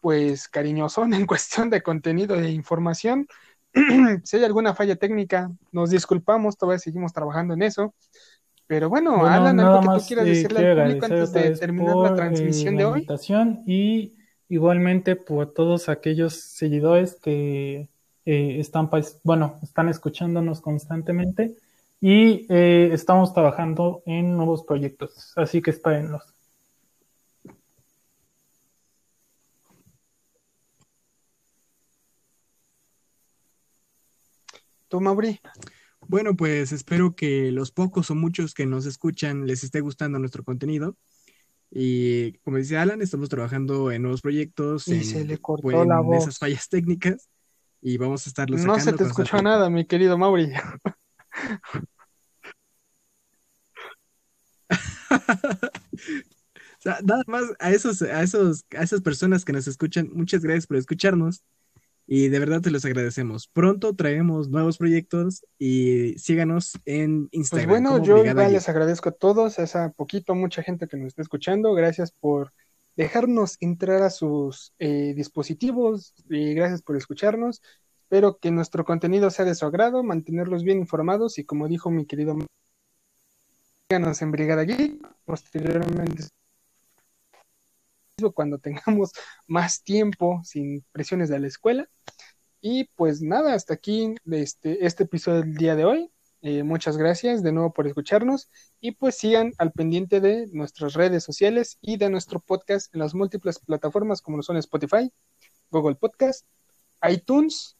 pues, 0.00 0.48
cariñoso 0.48 1.04
en 1.04 1.24
cuestión 1.24 1.70
de 1.70 1.80
contenido 1.80 2.34
e 2.34 2.50
información. 2.50 3.28
si 4.24 4.36
hay 4.36 4.42
alguna 4.42 4.74
falla 4.74 4.96
técnica, 4.96 5.48
nos 5.70 5.90
disculpamos, 5.90 6.56
todavía 6.58 6.80
seguimos 6.80 7.12
trabajando 7.12 7.54
en 7.54 7.62
eso. 7.62 7.94
Pero 8.72 8.88
bueno, 8.88 9.26
Alan, 9.26 9.60
algo 9.60 9.80
que 9.82 10.00
tú 10.00 10.06
quieras 10.06 10.24
decirle 10.24 10.70
al 10.70 10.86
público 10.86 11.04
antes 11.04 11.32
de 11.34 11.50
terminar 11.56 11.94
la 11.94 12.14
transmisión 12.14 12.74
de 12.74 12.86
hoy. 12.86 13.06
Y 13.66 14.14
igualmente 14.48 15.14
por 15.14 15.52
todos 15.52 15.90
aquellos 15.90 16.32
seguidores 16.32 17.16
que 17.16 17.90
eh, 18.24 18.56
están, 18.58 18.88
bueno, 19.24 19.58
están 19.62 19.90
escuchándonos 19.90 20.62
constantemente 20.62 21.54
y 22.00 22.46
eh, 22.48 22.88
estamos 22.94 23.34
trabajando 23.34 24.02
en 24.06 24.38
nuevos 24.38 24.62
proyectos, 24.62 25.34
así 25.36 25.60
que 25.60 25.72
espérenlos. 25.72 26.22
¿Tú, 34.88 34.98
Mauri? 34.98 35.38
Bueno, 36.12 36.36
pues 36.36 36.72
espero 36.72 37.16
que 37.16 37.50
los 37.52 37.72
pocos 37.72 38.10
o 38.10 38.14
muchos 38.14 38.52
que 38.52 38.66
nos 38.66 38.84
escuchan 38.84 39.46
les 39.46 39.64
esté 39.64 39.80
gustando 39.80 40.18
nuestro 40.18 40.44
contenido. 40.44 40.98
Y 41.70 42.32
como 42.40 42.58
dice 42.58 42.76
Alan, 42.76 43.00
estamos 43.00 43.30
trabajando 43.30 43.90
en 43.90 44.02
nuevos 44.02 44.20
proyectos, 44.20 44.88
y 44.88 44.96
en, 44.96 45.04
se 45.06 45.24
le 45.24 45.38
cortó 45.38 45.86
la 45.86 46.00
voz. 46.00 46.24
esas 46.24 46.36
fallas 46.38 46.68
técnicas 46.68 47.30
y 47.80 47.96
vamos 47.96 48.26
a 48.26 48.28
estarlos 48.28 48.62
No 48.62 48.78
se 48.78 48.92
te 48.92 49.04
escuchó 49.04 49.40
nada, 49.40 49.70
mi 49.70 49.86
querido 49.86 50.18
Mauri. 50.18 50.52
nada 57.04 57.22
más 57.26 57.44
a 57.58 57.70
esos, 57.70 58.02
a 58.02 58.22
esos, 58.22 58.66
a 58.76 58.82
esas 58.82 59.00
personas 59.00 59.46
que 59.46 59.54
nos 59.54 59.66
escuchan, 59.66 60.10
muchas 60.12 60.42
gracias 60.42 60.66
por 60.66 60.76
escucharnos. 60.76 61.42
Y 62.06 62.28
de 62.28 62.38
verdad 62.38 62.60
te 62.60 62.70
los 62.70 62.84
agradecemos. 62.84 63.48
Pronto 63.48 63.94
traemos 63.94 64.48
nuevos 64.48 64.78
proyectos 64.78 65.44
y 65.58 66.18
síganos 66.18 66.72
en 66.84 67.28
Pues 67.28 67.34
Instagram. 67.34 67.70
bueno, 67.70 67.90
como 67.92 68.04
yo 68.04 68.24
igual 68.24 68.52
les 68.52 68.68
agradezco 68.68 69.10
a 69.10 69.12
todos, 69.12 69.58
a 69.58 69.62
esa 69.62 69.90
poquito, 69.92 70.34
mucha 70.34 70.62
gente 70.62 70.88
que 70.88 70.96
nos 70.96 71.08
está 71.08 71.22
escuchando. 71.22 71.72
Gracias 71.74 72.12
por 72.12 72.52
dejarnos 72.96 73.56
entrar 73.60 74.02
a 74.02 74.10
sus 74.10 74.74
eh, 74.78 75.14
dispositivos 75.14 76.14
y 76.28 76.54
gracias 76.54 76.82
por 76.82 76.96
escucharnos. 76.96 77.62
Espero 78.02 78.38
que 78.38 78.50
nuestro 78.50 78.84
contenido 78.84 79.30
sea 79.30 79.46
de 79.46 79.54
su 79.54 79.64
agrado, 79.64 80.02
mantenerlos 80.02 80.64
bien 80.64 80.78
informados 80.78 81.38
y 81.38 81.44
como 81.44 81.66
dijo 81.66 81.90
mi 81.90 82.04
querido, 82.04 82.36
síganos 83.88 84.20
en 84.20 84.30
Brigada 84.32 84.64
Geek. 84.64 85.00
Posteriormente, 85.24 86.24
cuando 88.30 88.58
tengamos 88.58 89.10
más 89.48 89.82
tiempo 89.82 90.40
sin 90.44 90.84
presiones 90.92 91.28
de 91.28 91.40
la 91.40 91.48
escuela. 91.48 91.88
Y 92.60 92.84
pues 92.94 93.22
nada, 93.22 93.54
hasta 93.54 93.74
aquí 93.74 94.14
este, 94.30 94.86
este 94.86 95.02
episodio 95.02 95.40
del 95.40 95.56
día 95.56 95.74
de 95.74 95.84
hoy. 95.84 96.12
Eh, 96.42 96.62
muchas 96.62 96.96
gracias 96.96 97.42
de 97.42 97.52
nuevo 97.52 97.72
por 97.72 97.86
escucharnos 97.86 98.48
y 98.80 98.92
pues 98.92 99.16
sigan 99.16 99.52
al 99.58 99.72
pendiente 99.72 100.20
de 100.20 100.48
nuestras 100.52 100.94
redes 100.94 101.22
sociales 101.22 101.78
y 101.80 101.96
de 101.98 102.10
nuestro 102.10 102.40
podcast 102.40 102.92
en 102.94 103.00
las 103.00 103.14
múltiples 103.14 103.58
plataformas 103.60 104.22
como 104.22 104.36
lo 104.36 104.42
son 104.42 104.56
Spotify, 104.56 105.12
Google 105.70 105.94
Podcast, 105.94 106.46
iTunes, 107.08 107.76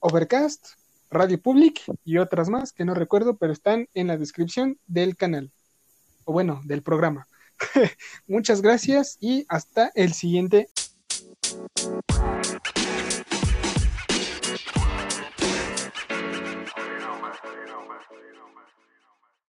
Overcast, 0.00 0.70
Radio 1.10 1.40
Public 1.40 1.82
y 2.04 2.18
otras 2.18 2.48
más 2.48 2.72
que 2.72 2.84
no 2.84 2.94
recuerdo, 2.94 3.36
pero 3.36 3.52
están 3.52 3.88
en 3.94 4.08
la 4.08 4.16
descripción 4.16 4.78
del 4.86 5.16
canal 5.16 5.52
o 6.24 6.32
bueno, 6.32 6.60
del 6.64 6.82
programa. 6.82 7.28
Muchas 8.26 8.62
gracias 8.62 9.16
y 9.20 9.44
hasta 9.48 9.90
el 9.94 10.12
siguiente. 10.12 10.68